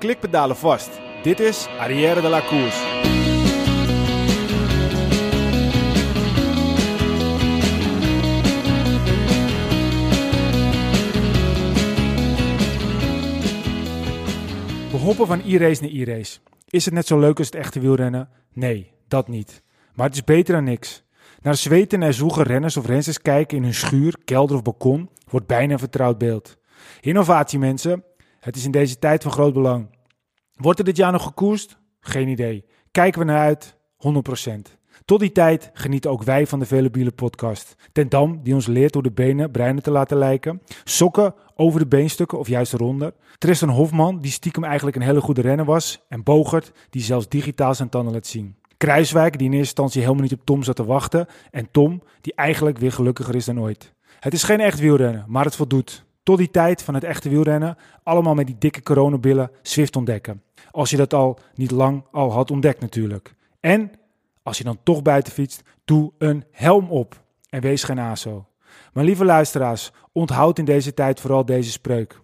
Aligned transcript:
klikpedalen 0.00 0.56
vast. 0.56 0.90
Dit 1.22 1.40
is 1.40 1.68
Arrière 1.78 2.20
de 2.20 2.28
la 2.28 2.40
Course. 2.40 2.78
We 14.90 14.96
hoppen 14.96 15.26
van 15.26 15.40
e-race 15.40 15.82
naar 15.82 15.90
e-race. 15.90 16.38
Is 16.68 16.84
het 16.84 16.94
net 16.94 17.06
zo 17.06 17.18
leuk 17.18 17.38
als 17.38 17.46
het 17.46 17.56
echte 17.56 17.80
wielrennen? 17.80 18.28
Nee, 18.52 18.92
dat 19.08 19.28
niet. 19.28 19.62
Maar 19.94 20.06
het 20.06 20.14
is 20.14 20.24
beter 20.24 20.54
dan 20.54 20.64
niks. 20.64 21.04
Naar 21.40 21.56
zweten 21.56 22.02
en 22.02 22.14
zwoegen 22.14 22.42
renners 22.42 22.76
of 22.76 22.86
rensters 22.86 23.22
kijken 23.22 23.56
in 23.56 23.62
hun 23.62 23.74
schuur, 23.74 24.16
kelder 24.24 24.56
of 24.56 24.62
balkon 24.62 25.10
wordt 25.28 25.46
bijna 25.46 25.72
een 25.72 25.78
vertrouwd 25.78 26.18
beeld. 26.18 26.56
Innovatie 27.00 27.58
mensen, 27.58 28.04
het 28.40 28.56
is 28.56 28.64
in 28.64 28.70
deze 28.70 28.98
tijd 28.98 29.22
van 29.22 29.32
groot 29.32 29.52
belang. 29.52 29.88
Wordt 30.52 30.78
er 30.78 30.84
dit 30.84 30.96
jaar 30.96 31.12
nog 31.12 31.22
gekoerst? 31.22 31.78
Geen 32.00 32.28
idee. 32.28 32.64
Kijken 32.90 33.20
we 33.20 33.26
naar 33.26 33.40
uit? 33.40 33.76
100%. 33.96 34.78
Tot 35.04 35.20
die 35.20 35.32
tijd 35.32 35.70
genieten 35.74 36.10
ook 36.10 36.22
wij 36.22 36.46
van 36.46 36.58
de 36.58 36.66
Velebiele 36.66 37.10
podcast. 37.10 37.74
Ten 37.92 38.08
Dam, 38.08 38.40
die 38.42 38.54
ons 38.54 38.66
leert 38.66 38.94
hoe 38.94 39.02
de 39.02 39.12
benen 39.12 39.50
bruiner 39.50 39.82
te 39.82 39.90
laten 39.90 40.16
lijken. 40.16 40.62
Sokken 40.84 41.34
over 41.54 41.80
de 41.80 41.86
beenstukken 41.86 42.38
of 42.38 42.48
juist 42.48 42.72
eronder. 42.72 43.12
Tristan 43.38 43.68
Hofman, 43.68 44.20
die 44.20 44.30
stiekem 44.30 44.64
eigenlijk 44.64 44.96
een 44.96 45.02
hele 45.02 45.20
goede 45.20 45.40
renner 45.40 45.64
was. 45.64 46.04
En 46.08 46.22
Bogert, 46.22 46.72
die 46.90 47.02
zelfs 47.02 47.28
digitaal 47.28 47.74
zijn 47.74 47.88
tanden 47.88 48.12
laat 48.12 48.26
zien. 48.26 48.56
Kruiswijk, 48.76 49.38
die 49.38 49.46
in 49.46 49.52
eerste 49.52 49.66
instantie 49.66 50.00
helemaal 50.00 50.22
niet 50.22 50.32
op 50.32 50.44
Tom 50.44 50.62
zat 50.62 50.76
te 50.76 50.84
wachten. 50.84 51.26
En 51.50 51.70
Tom, 51.70 52.02
die 52.20 52.34
eigenlijk 52.34 52.78
weer 52.78 52.92
gelukkiger 52.92 53.34
is 53.34 53.44
dan 53.44 53.60
ooit. 53.60 53.94
Het 54.20 54.32
is 54.32 54.42
geen 54.42 54.60
echt 54.60 54.80
wielrennen, 54.80 55.24
maar 55.28 55.44
het 55.44 55.56
voldoet. 55.56 56.04
Tot 56.30 56.38
die 56.38 56.50
tijd 56.50 56.82
van 56.82 56.94
het 56.94 57.04
echte 57.04 57.28
wielrennen, 57.28 57.76
allemaal 58.02 58.34
met 58.34 58.46
die 58.46 58.58
dikke 58.58 58.82
coronabillen 58.82 59.50
Swift 59.62 59.96
ontdekken. 59.96 60.42
Als 60.70 60.90
je 60.90 60.96
dat 60.96 61.14
al 61.14 61.38
niet 61.54 61.70
lang 61.70 62.04
al 62.10 62.32
had 62.32 62.50
ontdekt 62.50 62.80
natuurlijk. 62.80 63.34
En 63.60 63.90
als 64.42 64.58
je 64.58 64.64
dan 64.64 64.78
toch 64.82 65.02
buiten 65.02 65.32
fietst, 65.32 65.62
doe 65.84 66.12
een 66.18 66.44
helm 66.50 66.90
op 66.90 67.22
en 67.48 67.60
wees 67.60 67.84
geen 67.84 67.98
aso. 67.98 68.46
Maar 68.92 69.04
lieve 69.04 69.24
luisteraars, 69.24 69.92
onthoud 70.12 70.58
in 70.58 70.64
deze 70.64 70.94
tijd 70.94 71.20
vooral 71.20 71.44
deze 71.44 71.70
spreuk. 71.70 72.20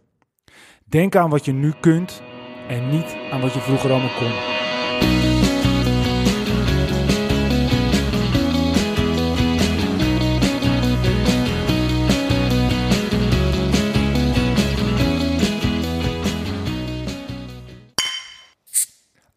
Denk 0.84 1.16
aan 1.16 1.30
wat 1.30 1.44
je 1.44 1.52
nu 1.52 1.72
kunt 1.80 2.22
en 2.68 2.90
niet 2.90 3.16
aan 3.30 3.40
wat 3.40 3.52
je 3.52 3.60
vroeger 3.60 3.90
allemaal 3.90 4.18
kon. 4.18 4.55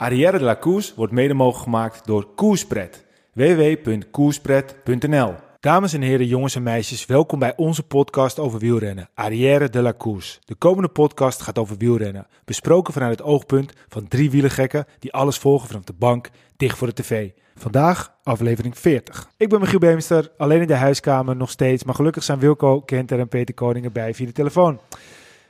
Arrière 0.02 0.38
de 0.38 0.44
la 0.44 0.56
Course 0.56 0.94
wordt 0.96 1.14
mede 1.14 1.34
mogelijk 1.34 1.64
gemaakt 1.64 2.06
door 2.06 2.28
Koerspret. 2.36 3.06
www.koerspret.nl 3.34 5.34
Dames 5.60 5.94
en 5.94 6.02
heren, 6.02 6.28
jongens 6.28 6.56
en 6.56 6.64
meisjes, 6.64 7.06
welkom 7.06 7.40
bij 7.40 7.54
onze 7.56 7.84
podcast 7.84 8.40
over 8.40 8.60
wielrennen, 8.60 9.10
Arrière 9.14 9.70
de 9.70 9.82
la 9.82 9.94
Course. 9.98 10.40
De 10.46 10.56
komende 10.56 10.90
podcast 10.90 11.42
gaat 11.42 11.58
over 11.58 11.78
wielrennen, 11.78 12.28
besproken 12.46 12.94
vanuit 12.94 13.12
het 13.12 13.22
oogpunt 13.28 13.74
van 13.88 14.08
drie 14.08 14.32
wielergekken 14.32 14.86
die 15.00 15.14
alles 15.14 15.38
volgen 15.38 15.68
vanaf 15.68 15.84
de 15.84 15.94
bank, 15.94 16.30
dicht 16.58 16.78
voor 16.78 16.88
de 16.88 16.94
tv. 16.94 17.30
Vandaag 17.56 18.14
aflevering 18.24 18.78
40. 18.78 19.30
Ik 19.38 19.50
ben 19.50 19.60
Michiel 19.60 19.80
Beemster, 19.80 20.32
alleen 20.38 20.62
in 20.62 20.68
de 20.68 20.76
huiskamer 20.76 21.36
nog 21.36 21.50
steeds, 21.50 21.84
maar 21.84 21.96
gelukkig 21.96 22.24
zijn 22.24 22.40
Wilco, 22.40 22.82
Kenter 22.82 23.20
en 23.20 23.28
Peter 23.28 23.56
Koningen 23.56 23.92
bij 23.92 24.14
via 24.14 24.26
de 24.26 24.32
telefoon. 24.32 24.80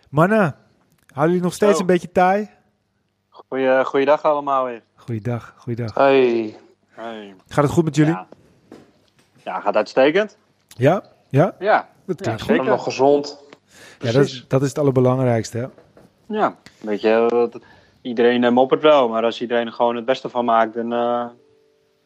Mannen, 0.09 0.55
houden 1.05 1.35
jullie 1.35 1.41
nog 1.41 1.53
steeds 1.53 1.73
Zo. 1.73 1.79
een 1.79 1.85
beetje 1.85 2.11
taai? 2.11 2.49
Goeie, 3.49 3.85
goeiedag 3.85 4.23
allemaal 4.23 4.65
weer. 4.65 4.81
Goeiedag, 4.95 5.53
goeiedag. 5.57 5.93
Hey. 5.93 6.55
Hey. 6.87 7.35
Gaat 7.47 7.63
het 7.63 7.73
goed 7.73 7.83
met 7.83 7.95
jullie? 7.95 8.11
Ja. 8.13 8.27
ja, 9.43 9.59
gaat 9.59 9.75
uitstekend. 9.75 10.37
Ja? 10.67 11.03
Ja? 11.29 11.55
Ja, 11.59 11.89
Dat 12.05 12.17
ja 12.19 12.23
klinkt 12.23 12.41
goed. 12.41 12.49
zeker. 12.55 12.65
Nog 12.65 12.83
gezond. 12.83 13.43
Ja, 13.99 14.11
dat 14.11 14.23
is, 14.25 14.45
dat 14.47 14.61
is 14.61 14.67
het 14.67 14.77
allerbelangrijkste. 14.79 15.57
Hè? 15.57 15.65
Ja, 16.37 16.55
weet 16.79 17.01
je, 17.01 17.25
wat- 17.29 17.59
iedereen 18.01 18.43
eh, 18.43 18.51
moppert 18.51 18.81
wel, 18.81 19.09
maar 19.09 19.23
als 19.23 19.41
iedereen 19.41 19.65
er 19.67 19.73
gewoon 19.73 19.95
het 19.95 20.05
beste 20.05 20.29
van 20.29 20.45
maakt, 20.45 20.73
dan, 20.73 20.93
eh, 20.93 21.25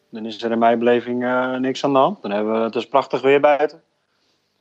dan 0.09 0.25
is 0.25 0.43
er 0.43 0.51
in 0.51 0.59
mijn 0.59 0.79
beleving 0.79 1.23
eh, 1.23 1.55
niks 1.55 1.83
aan 1.83 1.93
de 1.93 1.99
hand. 1.99 2.21
Dan 2.21 2.31
hebben 2.31 2.53
we 2.53 2.59
het 2.59 2.75
is 2.75 2.87
prachtig 2.87 3.21
weer 3.21 3.39
buiten. 3.39 3.81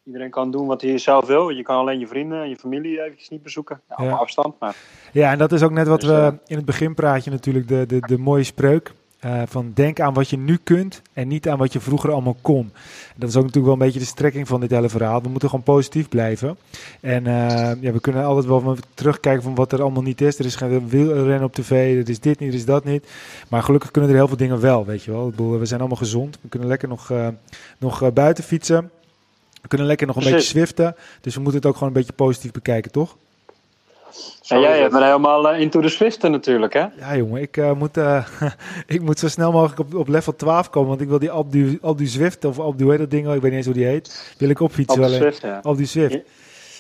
Iedereen 0.07 0.31
kan 0.31 0.51
doen 0.51 0.67
wat 0.67 0.83
hij 0.83 0.99
zelf 0.99 1.27
wil. 1.27 1.49
Je 1.49 1.63
kan 1.63 1.77
alleen 1.77 1.99
je 1.99 2.07
vrienden 2.07 2.43
en 2.43 2.49
je 2.49 2.57
familie 2.57 3.03
eventjes 3.03 3.29
niet 3.29 3.43
bezoeken. 3.43 3.81
Ja, 3.97 4.05
Ja. 4.05 4.13
afstand, 4.13 4.55
maar 4.59 4.77
Ja, 5.13 5.31
en 5.33 5.39
dat 5.39 5.53
is 5.53 5.63
ook 5.63 5.71
net 5.71 5.87
wat 5.87 6.01
Dus, 6.01 6.11
we 6.11 6.17
eh, 6.17 6.33
in 6.47 6.57
het 6.57 6.65
begin 6.65 6.95
praatje 6.95 7.31
natuurlijk, 7.31 7.69
de, 7.69 7.87
de, 7.87 8.01
de 8.01 8.19
mooie 8.19 8.43
spreuk. 8.45 8.93
eh, 9.21 9.43
van 9.47 9.71
denk 9.75 10.01
aan 10.01 10.15
wat 10.15 10.29
je 10.31 10.37
nu 10.39 10.59
kunt 10.65 11.03
en 11.13 11.29
niet 11.29 11.49
aan 11.49 11.59
wat 11.59 11.73
je 11.73 11.81
vroeger 11.81 12.11
allemaal 12.13 12.37
kon. 12.41 12.73
Dat 13.17 13.29
is 13.29 13.37
ook 13.37 13.43
natuurlijk 13.43 13.65
wel 13.65 13.73
een 13.75 13.79
beetje 13.93 13.99
de 13.99 14.05
strekking 14.05 14.49
van 14.49 14.61
dit 14.61 14.71
hele 14.71 14.89
verhaal. 14.89 15.23
We 15.23 15.29
moeten 15.29 15.49
gewoon 15.49 15.65
positief 15.65 16.09
blijven. 16.09 16.57
En 17.01 17.27
eh, 17.27 17.83
ja, 17.83 17.93
we 17.93 18.01
kunnen 18.01 18.25
altijd 18.25 18.47
wel 18.47 18.77
terugkijken 18.95 19.43
van 19.43 19.55
wat 19.55 19.73
er 19.73 19.83
allemaal 19.83 20.03
niet 20.03 20.21
is. 20.21 20.39
Er 20.39 20.45
is 20.45 20.57
geen 20.57 20.89
wielrennen 20.89 21.45
op 21.45 21.55
tv, 21.55 22.01
er 22.01 22.09
is 22.09 22.21
dit 22.21 22.39
niet, 22.39 22.49
er 22.49 22.55
is 22.55 22.65
dat 22.65 22.85
niet. 22.85 23.07
Maar 23.49 23.63
gelukkig 23.63 23.91
kunnen 23.91 24.11
er 24.11 24.17
heel 24.17 24.29
veel 24.29 24.37
dingen 24.37 24.61
wel, 24.61 24.85
weet 24.85 25.03
je 25.03 25.11
wel. 25.11 25.25
Ik 25.25 25.31
bedoel, 25.31 25.59
we 25.59 25.67
zijn 25.67 25.81
allemaal 25.81 25.99
gezond. 25.99 26.39
We 26.41 26.49
kunnen 26.49 26.69
lekker 26.69 26.89
nog, 26.89 27.13
nog 27.79 28.13
buiten 28.13 28.45
fietsen. 28.45 28.91
We 29.63 29.69
kunnen 29.69 29.87
lekker 29.87 30.07
nog 30.07 30.17
een 30.17 30.23
Precies. 30.23 30.53
beetje 30.53 30.59
swiften. 30.59 30.97
Dus 31.21 31.35
we 31.35 31.41
moeten 31.41 31.61
het 31.61 31.69
ook 31.69 31.75
gewoon 31.75 31.89
een 31.89 31.95
beetje 31.95 32.13
positief 32.13 32.51
bekijken, 32.51 32.91
toch? 32.91 33.17
En 34.49 34.61
jij 34.61 34.89
me 34.91 35.05
helemaal 35.05 35.49
eh, 35.49 35.61
into 35.61 35.81
the 35.81 35.89
Swiften 35.89 36.31
natuurlijk, 36.31 36.73
hè? 36.73 36.87
Ja, 36.99 37.17
jongen, 37.17 37.43
ik, 37.43 37.57
eh, 37.57 37.73
moet, 37.73 37.97
eh, 37.97 38.27
ik 38.87 39.01
moet 39.03 39.19
zo 39.19 39.29
snel 39.29 39.53
mogelijk 39.53 39.81
op, 39.81 39.95
op 39.95 40.09
level 40.09 40.37
12 40.37 40.71
komen. 40.71 40.89
Want 40.89 41.01
ik 41.01 41.09
wil 41.09 41.19
die 41.19 41.31
Alpe 41.31 41.79
Alpe 41.83 42.07
Zwift, 42.07 42.45
of 42.45 42.57
hoe 42.57 42.91
heet 42.91 42.99
dat 42.99 43.11
ding, 43.11 43.27
ik 43.27 43.33
weet 43.33 43.43
niet 43.43 43.53
eens 43.53 43.65
hoe 43.65 43.75
die 43.75 43.85
heet. 43.85 44.35
Wil 44.39 44.49
ik 44.49 44.61
Op 44.61 44.67
opfietsen. 44.67 45.01
de 45.01 45.07
eh, 45.07 45.15
Swift, 45.15 45.41
ja. 45.43 45.61
Alpe 45.63 45.85
Zwift. 45.85 46.13
Ja. 46.13 46.21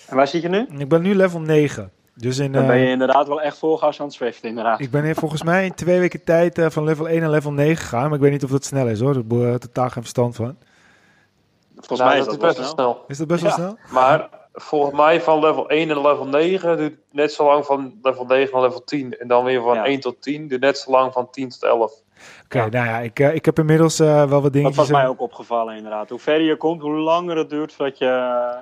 En 0.07 0.17
waar 0.17 0.29
zit 0.29 0.43
je 0.43 0.49
nu? 0.49 0.67
Ik 0.79 0.89
ben 0.89 1.03
nu 1.03 1.15
level 1.15 1.41
9. 1.41 1.91
Dus 2.15 2.39
in, 2.39 2.53
Dan 2.53 2.67
ben 2.67 2.79
je 2.79 2.91
inderdaad 2.91 3.29
wel 3.29 3.41
echt 3.43 3.59
volgas 3.59 4.01
aan 4.01 4.07
het 4.07 4.15
Swift, 4.15 4.45
inderdaad. 4.45 4.81
ik 4.81 4.91
ben 4.91 5.05
hier 5.05 5.15
volgens 5.15 5.43
mij 5.43 5.65
in 5.65 5.75
twee 5.75 5.99
weken 5.99 6.25
tijd 6.25 6.59
eh, 6.59 6.71
van 6.71 6.85
level 6.85 7.09
1 7.09 7.21
naar 7.21 7.31
level 7.31 7.53
9 7.53 7.77
gegaan. 7.77 8.05
Maar 8.05 8.15
ik 8.15 8.21
weet 8.21 8.33
niet 8.33 8.45
of 8.45 8.51
dat 8.51 8.65
snel 8.65 8.89
is 8.89 9.01
hoor. 9.01 9.13
Daar 9.29 9.39
heb 9.39 9.55
ik 9.55 9.61
totaal 9.61 9.91
geen 9.91 10.03
verstand 10.03 10.37
van. 10.37 10.57
Volgens 11.87 11.99
Nou, 11.99 12.11
mij 12.11 12.19
is 12.19 12.25
dat 12.27 12.41
dat 12.41 12.51
is 12.51 12.57
wel 12.57 12.63
best 12.65 12.73
snel. 12.75 12.87
wel 12.87 12.95
snel. 12.95 13.05
Is 13.09 13.19
dat 13.19 13.27
best 13.27 13.43
wel 13.43 13.51
Ja. 13.51 13.57
snel? 13.57 13.77
Maar 13.91 14.29
volgens 14.53 14.97
mij 14.97 15.21
van 15.21 15.39
level 15.41 15.69
1 15.71 15.87
naar 15.89 15.97
level 16.01 16.27
9 16.27 16.77
duurt 16.77 16.99
net 17.11 17.33
zo 17.33 17.45
lang 17.45 17.65
van 17.67 17.99
level 18.03 18.25
9 18.25 18.53
naar 18.53 18.63
level 18.63 18.85
10. 18.85 19.19
En 19.19 19.29
dan 19.29 19.45
weer 19.45 19.63
van 19.63 19.75
Ja. 19.75 19.85
1 19.87 20.01
tot 20.01 20.23
10 20.23 20.49
duurt 20.49 20.61
net 20.61 20.79
zo 20.79 20.91
lang 20.91 21.13
van 21.13 21.31
10 21.31 21.49
tot 21.49 21.63
11. 21.63 21.93
Oké, 22.45 22.59
Ja. 22.59 22.69
nou 22.69 22.87
ja, 22.87 22.99
ik, 22.99 23.19
eh, 23.19 23.35
ik 23.35 23.45
heb 23.45 23.59
inmiddels 23.59 24.01
eh, 24.01 24.07
wel 24.15 24.29
wat 24.29 24.43
Dat 24.43 24.53
dingetjes. 24.53 24.77
was 24.77 24.91
mij 24.91 25.03
eh, 25.03 25.09
ook 25.09 25.21
opgevallen 25.21 25.77
inderdaad. 25.77 26.09
Hoe 26.11 26.19
verder 26.19 26.47
je 26.47 26.57
komt, 26.57 26.81
hoe 26.83 26.93
langer 26.93 27.37
het 27.37 27.51
duurt 27.51 27.73
voordat 27.73 27.99
je 27.99 28.07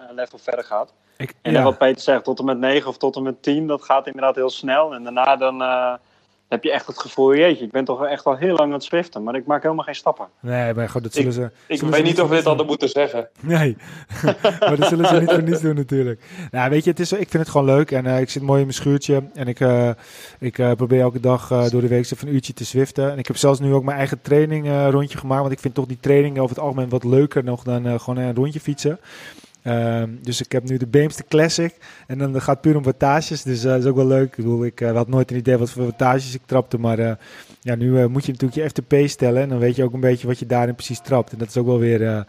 een 0.08 0.14
level 0.14 0.38
verder 0.38 0.64
gaat. 0.64 0.92
ik, 1.16 1.34
En 1.42 1.52
ja. 1.52 1.62
wat 1.62 1.78
Peter 1.78 2.00
zegt, 2.02 2.24
tot 2.24 2.38
en 2.38 2.44
met 2.44 2.58
9 2.58 2.88
of 2.88 2.96
tot 2.96 3.16
en 3.16 3.22
met 3.22 3.42
10, 3.42 3.66
dat 3.66 3.82
gaat 3.84 4.06
inderdaad 4.06 4.34
heel 4.34 4.50
snel. 4.50 4.94
En 4.94 5.02
daarna 5.04 5.36
dan 5.36 5.62
eh, 5.62 5.92
heb 6.50 6.64
je 6.64 6.72
echt 6.72 6.86
het 6.86 6.98
gevoel, 6.98 7.34
jeetje, 7.34 7.64
ik 7.64 7.70
ben 7.70 7.84
toch 7.84 8.06
echt 8.06 8.24
al 8.24 8.36
heel 8.36 8.54
lang 8.54 8.60
aan 8.60 8.72
het 8.72 8.82
swiften, 8.82 9.22
maar 9.22 9.34
ik 9.34 9.46
maak 9.46 9.62
helemaal 9.62 9.84
geen 9.84 9.94
stappen. 9.94 10.26
Nee, 10.40 10.74
maar 10.74 10.88
goed, 10.88 11.02
dat 11.02 11.14
zullen 11.14 11.32
ze. 11.32 11.50
Ik 11.66 11.76
zullen 11.78 11.92
weet 11.92 12.06
ze 12.06 12.06
niet 12.06 12.20
of 12.20 12.28
we 12.28 12.34
dit 12.34 12.44
hadden 12.44 12.66
moeten 12.66 12.88
zeggen. 12.88 13.28
Nee, 13.40 13.76
maar 14.60 14.76
dat 14.76 14.88
zullen 14.88 15.06
ze 15.06 15.20
niet 15.20 15.30
voor 15.30 15.42
niets 15.42 15.60
doen 15.60 15.74
natuurlijk. 15.74 16.20
Nou, 16.50 16.70
weet 16.70 16.84
je, 16.84 16.90
het 16.90 17.00
is, 17.00 17.12
ik 17.12 17.28
vind 17.28 17.42
het 17.42 17.48
gewoon 17.48 17.66
leuk 17.66 17.90
en 17.90 18.06
eh, 18.06 18.20
ik 18.20 18.30
zit 18.30 18.42
mooi 18.42 18.58
in 18.58 18.66
mijn 18.66 18.78
schuurtje 18.78 19.22
en 19.34 19.48
ik, 19.48 19.60
eh, 19.60 19.90
ik 20.38 20.58
eh, 20.58 20.72
probeer 20.72 21.00
elke 21.00 21.20
dag 21.20 21.48
door 21.48 21.80
de 21.80 21.88
week 21.88 22.10
even 22.10 22.28
een 22.28 22.34
uurtje 22.34 22.52
te 22.52 22.64
zwiften. 22.64 23.10
En 23.10 23.18
ik 23.18 23.26
heb 23.26 23.36
zelfs 23.36 23.60
nu 23.60 23.74
ook 23.74 23.84
mijn 23.84 23.98
eigen 23.98 24.20
training 24.22 24.90
rondje 24.90 25.18
gemaakt, 25.18 25.40
want 25.40 25.52
ik 25.52 25.60
vind 25.60 25.74
toch 25.74 25.86
die 25.86 26.00
training 26.00 26.38
over 26.38 26.56
het 26.56 26.64
algemeen 26.64 26.88
wat 26.88 27.04
leuker 27.04 27.44
nog 27.44 27.62
dan 27.62 28.00
gewoon 28.00 28.16
een 28.16 28.34
rondje 28.34 28.60
fietsen. 28.60 28.98
Ehm, 29.62 30.08
dus 30.22 30.40
ik 30.40 30.52
heb 30.52 30.68
nu 30.68 30.76
de 30.76 30.86
Beemster 30.86 31.24
Classic 31.28 31.74
en 32.06 32.18
dan 32.18 32.34
gaat 32.40 32.46
het 32.46 32.60
puur 32.60 32.76
om 32.76 32.82
wattages, 32.82 33.42
dus 33.42 33.64
eh, 33.64 33.70
dat 33.70 33.80
is 33.80 33.86
ook 33.86 33.96
wel 33.96 34.06
leuk. 34.06 34.28
Ik 34.28 34.36
bedoel, 34.36 34.64
ik 34.64 34.80
eh, 34.80 34.92
had 34.92 35.08
nooit 35.08 35.30
een 35.30 35.36
idee 35.36 35.56
wat 35.56 35.70
voor 35.70 35.84
wattages 35.84 36.34
ik 36.34 36.42
trapte, 36.46 36.78
maar 36.78 36.98
eh, 36.98 37.12
ja, 37.60 37.74
nu 37.74 37.98
eh, 38.00 38.06
moet 38.06 38.26
je 38.26 38.32
natuurlijk 38.32 38.60
je 38.60 38.68
FTP 38.68 39.08
stellen 39.08 39.42
en 39.42 39.48
dan 39.48 39.58
weet 39.58 39.76
je 39.76 39.84
ook 39.84 39.92
een 39.92 40.00
beetje 40.00 40.26
wat 40.26 40.38
je 40.38 40.46
daarin 40.46 40.74
precies 40.74 41.00
trapt. 41.00 41.32
En 41.32 41.38
dat 41.38 41.48
is 41.48 41.56
ook 41.56 41.66
wel 41.66 41.78
weer... 41.78 42.06
eh, 42.06 42.20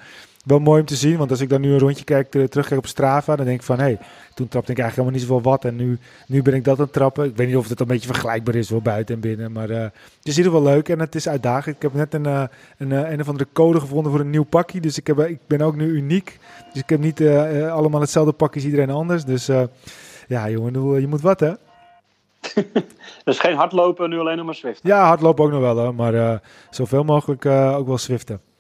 wel 0.46 0.60
mooi 0.60 0.80
om 0.80 0.86
te 0.86 0.96
zien, 0.96 1.18
want 1.18 1.30
als 1.32 1.40
ik 1.42 1.50
dan 1.50 1.62
nu 1.62 1.72
een 1.72 1.80
rondje 1.80 2.04
kijk, 2.04 2.36
eh, 2.36 2.44
terugkijk 2.44 2.80
op 2.80 2.88
Strava, 2.88 3.36
dan 3.36 3.46
denk 3.46 3.60
ik 3.60 3.66
van, 3.66 3.80
hé, 3.80 3.96
toen 4.42 4.50
trapte 4.50 4.72
ik 4.72 4.80
eigenlijk 4.80 5.10
helemaal 5.10 5.20
niet 5.20 5.42
zoveel 5.44 5.52
wat 5.52 5.66
en 5.66 5.76
nu, 5.76 6.00
nu 6.28 6.42
ben 6.42 6.54
ik 6.54 6.64
dat 6.64 6.78
aan 6.78 6.84
het 6.84 6.94
trappen. 6.94 7.26
Ik 7.26 7.36
weet 7.36 7.48
niet 7.48 7.56
of 7.56 7.70
het 7.70 7.80
een 7.80 7.88
beetje 7.88 8.08
vergelijkbaar 8.08 8.56
is, 8.56 8.70
wel 8.70 8.82
buiten 8.82 9.16
en 9.16 9.22
binnen, 9.22 9.52
maar 9.52 9.70
eh, 9.70 9.82
het 9.82 9.94
is 10.24 10.38
in 10.38 10.44
ieder 10.44 10.52
geval 10.52 10.74
leuk 10.74 10.90
en 10.90 11.00
het 11.00 11.16
is 11.16 11.30
uitdagend. 11.30 11.76
Ik 11.76 11.82
heb 11.82 11.94
net 11.94 12.14
een, 12.14 12.26
eh, 12.26 12.44
een, 12.78 12.92
eh, 12.92 13.12
een 13.12 13.20
of 13.20 13.28
andere 13.28 13.50
code 13.54 13.80
gevonden 13.80 14.12
voor 14.12 14.22
een 14.22 14.30
nieuw 14.30 14.44
pakje, 14.44 14.82
dus 14.82 14.98
ik, 14.98 15.08
heb, 15.08 15.20
ik 15.20 15.40
ben 15.48 15.62
ook 15.62 15.76
nu 15.76 15.88
uniek. 15.88 16.40
Dus 16.74 16.82
ik 16.82 16.90
heb 16.90 17.00
niet 17.00 17.22
allemaal 17.72 18.02
hetzelfde 18.02 18.32
pakje 18.32 18.56
als 18.56 18.70
iedereen 18.70 18.90
anders, 18.90 19.26
dus 19.26 19.50
ja, 20.28 20.50
jongen, 20.50 21.02
je 21.02 21.08
moet 21.08 21.22
wat, 21.22 21.40
hè? 21.40 21.54
Dus 23.24 23.40
geen 23.40 23.56
hardlopen, 23.56 24.10
nu 24.10 24.20
alleen 24.20 24.38
nog 24.38 24.46
maar 24.46 24.56
Swift. 24.56 24.80
Ja, 24.84 25.06
hardlopen 25.06 25.46
ook 25.46 25.52
nog 25.52 25.60
wel, 25.60 25.78
hoor, 25.78 25.96
maar 25.96 26.42
zoveel 26.70 27.04
mogelijk 27.04 27.46
ook 27.46 27.88
wel 27.88 27.98
swiften. 27.98 28.51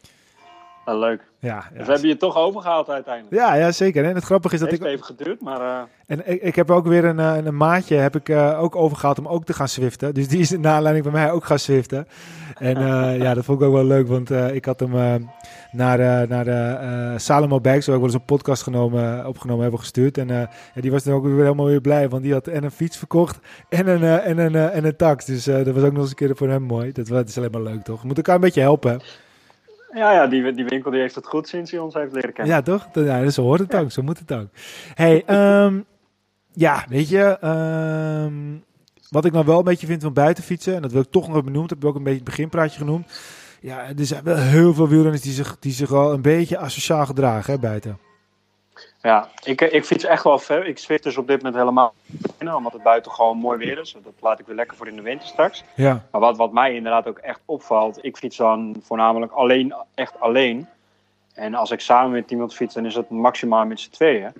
Nou, 0.86 1.00
leuk. 1.00 1.22
Ja, 1.40 1.56
Dus 1.56 1.78
ja, 1.80 1.86
we 1.86 1.92
hebben 1.92 2.10
je 2.10 2.18
toch 2.18 2.38
overgehaald 2.38 2.90
uiteindelijk. 2.90 3.36
ja, 3.36 3.56
ja, 3.56 3.72
zeker. 3.72 4.06
En 4.06 4.16
het 4.16 4.24
grappige 4.24 4.54
is 4.54 4.60
dat 4.60 4.72
Het 4.72 4.80
ik... 4.80 4.86
heeft 4.86 5.02
even 5.02 5.16
geduurd, 5.16 5.42
maar 5.42 5.62
eh, 5.62 5.82
En 6.06 6.32
ik, 6.32 6.42
ik 6.42 6.56
heb 6.56 6.72
ook 6.72 6.88
weer 6.88 7.06
een, 7.06 7.20
eh, 7.20 7.38
een 7.44 7.58
maatje 7.58 7.96
heb 7.96 8.16
ik, 8.16 8.30
eh, 8.30 8.62
ook 8.62 8.76
overgehaald 8.76 9.20
om 9.20 9.28
ook 9.28 9.46
te 9.46 9.54
gaan 9.54 9.68
swiften. 9.68 10.14
Dus 10.14 10.28
die 10.28 10.40
is 10.40 10.52
in 10.52 10.68
aanleiding 10.68 11.06
bij 11.06 11.14
mij 11.14 11.32
ook 11.32 11.46
gaan 11.46 11.60
swiften. 11.60 12.08
En 12.58 12.80
ja, 13.24 13.34
dat 13.34 13.46
vond 13.46 13.62
ik 13.62 13.68
ook 13.68 13.74
wel 13.74 13.86
leuk, 13.86 14.08
want 14.08 14.30
ik 14.32 14.66
had 14.66 14.80
hem 14.80 14.92
naar, 15.72 16.28
naar 16.28 16.46
de 16.46 17.14
Salomo 17.18 17.60
Bikes, 17.60 17.86
waar 17.86 17.96
ik 17.96 18.02
wel 18.02 18.12
eens 18.12 18.20
een 18.20 18.26
podcast 18.26 18.64
genomen, 18.64 19.28
opgenomen 19.28 19.62
hebben 19.62 19.80
gestuurd. 19.80 20.18
En 20.18 20.28
ja, 20.28 20.50
die 20.82 20.92
was 20.92 21.04
dan 21.04 21.14
ook 21.14 21.24
weer 21.24 21.36
helemaal 21.36 21.66
weer 21.66 21.82
blij, 21.82 22.10
want 22.10 22.24
die 22.24 22.34
had 22.34 22.48
en 22.48 22.64
een 22.64 22.72
fiets 22.72 22.98
verkocht 22.98 23.40
en 23.70 23.88
een, 23.88 24.04
en 24.04 24.38
een, 24.38 24.56
en 24.56 24.86
een 24.86 24.96
tax. 24.96 25.26
Dus 25.26 25.44
dat 25.44 25.68
was 25.68 25.84
ook 25.84 25.92
nog 25.92 26.02
eens 26.02 26.10
een 26.10 26.16
keer 26.16 26.36
voor 26.36 26.50
hem 26.50 26.64
mooi. 26.64 26.92
Dat, 26.92 27.08
dat 27.08 27.28
is 27.28 27.38
alleen 27.38 27.52
maar 27.52 27.62
leuk, 27.62 27.84
toch? 27.84 28.02
We 28.02 28.06
moeten 28.06 28.24
elkaar 28.24 28.36
een 28.36 28.42
beetje 28.42 28.62
helpen. 28.62 28.92
hè? 28.92 28.98
Ja, 29.94 30.12
ja 30.12 30.28
die, 30.28 30.54
die 30.54 30.66
winkel 30.66 30.92
die 30.92 31.00
heeft 31.00 31.16
het 31.16 31.28
goed 31.28 31.48
sinds 31.48 31.72
hij 31.72 31.80
ons 31.80 31.94
heeft 31.94 32.14
leren 32.14 32.34
kennen. 32.34 32.56
Ja, 32.56 32.62
toch? 32.62 32.88
Ja, 32.94 33.30
zo 33.30 33.42
hoort 33.42 33.60
het 33.60 33.76
ook. 33.76 33.92
Zo 33.92 34.02
moet 34.02 34.20
het 34.20 34.34
ook. 34.34 34.48
Hey, 34.94 35.24
ehm, 35.26 35.80
ja, 36.54 36.86
weet 36.90 37.10
je, 37.10 37.38
ehm, 37.42 38.34
wat 39.10 39.26
ik 39.26 39.32
nou 39.32 39.46
wel 39.46 39.58
een 39.58 39.64
beetje 39.64 39.88
vind 39.88 40.02
van 40.02 40.14
buitenfietsen, 40.14 40.76
en 40.76 40.82
dat 40.82 40.92
wil 40.92 41.02
ik 41.02 41.12
toch 41.12 41.28
nog 41.28 41.36
even 41.36 41.52
benoemd, 41.52 41.70
heb 41.70 41.80
ik 41.80 41.86
ook 41.86 41.96
een 41.96 42.04
beetje 42.04 42.20
het 42.20 42.30
beginpraatje 42.30 42.80
genoemd. 42.80 43.12
Ja, 43.62 43.88
er 43.88 44.06
zijn 44.06 44.24
wel 44.24 44.38
heel 44.38 44.74
veel 44.74 44.88
wielrenners 44.88 45.22
die 45.22 45.34
zich, 45.34 45.58
die 45.60 45.72
zich 45.72 45.90
wel 45.90 46.14
een 46.14 46.22
beetje 46.22 46.58
asociaal 46.58 47.06
gedragen, 47.06 47.54
hè, 47.54 47.60
buiten. 47.60 47.98
Ja, 49.02 49.28
ik, 49.44 49.62
ik 49.62 49.86
fiets 49.86 50.04
echt 50.04 50.24
wel 50.24 50.40
ver. 50.40 50.66
Ik 50.66 50.78
zwicht 50.78 51.04
dus 51.04 51.18
op 51.18 51.28
dit 51.28 51.38
moment 51.38 51.56
helemaal 51.56 51.94
binnen, 52.38 52.56
omdat 52.56 52.74
het 52.74 52.84
buiten 52.84 53.12
gewoon 53.12 53.38
mooi 53.38 53.58
weer 53.58 53.80
is. 53.80 53.96
Dat 54.04 54.14
laat 54.20 54.40
ik 54.40 54.46
weer 54.46 54.56
lekker 54.56 54.78
voor 54.78 54.88
in 54.88 54.96
de 54.96 55.02
winter 55.02 55.28
straks. 55.28 55.64
Ja, 55.76 56.06
Maar 56.12 56.22
wat, 56.22 56.38
wat 56.38 56.52
mij 56.52 56.76
inderdaad 56.76 57.08
ook 57.08 57.18
echt 57.18 57.40
opvalt, 57.46 58.04
ik 58.06 58.18
fiets 58.18 58.38
dan 58.38 58.76
voornamelijk 58.84 59.32
alleen, 59.32 59.74
echt 59.96 60.20
alleen. 60.20 60.68
En 61.34 61.56
als 61.56 61.72
ik 61.72 61.80
samen 61.80 62.12
met 62.12 62.32
iemand 62.32 62.54
fiets, 62.54 62.74
dan 62.74 62.86
is 62.86 62.96
het 62.96 63.10
maximaal 63.10 63.66
met 63.66 63.80
z'n 63.80 63.92
tweeën. 63.92 64.34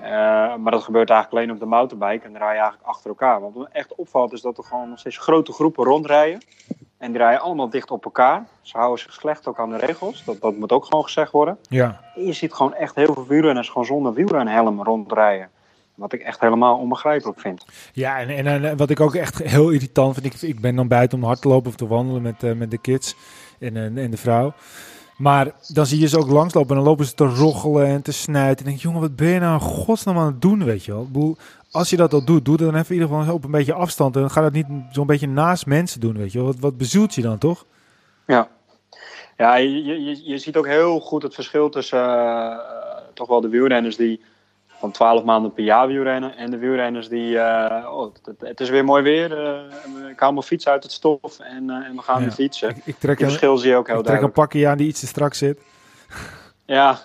Eh, 0.00 0.08
maar 0.56 0.72
dat 0.72 0.82
gebeurt 0.82 1.10
eigenlijk 1.10 1.42
alleen 1.42 1.54
op 1.54 1.60
de 1.60 1.76
mountainbike 1.76 2.26
en 2.26 2.32
dan 2.32 2.42
rij 2.42 2.52
je 2.52 2.60
eigenlijk 2.60 2.88
achter 2.88 3.08
elkaar. 3.08 3.40
Wat 3.40 3.54
me 3.54 3.66
echt 3.72 3.94
opvalt 3.94 4.32
is 4.32 4.40
dat 4.40 4.58
er 4.58 4.64
gewoon 4.64 4.88
nog 4.88 4.98
steeds 4.98 5.18
grote 5.18 5.52
groepen 5.52 5.84
rondrijden. 5.84 6.40
En 7.02 7.12
die 7.12 7.20
rijden 7.20 7.40
allemaal 7.40 7.70
dicht 7.70 7.90
op 7.90 8.04
elkaar. 8.04 8.46
Ze 8.60 8.76
houden 8.76 8.98
zich 8.98 9.12
slecht 9.12 9.46
ook 9.46 9.58
aan 9.58 9.70
de 9.70 9.76
regels. 9.76 10.24
Dat, 10.24 10.40
dat 10.40 10.56
moet 10.56 10.72
ook 10.72 10.84
gewoon 10.84 11.04
gezegd 11.04 11.32
worden. 11.32 11.58
ja. 11.68 12.00
En 12.14 12.24
je 12.26 12.32
ziet 12.32 12.52
gewoon 12.52 12.74
echt 12.74 12.94
heel 12.94 13.12
veel 13.14 13.26
wielrenners 13.26 13.68
gewoon 13.68 13.84
zonder 13.84 14.12
wielrenhelm 14.14 14.82
rondrijden. 14.82 15.48
Wat 15.94 16.12
ik 16.12 16.20
echt 16.20 16.40
helemaal 16.40 16.78
onbegrijpelijk 16.78 17.40
vind. 17.40 17.66
Ja, 17.92 18.18
en, 18.18 18.28
en, 18.28 18.64
en 18.64 18.76
wat 18.76 18.90
ik 18.90 19.00
ook 19.00 19.14
echt 19.14 19.38
heel 19.38 19.70
irritant 19.70 20.14
vind, 20.14 20.34
ik, 20.34 20.42
ik 20.42 20.60
ben 20.60 20.76
dan 20.76 20.88
buiten 20.88 21.18
om 21.18 21.24
hard 21.24 21.40
te 21.40 21.48
lopen 21.48 21.70
of 21.70 21.76
te 21.76 21.86
wandelen 21.86 22.22
met, 22.22 22.42
eh, 22.42 22.52
met 22.52 22.70
de 22.70 22.78
kids 22.78 23.16
en, 23.58 23.76
en, 23.76 23.98
en 23.98 24.10
de 24.10 24.16
vrouw. 24.16 24.52
Maar 25.16 25.50
dan 25.66 25.86
zie 25.86 26.00
je 26.00 26.08
ze 26.08 26.18
ook 26.18 26.30
langslopen 26.30 26.70
en 26.70 26.76
dan 26.76 26.84
lopen 26.84 27.04
ze 27.04 27.14
te 27.14 27.26
roggelen 27.26 27.86
en 27.86 28.02
te 28.02 28.12
snuiten. 28.12 28.58
En 28.58 28.64
denk 28.64 28.76
ik, 28.76 28.82
jongen, 28.82 29.00
wat 29.00 29.16
ben 29.16 29.28
je 29.28 29.40
nou 29.40 29.60
godsnaam 29.60 30.18
aan 30.18 30.26
het 30.26 30.42
doen, 30.42 30.64
weet 30.64 30.84
je 30.84 30.92
wel? 30.92 31.02
Ik 31.02 31.12
bedoel, 31.12 31.36
als 31.72 31.90
je 31.90 31.96
dat 31.96 32.12
al 32.12 32.24
doet, 32.24 32.44
doe 32.44 32.56
dat 32.56 32.66
dan 32.70 32.76
even 32.80 32.94
in 32.94 33.00
ieder 33.02 33.16
geval 33.18 33.34
op 33.34 33.44
een 33.44 33.50
beetje 33.50 33.72
afstand. 33.72 34.14
En 34.14 34.20
dan 34.20 34.30
ga 34.30 34.40
dat 34.40 34.52
niet 34.52 34.66
zo'n 34.90 35.06
beetje 35.06 35.28
naast 35.28 35.66
mensen 35.66 36.00
doen, 36.00 36.16
weet 36.16 36.32
je 36.32 36.38
wel? 36.38 36.46
Wat, 36.46 36.58
wat 36.58 36.76
bezielt 36.76 37.14
je 37.14 37.22
dan, 37.22 37.38
toch? 37.38 37.64
Ja, 38.26 38.48
ja 39.36 39.54
je, 39.56 39.84
je, 39.84 40.20
je 40.24 40.38
ziet 40.38 40.56
ook 40.56 40.66
heel 40.66 41.00
goed 41.00 41.22
het 41.22 41.34
verschil 41.34 41.68
tussen 41.68 41.98
eh, 42.04 42.56
toch 43.14 43.28
wel 43.28 43.40
de 43.40 43.48
wielrenners 43.48 43.96
die 43.96 44.20
van 44.66 44.90
12 44.90 45.24
maanden 45.24 45.52
per 45.52 45.64
jaar 45.64 45.86
wielrennen. 45.86 46.36
En 46.36 46.50
de 46.50 46.58
wielrenners 46.58 47.08
die, 47.08 47.38
eh, 47.38 47.92
oh, 47.92 48.12
het, 48.24 48.34
het 48.40 48.60
is 48.60 48.70
weer 48.70 48.84
mooi 48.84 49.02
weer. 49.02 49.30
ik 50.10 50.20
haal 50.20 50.32
mijn 50.32 50.44
fiets 50.44 50.68
uit 50.68 50.82
het 50.82 50.92
stof 50.92 51.38
en, 51.38 51.70
eh, 51.70 51.76
en 51.86 51.96
we 51.96 52.02
gaan 52.02 52.18
Ja. 52.18 52.22
weer 52.24 52.32
fietsen. 52.34 52.68
Ik, 52.68 52.76
ik 52.84 52.98
trek, 52.98 53.16
Die 53.16 53.24
een, 53.26 53.30
verschil 53.32 53.56
zie 53.58 53.70
je 53.70 53.76
ook 53.76 53.86
heel 53.86 53.98
ik 53.98 54.04
trek 54.04 54.14
een 54.14 54.20
duidelijk. 54.20 54.34
pakje 54.50 54.68
aan 54.68 54.78
die 54.78 54.88
iets 54.88 55.00
te 55.00 55.06
strak 55.06 55.34
zit. 55.34 55.58
Ja, 56.66 56.98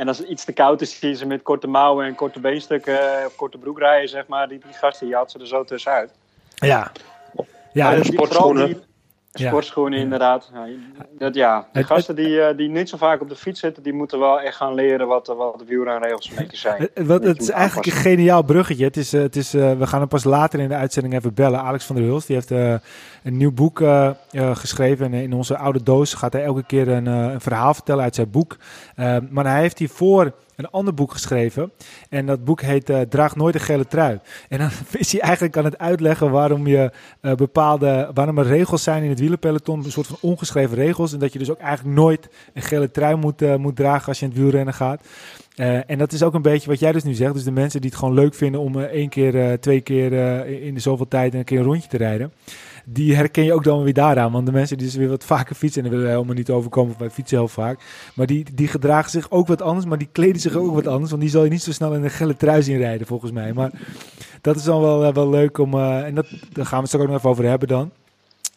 en 0.00 0.08
als 0.08 0.18
het 0.18 0.28
iets 0.28 0.44
te 0.44 0.52
koud 0.52 0.80
is, 0.80 0.98
zie 0.98 1.08
je 1.08 1.14
ze 1.14 1.26
met 1.26 1.42
korte 1.42 1.66
mouwen 1.66 2.06
en 2.06 2.14
korte 2.14 2.40
beenstukken 2.40 3.18
eh, 3.18 3.26
of 3.26 3.36
korte 3.36 3.58
broek 3.58 3.78
rijden, 3.78 4.08
zeg 4.08 4.26
maar. 4.26 4.48
Die, 4.48 4.58
die 4.58 4.72
gasten, 4.72 5.06
die 5.06 5.16
had 5.16 5.30
ze 5.30 5.38
er 5.38 5.46
zo 5.46 5.64
tussenuit. 5.64 6.10
Ja. 6.54 6.92
Ja, 7.72 7.92
en- 7.94 8.02
die- 8.02 8.80
sportschoenen. 9.32 9.98
Ja. 9.98 10.04
Inderdaad. 10.04 10.50
Ja, 10.54 10.66
dat, 11.18 11.34
ja. 11.34 11.66
De 11.72 11.84
gasten 11.84 12.16
die, 12.16 12.40
eh, 12.40 12.56
die 12.56 12.68
niet 12.68 12.88
zo 12.88 12.96
vaak 12.96 13.20
op 13.20 13.28
de 13.28 13.36
fiets 13.36 13.60
zitten, 13.60 13.82
die 13.82 13.92
moeten 13.92 14.18
wel 14.18 14.40
echt 14.40 14.56
gaan 14.56 14.74
leren 14.74 15.06
wat, 15.06 15.26
de- 15.26 15.34
wat 15.34 15.58
de 15.58 15.64
wielrenregels 15.64 16.28
een 16.30 16.36
beetje 16.36 16.56
zijn. 16.56 16.80
Het, 16.94 17.06
wat, 17.06 17.06
Dat 17.06 17.22
je 17.22 17.28
het 17.28 17.40
is 17.42 17.48
eigenlijk 17.50 17.86
een 17.86 17.92
geniaal 17.92 18.42
bruggetje. 18.42 18.84
Het 18.84 18.96
is, 18.96 19.12
eh, 19.12 19.20
het 19.20 19.36
is, 19.36 19.54
eh, 19.54 19.72
we 19.78 19.86
gaan 19.86 20.00
hem 20.00 20.08
pas 20.08 20.24
later 20.24 20.60
in 20.60 20.68
de 20.68 20.74
uitzending 20.74 21.14
even 21.14 21.34
bellen. 21.34 21.60
Alex 21.60 21.84
van 21.84 21.96
der 21.96 22.04
Huls 22.04 22.26
die 22.26 22.36
heeft 22.36 22.50
eh, 22.50 22.74
een 23.22 23.36
nieuw 23.36 23.52
boek 23.52 23.80
eh, 23.80 24.10
eh, 24.30 24.56
geschreven. 24.56 25.06
En 25.06 25.12
in 25.12 25.32
onze 25.32 25.56
oude 25.56 25.82
doos 25.82 26.14
gaat 26.14 26.32
hij 26.32 26.44
elke 26.44 26.64
keer 26.64 26.88
een, 26.88 27.06
eh, 27.06 27.32
een 27.32 27.40
verhaal 27.40 27.74
vertellen 27.74 28.04
uit 28.04 28.14
zijn 28.14 28.30
boek. 28.30 28.56
Eh, 28.96 29.16
maar 29.30 29.44
hij 29.46 29.60
heeft 29.60 29.78
hiervoor 29.78 30.32
een 30.64 30.70
ander 30.70 30.94
boek 30.94 31.12
geschreven. 31.12 31.72
En 32.08 32.26
dat 32.26 32.44
boek 32.44 32.60
heet 32.60 32.90
eh, 32.90 33.00
Draag 33.00 33.36
nooit 33.36 33.54
een 33.54 33.60
gele 33.60 33.86
trui. 33.86 34.18
En 34.48 34.58
dan 34.58 34.70
is 34.92 35.12
hij 35.12 35.20
eigenlijk 35.20 35.56
aan 35.56 35.64
het 35.64 35.78
uitleggen 35.78 36.30
waarom 36.30 36.66
je 36.66 36.90
eh, 37.20 37.34
bepaalde, 37.34 38.10
waarom 38.14 38.38
er 38.38 38.46
regels 38.46 38.82
zijn 38.82 39.02
in 39.02 39.10
het 39.10 39.20
wielerpeloton. 39.20 39.84
Een 39.84 39.92
soort 39.92 40.06
van 40.06 40.16
ongeschreven 40.20 40.76
regels. 40.76 41.12
En 41.12 41.18
dat 41.18 41.32
je 41.32 41.38
dus 41.38 41.50
ook 41.50 41.58
eigenlijk 41.58 41.96
nooit 41.96 42.28
een 42.54 42.62
gele 42.62 42.90
trui 42.90 43.16
moet, 43.16 43.42
eh, 43.42 43.56
moet 43.56 43.76
dragen 43.76 44.08
als 44.08 44.18
je 44.18 44.24
in 44.24 44.30
het 44.30 44.40
wielrennen 44.40 44.74
gaat. 44.74 45.02
En 45.86 45.98
dat 45.98 46.12
is 46.12 46.22
ook 46.22 46.34
een 46.34 46.42
beetje 46.42 46.70
wat 46.70 46.78
jij 46.78 46.92
dus 46.92 47.02
nu 47.02 47.14
zegt. 47.14 47.34
Dus 47.34 47.44
de 47.44 47.50
mensen 47.50 47.80
die 47.80 47.90
het 47.90 47.98
gewoon 47.98 48.14
leuk 48.14 48.34
vinden 48.34 48.60
om 48.60 48.80
eh, 48.80 48.82
één 48.82 49.08
keer, 49.08 49.60
twee 49.60 49.80
keer 49.80 50.12
in 50.62 50.74
de 50.74 50.80
zoveel 50.80 51.08
tijd 51.08 51.34
een 51.34 51.44
keer 51.44 51.58
een 51.58 51.64
rondje 51.64 51.88
te 51.88 51.96
rijden. 51.96 52.32
Die 52.92 53.14
herken 53.16 53.44
je 53.44 53.52
ook 53.52 53.64
dan 53.64 53.82
weer 53.82 53.92
daaraan. 53.92 54.32
Want 54.32 54.46
de 54.46 54.52
mensen 54.52 54.76
die 54.76 54.86
dus 54.86 54.96
weer 54.96 55.08
wat 55.08 55.24
vaker 55.24 55.54
fietsen, 55.54 55.78
en 55.82 55.88
dat 55.88 55.90
willen 55.98 56.10
we 56.10 56.16
helemaal 56.16 56.36
niet 56.36 56.50
overkomen, 56.50 56.88
want 56.88 57.00
wij 57.00 57.10
fietsen 57.10 57.38
heel 57.38 57.48
vaak. 57.48 57.80
Maar 58.14 58.26
die, 58.26 58.46
die 58.54 58.68
gedragen 58.68 59.10
zich 59.10 59.30
ook 59.30 59.46
wat 59.46 59.62
anders, 59.62 59.86
maar 59.86 59.98
die 59.98 60.08
kleden 60.12 60.40
zich 60.40 60.56
ook 60.56 60.74
wat 60.74 60.86
anders. 60.86 61.10
Want 61.10 61.22
die 61.22 61.30
zal 61.30 61.44
je 61.44 61.50
niet 61.50 61.62
zo 61.62 61.72
snel 61.72 61.94
in 61.94 62.04
een 62.04 62.10
gele 62.10 62.36
trui 62.36 62.62
zien 62.62 62.76
rijden, 62.78 63.06
volgens 63.06 63.30
mij. 63.32 63.52
Maar 63.52 63.70
dat 64.40 64.56
is 64.56 64.62
dan 64.62 64.80
wel, 64.80 65.04
eh, 65.04 65.14
wel 65.14 65.28
leuk 65.28 65.58
om, 65.58 65.74
eh, 65.74 66.04
en 66.04 66.14
dat, 66.14 66.26
daar 66.52 66.66
gaan 66.66 66.74
we 66.74 66.76
het 66.76 66.86
straks 66.86 67.04
ook 67.04 67.10
nog 67.10 67.16
even 67.18 67.30
over 67.30 67.44
hebben 67.44 67.68
dan. 67.68 67.90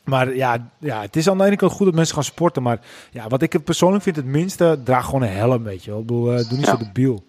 Maar 0.03 0.35
ja, 0.35 0.71
ja, 0.79 1.01
het 1.01 1.15
is 1.15 1.29
aan 1.29 1.37
de 1.37 1.43
ene 1.45 1.55
kant 1.55 1.71
goed 1.71 1.85
dat 1.85 1.95
mensen 1.95 2.15
gaan 2.15 2.23
sporten. 2.23 2.63
Maar 2.63 2.79
ja, 3.11 3.27
wat 3.27 3.41
ik 3.41 3.53
het 3.53 3.63
persoonlijk 3.63 4.03
vind 4.03 4.15
het 4.15 4.25
minste, 4.25 4.79
draag 4.83 5.05
gewoon 5.05 5.21
een 5.21 5.29
helm, 5.29 5.63
weet 5.63 5.83
je 5.83 5.91
wel. 5.91 5.99
Ik 5.99 6.05
bedoel, 6.05 6.31
eh, 6.33 6.49
doe 6.49 6.57
niet 6.57 6.65
Ja. 6.65 6.77
zo 6.77 6.83
debiel. 6.83 7.23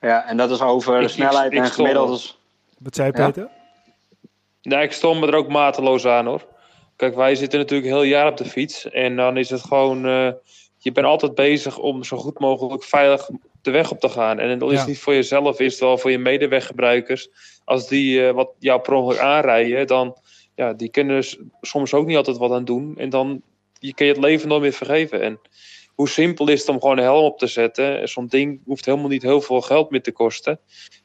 Ja, 0.00 0.26
en 0.28 0.36
dat 0.36 0.50
is 0.50 0.60
over 0.60 1.00
Ik- 1.02 1.08
snelheid 1.08 1.52
ik- 1.52 1.58
ik 1.58 1.64
en 1.64 1.70
gemiddeld. 1.70 2.38
Wat 2.78 2.94
zei 2.94 3.10
je, 3.14 3.32
Ja. 3.34 3.48
Nee, 4.62 4.82
ik 4.82 4.92
stond 4.92 5.20
me 5.20 5.26
er 5.26 5.34
ook 5.34 5.48
mateloos 5.48 6.06
aan 6.06 6.26
hoor. 6.26 6.46
Kijk, 6.96 7.14
wij 7.14 7.34
zitten 7.34 7.58
natuurlijk 7.58 7.90
heel 7.92 8.02
jaar 8.02 8.26
op 8.26 8.36
de 8.36 8.44
fiets. 8.44 8.90
En 8.90 9.16
dan 9.16 9.36
is 9.36 9.50
het 9.50 9.60
gewoon. 9.62 10.06
eh, 10.06 10.30
je 10.78 10.92
bent 10.92 11.06
altijd 11.06 11.34
bezig 11.34 11.78
om 11.78 12.04
zo 12.04 12.16
goed 12.16 12.38
mogelijk 12.38 12.84
veilig 12.84 13.28
de 13.62 13.70
weg 13.70 13.90
op 13.90 14.00
te 14.00 14.08
gaan. 14.08 14.38
En 14.38 14.58
dan 14.58 14.72
is 14.72 14.80
Ja. 14.80 14.86
niet 14.86 14.98
voor 14.98 15.14
jezelf, 15.14 15.60
is 15.60 15.72
het 15.72 15.80
wel 15.80 15.98
voor 15.98 16.10
je 16.10 16.18
medeweggebruikers. 16.18 17.28
Als 17.64 17.88
die 17.88 18.26
eh, 18.26 18.34
wat 18.34 18.50
jou 18.58 18.80
per 18.80 18.92
ongeluk 18.92 19.18
aanrijden, 19.18 19.86
dan. 19.86 20.16
Ja, 20.54 20.72
die 20.72 20.88
kunnen 20.90 21.16
er 21.16 21.36
soms 21.60 21.94
ook 21.94 22.06
niet 22.06 22.16
altijd 22.16 22.36
wat 22.36 22.52
aan 22.52 22.64
doen. 22.64 22.94
En 22.96 23.10
dan 23.10 23.42
je 23.78 23.94
kan 23.94 24.06
je 24.06 24.12
het 24.12 24.22
leven 24.22 24.48
nooit 24.48 24.62
meer 24.62 24.72
vergeven. 24.72 25.20
En 25.22 25.40
hoe 25.94 26.08
simpel 26.08 26.48
is 26.48 26.60
het 26.60 26.68
om 26.68 26.80
gewoon 26.80 26.98
een 26.98 27.04
helm 27.04 27.24
op 27.24 27.38
te 27.38 27.46
zetten? 27.46 28.00
En 28.00 28.08
Zo'n 28.08 28.26
ding 28.26 28.60
hoeft 28.64 28.84
helemaal 28.84 29.08
niet 29.08 29.22
heel 29.22 29.40
veel 29.40 29.60
geld 29.60 29.90
meer 29.90 30.02
te 30.02 30.12
kosten. 30.12 30.60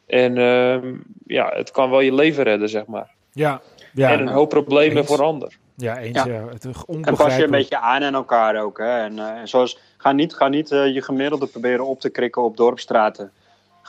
En 0.07 0.37
ehm, 0.37 0.95
ja, 1.25 1.51
het 1.55 1.71
kan 1.71 1.89
wel 1.89 1.99
je 1.99 2.13
leven 2.13 2.43
redden, 2.43 2.69
zeg 2.69 2.85
maar 2.85 3.15
Ja, 3.37 3.61
ja, 3.93 4.11
en 4.11 4.19
een 4.19 4.27
hoop 4.27 4.49
problemen 4.49 4.97
eens. 4.97 5.07
voor 5.07 5.23
ander. 5.23 5.57
ja 5.75 5.97
eens. 5.97 6.23
Ja. 6.23 6.25
Ja. 6.25 6.47
Het 6.47 6.65
is 6.65 6.75
En 7.01 7.15
pas 7.15 7.35
je 7.35 7.43
een 7.43 7.51
beetje 7.51 7.77
aan 7.77 8.03
aan 8.03 8.13
elkaar 8.13 8.61
ook. 8.61 8.77
Hè? 8.77 8.99
En, 8.99 9.19
eh, 9.19 9.39
en 9.39 9.47
zoals, 9.47 9.79
ga 9.97 10.11
niet, 10.11 10.35
ga 10.35 10.47
niet 10.47 10.71
eh, 10.71 10.93
je 10.93 11.01
gemiddelde 11.01 11.47
proberen 11.47 11.85
op 11.85 11.99
te 11.99 12.09
krikken 12.09 12.41
op 12.41 12.57
dorpstraten. 12.57 13.31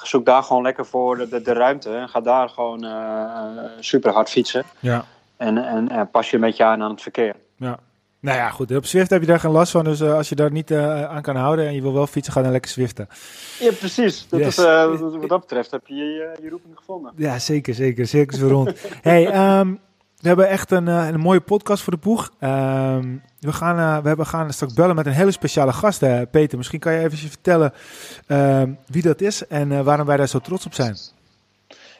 Zoek 0.02 0.24
daar 0.26 0.42
gewoon 0.42 0.62
lekker 0.62 0.86
voor 0.86 1.16
de, 1.16 1.28
de, 1.28 1.42
de 1.42 1.52
ruimte. 1.52 1.94
En 1.94 2.08
ga 2.08 2.20
daar 2.20 2.48
gewoon 2.48 2.86
super 3.80 4.12
hard 4.12 4.30
fietsen. 4.30 4.64
Ja, 4.80 5.04
En, 5.36 5.58
en, 5.64 5.88
en 5.88 6.10
pas 6.10 6.30
je 6.30 6.36
een 6.36 6.42
beetje 6.42 6.64
aan 6.64 6.82
aan 6.82 6.90
het 6.90 7.02
verkeer. 7.02 7.34
ja. 7.56 7.78
Nou 8.20 8.36
ja, 8.36 8.50
goed. 8.50 8.76
Op 8.76 8.86
Zwift 8.86 9.10
heb 9.10 9.20
je 9.20 9.26
daar 9.26 9.40
geen 9.40 9.50
last 9.50 9.72
van. 9.72 9.84
Dus 9.84 10.00
eh, 10.00 10.14
als 10.14 10.28
je 10.28 10.34
daar 10.34 10.50
niet 10.50 10.70
eh, 10.70 11.04
aan 11.04 11.22
kan 11.22 11.36
houden 11.36 11.66
en 11.66 11.74
je 11.74 11.82
wil 11.82 11.92
wel 11.92 12.06
fietsen, 12.06 12.32
ga 12.32 12.42
dan 12.42 12.52
lekker 12.52 12.70
Zwiften. 12.70 13.08
Ja, 13.60 13.72
precies. 13.72 14.28
Dat 14.28 14.40
Yes. 14.40 14.58
is, 14.58 14.64
eh, 14.64 14.86
wat 15.00 15.28
dat 15.28 15.40
betreft 15.40 15.70
heb 15.70 15.86
je 15.86 15.94
je, 15.94 16.36
je 16.42 16.48
roeping 16.50 16.76
gevonden. 16.76 17.12
Ja, 17.16 17.38
zeker, 17.38 17.74
zeker. 17.74 18.06
Circus 18.06 18.38
weer 18.38 18.50
rond. 18.50 18.72
hey, 19.02 19.26
ehm, 19.30 19.74
we 20.20 20.28
hebben 20.28 20.48
echt 20.48 20.70
een, 20.70 20.88
eh, 20.88 21.08
een 21.08 21.20
mooie 21.20 21.40
podcast 21.40 21.82
voor 21.82 21.92
de 21.92 21.98
boeg. 21.98 22.30
Ehm, 22.38 23.16
we, 23.40 23.52
gaan, 23.52 23.78
eh, 23.78 24.02
we 24.02 24.08
hebben, 24.08 24.26
gaan 24.26 24.52
straks 24.52 24.74
bellen 24.74 24.94
met 24.96 25.06
een 25.06 25.12
hele 25.12 25.30
speciale 25.30 25.72
gast, 25.72 26.02
eh, 26.02 26.20
Peter. 26.30 26.56
Misschien 26.58 26.80
kan 26.80 26.92
je 26.92 26.98
even 26.98 27.18
vertellen 27.18 27.72
ehm, 28.26 28.72
wie 28.86 29.02
dat 29.02 29.20
is 29.20 29.46
en 29.46 29.72
eh, 29.72 29.80
waarom 29.80 30.06
wij 30.06 30.16
daar 30.16 30.28
zo 30.28 30.38
trots 30.38 30.66
op 30.66 30.74
zijn. 30.74 30.96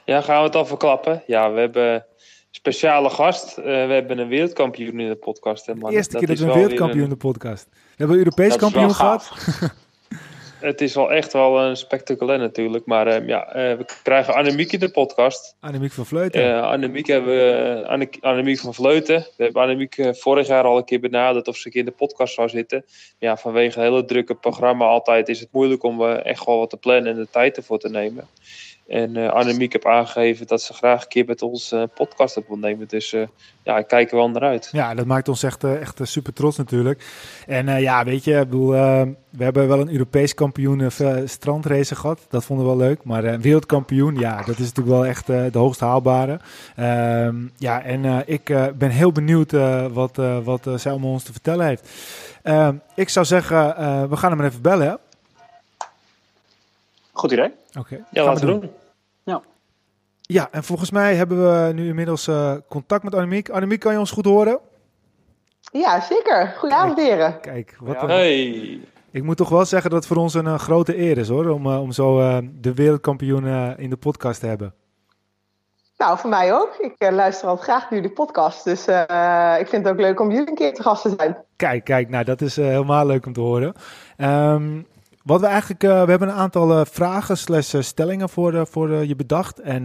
Ja, 0.05 0.21
gaan 0.21 0.39
we 0.39 0.45
het 0.47 0.55
al 0.55 0.67
verklappen? 0.67 1.23
Ja, 1.27 1.53
we 1.53 1.61
hebben 1.61 2.05
speciale 2.51 3.11
gast. 3.11 3.59
Eh, 3.59 3.65
we 3.65 3.71
hebben 3.71 4.19
een 4.19 4.29
wereldkampioen 4.29 5.01
in 5.01 5.09
de 5.09 5.17
podcast. 5.17 5.67
Hè, 5.67 5.75
man. 5.75 5.91
De 5.91 5.97
eerste 5.97 6.19
keer 6.19 6.27
dat 6.27 6.39
we 6.39 6.45
een 6.45 6.53
wereldkampioen 6.53 7.05
in 7.05 7.09
de 7.09 7.17
podcast. 7.17 7.67
We 7.71 7.79
hebben 7.97 8.17
een 8.17 8.23
Europees 8.23 8.49
Dat 8.49 8.59
kampioen 8.59 8.95
gehad. 8.95 9.33
het 10.61 10.81
is 10.81 10.95
wel 10.95 11.13
echt 11.13 11.33
wel 11.33 11.61
een 11.61 11.77
spectaculair 11.77 12.39
natuurlijk. 12.39 12.87
Maar 12.87 13.07
eh, 13.07 13.27
ja, 13.27 13.53
eh, 13.53 13.77
we 13.77 13.85
krijgen 14.03 14.35
Annemiek 14.35 14.73
in 14.73 14.81
de 14.81 14.91
podcast. 14.91 15.57
Annemiek 15.61 15.93
van 15.93 16.07
Vleuten. 16.07 16.45
Uh, 16.45 16.63
Annemiek, 16.63 17.07
hebben 17.07 17.35
we, 17.35 17.85
Anne, 17.87 18.09
Annemiek 18.21 18.59
van 18.59 18.75
Vleuten. 18.75 19.27
We 19.37 19.45
hebben 19.45 19.63
Annemiek 19.63 19.97
vorig 20.11 20.47
jaar 20.47 20.65
al 20.65 20.77
een 20.77 20.85
keer 20.85 21.01
benaderd 21.01 21.49
of 21.49 21.57
ze 21.57 21.67
een 21.67 21.73
keer 21.73 21.81
in 21.81 21.87
de 21.87 21.93
podcast 21.93 22.35
zou 22.35 22.49
zitten. 22.49 22.85
Ja, 23.19 23.37
vanwege 23.37 23.81
het 23.81 23.89
hele 23.89 24.05
drukke 24.05 24.35
programma 24.35 24.85
altijd 24.87 25.29
is 25.29 25.41
het 25.41 25.49
moeilijk 25.53 25.83
om 25.83 26.03
echt 26.05 26.45
wel 26.45 26.59
wat 26.59 26.71
te 26.71 26.77
plannen 26.77 27.13
en 27.13 27.19
de 27.19 27.29
tijd 27.31 27.57
ervoor 27.57 27.79
te 27.79 27.89
nemen. 27.89 28.29
En 28.89 29.17
uh, 29.17 29.31
Annemiek 29.31 29.73
heb 29.73 29.87
aangegeven 29.87 30.47
dat 30.47 30.63
ze 30.63 30.73
graag 30.73 31.03
een 31.03 31.09
keer 31.09 31.25
met 31.25 31.43
ons 31.43 31.73
uh, 31.73 31.83
podcast 31.95 32.37
op 32.37 32.49
wil 32.49 32.57
nemen. 32.57 32.89
Dus 32.89 33.13
uh, 33.13 33.27
ja, 33.63 33.79
ik 33.79 33.87
kijk 33.87 34.11
er 34.11 34.17
wel 34.17 34.31
naar 34.31 34.43
uit. 34.43 34.69
Ja, 34.73 34.95
dat 34.95 35.07
maakt 35.07 35.29
ons 35.29 35.43
echt, 35.43 35.65
echt 35.65 36.01
super 36.03 36.33
trots 36.33 36.57
natuurlijk. 36.57 37.05
En 37.47 37.81
ja, 37.81 38.05
weet 38.05 38.25
je, 38.25 38.33
ik 38.33 38.39
bedoel, 38.39 38.71
we 39.31 39.45
hebben 39.45 39.69
wel 39.69 39.81
een 39.81 39.93
Europees 39.93 40.35
kampioen 40.35 40.91
strandrace 41.25 41.95
gehad. 41.95 42.27
Dat 42.29 42.45
vonden 42.45 42.67
we 42.67 42.77
wel 42.77 42.89
leuk. 42.89 43.05
Maar 43.05 43.41
wereldkampioen, 43.41 44.15
ja, 44.15 44.37
dat 44.37 44.59
is 44.59 44.73
natuurlijk 44.73 44.97
wel 44.97 45.07
echt 45.07 45.27
de 45.27 45.59
hoogst 45.59 45.81
haalbare. 45.81 46.41
Ehm, 46.77 47.37
ja, 47.57 47.83
en 47.83 48.23
ik 48.27 48.45
ben 48.79 48.91
heel 48.91 49.13
benieuwd 49.13 49.53
wat, 49.93 50.17
wat 50.45 50.69
zij 50.77 50.91
allemaal 50.91 51.11
ons 51.11 51.23
te 51.23 51.33
vertellen 51.33 51.67
heeft. 51.67 51.89
Ehm, 52.43 52.75
ik 52.95 53.09
zou 53.09 53.27
zeggen, 53.27 53.57
we 54.09 54.17
gaan 54.17 54.31
hem 54.31 54.41
even 54.41 54.63
bellen? 54.63 54.99
Goed 57.19 57.33
idee. 57.33 57.55
Oké. 57.79 58.05
Ja, 58.11 58.25
laten 58.25 58.47
we 58.47 58.53
doen. 58.53 58.61
doen. 58.61 58.71
Ja. 59.23 59.43
Ja, 60.21 60.49
en 60.51 60.65
volgens 60.65 60.91
mij 60.91 61.15
hebben 61.15 61.39
we 61.39 61.73
nu 61.73 61.89
inmiddels 61.89 62.29
uh, 62.29 62.55
contact 62.69 63.05
met 63.05 63.15
Annemiek. 63.15 63.49
Annemiek, 63.49 63.81
kan 63.81 63.93
je 63.93 63.99
ons 63.99 64.11
goed 64.11 64.25
horen? 64.25 64.59
Ja, 65.61 66.01
zeker. 66.01 66.55
Goedenavond, 66.59 66.99
heren. 66.99 67.41
Kijk, 67.41 67.77
wat 67.81 68.01
ja. 68.01 68.07
Hey. 68.07 68.81
Ik 69.11 69.23
moet 69.23 69.37
toch 69.37 69.49
wel 69.49 69.65
zeggen 69.65 69.91
dat 69.91 69.99
het 69.99 70.09
voor 70.09 70.23
ons 70.23 70.35
een 70.35 70.45
uh, 70.45 70.59
grote 70.59 70.99
eer 70.99 71.19
is, 71.19 71.29
hoor, 71.29 71.49
om, 71.49 71.67
uh, 71.67 71.81
om 71.81 71.93
zo 71.93 72.41
de 72.61 72.75
wereldkampioen 72.75 73.77
in 73.77 73.91
de 73.91 73.97
podcast 73.97 74.41
te 74.41 74.47
hebben. 74.47 74.75
Nou, 75.97 76.19
voor 76.19 76.31
mij 76.31 76.55
ook. 76.55 76.77
Ik 76.79 77.11
luister 77.11 77.49
altijd 77.49 77.69
graag 77.69 77.91
naar 77.91 78.01
jullie 78.01 78.15
podcast. 78.15 78.65
Dus 78.65 78.81
ik 79.61 79.69
vind 79.69 79.85
het 79.85 79.89
ook 79.89 80.01
leuk 80.01 80.21
om 80.21 80.31
jullie 80.31 80.49
een 80.49 80.55
keer 80.55 80.75
te 80.75 80.83
gast 80.83 81.03
te 81.03 81.15
zijn. 81.17 81.37
Kijk, 81.57 81.85
kijk, 81.85 82.09
nou 82.09 82.25
dat 82.25 82.41
is 82.41 82.57
helemaal 82.57 83.07
leuk 83.07 83.27
om 83.27 83.33
te 83.33 83.41
horen. 83.41 83.75
Um, 84.17 84.87
wat 85.29 85.41
we 85.41 85.47
eigenlijk, 85.47 85.85
uh, 85.85 86.03
we 86.05 86.11
hebben 86.11 86.29
een 86.29 86.35
aantal 86.35 86.81
uh, 86.81 86.85
vragen 86.91 87.37
slash 87.37 87.75
uh, 87.75 87.83
stellingen 87.83 88.29
voor, 88.29 88.67
voor 88.67 88.91
je 88.91 89.17
bedacht. 89.17 89.61
En 89.61 89.85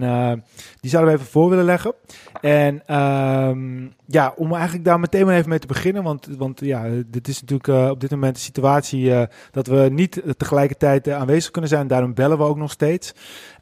die 0.79 0.89
zouden 0.89 1.13
we 1.13 1.19
even 1.19 1.31
voor 1.31 1.49
willen 1.49 1.65
leggen. 1.65 1.93
En 2.41 2.83
uh, 2.89 3.87
ja, 4.05 4.33
om 4.35 4.53
eigenlijk 4.53 4.85
daar 4.85 4.99
meteen 4.99 5.25
maar 5.25 5.35
even 5.35 5.49
mee 5.49 5.59
te 5.59 5.67
beginnen. 5.67 6.03
Want, 6.03 6.27
want 6.37 6.59
ja, 6.59 6.85
dit 7.07 7.27
is 7.27 7.41
natuurlijk 7.41 7.91
op 7.91 7.99
dit 7.99 8.11
moment 8.11 8.35
de 8.35 8.41
situatie 8.41 9.27
dat 9.51 9.67
we 9.67 9.89
niet 9.91 10.21
tegelijkertijd 10.37 11.09
aanwezig 11.09 11.51
kunnen 11.51 11.69
zijn. 11.69 11.87
Daarom 11.87 12.13
bellen 12.13 12.37
we 12.37 12.43
ook 12.43 12.57
nog 12.57 12.71
steeds. 12.71 13.13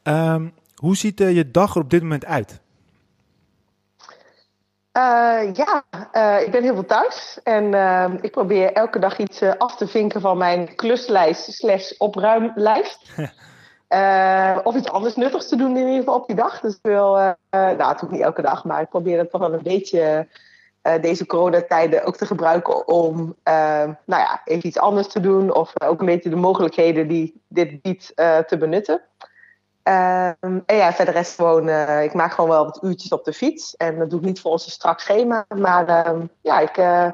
Ehm, 0.02 0.48
hoe 0.74 0.96
ziet 0.96 1.18
je 1.18 1.50
dag 1.50 1.74
er 1.74 1.82
op 1.82 1.90
dit 1.90 2.02
moment 2.02 2.24
uit? 2.24 2.60
Uh, 4.96 5.52
ja, 5.52 5.84
uh, 6.16 6.46
ik 6.46 6.50
ben 6.50 6.62
heel 6.62 6.74
veel 6.74 6.84
thuis 6.84 7.40
en 7.42 7.64
uh, 7.64 8.10
ik 8.20 8.30
probeer 8.30 8.72
elke 8.72 8.98
dag 8.98 9.18
iets 9.18 9.42
af 9.42 9.76
te 9.76 9.86
vinken 9.86 10.20
van 10.20 10.38
mijn 10.38 10.74
kluslijst 10.74 11.52
slash 11.52 11.92
opruimlijst. 11.98 13.10
of 14.64 14.74
iets 14.74 14.90
anders 14.90 15.16
nuttigs 15.16 15.48
te 15.48 15.56
doen 15.56 15.76
in 15.76 15.86
ieder 15.86 15.98
geval 15.98 16.14
op 16.14 16.26
die 16.26 16.36
dag. 16.36 16.60
Dus 16.60 16.74
ik 16.74 16.82
wil, 16.82 17.14
nou 17.50 17.76
natuurlijk 17.76 18.12
niet 18.12 18.20
elke 18.20 18.42
dag, 18.42 18.64
maar 18.64 18.80
ik 18.80 18.88
probeer 18.88 19.18
het 19.18 19.30
toch 19.30 19.40
wel 19.40 19.52
een 19.52 19.62
beetje 19.62 20.28
deze 21.00 21.26
coronatijden 21.26 22.04
ook 22.04 22.16
te 22.16 22.26
gebruiken 22.26 22.88
om 22.88 23.36
nou 23.44 23.94
ja, 24.06 24.40
even 24.44 24.68
iets 24.68 24.78
anders 24.78 25.08
te 25.08 25.20
doen. 25.20 25.54
Of 25.54 25.72
ook 25.84 26.00
een 26.00 26.06
beetje 26.06 26.30
de 26.30 26.36
mogelijkheden 26.36 27.08
die 27.08 27.42
dit 27.48 27.82
biedt 27.82 28.12
te 28.16 28.56
benutten. 28.58 29.02
Um, 29.84 30.62
en 30.66 30.76
ja, 30.76 30.92
verder 30.92 31.14
rest 31.14 31.34
gewoon, 31.34 31.68
uh, 31.68 32.02
ik 32.02 32.14
maak 32.14 32.32
gewoon 32.32 32.50
wel 32.50 32.64
wat 32.64 32.78
uurtjes 32.82 33.10
op 33.10 33.24
de 33.24 33.32
fiets. 33.32 33.76
En 33.76 33.98
dat 33.98 34.10
doe 34.10 34.18
ik 34.18 34.24
niet 34.24 34.40
volgens 34.40 34.64
een 34.64 34.70
strak 34.70 35.00
schema. 35.00 35.44
Maar 35.58 36.08
um, 36.08 36.30
ja, 36.40 36.60
ik, 36.60 36.76
uh, 36.76 37.08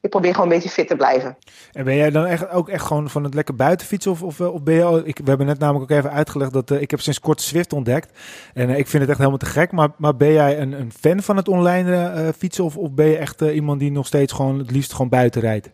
ik 0.00 0.10
probeer 0.10 0.34
gewoon 0.34 0.48
een 0.48 0.54
beetje 0.54 0.70
fit 0.70 0.88
te 0.88 0.96
blijven. 0.96 1.36
En 1.72 1.84
ben 1.84 1.96
jij 1.96 2.10
dan 2.10 2.26
echt, 2.26 2.50
ook 2.50 2.68
echt 2.68 2.86
gewoon 2.86 3.10
van 3.10 3.24
het 3.24 3.34
lekker 3.34 3.54
buiten 3.54 3.86
fietsen? 3.86 4.10
Of, 4.10 4.22
of, 4.22 4.40
of 4.40 4.62
ben 4.62 4.74
je 4.74 4.82
al, 4.82 5.06
ik, 5.06 5.18
we 5.18 5.28
hebben 5.28 5.46
net 5.46 5.58
namelijk 5.58 5.92
ook 5.92 5.98
even 5.98 6.12
uitgelegd 6.12 6.52
dat 6.52 6.70
ik 6.70 6.90
heb 6.90 7.00
sinds 7.00 7.20
kort 7.20 7.40
Swift 7.40 7.72
ontdekt. 7.72 8.18
En 8.54 8.70
ik 8.70 8.86
vind 8.86 9.02
het 9.02 9.10
echt 9.10 9.18
helemaal 9.18 9.38
te 9.38 9.46
gek. 9.46 9.72
Maar, 9.72 9.88
maar 9.96 10.16
ben 10.16 10.32
jij 10.32 10.60
een, 10.60 10.72
een 10.72 10.92
fan 10.92 11.22
van 11.22 11.36
het 11.36 11.48
online 11.48 12.32
fietsen? 12.38 12.64
Of, 12.64 12.76
of 12.76 12.90
ben 12.92 13.06
je 13.06 13.16
echt 13.16 13.40
iemand 13.40 13.80
die 13.80 13.92
nog 13.92 14.06
steeds 14.06 14.32
gewoon 14.32 14.58
het 14.58 14.70
liefst 14.70 14.92
gewoon 14.92 15.08
buiten 15.08 15.40
rijdt? 15.40 15.70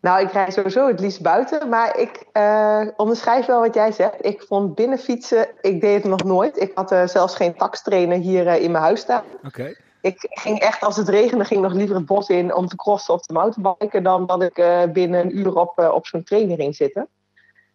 Nou, 0.00 0.20
ik 0.20 0.32
rijd 0.32 0.52
sowieso 0.52 0.86
het 0.86 1.00
liefst 1.00 1.22
buiten. 1.22 1.68
Maar 1.68 1.98
ik 1.98 2.26
uh, 2.32 2.88
onderschrijf 2.96 3.46
wel 3.46 3.60
wat 3.60 3.74
jij 3.74 3.92
zegt. 3.92 4.24
Ik 4.24 4.42
vond 4.42 4.74
binnen 4.74 4.98
fietsen, 4.98 5.48
ik 5.60 5.80
deed 5.80 6.02
het 6.02 6.10
nog 6.10 6.24
nooit. 6.24 6.60
Ik 6.60 6.70
had 6.74 6.92
uh, 6.92 7.06
zelfs 7.06 7.34
geen 7.34 7.56
takstrainer 7.56 8.16
hier 8.16 8.46
uh, 8.46 8.62
in 8.62 8.70
mijn 8.70 8.84
huis 8.84 9.00
staan. 9.00 9.24
Oké. 9.44 9.74
Ik 10.00 10.16
ging 10.18 10.60
echt, 10.60 10.82
als 10.82 10.96
het 10.96 11.08
regende, 11.08 11.44
ging 11.44 11.60
nog 11.60 11.72
liever 11.72 11.96
het 11.96 12.06
bos 12.06 12.28
in 12.28 12.54
om 12.54 12.66
te 12.66 12.76
crossen 12.76 13.14
of 13.14 13.20
te 13.20 13.32
mountainbiken... 13.32 14.02
dan 14.02 14.26
dat 14.26 14.42
ik 14.42 14.54
binnen 14.92 15.20
een 15.20 15.38
uur 15.38 15.56
op, 15.56 15.78
op 15.78 16.06
zo'n 16.06 16.24
trainer 16.24 16.56
ging 16.56 16.76
zitten. 16.76 17.08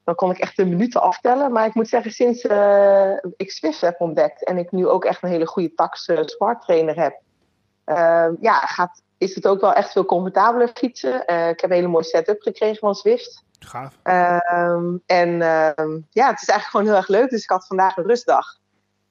Dan 0.03 0.15
kon 0.15 0.31
ik 0.31 0.37
echt 0.37 0.57
de 0.57 0.65
minuten 0.65 1.01
aftellen. 1.01 1.51
Maar 1.51 1.65
ik 1.65 1.73
moet 1.73 1.87
zeggen, 1.87 2.11
sinds 2.11 2.43
ik 3.35 3.51
Swift 3.51 3.81
heb 3.81 4.01
ontdekt... 4.01 4.45
en 4.45 4.57
ik 4.57 4.71
nu 4.71 4.87
ook 4.87 5.05
echt 5.05 5.23
een 5.23 5.29
hele 5.29 5.47
goede 5.47 5.73
tax 5.73 6.11
smart 6.25 6.61
trainer 6.61 6.99
heb... 6.99 7.19
ja, 8.39 8.59
gaat, 8.59 9.01
is 9.19 9.35
het 9.35 9.47
ook 9.47 9.61
wel 9.61 9.73
echt 9.73 9.91
veel 9.91 10.05
comfortabeler 10.05 10.71
fietsen. 10.73 11.23
Uh, 11.27 11.49
ik 11.49 11.59
heb 11.59 11.69
een 11.69 11.75
hele 11.75 11.88
mooie 11.88 12.03
setup 12.03 12.41
gekregen 12.41 12.77
van 12.77 12.95
Zwift. 12.95 13.43
Gaaf. 13.59 13.93
Uh, 14.03 14.38
en 15.05 15.29
uh, 15.29 15.71
ja, 16.09 16.29
het 16.29 16.41
is 16.41 16.47
eigenlijk 16.47 16.63
gewoon 16.63 16.85
heel 16.85 16.95
erg 16.95 17.07
leuk. 17.07 17.29
Dus 17.29 17.43
ik 17.43 17.49
had 17.49 17.67
vandaag 17.67 17.97
een 17.97 18.05
rustdag. 18.05 18.57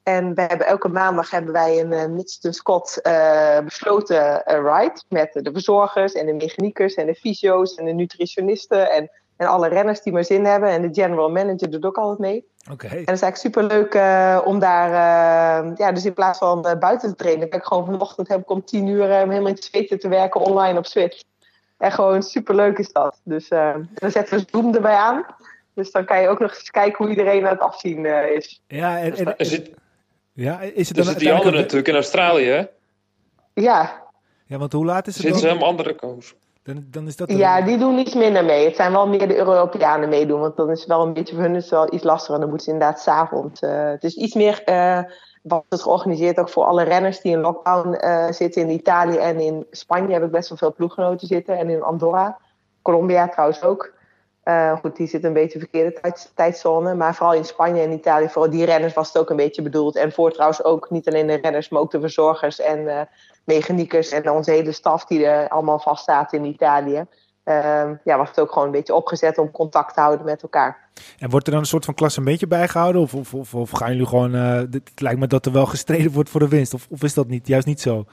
En 0.03 0.35
we 0.35 0.41
hebben 0.41 0.67
elke 0.67 0.87
maandag 0.87 1.31
hebben 1.31 1.53
wij 1.53 1.79
een 1.79 1.91
uh, 1.91 2.05
Mitchell 2.05 2.51
Scott 2.51 2.99
uh, 3.03 3.59
besloten 3.59 4.41
ride. 4.45 5.01
Met 5.09 5.33
de 5.33 5.51
verzorgers 5.51 6.13
en 6.13 6.25
de 6.25 6.33
mechaniekers 6.33 6.93
en 6.93 7.05
de 7.05 7.15
fysio's 7.15 7.75
en 7.75 7.85
de 7.85 7.91
nutritionisten. 7.91 8.91
En 8.91 9.11
en 9.39 9.47
alle 9.47 9.67
renners 9.67 10.01
die 10.01 10.13
maar 10.13 10.23
zin 10.23 10.45
hebben. 10.45 10.69
En 10.69 10.81
de 10.81 11.01
general 11.01 11.29
manager 11.29 11.69
doet 11.71 11.85
ook 11.85 11.97
altijd 11.97 12.19
mee. 12.19 12.45
Oké. 12.71 12.87
En 12.87 12.97
het 12.97 12.99
is 12.99 13.21
eigenlijk 13.21 13.35
superleuk 13.35 13.93
uh, 13.93 14.41
om 14.43 14.59
daar, 14.59 14.89
uh, 14.89 15.75
ja, 15.75 15.91
dus 15.91 16.05
in 16.05 16.13
plaats 16.13 16.37
van 16.37 16.67
uh, 16.67 16.73
buiten 16.73 17.09
te 17.09 17.15
trainen, 17.15 17.49
ben 17.49 17.59
ik 17.59 17.65
gewoon 17.65 17.85
vanochtend 17.85 18.27
heb 18.27 18.41
ik 18.41 18.49
om 18.49 18.63
tien 18.63 18.87
uur 18.87 19.03
helemaal 19.03 19.47
in 19.47 19.53
het 19.53 19.63
zweten 19.63 19.99
te 19.99 20.07
werken 20.07 20.41
online 20.41 20.77
op 20.77 20.85
Switch. 20.85 21.21
En 21.77 21.91
gewoon 21.91 22.23
superleuk 22.23 22.77
is 22.77 22.91
dat. 22.91 23.19
Dus 23.23 23.47
dan 23.47 24.11
zetten 24.11 24.37
we 24.37 24.45
Zoom 24.51 24.75
erbij 24.75 24.95
aan. 24.95 25.25
Dus 25.73 25.91
dan 25.91 26.05
kan 26.05 26.21
je 26.21 26.27
ook 26.27 26.39
nog 26.39 26.55
eens 26.55 26.71
kijken 26.71 26.97
hoe 26.97 27.09
iedereen 27.09 27.45
aan 27.45 27.51
het 27.51 27.59
afzien 27.59 28.05
is. 28.35 28.61
Ja, 28.67 28.99
en, 28.99 29.15
en, 29.15 29.33
is 29.37 29.51
het, 29.51 29.71
ja, 30.33 30.59
is 30.61 30.87
het 30.87 30.97
dan 30.97 31.05
dus 31.05 31.15
die 31.15 31.33
andere 31.33 31.57
natuurlijk 31.57 31.87
in 31.87 31.95
Australië, 31.95 32.45
hè? 32.45 32.63
Ja. 33.53 34.03
Ja, 34.45 34.57
want 34.57 34.73
hoe 34.73 34.85
laat 34.85 35.07
is 35.07 35.13
het 35.13 35.23
Zitten 35.23 35.31
dan? 35.31 35.39
ze 35.39 35.47
helemaal 35.47 35.69
andere 35.69 35.95
koos? 35.95 36.35
Dan, 36.73 36.85
dan 36.91 37.07
is 37.07 37.15
dat 37.15 37.31
ja, 37.31 37.61
die 37.61 37.77
doen 37.77 37.97
iets 37.97 38.13
minder 38.13 38.45
mee. 38.45 38.65
Het 38.65 38.75
zijn 38.75 38.91
wel 38.91 39.07
meer 39.07 39.27
de 39.27 39.37
Europeanen 39.37 40.09
meedoen. 40.09 40.39
Want 40.39 40.55
dan 40.57 40.69
is 40.69 40.79
het 40.79 40.87
wel 40.87 41.05
een 41.05 41.13
beetje 41.13 41.35
voor 41.35 41.43
hun 41.43 41.55
is 41.55 41.69
wel 41.69 41.93
iets 41.93 42.03
lastiger. 42.03 42.39
Dan 42.39 42.49
moeten 42.49 42.67
ze 42.67 42.73
inderdaad 42.73 43.01
s'avonds. 43.01 43.61
Uh, 43.61 43.89
het 43.89 44.03
is 44.03 44.15
iets 44.15 44.33
meer 44.33 44.61
uh, 44.65 44.99
wat 45.41 45.65
het 45.69 45.81
georganiseerd 45.81 46.39
ook 46.39 46.49
voor 46.49 46.63
alle 46.63 46.83
renners 46.83 47.21
die 47.21 47.31
in 47.31 47.39
lockdown 47.39 47.97
uh, 48.05 48.31
zitten 48.31 48.61
in 48.61 48.69
Italië 48.69 49.17
en 49.17 49.39
in 49.39 49.65
Spanje. 49.71 50.13
Heb 50.13 50.23
ik 50.23 50.31
best 50.31 50.49
wel 50.49 50.57
veel 50.57 50.73
ploeggenoten 50.73 51.27
zitten. 51.27 51.57
En 51.57 51.69
in 51.69 51.83
Andorra. 51.83 52.37
Colombia 52.81 53.27
trouwens 53.27 53.63
ook. 53.63 53.93
Goed, 54.81 54.95
die 54.95 55.07
zitten 55.07 55.29
een 55.29 55.35
beetje 55.35 55.59
verkeerde 55.59 55.99
tijd, 56.01 56.31
tijdzone. 56.35 56.95
Maar 56.95 57.15
vooral 57.15 57.35
in 57.35 57.45
Spanje 57.45 57.81
en 57.81 57.91
Italië, 57.91 58.29
voor 58.29 58.49
die 58.49 58.65
renners 58.65 58.93
was 58.93 59.07
het 59.07 59.17
ook 59.17 59.29
een 59.29 59.35
beetje 59.35 59.61
bedoeld. 59.61 59.95
En 59.95 60.11
voor 60.11 60.31
trouwens 60.31 60.63
ook 60.63 60.89
niet 60.89 61.07
alleen 61.07 61.27
de 61.27 61.39
renners, 61.41 61.69
maar 61.69 61.81
ook 61.81 61.91
de 61.91 61.99
verzorgers 61.99 62.59
en 62.59 63.07
mechaniekers 63.43 64.09
en 64.09 64.31
onze 64.31 64.51
hele 64.51 64.71
staf 64.71 65.05
die 65.05 65.25
er 65.25 65.49
allemaal 65.49 65.79
vaststaat 65.79 66.33
in 66.33 66.45
Italië. 66.45 67.05
Uh, 67.45 67.89
ja, 68.03 68.17
was 68.17 68.29
het 68.29 68.39
ook 68.39 68.51
gewoon 68.51 68.67
een 68.67 68.73
beetje 68.73 68.95
opgezet 68.95 69.37
om 69.37 69.51
contact 69.51 69.93
te 69.93 69.99
houden 69.99 70.25
met 70.25 70.41
elkaar. 70.41 70.89
En 71.19 71.29
wordt 71.29 71.45
er 71.45 71.51
dan 71.51 71.61
een 71.61 71.67
soort 71.67 71.85
van 71.85 71.93
klassementje 71.93 72.47
bijgehouden? 72.47 73.01
Of, 73.01 73.33
of, 73.33 73.53
of, 73.53 73.71
gaan 73.71 73.91
jullie 73.91 74.07
gewoon... 74.07 74.35
Uh, 74.35 74.53
het 74.57 75.01
lijkt 75.01 75.19
me 75.19 75.27
dat 75.27 75.45
er 75.45 75.51
wel 75.51 75.65
gestreden 75.65 76.11
wordt 76.11 76.29
voor 76.29 76.39
de 76.39 76.47
winst. 76.47 76.73
Of, 76.73 76.87
of 76.89 77.03
is 77.03 77.13
dat 77.13 77.27
niet, 77.27 77.47
juist 77.47 77.67
niet 77.67 77.81
zo? 77.81 78.05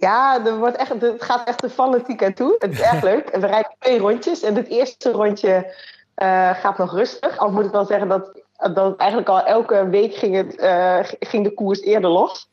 Ja, 0.00 0.46
er 0.46 0.56
wordt 0.56 0.76
echt, 0.76 1.00
het 1.00 1.22
gaat 1.22 1.48
echt 1.48 1.60
de 1.60 1.70
fanatiek 1.70 2.24
aan 2.24 2.34
toe. 2.34 2.54
Het 2.58 2.72
is 2.72 2.80
echt 2.80 3.02
leuk. 3.12 3.30
We 3.30 3.46
rijden 3.46 3.74
twee 3.78 3.98
rondjes. 3.98 4.42
En 4.42 4.54
het 4.54 4.68
eerste 4.68 5.10
rondje 5.10 5.74
uh, 6.16 6.50
gaat 6.50 6.78
nog 6.78 6.92
rustig. 6.92 7.38
Al 7.38 7.50
moet 7.50 7.64
ik 7.64 7.70
wel 7.70 7.84
zeggen 7.84 8.08
dat, 8.08 8.42
dat 8.74 8.96
eigenlijk 8.96 9.30
al 9.30 9.44
elke 9.44 9.88
week 9.88 10.14
ging, 10.14 10.34
het, 10.34 10.58
uh, 10.58 10.98
ging 11.02 11.44
de 11.44 11.54
koers 11.54 11.80
eerder 11.80 12.10
los. 12.10 12.48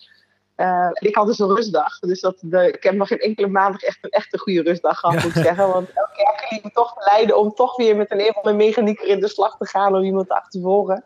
Uh, 0.58 0.90
ik 0.94 1.16
had 1.16 1.28
dus 1.28 1.40
een 1.40 1.56
rustdag. 1.56 2.00
Dus 2.00 2.22
dat 2.22 2.38
de, 2.42 2.68
ik 2.68 2.84
heb 2.84 2.94
nog 2.94 3.08
geen 3.08 3.20
enkele 3.20 3.48
maandag 3.48 3.82
echt 3.82 3.98
een 4.02 4.10
echt 4.10 4.34
een 4.34 4.40
goede 4.40 4.62
rustdag 4.62 5.00
gehad, 5.00 5.24
moet 5.24 5.36
ik 5.36 5.44
zeggen. 5.44 5.68
Want 5.68 5.90
elke 5.94 6.12
keer 6.16 6.48
liep 6.50 6.66
ik 6.66 6.74
toch 6.74 6.94
te 6.94 7.10
leiden 7.12 7.38
om 7.38 7.54
toch 7.54 7.76
weer 7.76 7.96
met 7.96 8.12
een 8.12 8.20
een 8.20 8.36
van 8.42 8.56
mechanieker 8.56 9.08
in 9.08 9.20
de 9.20 9.28
slag 9.28 9.58
te 9.58 9.68
gaan 9.68 9.96
om 9.96 10.04
iemand 10.04 10.28
te 10.28 10.36
achtervolgen. 10.36 11.04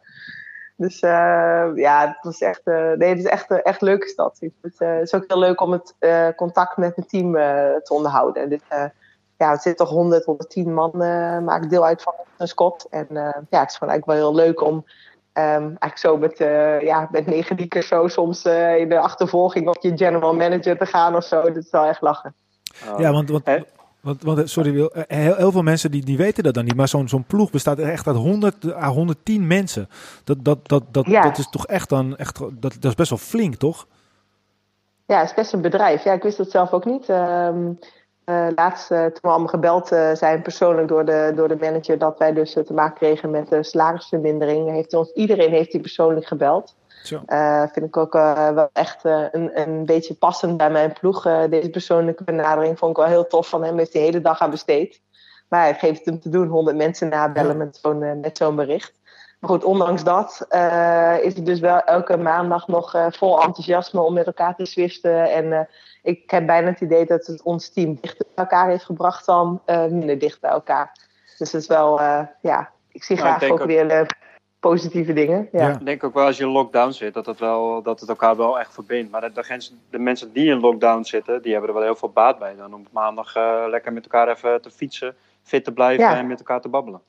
Dus 0.75 1.01
uh, 1.01 1.71
ja, 1.75 2.07
het 2.07 2.17
was 2.21 2.39
echt, 2.39 2.61
uh, 2.63 2.91
nee, 2.91 3.09
het 3.09 3.17
is 3.17 3.25
echt, 3.25 3.61
echt 3.63 3.81
leuke 3.81 4.07
stad. 4.07 4.39
Het, 4.61 4.81
is 5.01 5.13
ook 5.13 5.23
heel 5.27 5.39
leuk 5.39 5.61
om 5.61 5.71
het 5.71 5.95
contact 6.35 6.77
met 6.77 6.95
mijn 6.95 7.07
team 7.07 7.33
te 7.83 7.93
onderhouden. 7.93 8.43
En 8.43 8.49
dit, 8.49 8.63
ja, 9.41 9.51
het 9.51 9.61
zit 9.61 9.77
toch 9.77 9.89
100, 9.89 10.25
110 10.25 10.73
man, 10.73 10.91
uh, 10.93 11.39
maakt 11.39 11.69
deel 11.69 11.85
uit 11.85 12.01
van 12.01 12.13
een 12.37 12.47
squad. 12.47 12.87
En 12.89 13.07
uh, 13.09 13.29
ja, 13.49 13.59
het 13.59 13.69
is 13.69 13.77
gewoon 13.77 13.93
eigenlijk 13.93 14.05
wel 14.05 14.15
heel 14.15 14.35
leuk 14.35 14.61
om 14.61 14.75
um, 14.75 14.83
eigenlijk 15.33 15.97
zo 15.97 16.17
met, 16.17 16.39
uh, 16.39 16.81
ja, 16.81 17.07
met 17.11 17.25
negen 17.25 17.55
diekers 17.55 17.87
zo 17.87 18.07
soms 18.07 18.45
in 18.77 18.89
de 18.89 18.99
achtervolging 18.99 19.67
op 19.67 19.77
je 19.81 19.97
general 19.97 20.35
manager 20.35 20.77
te 20.77 20.85
gaan 20.85 21.15
of 21.15 21.23
zo. 21.23 21.41
Dat 21.41 21.55
is 21.55 21.71
wel 21.71 21.85
echt 21.85 22.01
lachen. 22.01 22.35
Ja, 22.97 23.11
want, 23.11 23.29
want, 23.29 23.45
want, 24.01 24.23
want 24.23 24.49
sorry 24.49 24.71
Wil, 24.71 24.89
heel, 24.93 25.35
heel, 25.35 25.51
veel 25.51 25.61
mensen 25.61 25.91
die, 25.91 26.05
die 26.05 26.17
weten 26.17 26.43
dat 26.43 26.53
dan 26.53 26.65
niet. 26.65 26.75
Maar 26.75 26.87
zo'n 26.87 27.07
zo'n 27.07 27.23
ploeg 27.23 27.51
bestaat 27.51 27.79
echt 27.79 28.07
uit 28.07 28.15
100 28.15 28.73
à 28.73 28.87
110 28.87 29.47
mensen. 29.47 29.89
Dat, 30.23 30.37
dat, 30.45 30.67
dat, 30.67 30.83
dat, 30.91 31.05
Ja. 31.05 31.21
dat 31.21 31.37
is 31.37 31.49
toch 31.49 31.67
echt 31.67 31.89
dan, 31.89 32.17
echt, 32.17 32.39
dat, 32.39 32.59
dat 32.59 32.83
is 32.83 32.95
best 32.95 33.09
wel 33.09 33.19
flink, 33.19 33.55
toch? 33.55 33.87
Ja, 35.05 35.19
het 35.19 35.29
is 35.29 35.35
best 35.35 35.53
een 35.53 35.61
bedrijf. 35.61 36.03
Ja, 36.03 36.13
ik 36.13 36.23
wist 36.23 36.37
het 36.37 36.51
zelf 36.51 36.71
ook 36.71 36.85
niet. 36.85 37.09
Ehm 37.09 37.69
eh, 38.31 38.47
laatst, 38.55 38.91
uh, 38.91 39.03
toen 39.05 39.19
we 39.21 39.27
allemaal 39.27 39.47
gebeld 39.47 39.91
uh, 39.91 40.13
zijn 40.13 40.41
persoonlijk 40.41 40.87
door 40.87 41.05
de, 41.05 41.31
door 41.35 41.47
de 41.47 41.57
manager, 41.59 41.97
dat 41.97 42.17
wij 42.17 42.33
dus 42.33 42.53
te 42.53 42.73
maken 42.73 42.95
kregen 42.95 43.31
met 43.31 43.49
de 43.49 43.63
salarisvermindering, 43.63 44.69
heeft 44.69 44.93
ons, 44.93 45.11
iedereen 45.11 45.51
heeft 45.51 45.71
die 45.71 45.81
persoonlijk 45.81 46.25
gebeld. 46.25 46.75
Zo. 47.03 47.21
vind 47.71 47.85
ik 47.85 47.97
ook 47.97 48.13
wel 48.13 48.69
echt 48.73 49.03
een, 49.03 49.59
een 49.61 49.85
beetje 49.85 50.13
passend 50.13 50.57
bij 50.57 50.69
mijn 50.69 50.93
ploeg. 50.93 51.23
deze 51.49 51.69
persoonlijke 51.69 52.23
benadering 52.23 52.77
vond 52.77 52.91
ik 52.91 52.97
wel 52.97 53.11
heel 53.11 53.27
tof 53.27 53.49
van 53.49 53.63
hem. 53.63 53.77
Heeft 53.77 53.93
de 53.93 53.99
hele 53.99 54.21
dag 54.21 54.39
aan 54.39 54.49
besteed. 54.49 55.01
Maar 55.49 55.61
hij 55.61 55.73
geeft 55.73 55.97
het 55.97 56.05
hem 56.05 56.19
te 56.19 56.29
doen, 56.29 56.47
100 56.47 56.77
mensen 56.77 57.09
nabellen 57.09 57.57
met 57.57 57.79
zo'n 57.81 58.19
met 58.19 58.37
zo'n 58.37 58.55
bericht. 58.55 59.01
Maar 59.41 59.49
goed, 59.49 59.63
ondanks 59.63 60.03
dat 60.03 60.45
uh, 60.49 61.17
is 61.21 61.35
het 61.35 61.45
dus 61.45 61.59
wel 61.59 61.79
elke 61.79 62.17
maandag 62.17 62.67
nog 62.67 62.95
uh, 62.95 63.05
vol 63.09 63.41
enthousiasme 63.41 64.01
om 64.01 64.13
met 64.13 64.25
elkaar 64.25 64.55
te 64.55 64.65
swiften. 64.65 65.31
En 65.31 65.45
uh, 65.45 65.59
ik 66.03 66.31
heb 66.31 66.45
bijna 66.45 66.69
het 66.69 66.81
idee 66.81 67.05
dat 67.05 67.25
het 67.25 67.41
ons 67.41 67.69
team 67.69 67.97
dichter 68.01 68.25
bij 68.35 68.45
elkaar 68.45 68.69
heeft 68.69 68.83
gebracht 68.83 69.25
dan 69.25 69.61
minder 69.65 70.19
dicht 70.19 70.41
bij 70.41 70.51
elkaar. 70.51 70.91
Dus 71.37 71.51
dat 71.51 71.61
is 71.61 71.67
wel, 71.67 72.01
ja, 72.41 72.69
ik 72.91 73.03
zie 73.03 73.15
Nou, 73.15 73.27
graag 73.27 73.41
ik 73.41 73.51
ook, 73.51 73.57
denk 73.57 73.69
weer 73.69 74.15
positieve 74.61 75.13
dingen. 75.13 75.49
Ja. 75.51 75.67
Ja. 75.67 75.73
Ik 75.73 75.85
denk 75.85 76.03
ook 76.03 76.13
wel 76.13 76.25
als 76.25 76.37
je 76.37 76.43
in 76.43 76.49
lockdown 76.49 76.91
zit, 76.91 77.13
dat 77.13 77.25
het, 77.25 77.39
wel, 77.39 77.81
dat 77.81 77.99
het 77.99 78.09
elkaar 78.09 78.37
wel 78.37 78.59
echt 78.59 78.73
verbindt. 78.73 79.11
Maar 79.11 79.21
de, 79.21 79.71
de, 79.89 79.99
mensen 79.99 80.33
die 80.33 80.49
in 80.49 80.59
lockdown 80.59 81.03
zitten, 81.03 81.41
die 81.41 81.51
hebben 81.51 81.69
er 81.69 81.75
wel 81.75 81.85
heel 81.85 81.95
veel 81.95 82.11
baat 82.11 82.39
bij. 82.39 82.55
Dan 82.55 82.73
om 82.73 82.87
maandag 82.91 83.35
eh, 83.35 83.63
lekker 83.67 83.93
met 83.93 84.03
elkaar 84.03 84.27
even 84.27 84.61
te 84.61 84.71
fietsen, 84.71 85.15
fit 85.43 85.63
te 85.63 85.71
blijven 85.71 86.03
Ja. 86.03 86.17
en 86.17 86.27
met 86.27 86.39
elkaar 86.39 86.61
te 86.61 86.69
babbelen. 86.69 87.01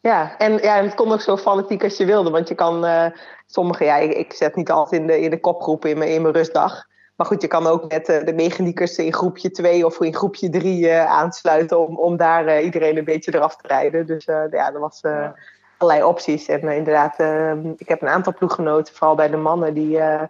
Ja, 0.00 0.38
en 0.38 0.52
ja, 0.52 0.82
het 0.82 0.94
kon 0.94 1.12
ook 1.12 1.20
zo 1.20 1.36
fanatiek 1.36 1.84
als 1.84 1.96
je 1.96 2.04
wilde. 2.04 2.30
Want 2.30 2.48
je 2.48 2.54
kan, 2.54 2.84
eh 2.84 3.06
sommige, 3.46 3.84
ja, 3.84 3.96
ik, 3.96 4.12
ik 4.12 4.32
zet 4.32 4.56
niet 4.56 4.70
altijd 4.70 5.00
in 5.00 5.06
de, 5.06 5.20
in 5.20 5.30
de 5.30 5.40
kopgroepen 5.40 5.90
in 5.90 5.98
mijn, 5.98 6.10
in 6.10 6.22
mijn 6.22 6.34
rustdag. 6.34 6.86
Maar 7.16 7.26
goed, 7.26 7.42
je 7.42 7.48
kan 7.48 7.66
ook 7.66 7.90
met 7.92 8.08
eh, 8.08 8.24
de 8.24 8.32
mechaniekers 8.32 8.98
in 8.98 9.12
groepje 9.12 9.50
2 9.50 9.86
of 9.86 10.00
in 10.00 10.14
groepje 10.14 10.48
3 10.50 10.88
eh, 10.88 11.04
aansluiten 11.06 11.78
om, 11.78 11.98
om 11.98 12.16
daar 12.16 12.46
eh, 12.46 12.64
iedereen 12.64 12.96
een 12.96 13.04
beetje 13.04 13.34
eraf 13.34 13.56
te 13.56 13.68
rijden. 13.68 14.06
Dus 14.06 14.24
eh, 14.24 14.42
ja, 14.50 14.72
er 14.72 14.80
was 14.80 15.00
eh, 15.00 15.10
Ja. 15.12 15.34
Allerlei 15.78 16.08
opties. 16.08 16.46
En 16.46 16.60
eh, 16.60 16.76
inderdaad, 16.76 17.18
eh, 17.18 17.52
ik 17.76 17.88
heb 17.88 18.02
een 18.02 18.08
aantal 18.08 18.34
ploeggenoten, 18.34 18.94
vooral 18.94 19.14
bij 19.14 19.28
de 19.28 19.36
mannen, 19.36 19.74
die 19.74 19.98
eh, 19.98 20.22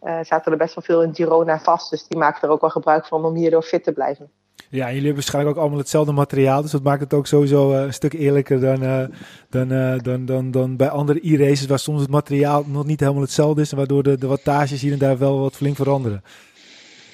eh, 0.00 0.18
zaten 0.22 0.52
er 0.52 0.58
best 0.58 0.74
wel 0.74 0.84
veel 0.84 1.02
in 1.02 1.14
Girona 1.14 1.58
vast. 1.58 1.90
Dus 1.90 2.06
die 2.06 2.18
maakten 2.18 2.48
er 2.48 2.54
ook 2.54 2.60
wel 2.60 2.70
gebruik 2.70 3.06
van 3.06 3.24
om 3.24 3.34
hierdoor 3.34 3.62
fit 3.62 3.84
te 3.84 3.92
blijven. 3.92 4.30
Ja, 4.68 4.80
en 4.80 4.86
jullie 4.86 4.94
hebben 4.94 5.14
waarschijnlijk 5.14 5.56
ook 5.56 5.62
allemaal 5.62 5.78
hetzelfde 5.80 6.12
materiaal. 6.12 6.62
Dus 6.62 6.70
dat 6.70 6.82
maakt 6.82 7.00
het 7.00 7.14
ook 7.14 7.26
sowieso 7.26 7.72
een 7.72 7.92
stuk 7.92 8.12
eerlijker 8.12 8.60
dan, 8.60 9.10
dan, 9.48 9.68
dan, 10.02 10.26
dan, 10.26 10.50
dan 10.50 10.76
bij 10.76 10.88
andere 10.88 11.20
e-races... 11.22 11.66
waar 11.66 11.78
soms 11.78 12.00
het 12.00 12.10
materiaal 12.10 12.64
nog 12.66 12.84
niet 12.84 13.00
helemaal 13.00 13.22
hetzelfde 13.22 13.60
is... 13.60 13.70
en 13.70 13.76
waardoor 13.76 14.02
de, 14.02 14.18
de 14.18 14.26
wattages 14.26 14.80
hier 14.80 14.92
en 14.92 14.98
daar 14.98 15.18
wel 15.18 15.40
wat 15.40 15.56
flink 15.56 15.76
veranderen. 15.76 16.22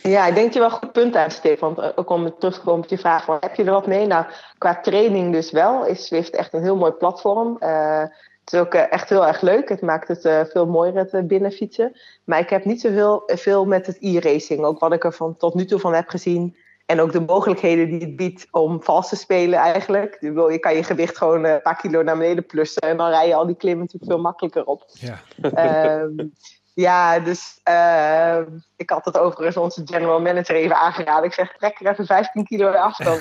Ja, 0.06 0.26
ik 0.26 0.34
denk 0.34 0.52
je 0.52 0.58
wel 0.58 0.68
een 0.68 0.74
goed 0.74 0.92
punt 0.92 1.16
aansteekt. 1.16 1.60
Want 1.60 1.78
eh, 1.78 1.88
ook 1.94 2.10
om 2.10 2.38
terug 2.38 2.54
te 2.54 2.60
komen 2.60 2.82
op 2.84 2.90
je 2.90 2.98
vraag, 2.98 3.24
van, 3.24 3.36
heb 3.40 3.54
je 3.54 3.64
er 3.64 3.70
wat 3.70 3.86
mee? 3.86 4.06
Nou, 4.06 4.24
qua 4.58 4.80
training 4.80 5.32
dus 5.32 5.50
wel, 5.50 5.86
is 5.86 6.06
Zwift 6.06 6.36
echt 6.36 6.52
een 6.52 6.62
heel 6.62 6.76
mooi 6.76 6.92
platform. 6.92 7.56
Eh, 7.58 8.00
het 8.00 8.52
is 8.52 8.58
ook 8.58 8.74
eh, 8.74 8.92
echt 8.92 9.08
heel 9.08 9.26
erg 9.26 9.40
leuk. 9.40 9.68
Het 9.68 9.80
maakt 9.80 10.08
het 10.08 10.50
veel 10.50 10.66
mooier 10.66 10.94
het 10.94 11.28
binnenfietsen. 11.28 11.92
Maar 12.24 12.38
ik 12.38 12.50
heb 12.50 12.64
niet 12.64 12.80
zoveel 12.80 13.22
veel 13.26 13.64
met 13.64 13.86
het 13.86 13.96
e-racing. 14.00 14.64
Ook 14.64 14.78
wat 14.78 14.92
ik 14.92 15.04
er 15.04 15.12
van, 15.12 15.36
tot 15.36 15.54
nu 15.54 15.64
toe 15.64 15.78
van 15.78 15.94
heb 15.94 16.08
gezien. 16.08 16.56
En 16.86 17.00
ook 17.00 17.12
de 17.12 17.20
mogelijkheden 17.20 17.88
die 17.88 18.00
het 18.00 18.16
biedt 18.16 18.46
om 18.50 18.82
vals 18.82 19.08
te 19.08 19.16
spelen 19.16 19.58
eigenlijk. 19.58 20.16
Je 20.20 20.58
kan 20.60 20.74
je 20.74 20.82
gewicht 20.82 21.18
gewoon 21.18 21.44
een 21.44 21.62
paar 21.62 21.76
kilo 21.76 22.02
naar 22.02 22.16
beneden 22.16 22.46
plussen. 22.46 22.82
En 22.82 22.96
dan 22.96 23.08
rij 23.08 23.28
je 23.28 23.34
al 23.34 23.46
die 23.46 23.56
klimmen 23.56 23.80
natuurlijk 23.84 24.12
veel 24.12 24.22
makkelijker 24.22 24.64
op. 24.64 24.84
Ja. 24.86 25.20
Ehm, 25.40 26.26
ja, 26.76 27.18
dus 27.18 27.60
ehm, 27.62 28.44
ik 28.76 28.90
had 28.90 29.04
het 29.04 29.18
overigens 29.18 29.56
onze 29.56 29.82
general 29.84 30.20
manager 30.20 30.54
even 30.54 30.76
aangeraden. 30.76 31.24
Ik 31.24 31.32
zeg, 31.32 31.56
trek 31.56 31.80
er 31.80 31.90
even 31.90 32.06
15 32.06 32.44
kilo 32.44 32.70
af. 32.70 32.96
Dan, 32.96 33.18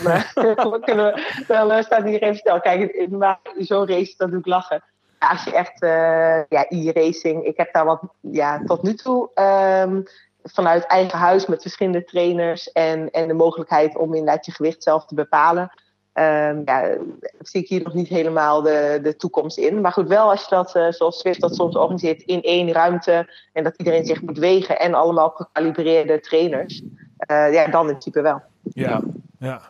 dan, 0.56 0.82
kunnen 0.82 1.06
we, 1.06 1.44
dan 1.48 1.72
eh, 1.72 1.84
staat 1.84 2.04
hier 2.04 2.22
even 2.22 2.36
stil. 2.36 2.60
Kijk, 2.60 2.92
in- 2.92 3.38
zo'n 3.58 3.88
race, 3.88 4.14
dat 4.18 4.30
doe 4.30 4.40
ik 4.40 4.46
lachen. 4.46 4.84
Ja, 5.20 5.30
als 5.30 5.44
je 5.44 5.54
echt, 5.54 5.82
eh, 5.82 6.44
ja, 6.50 6.66
e-racing. 6.70 7.44
Ik 7.44 7.58
heb 7.58 7.74
daar 7.74 7.86
wat, 7.86 8.02
ja, 8.20 8.62
tot 8.66 8.84
nu 8.84 8.94
toe 8.94 9.30
ehm, 9.34 10.02
vanuit 10.44 10.86
eigen 10.86 11.20
huis 11.20 11.46
met 11.46 11.62
verschillende 11.62 12.04
trainers. 12.04 12.72
En, 12.72 13.12
en 13.12 13.28
de 13.28 13.34
mogelijkheid 13.34 13.98
om 13.98 14.14
inderdaad 14.14 14.46
je 14.46 14.52
gewicht 14.52 14.84
zelf 14.84 15.06
te 15.06 15.16
bepalen. 15.16 15.72
Ehm, 16.16 16.62
ja, 16.66 16.98
zie 17.40 17.62
ik 17.62 17.70
hier 17.70 17.84
nog 17.84 17.94
niet 17.94 18.08
helemaal 18.08 18.62
de, 18.62 19.00
de 19.04 19.16
toekomst 19.16 19.58
in. 19.58 19.82
Maar 19.82 19.92
goed, 19.92 20.08
wel 20.08 20.30
als 20.30 20.42
je 20.42 20.50
dat, 20.50 20.76
eh, 20.76 20.92
zoals 20.92 21.20
Swift 21.20 21.42
dat 21.42 21.56
soms 21.56 21.76
organiseert, 21.76 22.22
in 22.22 22.42
één 22.42 22.72
ruimte. 22.72 23.30
En 23.54 23.64
dat 23.64 23.78
iedereen 23.78 24.06
zich 24.06 24.22
moet 24.22 24.38
wegen 24.38 24.80
en 24.80 24.94
allemaal 24.94 25.30
gecalibreerde 25.30 26.20
trainers. 26.20 26.82
eh, 27.18 27.54
ja, 27.54 27.68
dan 27.68 27.82
in 27.82 27.90
principe 27.90 28.22
wel. 28.22 28.42
Ja, 28.64 29.02
ja. 29.40 29.62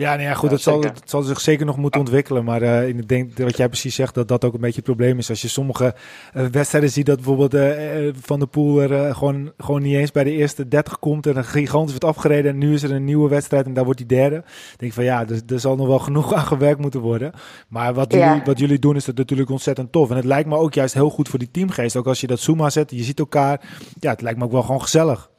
Ja, 0.00 0.10
nou 0.10 0.22
ja, 0.22 0.34
goed, 0.34 0.50
dat, 0.50 0.60
zal, 0.60 0.80
dat 0.80 1.02
zal 1.04 1.22
zich 1.22 1.40
zeker 1.40 1.66
nog 1.66 1.76
moeten 1.76 2.00
ontwikkelen. 2.00 2.44
Maar 2.44 2.62
eh, 2.62 2.88
ik 2.88 3.08
denk 3.08 3.38
wat 3.38 3.56
jij 3.56 3.68
precies 3.68 3.94
zegt, 3.94 4.14
dat 4.14 4.28
dat 4.28 4.44
ook 4.44 4.54
een 4.54 4.60
beetje 4.60 4.76
het 4.76 4.84
probleem 4.84 5.18
is. 5.18 5.30
Als 5.30 5.42
je 5.42 5.48
sommige 5.48 5.94
eh, 6.32 6.44
wedstrijden 6.46 6.90
ziet 6.90 7.06
dat 7.06 7.16
bijvoorbeeld 7.16 7.54
eh, 7.54 8.12
Van 8.20 8.38
der 8.38 8.48
Poel 8.48 8.82
er 8.82 9.14
gewoon, 9.14 9.52
gewoon 9.58 9.82
niet 9.82 9.94
eens 9.94 10.12
bij 10.12 10.24
de 10.24 10.30
eerste 10.30 10.68
30 10.68 10.98
komt 10.98 11.26
en 11.26 11.36
een 11.36 11.44
gigantisch 11.44 11.90
wordt 11.90 12.16
afgereden. 12.16 12.50
En 12.50 12.58
nu 12.58 12.74
is 12.74 12.82
er 12.82 12.90
een 12.90 13.04
nieuwe 13.04 13.28
wedstrijd 13.28 13.66
en 13.66 13.74
daar 13.74 13.84
wordt 13.84 13.98
hij 13.98 14.08
derde. 14.08 14.34
Dan 14.34 14.44
denk 14.76 14.90
ik 14.90 14.92
van 14.92 15.04
ja, 15.04 15.28
er, 15.28 15.40
er 15.46 15.60
zal 15.60 15.76
nog 15.76 15.86
wel 15.86 15.98
genoeg 15.98 16.34
aan 16.38 16.46
gewerkt 16.46 16.80
moeten 16.80 17.00
worden. 17.00 17.32
Maar 17.68 17.94
wat 17.94 18.12
jullie, 18.12 18.42
wat 18.44 18.58
jullie 18.58 18.78
doen 18.78 18.96
is 18.96 19.04
dat 19.04 19.16
natuurlijk 19.16 19.50
ontzettend 19.50 19.92
tof. 19.92 20.10
En 20.10 20.16
het 20.16 20.24
lijkt 20.24 20.48
me 20.48 20.56
ook 20.56 20.74
juist 20.74 20.94
heel 20.94 21.10
goed 21.10 21.28
voor 21.28 21.38
die 21.38 21.50
teamgeest. 21.50 21.96
Ook 21.96 22.06
als 22.06 22.20
je 22.20 22.26
dat 22.26 22.40
Zuma 22.40 22.70
zet, 22.70 22.90
je 22.90 23.02
ziet 23.02 23.18
elkaar. 23.18 23.60
Ja, 23.98 24.10
het 24.10 24.20
lijkt 24.20 24.38
me 24.38 24.44
ook 24.44 24.52
wel 24.52 24.62
gewoon 24.62 24.82
gezellig. 24.82 25.29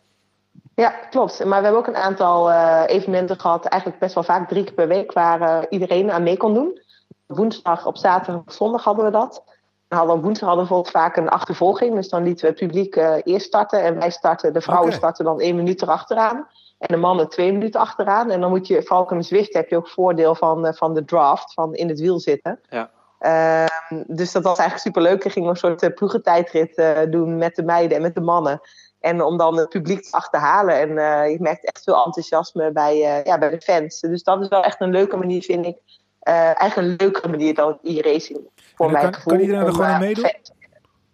Ja, 0.82 0.90
klopt. 1.10 1.46
Maar 1.46 1.58
we 1.58 1.64
hebben 1.64 1.82
ook 1.82 1.88
een 1.88 2.04
aantal 2.04 2.52
eh, 2.52 2.84
evenementen 2.86 3.40
gehad, 3.40 3.66
eigenlijk 3.66 4.02
best 4.02 4.14
wel 4.14 4.24
vaak 4.24 4.48
drie 4.48 4.64
keer 4.64 4.74
per 4.74 4.88
week, 4.88 5.14
waar 5.14 5.42
eh, 5.42 5.64
iedereen 5.70 6.12
aan 6.12 6.24
mee 6.24 6.38
kon 6.38 6.54
doen. 6.54 6.80
Woensdag, 7.26 7.86
op 7.86 7.98
zaterdag, 7.98 8.42
op 8.42 8.52
zondag 8.52 8.84
hadden 8.84 9.06
we 9.06 9.12
dat. 9.12 9.44
En 9.88 9.98
hadden 9.98 10.16
we 10.16 10.22
woensdag 10.22 10.48
hadden 10.48 10.68
we 10.68 10.70
bijvoorbeeld 10.70 11.04
vaak 11.04 11.18
een 11.18 11.30
achtervolging. 11.30 11.96
Dus 11.96 12.10
dan 12.10 12.24
lieten 12.24 12.46
we 12.46 12.52
het 12.52 12.60
publiek 12.60 12.96
eh, 12.96 13.16
eerst 13.24 13.46
starten. 13.46 13.84
En 13.84 14.00
wij 14.00 14.10
starten, 14.10 14.54
de 14.54 14.62
vrouwen 14.62 14.94
starten 14.94 15.26
dan 15.26 15.40
één 15.40 15.56
minuut 15.56 15.82
erachteraan. 15.82 16.48
En 16.78 16.88
de 16.88 16.98
mannen 16.98 17.30
twee 17.30 17.52
minuten 17.52 17.80
achteraan. 17.80 18.32
En 18.32 18.42
dan 18.42 18.50
moet 18.50 18.68
je, 18.68 18.84
vooral 18.84 19.12
in 19.12 19.24
Zwift 19.24 19.54
heb 19.54 19.70
je 19.70 19.78
ook 19.78 19.90
voordeel 19.90 20.36
van, 20.36 20.74
van 20.74 20.94
de 20.94 21.06
draft, 21.06 21.54
van 21.54 21.76
in 21.76 21.90
het 21.90 22.00
wiel 22.00 22.20
zitten. 22.20 22.60
Ja. 22.70 22.90
Ehm, 23.20 24.04
dus 24.08 24.32
dat 24.32 24.44
was 24.44 24.58
eigenlijk 24.58 24.88
superleuk. 24.88 25.24
Er 25.24 25.32
gingen 25.32 25.48
we 25.48 25.54
een 25.54 25.60
soort 25.60 25.84
uh, 25.84 25.96
ploegentijdrit 25.96 26.84
doen 27.10 27.38
met 27.38 27.56
de 27.56 27.64
meiden 27.64 27.98
en 27.98 28.04
met 28.04 28.16
de 28.16 28.22
mannen. 28.22 28.62
En 29.02 29.22
om 29.22 29.38
dan 29.38 29.58
het 29.58 29.70
publiek 29.70 30.02
te 30.04 30.12
achterhalen. 30.12 30.80
En 30.80 30.98
eh, 30.98 31.32
je 31.32 31.38
merkt 31.40 31.66
echt 31.66 31.84
veel 31.84 32.06
enthousiasme 32.06 32.72
bij, 32.72 32.94
eh, 32.94 33.24
ja, 33.24 33.38
bij 33.38 33.50
de 33.50 33.62
fans. 33.62 34.00
Dus 34.00 34.24
dat 34.24 34.42
is 34.42 34.48
wel 34.48 34.64
echt 34.64 34.82
een 34.82 34.92
leuke 34.92 35.18
manier, 35.18 35.42
vind 35.42 35.66
ik. 35.66 35.78
Eh, 36.20 36.34
eigenlijk 36.36 36.76
een 36.76 36.96
leukere 36.98 37.28
manier 37.28 37.54
dan 37.56 37.80
e-racing. 37.84 38.40
Voor 38.76 38.86
En 38.88 38.92
dan 38.92 38.92
mijn 38.92 39.04
kan- 39.04 39.14
gevoel. 39.14 39.34
kan 39.34 39.42
iedereen 39.42 39.66
er 39.66 39.72
gewoon 39.72 39.88
aan 39.88 39.94
eh, 39.94 40.00
meedoen? 40.00 40.24
fans- 40.26 40.52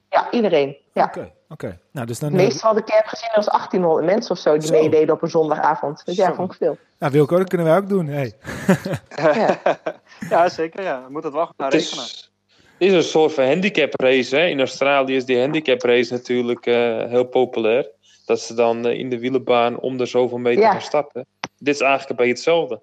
Ja, 0.10 0.32
iedereen. 0.32 0.78
Ja. 0.94 1.04
Oké, 1.04 1.32
oké. 1.50 1.80
Nou, 1.92 2.08
dus 2.08 2.20
dan... 2.20 2.32
Meeste 2.36 2.68
wat 2.68 2.78
ik 2.78 2.88
heb 2.90 3.06
gezien 3.06 3.30
was 3.36 3.46
1800 3.46 4.06
mensen 4.06 4.32
of 4.32 4.38
zo 4.38 4.58
die 4.58 4.68
Zo. 4.68 4.74
meededen 4.74 5.16
op 5.16 5.22
een 5.22 5.30
zondagavond. 5.30 6.06
Dus 6.06 6.16
ja, 6.16 6.34
vond 6.34 6.52
ik 6.52 6.58
veel. 6.58 6.78
Nou, 7.00 7.12
Wilco, 7.12 7.38
dat 7.38 7.50
kunnen 7.50 7.68
wij 7.68 7.78
ook 7.78 7.90
doen. 7.90 8.08
Hey. 8.08 8.34
Ja. 9.16 9.56
ja, 10.30 10.50
zeker. 10.50 10.84
Ja. 10.84 11.04
Wel 11.10 11.22
gaan 11.32 11.52
Het 11.58 11.74
regelen. 11.74 12.04
is, 12.04 12.12
het 12.12 12.32
is 12.78 12.94
een 12.94 13.04
soort 13.04 13.34
van 13.34 13.46
handicap 13.46 14.00
race. 14.02 14.36
Hè? 14.36 14.46
In 14.46 14.60
Australië 14.60 15.16
is 15.16 15.26
die 15.26 15.40
handicap 15.40 15.82
race 15.82 16.14
natuurlijk 16.14 16.66
eh, 16.66 17.04
heel 17.06 17.24
populair. 17.26 17.90
Dat 18.26 18.40
ze 18.40 18.54
dan 18.54 18.86
eh, 18.86 19.00
in 19.00 19.10
de 19.10 19.20
wielenbaan 19.20 19.80
om 19.80 19.98
de 19.98 20.06
zoveel 20.06 20.38
meter 20.38 20.62
Ja. 20.64 20.72
gaan 20.72 20.82
starten. 20.82 21.26
Dit 21.58 21.74
is 21.76 21.82
eigenlijk 21.82 22.10
een 22.10 22.16
beetje 22.16 22.32
hetzelfde. 22.34 22.82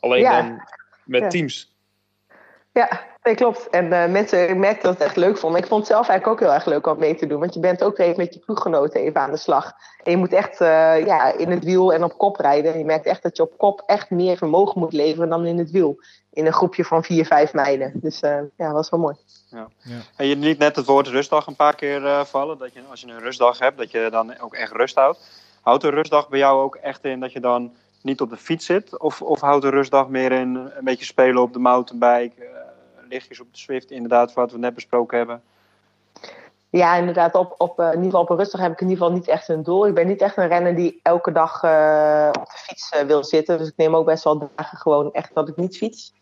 Alleen 0.00 0.20
Ja. 0.20 0.42
dan 0.42 0.62
met 1.04 1.20
Ja. 1.22 1.28
teams. 1.28 1.76
Ja, 2.72 3.06
nee, 3.22 3.34
klopt. 3.34 3.68
En 3.68 3.92
eh, 3.92 4.10
mensen, 4.10 4.48
ik 4.48 4.56
merkte 4.56 4.86
dat 4.86 4.94
het 4.94 5.02
echt 5.02 5.16
leuk 5.16 5.38
vonden. 5.38 5.60
Ik 5.60 5.66
vond 5.66 5.80
het 5.80 5.90
zelf 5.90 6.08
eigenlijk 6.08 6.40
ook 6.40 6.46
heel 6.46 6.56
erg 6.56 6.66
leuk 6.66 6.86
om 6.86 6.98
mee 6.98 7.14
te 7.14 7.26
doen. 7.26 7.40
Want 7.40 7.54
je 7.54 7.60
bent 7.60 7.84
ook 7.84 7.98
even 7.98 8.16
met 8.16 8.34
je 8.34 8.40
ploeggenoten 8.40 9.00
even 9.00 9.20
aan 9.20 9.30
de 9.30 9.36
slag. 9.36 9.72
En 10.02 10.10
je 10.10 10.16
moet 10.16 10.32
echt 10.32 10.60
eh, 10.60 11.06
ja, 11.06 11.32
in 11.32 11.50
het 11.50 11.64
wiel 11.64 11.92
en 11.92 12.04
op 12.04 12.18
kop 12.18 12.36
rijden. 12.36 12.72
En 12.72 12.78
je 12.78 12.84
merkt 12.84 13.06
echt 13.06 13.22
dat 13.22 13.36
je 13.36 13.42
op 13.42 13.58
kop 13.58 13.82
echt 13.86 14.10
meer 14.10 14.36
vermogen 14.36 14.80
moet 14.80 14.92
leveren 14.92 15.28
dan 15.28 15.46
in 15.46 15.58
het 15.58 15.70
wiel. 15.70 15.96
In 16.32 16.46
een 16.46 16.52
groepje 16.52 16.84
van 16.84 17.04
vier, 17.04 17.26
vijf 17.26 17.52
meiden. 17.52 17.92
Dus 17.94 18.20
eh, 18.20 18.30
ja, 18.56 18.66
dat 18.66 18.72
was 18.72 18.90
wel 18.90 19.00
mooi. 19.00 19.16
En 20.16 20.26
je 20.26 20.36
liet 20.36 20.58
net 20.58 20.76
het 20.76 20.86
woord 20.86 21.08
rustdag 21.08 21.46
een 21.46 21.56
paar 21.56 21.74
keer 21.74 22.06
eh, 22.06 22.24
vallen. 22.24 22.58
Dat 22.58 22.72
je, 22.72 22.80
als 22.90 23.00
je 23.00 23.06
een 23.06 23.20
rustdag 23.20 23.58
hebt, 23.58 23.78
dat 23.78 23.90
je 23.90 24.08
dan 24.10 24.38
ook 24.40 24.54
echt 24.54 24.72
rust 24.72 24.94
houdt. 24.94 25.18
Houdt 25.60 25.84
een 25.84 25.90
rustdag 25.90 26.28
bij 26.28 26.38
jou 26.38 26.62
ook 26.62 26.74
echt 26.74 27.04
in 27.04 27.20
dat 27.20 27.32
je 27.32 27.40
dan 27.40 27.72
niet 28.02 28.20
op 28.20 28.30
de 28.30 28.36
fiets 28.36 28.66
zit? 28.66 28.98
Of, 28.98 29.22
of 29.22 29.40
houdt 29.40 29.62
de 29.62 29.70
rustdag 29.70 30.08
meer 30.08 30.32
in 30.32 30.54
een 30.54 30.84
beetje 30.84 31.04
spelen 31.04 31.42
op 31.42 31.52
de 31.52 31.58
mountainbike, 31.58 32.42
uh, 32.42 32.48
lichtjes 33.12 33.40
op 33.40 33.52
de 33.52 33.58
Swift, 33.58 33.90
inderdaad, 33.90 34.32
wat 34.32 34.52
we 34.52 34.58
net 34.58 34.74
besproken 34.74 35.18
hebben? 35.18 35.42
Ja, 36.70 36.96
inderdaad. 36.96 37.34
Op, 37.34 37.54
op, 37.58 37.78
in 37.78 37.86
ieder 37.86 38.04
geval 38.04 38.20
op 38.20 38.30
een 38.30 38.36
rustdag 38.36 38.60
heb 38.60 38.72
ik 38.72 38.80
in 38.80 38.88
ieder 38.88 39.02
geval 39.02 39.18
niet 39.18 39.28
echt 39.28 39.48
een 39.48 39.62
doel. 39.62 39.86
Ik 39.86 39.94
ben 39.94 40.06
niet 40.06 40.20
echt 40.20 40.36
een 40.36 40.48
renner 40.48 40.74
die 40.74 41.00
elke 41.02 41.32
dag 41.32 41.54
op 42.38 42.50
de 42.50 42.58
fiets 42.66 43.02
wil 43.06 43.24
zitten. 43.24 43.58
Dus 43.58 43.68
ik 43.68 43.76
neem 43.76 43.96
ook 43.96 44.06
best 44.06 44.24
wel 44.24 44.50
dagen 44.56 44.78
gewoon 44.78 45.12
echt 45.12 45.34
dat 45.34 45.48
ik 45.48 45.56
niet 45.56 45.76
fiets. 45.76 46.12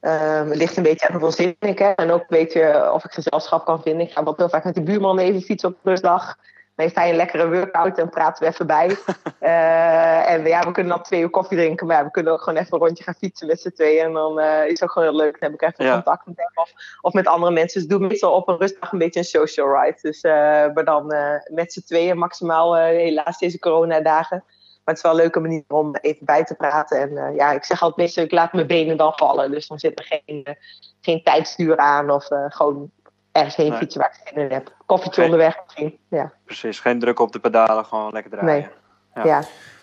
Um, 0.00 0.48
het 0.48 0.56
ligt 0.56 0.76
een 0.76 0.82
beetje 0.82 1.06
aan 1.06 1.12
hoeveel 1.12 1.32
zin 1.32 1.56
ik. 1.58 1.80
En 1.80 2.10
ook 2.10 2.20
een 2.20 2.26
beetje 2.28 2.92
of 2.92 3.04
ik 3.04 3.12
gezelschap 3.12 3.64
kan 3.64 3.82
vinden. 3.82 4.06
Ik 4.06 4.12
ga 4.12 4.24
wel 4.24 4.34
heel 4.36 4.48
vaak 4.48 4.64
met 4.64 4.74
de 4.74 4.82
buurman 4.82 5.18
even 5.18 5.40
fietsen 5.40 5.68
op 5.68 5.76
rustdag. 5.82 6.36
Hij 6.74 7.10
een 7.10 7.16
lekkere 7.16 7.48
workout 7.48 7.98
en 7.98 8.08
praten 8.08 8.44
we 8.44 8.52
even 8.52 8.66
bij. 8.66 8.96
uh, 9.40 10.30
en 10.32 10.46
ja, 10.46 10.60
we 10.60 10.72
kunnen 10.72 10.92
dan 10.92 11.02
twee 11.02 11.20
uur 11.20 11.30
koffie 11.30 11.56
drinken. 11.56 11.86
Maar 11.86 11.96
ja, 11.96 12.04
we 12.04 12.10
kunnen 12.10 12.32
ook 12.32 12.42
gewoon 12.42 12.58
even 12.58 12.72
een 12.72 12.86
rondje 12.86 13.04
gaan 13.04 13.14
fietsen 13.14 13.46
met 13.46 13.60
z'n 13.60 13.70
tweeën. 13.70 14.04
En 14.04 14.12
dan 14.12 14.40
uh, 14.40 14.64
is 14.64 14.70
het 14.70 14.82
ook 14.82 14.90
gewoon 14.90 15.08
heel 15.08 15.16
leuk. 15.16 15.40
Dan 15.40 15.50
heb 15.50 15.62
ik 15.62 15.62
even 15.62 15.84
ja. 15.84 15.92
contact 15.92 16.26
met 16.26 16.36
hem 16.36 16.50
of, 16.54 16.72
of, 17.00 17.12
met 17.12 17.26
andere 17.26 17.52
mensen. 17.52 17.80
Dus 17.80 17.88
doe 17.88 18.06
meestal 18.06 18.32
op 18.32 18.48
een 18.48 18.58
rustdag 18.58 18.92
een 18.92 18.98
beetje 18.98 19.20
een 19.20 19.26
social 19.26 19.80
ride. 19.80 19.98
Dus 20.00 20.22
uh, 20.22 20.32
maar 20.74 20.84
dan 20.84 21.06
met 21.46 21.72
z'n 21.72 21.80
tweeën 21.80 22.18
maximaal, 22.18 22.76
helaas 22.76 23.38
deze 23.38 23.58
coronadagen. 23.58 24.44
Maar 24.84 24.94
het 24.94 25.04
is 25.04 25.10
wel 25.10 25.12
een 25.12 25.24
leuke 25.24 25.40
manier 25.40 25.64
om 25.68 25.96
even 26.00 26.26
bij 26.26 26.44
te 26.44 26.54
praten. 26.54 27.00
En 27.00 27.10
uh, 27.10 27.36
ja, 27.36 27.52
ik 27.52 27.64
zeg 27.64 27.82
altijd 27.82 28.00
meestal, 28.00 28.24
ik 28.24 28.32
laat 28.32 28.52
mijn 28.52 28.66
benen 28.66 28.96
dan 28.96 29.12
vallen. 29.16 29.50
Dus 29.50 29.66
dan 29.66 29.78
zit 29.78 29.98
er 29.98 30.04
geen, 30.04 30.40
uh, 30.48 30.54
geen 31.00 31.22
tijdstuur 31.22 31.76
aan 31.76 32.10
of 32.10 32.30
uh, 32.30 32.44
gewoon 32.48 32.90
ergens 33.34 33.56
heen 33.56 33.68
nee. 33.68 33.78
fietsen 33.78 34.00
waar 34.00 34.18
ik 34.22 34.28
zin 34.28 34.42
in 34.42 34.52
heb. 34.52 34.72
Koffietje 34.86 35.20
geen, 35.20 35.30
onderweg 35.30 35.58
misschien, 35.64 35.98
ja. 36.08 36.32
Precies, 36.44 36.80
geen 36.80 36.98
druk 36.98 37.20
op 37.20 37.32
de 37.32 37.38
pedalen, 37.38 37.84
gewoon 37.84 38.12
lekker 38.12 38.30
draaien. 38.30 38.70
Nee, 39.14 39.24
ja. 39.24 39.30
ja. 39.30 39.42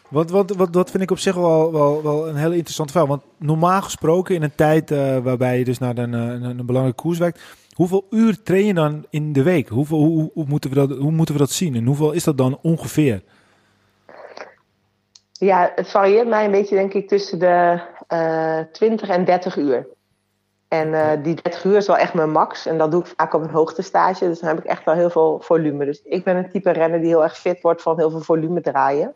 Wat, 0.10 0.30
wat, 0.30 0.56
wat, 0.56 0.74
dat 0.74 0.92
vind 0.92 1.04
ik 1.04 1.12
op 1.12 1.20
zich 1.20 1.36
wel, 1.36 1.72
wel, 1.72 2.04
wel 2.04 2.28
een 2.28 2.36
heel 2.36 2.52
interessant 2.52 2.92
verhaal. 2.92 3.08
Want 3.08 3.24
normaal 3.38 3.82
gesproken 3.82 4.36
in 4.36 4.44
een 4.44 4.56
tijd 4.56 4.90
waarbij 5.24 5.58
je 5.58 5.64
dus 5.64 5.78
naar 5.78 5.98
een, 5.98 6.14
een, 6.14 6.44
een 6.44 6.66
belangrijke 6.66 7.02
koers 7.02 7.18
werkt... 7.18 7.42
Hoeveel 7.82 8.06
uur 8.10 8.44
train 8.44 8.66
je 8.66 8.74
dan 8.74 9.06
in 9.10 9.34
de 9.34 9.44
week? 9.44 9.68
Hoeveel, 9.68 9.98
hoe, 9.98 10.32
hoe, 10.34 10.46
moeten 10.48 10.70
we 10.70 10.76
dat, 10.76 10.98
hoe 10.98 11.12
moeten 11.12 11.36
we 11.36 11.42
dat 11.42 11.52
zien? 11.52 11.76
En 11.76 11.86
hoeveel 11.86 12.12
is 12.12 12.24
dat 12.24 12.38
dan 12.38 12.60
ongeveer? 12.62 13.22
Ja, 15.32 15.72
het 15.76 15.90
varieert 15.90 16.28
mij 16.28 16.46
een 16.46 16.52
beetje, 16.52 16.76
denk 16.76 16.94
ik, 16.94 17.08
tussen 17.08 17.40
de 17.40 17.82
uh, 18.14 18.60
20 18.72 19.10
en 19.10 19.26
30 19.26 19.58
uur. 19.58 19.88
En 20.72 20.88
uh, 20.88 21.12
die 21.24 21.36
30 21.42 21.64
uur 21.64 21.78
is 21.78 21.88
wel 21.88 21.98
echt 21.98 22.14
mijn 22.14 22.32
max. 22.32 22.66
En 22.66 22.78
dat 22.78 22.92
doe 22.92 23.02
ik 23.02 23.14
vaak 23.18 23.34
op 23.34 23.42
een 23.42 23.50
hoogtestage. 23.50 24.28
Dus 24.28 24.40
dan 24.40 24.50
heb 24.50 24.58
ik 24.58 24.66
echt 24.66 24.86
wel 24.86 24.96
heel 24.96 25.10
veel 25.10 25.40
volume. 25.40 25.86
Dus 25.86 26.02
ik 26.04 26.24
ben 26.24 26.36
een 26.36 26.50
type 26.50 26.72
renner 26.72 27.00
die 27.00 27.08
heel 27.08 27.24
erg 27.24 27.38
fit 27.38 27.62
wordt 27.62 27.82
van 27.82 27.98
heel 27.98 28.10
veel 28.10 28.20
volume 28.20 28.62
draaien. 28.62 29.14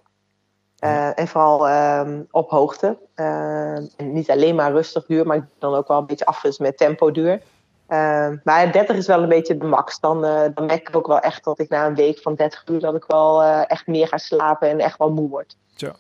Uh, 0.80 1.20
en 1.20 1.28
vooral 1.28 1.70
um, 1.70 2.28
op 2.32 2.50
hoogte. 2.50 2.98
Uh, 3.16 3.76
en 3.76 4.14
niet 4.14 4.30
alleen 4.30 4.56
maar 4.56 4.72
rustig 4.72 5.06
duur, 5.06 5.28
maar 5.28 5.48
dan 5.60 5.76
ook 5.76 5.88
wel 5.88 5.98
een 5.98 6.06
beetje 6.06 6.26
afwisselen 6.26 6.70
met 6.70 6.80
tempo 6.80 7.12
duur. 7.12 7.42
Uh, 7.90 8.30
maar 8.44 8.72
30 8.72 8.96
is 8.96 9.08
wel 9.08 9.24
een 9.24 9.30
beetje 9.30 9.58
de 9.58 9.66
max. 9.66 10.00
Dan, 10.00 10.22
dan 10.54 10.66
merk 10.66 10.90
ik 10.90 10.96
ook 10.96 11.08
wel 11.08 11.20
echt 11.20 11.44
dat 11.44 11.60
ik 11.60 11.70
na 11.70 11.86
een 11.86 11.96
week 11.96 12.20
van 12.20 12.36
30 12.36 12.64
uur... 12.68 12.80
dat 12.80 12.96
ik 12.96 13.06
wel 13.08 13.44
echt 13.44 13.88
meer 13.88 14.08
ga 14.08 14.18
slapen 14.18 14.70
en 14.70 14.80
echt 14.80 14.98
wel 14.98 15.12
moe 15.12 15.30
word. 15.30 15.58
Tja. 15.76 15.96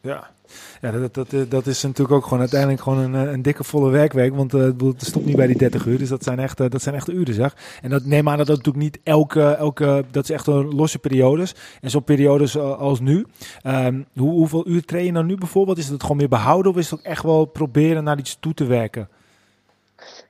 Ja, 0.00 0.30
ja 0.80 0.90
dat, 0.90 1.14
dat, 1.14 1.50
dat 1.50 1.66
is 1.66 1.82
natuurlijk 1.82 2.16
ook 2.16 2.24
gewoon 2.24 2.38
uiteindelijk 2.38 2.80
gewoon 2.80 2.98
een, 2.98 3.14
een 3.14 3.42
dikke 3.42 3.64
volle 3.64 3.90
werkweek. 3.90 4.34
Want 4.34 4.54
uh, 4.54 4.62
het 4.62 5.04
stopt 5.04 5.26
niet 5.26 5.36
bij 5.36 5.46
die 5.46 5.58
30 5.58 5.86
uur. 5.86 5.98
Dus 5.98 6.08
dat 6.08 6.22
zijn 6.22 6.38
echt, 6.38 6.70
dat 6.70 6.82
zijn 6.82 6.94
echt 6.94 7.08
uren, 7.08 7.34
zeg. 7.34 7.56
En 7.82 7.90
dat 7.90 8.04
neem 8.04 8.28
aan 8.28 8.36
dat 8.36 8.46
dat 8.46 8.56
natuurlijk 8.56 8.84
niet 8.84 8.98
elke, 9.02 9.50
elke 9.50 10.04
dat 10.10 10.24
is 10.24 10.30
echt 10.30 10.46
een 10.46 10.74
losse 10.74 10.98
periodes. 10.98 11.54
En 11.80 11.90
zo'n 11.90 12.04
periodes 12.04 12.58
als 12.58 13.00
nu. 13.00 13.26
Um, 13.66 14.06
hoe, 14.16 14.30
hoeveel 14.30 14.68
uur 14.68 14.84
train 14.84 15.04
je 15.04 15.12
nou 15.12 15.24
nu 15.24 15.34
bijvoorbeeld? 15.34 15.78
Is 15.78 15.88
het 15.88 16.02
gewoon 16.02 16.16
meer 16.16 16.28
behouden 16.28 16.72
of 16.72 16.78
is 16.78 16.90
het 16.90 16.98
ook 16.98 17.04
echt 17.04 17.22
wel 17.22 17.44
proberen 17.44 18.04
naar 18.04 18.18
iets 18.18 18.36
toe 18.40 18.54
te 18.54 18.64
werken? 18.64 19.08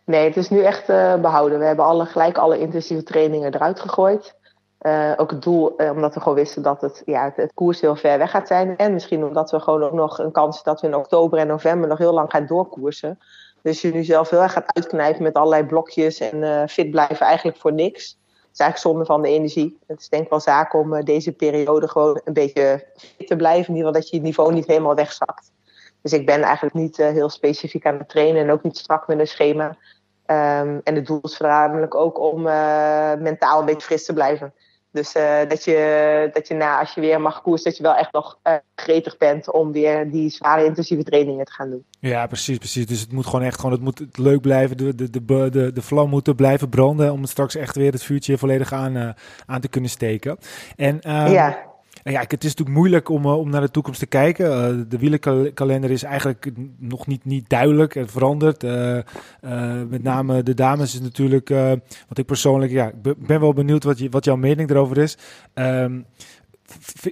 Nee, 0.04 0.24
het 0.24 0.36
is 0.36 0.48
nu 0.48 0.62
echt 0.62 0.86
behouden. 1.20 1.58
We 1.58 1.64
hebben 1.64 1.84
alle, 1.84 2.06
gelijk 2.06 2.38
alle 2.38 2.58
intensieve 2.58 3.02
trainingen 3.02 3.54
eruit 3.54 3.80
gegooid. 3.80 4.34
Uh, 4.82 5.12
ook 5.16 5.30
het 5.30 5.42
doel, 5.42 5.82
uh, 5.82 5.90
omdat 5.90 6.14
we 6.14 6.20
gewoon 6.20 6.34
wisten 6.34 6.62
dat 6.62 6.80
het, 6.80 7.02
ja, 7.04 7.32
het, 7.36 7.54
koers 7.54 7.80
heel 7.80 7.96
ver 7.96 8.18
weg 8.18 8.30
gaat 8.30 8.46
zijn. 8.46 8.76
En 8.76 8.92
misschien 8.92 9.24
omdat 9.24 9.50
we 9.50 9.60
gewoon 9.60 9.82
ook 9.82 9.92
nog 9.92 10.18
een 10.18 10.32
kans 10.32 10.62
dat 10.62 10.80
we 10.80 10.86
in 10.86 10.94
oktober 10.94 11.38
en 11.38 11.46
november 11.46 11.88
nog 11.88 11.98
heel 11.98 12.12
lang 12.12 12.30
gaan 12.30 12.46
doorkoersen. 12.46 13.18
Dus 13.62 13.80
je 13.80 13.92
nu 13.92 14.04
zelf 14.04 14.30
heel 14.30 14.42
erg 14.42 14.52
gaat 14.52 14.74
uitknijpen 14.74 15.22
met 15.22 15.34
allerlei 15.34 15.64
blokjes 15.64 16.20
en 16.20 16.36
uh, 16.36 16.62
fit 16.66 16.90
blijven 16.90 17.26
eigenlijk 17.26 17.56
voor 17.56 17.72
niks. 17.72 18.18
Het 18.24 18.52
is 18.52 18.58
eigenlijk 18.58 18.78
zonde 18.78 19.04
van 19.04 19.22
de 19.22 19.28
energie. 19.28 19.78
Het 19.86 20.00
is 20.00 20.08
denk 20.08 20.22
ik 20.22 20.30
wel 20.30 20.40
zaak 20.40 20.74
om 20.74 21.04
deze 21.04 21.32
periode 21.32 21.88
gewoon 21.88 22.20
een 22.24 22.32
beetje 22.32 22.86
fit 22.96 23.26
te 23.26 23.36
blijven. 23.36 23.68
In 23.68 23.76
ieder 23.76 23.86
geval 23.86 24.00
dat 24.00 24.10
je 24.10 24.16
het 24.16 24.24
niveau 24.24 24.52
niet 24.52 24.66
helemaal 24.66 24.94
wegzakt. 24.94 25.52
Dus 26.02 26.12
ik 26.12 26.26
ben 26.26 26.42
eigenlijk 26.42 26.74
niet 26.74 26.96
heel 26.96 27.28
specifiek 27.28 27.86
aan 27.86 27.98
het 27.98 28.08
trainen 28.08 28.42
en 28.42 28.50
ook 28.50 28.62
niet 28.62 28.78
strak 28.78 29.06
met 29.06 29.18
een 29.18 29.26
schema. 29.26 29.66
Um, 29.66 30.80
en 30.84 30.94
het 30.94 31.06
doel 31.06 31.20
is 31.22 31.36
voornamelijk 31.36 31.94
ook 31.94 32.18
om 32.18 32.42
mentaal 33.22 33.58
een 33.58 33.64
beetje 33.64 33.86
fris 33.86 34.04
te 34.04 34.12
blijven. 34.12 34.52
Dus 34.90 35.16
uh, 35.16 35.38
dat, 35.48 35.64
je, 35.64 36.30
dat 36.32 36.48
je 36.48 36.54
na, 36.54 36.78
als 36.78 36.94
je 36.94 37.00
weer 37.00 37.20
mag 37.20 37.42
koersen, 37.42 37.64
dat 37.64 37.76
je 37.76 37.82
wel 37.82 37.94
echt 37.94 38.12
nog 38.12 38.38
uh, 38.44 38.54
gretig 38.74 39.16
bent 39.16 39.52
om 39.52 39.72
weer 39.72 40.10
die 40.10 40.30
zware 40.30 40.64
intensieve 40.64 41.02
trainingen 41.02 41.44
te 41.44 41.52
gaan 41.52 41.70
doen. 41.70 41.84
Ja, 42.00 42.26
precies, 42.26 42.58
precies. 42.58 42.86
Dus 42.86 43.00
het 43.00 43.12
moet 43.12 43.26
gewoon 43.26 43.42
echt 43.42 43.56
gewoon, 43.56 43.72
het 43.72 43.82
moet 43.82 44.18
leuk 44.18 44.40
blijven. 44.40 44.76
De, 44.76 44.94
de, 44.94 45.10
de, 45.10 45.50
de, 45.50 45.72
de 45.72 45.82
vlam 45.82 46.08
moet 46.08 46.36
blijven 46.36 46.68
branden 46.68 47.12
om 47.12 47.24
straks 47.24 47.54
echt 47.54 47.76
weer 47.76 47.92
het 47.92 48.02
vuurtje 48.02 48.38
volledig 48.38 48.72
aan, 48.72 48.96
uh, 48.96 49.08
aan 49.46 49.60
te 49.60 49.68
kunnen 49.68 49.90
steken. 49.90 50.38
En, 50.76 50.98
ja. 51.02 51.67
Ja, 52.02 52.20
het 52.20 52.44
is 52.44 52.50
natuurlijk 52.50 52.76
moeilijk 52.76 53.08
om, 53.08 53.26
om 53.26 53.50
naar 53.50 53.60
de 53.60 53.70
toekomst 53.70 54.00
te 54.00 54.06
kijken. 54.06 54.46
Uh, 54.46 54.84
de 54.88 54.98
wielenkalender 54.98 55.90
is 55.90 56.02
eigenlijk 56.02 56.50
nog 56.78 57.06
niet, 57.06 57.24
niet 57.24 57.48
duidelijk. 57.48 57.94
Het 57.94 58.10
verandert. 58.10 58.64
Uh, 58.64 58.96
uh, 58.96 59.02
met 59.88 60.02
name 60.02 60.42
de 60.42 60.54
dames 60.54 60.94
is 60.94 61.00
natuurlijk, 61.00 61.48
wat 62.08 62.18
ik 62.18 62.26
persoonlijk, 62.26 62.72
ja, 62.72 62.86
ik 63.02 63.26
ben 63.26 63.40
wel 63.40 63.52
benieuwd 63.52 63.84
wat, 63.84 63.98
je, 63.98 64.08
wat 64.08 64.24
jouw 64.24 64.36
mening 64.36 64.70
erover 64.70 64.98
is. 64.98 65.18
Um, 65.54 66.06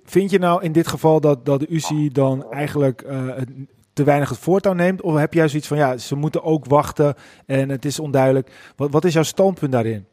vind 0.04 0.30
je 0.30 0.38
nou 0.38 0.62
in 0.62 0.72
dit 0.72 0.86
geval 0.86 1.20
dat, 1.20 1.46
dat 1.46 1.60
de 1.60 1.68
UCI 1.68 2.08
dan 2.12 2.52
eigenlijk 2.52 3.04
te 3.92 4.04
weinig 4.04 4.28
het 4.28 4.38
voortouw 4.38 4.72
neemt? 4.72 5.02
Of 5.02 5.16
heb 5.16 5.34
jij 5.34 5.48
zoiets 5.48 5.68
van, 5.68 5.76
ja, 5.76 5.96
ze 5.96 6.14
moeten 6.14 6.42
ook 6.42 6.64
wachten 6.64 7.14
en 7.46 7.68
het 7.68 7.84
is 7.84 8.00
onduidelijk. 8.00 8.72
Wat, 8.76 8.90
wat 8.90 9.04
is 9.04 9.12
jouw 9.12 9.22
standpunt 9.22 9.72
daarin? 9.72 10.06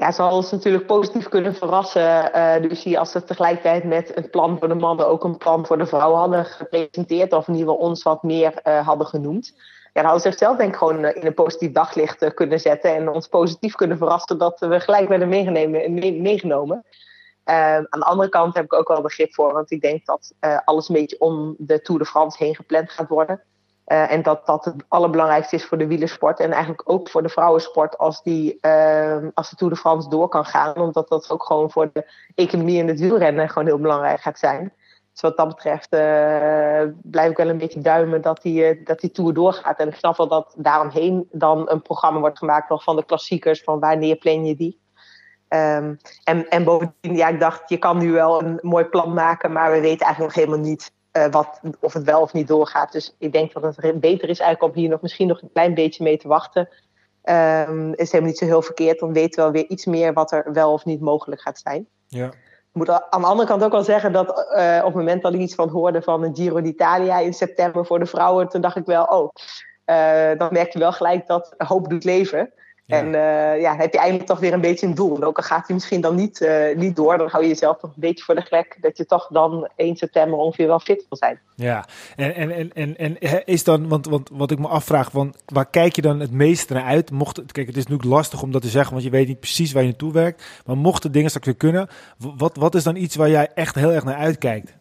Ja, 0.00 0.12
zal 0.12 0.36
ons 0.36 0.50
natuurlijk 0.50 0.86
positief 0.86 1.28
kunnen 1.28 1.54
verrassen. 1.54 2.36
Uh, 2.36 2.68
dus 2.68 2.82
hier 2.82 2.98
als 2.98 3.10
ze 3.10 3.24
tegelijkertijd 3.24 3.84
met 3.84 4.14
het 4.14 4.30
plan 4.30 4.58
voor 4.58 4.68
de 4.68 4.74
mannen 4.74 5.08
ook 5.08 5.24
een 5.24 5.36
plan 5.36 5.66
voor 5.66 5.78
de 5.78 5.86
vrouwen 5.86 6.18
hadden 6.18 6.44
gepresenteerd, 6.44 7.32
of 7.32 7.48
in 7.48 7.54
ieder 7.54 7.68
geval 7.68 7.88
ons 7.88 8.02
wat 8.02 8.22
meer 8.22 8.60
uh, 8.64 8.86
hadden 8.86 9.06
genoemd. 9.06 9.52
Ja, 9.92 10.02
dan 10.02 10.04
hadden 10.04 10.20
ze 10.20 10.28
zichzelf 10.28 10.56
denk 10.56 10.72
ik 10.72 10.78
gewoon 10.78 11.04
in 11.04 11.26
een 11.26 11.34
positief 11.34 11.72
daglicht 11.72 12.34
kunnen 12.34 12.60
zetten 12.60 12.94
en 12.94 13.08
ons 13.08 13.26
positief 13.26 13.74
kunnen 13.74 13.98
verrassen 13.98 14.38
dat 14.38 14.60
we 14.60 14.80
gelijk 14.80 15.08
werden 15.08 15.28
meegenomen. 15.28 16.22
meegenomen. 16.22 16.84
aan 17.44 17.86
de 17.90 18.04
andere 18.04 18.28
kant 18.28 18.54
heb 18.54 18.64
ik 18.64 18.72
ook 18.72 18.88
wel 18.88 19.02
begrip 19.02 19.34
voor, 19.34 19.52
want 19.52 19.70
ik 19.70 19.80
denk 19.80 20.06
dat 20.06 20.34
alles 20.64 20.88
een 20.88 20.94
beetje 20.94 21.20
om 21.20 21.54
de 21.58 21.80
Tour 21.80 22.00
de 22.00 22.06
France 22.06 22.44
heen 22.44 22.54
gepland 22.54 22.90
gaat 22.90 23.08
worden. 23.08 23.42
Uh, 23.92 24.12
en 24.12 24.22
dat 24.22 24.46
dat 24.46 24.64
het 24.64 24.74
allerbelangrijkste 24.88 25.56
is 25.56 25.64
voor 25.64 25.78
de 25.78 25.86
wielersport. 25.86 26.40
En 26.40 26.50
eigenlijk 26.50 26.90
ook 26.90 27.08
voor 27.08 27.22
de 27.22 27.28
vrouwensport 27.28 27.98
als, 27.98 28.22
die, 28.22 28.58
uh, 28.60 29.16
als 29.34 29.50
de 29.50 29.56
Tour 29.56 29.72
de 29.72 29.78
France 29.78 30.08
door 30.08 30.28
kan 30.28 30.44
gaan. 30.44 30.76
Omdat 30.76 31.08
dat 31.08 31.30
ook 31.30 31.44
gewoon 31.44 31.70
voor 31.70 31.90
de 31.92 32.10
economie 32.34 32.80
en 32.80 32.86
het 32.86 33.00
wielrennen 33.00 33.48
gewoon 33.48 33.68
heel 33.68 33.78
belangrijk 33.78 34.20
gaat 34.20 34.38
zijn. 34.38 34.72
Dus 35.12 35.20
wat 35.20 35.36
dat 35.36 35.48
betreft 35.48 35.94
uh, 35.94 36.00
blijf 37.02 37.30
ik 37.30 37.36
wel 37.36 37.48
een 37.48 37.58
beetje 37.58 37.80
duimen 37.80 38.22
dat 38.22 38.42
die, 38.42 38.82
dat 38.82 39.00
die 39.00 39.10
Tour 39.10 39.34
doorgaat. 39.34 39.78
En 39.78 39.88
ik 39.88 39.94
snap 39.94 40.16
wel 40.16 40.28
dat 40.28 40.54
daaromheen 40.56 41.28
dan 41.32 41.70
een 41.70 41.82
programma 41.82 42.20
wordt 42.20 42.38
gemaakt 42.38 42.68
nog 42.68 42.82
van 42.82 42.96
de 42.96 43.04
klassiekers. 43.04 43.62
Van 43.62 43.80
wanneer 43.80 44.16
plan 44.16 44.44
je 44.44 44.56
die? 44.56 44.80
Um, 45.48 45.96
en, 46.24 46.48
en 46.48 46.64
bovendien, 46.64 47.16
ja, 47.16 47.28
ik 47.28 47.40
dacht, 47.40 47.68
je 47.68 47.78
kan 47.78 47.98
nu 47.98 48.12
wel 48.12 48.42
een 48.42 48.58
mooi 48.62 48.84
plan 48.84 49.12
maken. 49.12 49.52
Maar 49.52 49.70
we 49.70 49.80
weten 49.80 50.06
eigenlijk 50.06 50.34
nog 50.34 50.44
helemaal 50.44 50.68
niet 50.68 50.92
uh, 51.12 51.26
wat, 51.30 51.60
of 51.80 51.92
het 51.92 52.04
wel 52.04 52.20
of 52.20 52.32
niet 52.32 52.48
doorgaat. 52.48 52.92
Dus 52.92 53.14
ik 53.18 53.32
denk 53.32 53.52
dat 53.52 53.76
het 53.76 54.00
beter 54.00 54.28
is 54.28 54.38
eigenlijk 54.38 54.74
om 54.74 54.80
hier 54.80 54.90
nog 54.90 55.00
misschien 55.00 55.28
nog 55.28 55.42
een 55.42 55.52
klein 55.52 55.74
beetje 55.74 56.04
mee 56.04 56.16
te 56.16 56.28
wachten. 56.28 56.68
Um, 57.24 57.94
is 57.94 58.12
helemaal 58.12 58.30
niet 58.30 58.38
zo 58.38 58.44
heel 58.44 58.62
verkeerd. 58.62 58.98
Dan 58.98 59.12
weten 59.12 59.36
we 59.36 59.42
wel 59.42 59.60
weer 59.60 59.70
iets 59.70 59.86
meer 59.86 60.12
wat 60.12 60.32
er 60.32 60.52
wel 60.52 60.72
of 60.72 60.84
niet 60.84 61.00
mogelijk 61.00 61.40
gaat 61.40 61.58
zijn. 61.58 61.86
Ja. 62.06 62.26
Ik 62.26 62.76
moet 62.76 62.88
aan 62.88 63.20
de 63.20 63.26
andere 63.26 63.48
kant 63.48 63.64
ook 63.64 63.72
wel 63.72 63.82
zeggen 63.82 64.12
dat 64.12 64.28
uh, 64.28 64.78
op 64.78 64.84
het 64.84 64.94
moment 64.94 65.22
dat 65.22 65.34
ik 65.34 65.40
iets 65.40 65.54
van 65.54 65.68
hoorde 65.68 66.02
van 66.02 66.22
een 66.22 66.36
Giro 66.36 66.60
d'Italia 66.60 67.18
in 67.18 67.32
september 67.32 67.86
voor 67.86 67.98
de 67.98 68.06
vrouwen, 68.06 68.48
toen 68.48 68.60
dacht 68.60 68.76
ik 68.76 68.86
wel, 68.86 69.04
oh, 69.04 69.30
uh, 69.86 70.38
dan 70.38 70.48
merk 70.52 70.72
je 70.72 70.78
wel 70.78 70.92
gelijk 70.92 71.26
dat 71.26 71.54
hoop 71.56 71.88
doet 71.88 72.04
leven. 72.04 72.52
En 72.90 73.06
uh, 73.06 73.60
ja, 73.60 73.76
heb 73.76 73.92
je 73.92 73.98
eindelijk 73.98 74.28
toch 74.28 74.38
weer 74.38 74.52
een 74.52 74.60
beetje 74.60 74.86
een 74.86 74.94
doel. 74.94 75.16
En 75.16 75.24
ook 75.24 75.36
al 75.36 75.42
gaat 75.42 75.66
hij 75.66 75.74
misschien 75.74 76.00
dan 76.00 76.14
niet, 76.14 76.40
uh, 76.40 76.76
niet 76.76 76.96
door, 76.96 77.18
dan 77.18 77.28
hou 77.28 77.42
je 77.42 77.48
jezelf 77.48 77.78
toch 77.78 77.90
een 77.90 78.00
beetje 78.00 78.24
voor 78.24 78.34
de 78.34 78.42
gek 78.42 78.76
dat 78.80 78.96
je 78.96 79.06
toch 79.06 79.28
dan 79.32 79.68
1 79.76 79.96
september 79.96 80.38
ongeveer 80.38 80.66
wel 80.66 80.80
fit 80.80 81.06
wil 81.08 81.18
zijn. 81.18 81.40
Ja, 81.54 81.86
en, 82.16 82.34
en, 82.34 82.50
en, 82.50 82.96
en, 82.96 83.18
en 83.18 83.44
is 83.44 83.64
dan, 83.64 83.88
want, 83.88 84.06
want 84.06 84.30
wat 84.32 84.50
ik 84.50 84.58
me 84.58 84.68
afvraag, 84.68 85.10
want 85.10 85.36
waar 85.46 85.70
kijk 85.70 85.96
je 85.96 86.02
dan 86.02 86.20
het 86.20 86.30
meest 86.30 86.70
naar 86.70 86.84
uit? 86.84 87.10
Mocht 87.10 87.36
het, 87.36 87.52
kijk, 87.52 87.66
het 87.66 87.76
is 87.76 87.86
natuurlijk 87.86 88.10
lastig 88.10 88.42
om 88.42 88.52
dat 88.52 88.62
te 88.62 88.68
zeggen, 88.68 88.92
want 88.92 89.04
je 89.04 89.10
weet 89.10 89.28
niet 89.28 89.40
precies 89.40 89.72
waar 89.72 89.82
je 89.82 89.88
naartoe 89.88 90.12
werkt. 90.12 90.62
Maar 90.66 90.76
mochten 90.76 91.12
dingen 91.12 91.28
straks 91.28 91.46
weer 91.46 91.56
kunnen, 91.56 91.88
wat, 92.36 92.56
wat 92.56 92.74
is 92.74 92.82
dan 92.82 92.96
iets 92.96 93.16
waar 93.16 93.30
jij 93.30 93.48
echt 93.54 93.74
heel 93.74 93.92
erg 93.92 94.04
naar 94.04 94.16
uitkijkt? 94.16 94.78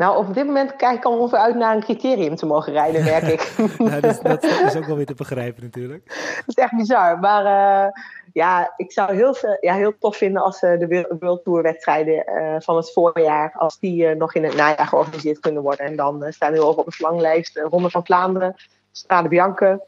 Nou, 0.00 0.16
op 0.16 0.34
dit 0.34 0.46
moment 0.46 0.76
kijk 0.76 0.96
ik 0.96 1.04
al 1.04 1.18
ongeveer 1.18 1.38
uit 1.38 1.54
naar 1.54 1.74
een 1.74 1.82
criterium 1.82 2.36
te 2.36 2.46
mogen 2.46 2.72
rijden, 2.72 3.04
merk 3.04 3.22
ik. 3.22 3.52
ja, 3.90 4.00
dus 4.00 4.20
dat 4.20 4.42
is 4.44 4.76
ook 4.76 4.84
wel 4.84 4.96
weer 4.96 5.06
te 5.06 5.14
begrijpen 5.14 5.62
natuurlijk. 5.62 6.04
dat 6.46 6.48
is 6.48 6.54
echt 6.54 6.76
bizar. 6.76 7.18
Maar 7.18 7.44
uh, 7.44 7.92
ja, 8.32 8.72
ik 8.76 8.92
zou 8.92 9.14
heel, 9.14 9.36
ja, 9.60 9.74
heel 9.74 9.98
tof 9.98 10.16
vinden 10.16 10.42
als 10.42 10.62
uh, 10.62 10.78
de 10.78 11.16
World 11.20 11.44
Tour 11.44 11.62
wedstrijden 11.62 12.24
uh, 12.26 12.54
van 12.58 12.76
het 12.76 12.92
voorjaar, 12.92 13.52
als 13.56 13.78
die 13.78 14.14
nog 14.14 14.34
in 14.34 14.44
het 14.44 14.56
najaar 14.56 14.86
georganiseerd 14.86 15.40
kunnen 15.40 15.62
worden. 15.62 15.86
En 15.86 15.96
dan 15.96 16.24
staan 16.28 16.52
heel 16.52 16.64
hoog 16.64 16.76
op 16.76 16.84
de 16.84 16.92
verlanglijst. 16.92 17.56
Ronde 17.58 17.90
van 17.90 18.04
Vlaanderen, 18.04 18.54
Strade 18.92 19.28
Bianca, 19.28 19.80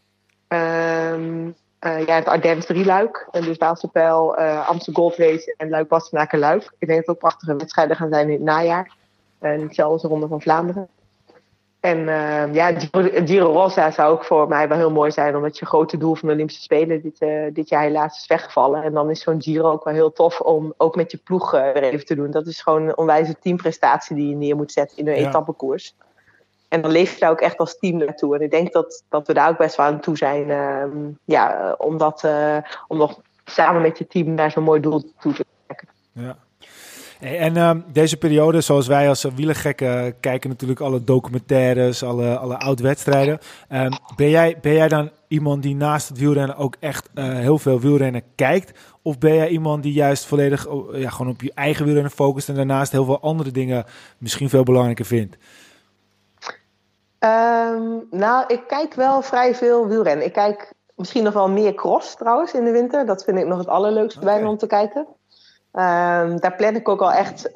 um, 0.48 1.54
ja, 1.78 2.14
het 2.14 2.28
Ardennes 2.28 2.66
drieluik. 2.66 3.28
En 3.30 3.42
dus 3.42 3.56
Waalsterpijl, 3.58 4.36
Amsterdam 4.36 5.04
Gold 5.04 5.16
Race 5.16 5.54
en 5.56 5.68
Luik 5.68 5.88
Bastenaken 5.88 6.38
Luik. 6.38 6.62
Ik 6.78 6.88
denk 6.88 6.88
dat 6.88 6.98
het 6.98 7.08
ook 7.08 7.18
prachtige 7.18 7.56
wedstrijden 7.56 7.96
gaan 7.96 8.12
zijn 8.12 8.26
in 8.26 8.32
het 8.32 8.42
najaar. 8.42 9.00
En 9.42 9.70
als 9.76 10.02
de 10.02 10.08
Ronde 10.08 10.28
van 10.28 10.40
Vlaanderen. 10.40 10.88
En 11.82 11.98
uh, 11.98 12.54
ja, 12.54 12.72
Giro 13.24 13.52
Rossa 13.52 13.90
zou 13.90 14.12
ook 14.12 14.24
voor 14.24 14.48
mij 14.48 14.68
wel 14.68 14.78
heel 14.78 14.90
mooi 14.90 15.10
zijn, 15.10 15.36
omdat 15.36 15.58
je 15.58 15.66
grote 15.66 15.96
doel 15.96 16.14
van 16.14 16.28
de 16.28 16.34
Olympische 16.34 16.62
Spelen 16.62 17.02
dit, 17.02 17.20
uh, 17.20 17.44
dit 17.52 17.68
jaar 17.68 17.82
helaas 17.82 18.18
is 18.18 18.26
weggevallen. 18.26 18.82
En 18.82 18.92
dan 18.92 19.10
is 19.10 19.22
zo'n 19.22 19.42
Giro 19.42 19.70
ook 19.70 19.84
wel 19.84 19.94
heel 19.94 20.12
tof 20.12 20.40
om 20.40 20.74
ook 20.76 20.96
met 20.96 21.10
je 21.10 21.16
ploeg 21.16 21.54
uh, 21.54 21.60
weer 21.60 21.82
even 21.82 22.06
te 22.06 22.14
doen. 22.14 22.30
Dat 22.30 22.46
is 22.46 22.62
gewoon 22.62 22.82
een 22.82 22.96
onwijze 22.96 23.38
teamprestatie 23.38 24.16
die 24.16 24.28
je 24.28 24.34
neer 24.34 24.56
moet 24.56 24.72
zetten 24.72 24.98
in 24.98 25.08
een 25.08 25.20
ja. 25.20 25.28
etappekoers. 25.28 25.94
En 26.68 26.82
dan 26.82 26.90
leef 26.90 27.14
je 27.14 27.20
daar 27.20 27.30
ook 27.30 27.40
echt 27.40 27.58
als 27.58 27.78
team 27.78 27.96
naartoe. 27.96 28.34
En 28.34 28.40
ik 28.40 28.50
denk 28.50 28.72
dat, 28.72 29.04
dat 29.08 29.26
we 29.26 29.34
daar 29.34 29.48
ook 29.48 29.58
best 29.58 29.76
wel 29.76 29.86
aan 29.86 30.00
toe 30.00 30.16
zijn. 30.16 30.46
ja, 31.24 31.74
om, 31.78 31.98
dat, 31.98 32.28
om 32.88 32.96
nog 32.96 33.20
samen 33.44 33.82
met 33.82 33.98
je 33.98 34.06
team 34.06 34.34
naar 34.34 34.50
zo'n 34.50 34.64
mooi 34.64 34.80
doel 34.80 35.12
toe 35.20 35.32
te 35.32 35.44
trekken. 35.66 35.88
Ja. 36.12 36.36
En 37.22 37.56
uh, 37.56 37.70
deze 37.92 38.16
periode, 38.16 38.60
zoals 38.60 38.86
wij 38.86 39.08
als 39.08 39.26
wielergekken 39.34 40.20
kijken 40.20 40.50
natuurlijk 40.50 40.80
alle 40.80 41.04
documentaires, 41.04 42.02
alle, 42.02 42.36
alle 42.36 42.58
oud-wedstrijden. 42.58 43.38
Um, 43.72 43.90
ben, 44.16 44.28
jij, 44.28 44.58
ben 44.60 44.72
jij 44.72 44.88
dan 44.88 45.10
iemand 45.28 45.62
die 45.62 45.74
naast 45.76 46.08
het 46.08 46.18
wielrennen 46.18 46.56
ook 46.56 46.76
echt 46.80 47.08
uh, 47.14 47.24
heel 47.24 47.58
veel 47.58 47.80
wielrennen 47.80 48.22
kijkt? 48.34 48.78
Of 49.02 49.18
ben 49.18 49.34
jij 49.34 49.48
iemand 49.48 49.82
die 49.82 49.92
juist 49.92 50.26
volledig 50.26 50.66
ja, 50.92 51.10
gewoon 51.10 51.32
op 51.32 51.42
je 51.42 51.52
eigen 51.54 51.84
wielrennen 51.84 52.12
focust 52.12 52.48
en 52.48 52.54
daarnaast 52.54 52.92
heel 52.92 53.04
veel 53.04 53.20
andere 53.20 53.50
dingen 53.50 53.84
misschien 54.18 54.48
veel 54.48 54.62
belangrijker 54.62 55.04
vindt? 55.04 55.36
Um, 57.18 58.06
nou, 58.10 58.44
ik 58.46 58.62
kijk 58.66 58.94
wel 58.94 59.22
vrij 59.22 59.54
veel 59.54 59.88
wielrennen. 59.88 60.26
Ik 60.26 60.32
kijk 60.32 60.72
misschien 60.96 61.24
nog 61.24 61.34
wel 61.34 61.48
meer 61.48 61.74
cross 61.74 62.16
trouwens 62.16 62.54
in 62.54 62.64
de 62.64 62.70
winter. 62.70 63.06
Dat 63.06 63.24
vind 63.24 63.38
ik 63.38 63.46
nog 63.46 63.58
het 63.58 63.68
allerleukste 63.68 64.20
okay. 64.20 64.34
bijna 64.34 64.48
om 64.48 64.58
te 64.58 64.66
kijken. 64.66 65.06
Um, 65.74 66.40
daar 66.40 66.54
plan 66.56 66.74
ik 66.74 66.88
ook 66.88 67.00
al 67.00 67.12
echt 67.12 67.46
uh, 67.46 67.52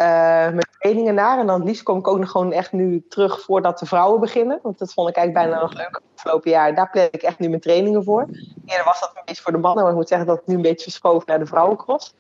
mijn 0.49 0.67
trainingen 0.79 1.15
naar. 1.15 1.39
En 1.39 1.47
dan 1.47 1.65
liefst 1.65 1.83
kom 1.83 1.99
ik 1.99 2.09
ook 2.09 2.19
nog 2.19 2.31
gewoon 2.31 2.53
echt 2.53 2.73
nu 2.73 3.05
terug 3.09 3.41
voordat 3.41 3.79
de 3.79 3.87
vrouwen 3.87 4.21
beginnen. 4.21 4.59
Want 4.63 4.79
dat 4.79 4.93
vond 4.93 5.09
ik 5.09 5.17
eigenlijk 5.17 5.49
bijna 5.49 5.63
nog 5.63 5.75
leuk 5.75 6.01
afgelopen 6.15 6.51
jaar. 6.51 6.75
Daar 6.75 6.91
plan 6.91 7.09
ik 7.11 7.23
echt 7.23 7.39
nu 7.39 7.49
mijn 7.49 7.61
trainingen 7.61 8.05
voor. 8.05 8.27
Eerder 8.67 8.85
was 8.85 9.01
dat 9.01 9.11
een 9.15 9.23
beetje 9.25 9.43
voor 9.43 9.53
de 9.53 9.59
mannen. 9.59 9.83
Maar 9.83 9.93
ik 9.93 9.99
moet 9.99 10.09
zeggen 10.09 10.27
dat 10.27 10.37
het 10.37 10.47
nu 10.47 10.55
een 10.55 10.63
beetje 10.63 10.83
verschoven 10.83 11.27
naar 11.27 11.39
de 11.39 11.47
vrouwencross. 11.47 12.15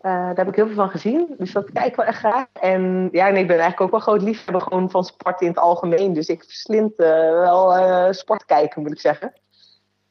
Uh, 0.00 0.12
daar 0.12 0.36
heb 0.36 0.48
ik 0.48 0.54
heel 0.54 0.66
veel 0.66 0.74
van 0.74 0.90
gezien. 0.90 1.34
Dus 1.38 1.52
dat 1.52 1.72
kijk 1.72 1.86
ik 1.86 1.96
wel 1.96 2.06
echt 2.06 2.18
graag. 2.18 2.46
En 2.60 3.08
ja, 3.12 3.26
ik 3.26 3.46
ben 3.46 3.58
eigenlijk 3.58 3.80
ook 3.80 3.90
wel 3.90 4.00
groot 4.00 4.22
liefhebber 4.22 4.62
gewoon 4.62 4.90
van 4.90 5.04
sport 5.04 5.40
in 5.40 5.48
het 5.48 5.58
algemeen. 5.58 6.12
Dus 6.12 6.28
ik 6.28 6.44
verslind 6.44 6.92
uh, 6.96 7.06
wel 7.30 8.12
sport 8.12 8.44
kijken, 8.44 8.82
moet 8.82 8.92
ik 8.92 9.00
zeggen. 9.00 9.32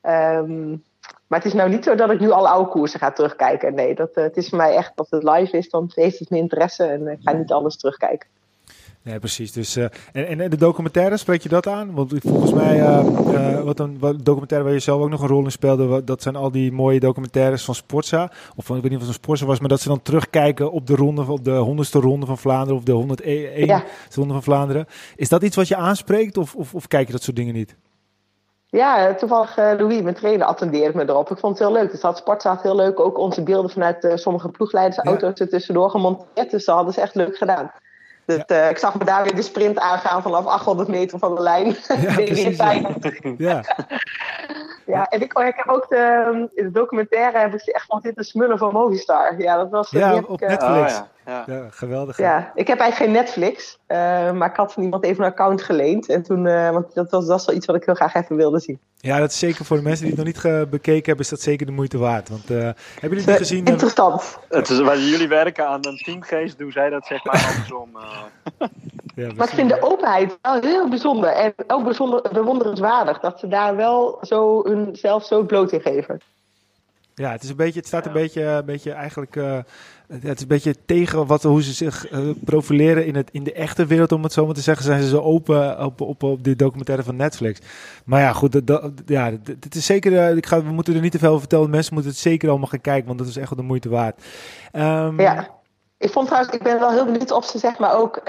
Um, 0.01 0.83
maar 1.27 1.39
het 1.39 1.47
is 1.47 1.53
nou 1.53 1.69
niet 1.69 1.83
zo 1.83 1.95
dat 1.95 2.11
ik 2.11 2.19
nu 2.19 2.31
alle 2.31 2.47
oude 2.47 2.69
koersen 2.69 2.99
ga 2.99 3.11
terugkijken. 3.11 3.73
Nee, 3.73 3.95
dat, 3.95 4.17
uh, 4.17 4.23
het 4.23 4.37
is 4.37 4.49
voor 4.49 4.57
mij 4.57 4.75
echt, 4.75 4.91
als 4.95 5.09
het 5.09 5.23
live 5.23 5.57
is, 5.57 5.69
dan 5.69 5.91
heeft 5.93 6.19
het 6.19 6.29
mijn 6.29 6.41
interesse 6.41 6.83
en 6.83 7.07
ik 7.07 7.19
ga 7.21 7.31
niet 7.31 7.51
alles 7.51 7.77
terugkijken. 7.77 8.27
Nee, 9.03 9.19
precies. 9.19 9.51
Dus, 9.51 9.77
uh, 9.77 9.83
en, 10.11 10.39
en 10.39 10.49
de 10.49 10.57
documentaire, 10.57 11.17
spreek 11.17 11.41
je 11.41 11.49
dat 11.49 11.67
aan? 11.67 11.93
Want 11.93 12.13
volgens 12.17 12.53
mij, 12.53 12.79
uh, 12.79 13.61
wat 13.61 13.79
een 13.79 13.99
wat 13.99 14.25
documentaire 14.25 14.67
waar 14.67 14.75
je 14.75 14.83
zelf 14.83 15.01
ook 15.01 15.09
nog 15.09 15.21
een 15.21 15.27
rol 15.27 15.43
in 15.43 15.51
speelde, 15.51 16.03
dat 16.03 16.21
zijn 16.21 16.35
al 16.35 16.51
die 16.51 16.71
mooie 16.71 16.99
documentaires 16.99 17.63
van 17.63 17.75
Sportza. 17.75 18.31
Of 18.55 18.65
van, 18.65 18.75
ik 18.75 18.81
weet 18.81 18.91
niet 18.91 18.99
of 18.99 19.07
het 19.07 19.15
een 19.15 19.21
Sportza 19.23 19.45
was, 19.45 19.59
maar 19.59 19.69
dat 19.69 19.81
ze 19.81 19.87
dan 19.87 20.01
terugkijken 20.01 20.71
op 20.71 20.87
de 20.87 20.95
ronde, 20.95 21.31
op 21.31 21.43
de 21.43 21.51
honderdste 21.55 21.99
ronde 21.99 22.25
van 22.25 22.37
Vlaanderen 22.37 22.75
of 22.75 22.83
de 22.83 22.91
101 22.91 23.65
ja. 23.65 23.83
ronde 24.15 24.33
van 24.33 24.43
Vlaanderen. 24.43 24.85
Is 25.15 25.29
dat 25.29 25.43
iets 25.43 25.55
wat 25.55 25.67
je 25.67 25.75
aanspreekt 25.75 26.37
of, 26.37 26.55
of, 26.55 26.73
of 26.73 26.87
kijk 26.87 27.05
je 27.05 27.13
dat 27.13 27.23
soort 27.23 27.35
dingen 27.37 27.53
niet? 27.53 27.75
Ja, 28.73 29.13
toevallig 29.13 29.57
uh, 29.57 29.71
Louis, 29.77 30.01
mijn 30.01 30.15
trainer, 30.15 30.45
attendeerde 30.47 30.97
me 30.97 31.03
erop. 31.09 31.31
Ik 31.31 31.37
vond 31.37 31.59
het 31.59 31.67
heel 31.67 31.77
leuk. 31.77 31.91
Dus 31.91 32.01
had 32.01 32.17
Sportzaad 32.17 32.63
heel 32.63 32.75
leuk. 32.75 32.99
Ook 32.99 33.17
onze 33.17 33.43
beelden 33.43 33.71
vanuit 33.71 34.03
uh, 34.03 34.15
sommige 34.15 34.49
ploegleidersauto's 34.49 35.37
ja. 35.37 35.45
er 35.45 35.51
tussendoor 35.51 35.89
gemonteerd. 35.89 36.51
Dus 36.51 36.65
dat 36.65 36.75
hadden 36.75 36.93
ze 36.93 37.01
echt 37.01 37.15
leuk 37.15 37.37
gedaan. 37.37 37.71
Ja. 38.25 38.43
uh, 38.47 38.69
ik 38.69 38.77
zag 38.77 38.97
me 38.97 39.05
daar 39.05 39.23
weer 39.23 39.35
de 39.35 39.41
sprint 39.41 39.79
aangaan 39.79 40.21
vanaf 40.21 40.45
800 40.45 40.87
meter 40.87 41.19
van 41.19 41.35
de 41.35 41.41
lijn. 41.41 41.75
Ja, 42.01 42.13
precies, 42.25 42.57
ja. 43.37 43.63
ja, 44.85 45.05
en 45.05 45.21
ik, 45.21 45.33
ik 45.33 45.53
heb 45.55 45.67
ook 45.67 45.89
de, 45.89 46.49
de 46.55 46.71
documentaire 46.71 47.37
heb 47.37 47.53
ik 47.53 47.61
echt 47.61 47.85
van 47.85 48.01
zitten 48.01 48.25
smullen 48.25 48.57
van 48.57 48.73
Movistar. 48.73 49.41
Ja, 49.41 49.57
dat 49.57 49.69
was... 49.69 49.89
Ja, 49.89 50.13
heb 50.13 50.29
op 50.29 50.41
ik, 50.41 50.47
Netflix. 50.47 50.71
Oh, 50.71 50.85
ja. 50.85 51.07
Ja. 51.25 51.67
geweldig. 51.69 52.17
Ja, 52.17 52.51
ik 52.55 52.67
heb 52.67 52.79
eigenlijk 52.79 53.11
geen 53.11 53.23
Netflix, 53.23 53.79
uh, 53.87 53.97
maar 54.31 54.49
ik 54.49 54.55
had 54.55 54.73
van 54.73 54.83
iemand 54.83 55.03
even 55.03 55.23
een 55.23 55.31
account 55.31 55.61
geleend. 55.61 56.09
En 56.09 56.23
toen, 56.23 56.45
uh, 56.45 56.69
want 56.69 56.93
dat 56.93 57.11
was, 57.11 57.21
dat 57.21 57.29
was 57.29 57.45
wel 57.45 57.55
iets 57.55 57.65
wat 57.65 57.75
ik 57.75 57.85
heel 57.85 57.95
graag 57.95 58.13
even 58.13 58.35
wilde 58.35 58.59
zien. 58.59 58.79
Ja, 58.97 59.19
dat 59.19 59.31
is 59.31 59.39
zeker 59.39 59.65
voor 59.65 59.77
de 59.77 59.83
mensen 59.83 60.05
die 60.05 60.15
het 60.15 60.25
nog 60.25 60.45
niet 60.53 60.69
bekeken 60.69 61.05
hebben, 61.05 61.23
is 61.23 61.29
dat 61.29 61.41
zeker 61.41 61.65
de 61.65 61.71
moeite 61.71 61.97
waard. 61.97 62.29
Want 62.29 62.51
uh, 62.51 62.57
hebben 62.57 62.75
jullie 63.01 63.23
het 63.23 63.37
gezien? 63.37 63.65
Interessant. 63.65 64.39
Het 64.49 64.69
is, 64.69 64.79
waar 64.79 64.97
jullie 64.97 65.27
werken 65.27 65.67
aan 65.67 65.85
een 65.87 65.97
teamgeest, 65.97 66.57
doen 66.57 66.71
zij 66.71 66.89
dat 66.89 67.05
zeg 67.05 67.23
maar 67.23 67.45
andersom. 67.47 67.89
ja, 69.15 69.31
maar 69.35 69.47
ik 69.47 69.53
vind 69.53 69.69
de 69.69 69.81
openheid 69.81 70.37
wel 70.41 70.61
heel 70.61 70.89
bijzonder. 70.89 71.29
En 71.29 71.53
ook 71.67 71.83
bijzonder 71.83 72.21
bewonderenswaardig 72.33 73.19
dat 73.19 73.39
ze 73.39 73.47
daar 73.47 73.75
wel 73.75 74.17
zo 74.21 74.61
hunzelf 74.75 75.25
zo 75.25 75.43
bloot 75.43 75.71
in 75.71 75.81
geven. 75.81 76.21
Ja, 77.15 77.31
het, 77.31 77.43
is 77.43 77.49
een 77.49 77.55
beetje, 77.55 77.79
het 77.79 77.87
staat 77.87 78.05
een 78.05 78.13
beetje, 78.13 78.43
een 78.43 78.65
beetje 78.65 78.91
eigenlijk. 78.91 79.35
Uh, 79.35 79.57
het 80.07 80.35
is 80.35 80.41
een 80.41 80.47
beetje 80.47 80.75
tegen 80.85 81.25
wat, 81.25 81.43
hoe 81.43 81.63
ze 81.63 81.73
zich 81.73 82.11
uh, 82.11 82.29
profileren 82.45 83.05
in, 83.05 83.15
het, 83.15 83.29
in 83.31 83.43
de 83.43 83.53
echte 83.53 83.85
wereld, 83.85 84.11
om 84.11 84.23
het 84.23 84.33
zo 84.33 84.45
maar 84.45 84.55
te 84.55 84.61
zeggen. 84.61 84.85
Zijn 84.85 85.01
ze 85.01 85.09
zo 85.09 85.21
open 85.21 85.85
op, 85.85 86.01
op, 86.01 86.23
op 86.23 86.43
die 86.43 86.55
documentaire 86.55 87.03
van 87.03 87.15
Netflix. 87.15 87.59
Maar 88.05 88.19
ja, 88.19 88.33
goed. 88.33 88.51
Dat, 88.51 88.67
dat, 88.67 88.91
ja, 89.05 89.31
het 89.45 89.75
is 89.75 89.85
zeker. 89.85 90.11
Uh, 90.11 90.35
ik 90.35 90.45
ga, 90.45 90.63
we 90.63 90.71
moeten 90.71 90.95
er 90.95 91.01
niet 91.01 91.11
te 91.11 91.19
veel 91.19 91.27
over 91.27 91.39
vertellen. 91.39 91.69
Mensen 91.69 91.93
moeten 91.93 92.11
het 92.11 92.21
zeker 92.21 92.49
allemaal 92.49 92.67
gaan 92.67 92.81
kijken, 92.81 93.07
want 93.07 93.19
dat 93.19 93.27
is 93.27 93.37
echt 93.37 93.49
wel 93.49 93.59
de 93.59 93.65
moeite 93.65 93.89
waard. 93.89 94.23
Um, 94.73 95.19
ja, 95.19 95.49
ik 95.97 96.09
vond 96.09 96.27
trouwens, 96.27 96.55
ik 96.55 96.63
ben 96.63 96.79
wel 96.79 96.91
heel 96.91 97.05
benieuwd 97.05 97.31
of 97.31 97.45
ze 97.45 97.57
zeg 97.57 97.77
maar 97.77 97.95
ook. 97.95 98.21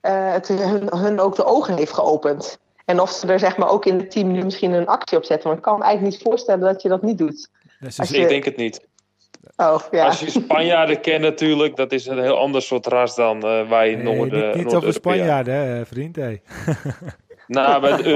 het 0.00 0.48
hun, 0.48 0.88
hun 0.98 1.20
ook 1.20 1.36
de 1.36 1.44
ogen 1.44 1.76
heeft 1.76 1.92
geopend. 1.92 2.58
En 2.86 3.00
of 3.00 3.10
ze 3.10 3.26
er 3.26 3.38
zeg 3.38 3.56
maar 3.56 3.68
ook 3.68 3.84
in 3.86 3.98
het 3.98 4.10
team 4.10 4.32
nu 4.32 4.44
misschien 4.44 4.72
een 4.72 4.86
actie 4.86 5.18
op 5.18 5.24
zetten. 5.24 5.48
Maar 5.48 5.56
ik 5.56 5.62
kan 5.62 5.78
me 5.78 5.84
eigenlijk 5.84 6.14
niet 6.14 6.24
voorstellen 6.24 6.60
dat 6.60 6.82
je 6.82 6.88
dat 6.88 7.02
niet 7.02 7.18
doet. 7.18 7.50
Dus 7.80 7.96
je... 7.96 8.18
Ik 8.18 8.28
denk 8.28 8.44
het 8.44 8.56
niet. 8.56 8.86
Oh, 9.56 9.78
ja. 9.90 10.06
Als 10.06 10.20
je 10.20 10.30
Spanjaarden 10.30 11.00
kent 11.00 11.20
natuurlijk, 11.20 11.76
dat 11.76 11.92
is 11.92 12.06
een 12.06 12.22
heel 12.22 12.38
ander 12.38 12.62
soort 12.62 12.86
ras 12.86 13.14
dan 13.14 13.36
uh, 13.36 13.68
wij 13.68 13.90
in 13.90 14.02
nee, 14.02 14.16
Noorden. 14.16 14.56
Niet, 14.56 14.64
niet 14.64 14.74
over 14.74 14.92
Spanjaarden, 14.92 15.54
hè, 15.54 15.86
vriend. 15.86 16.16
Hey. 16.16 16.42
Nou, 17.46 17.80
maar 17.80 18.06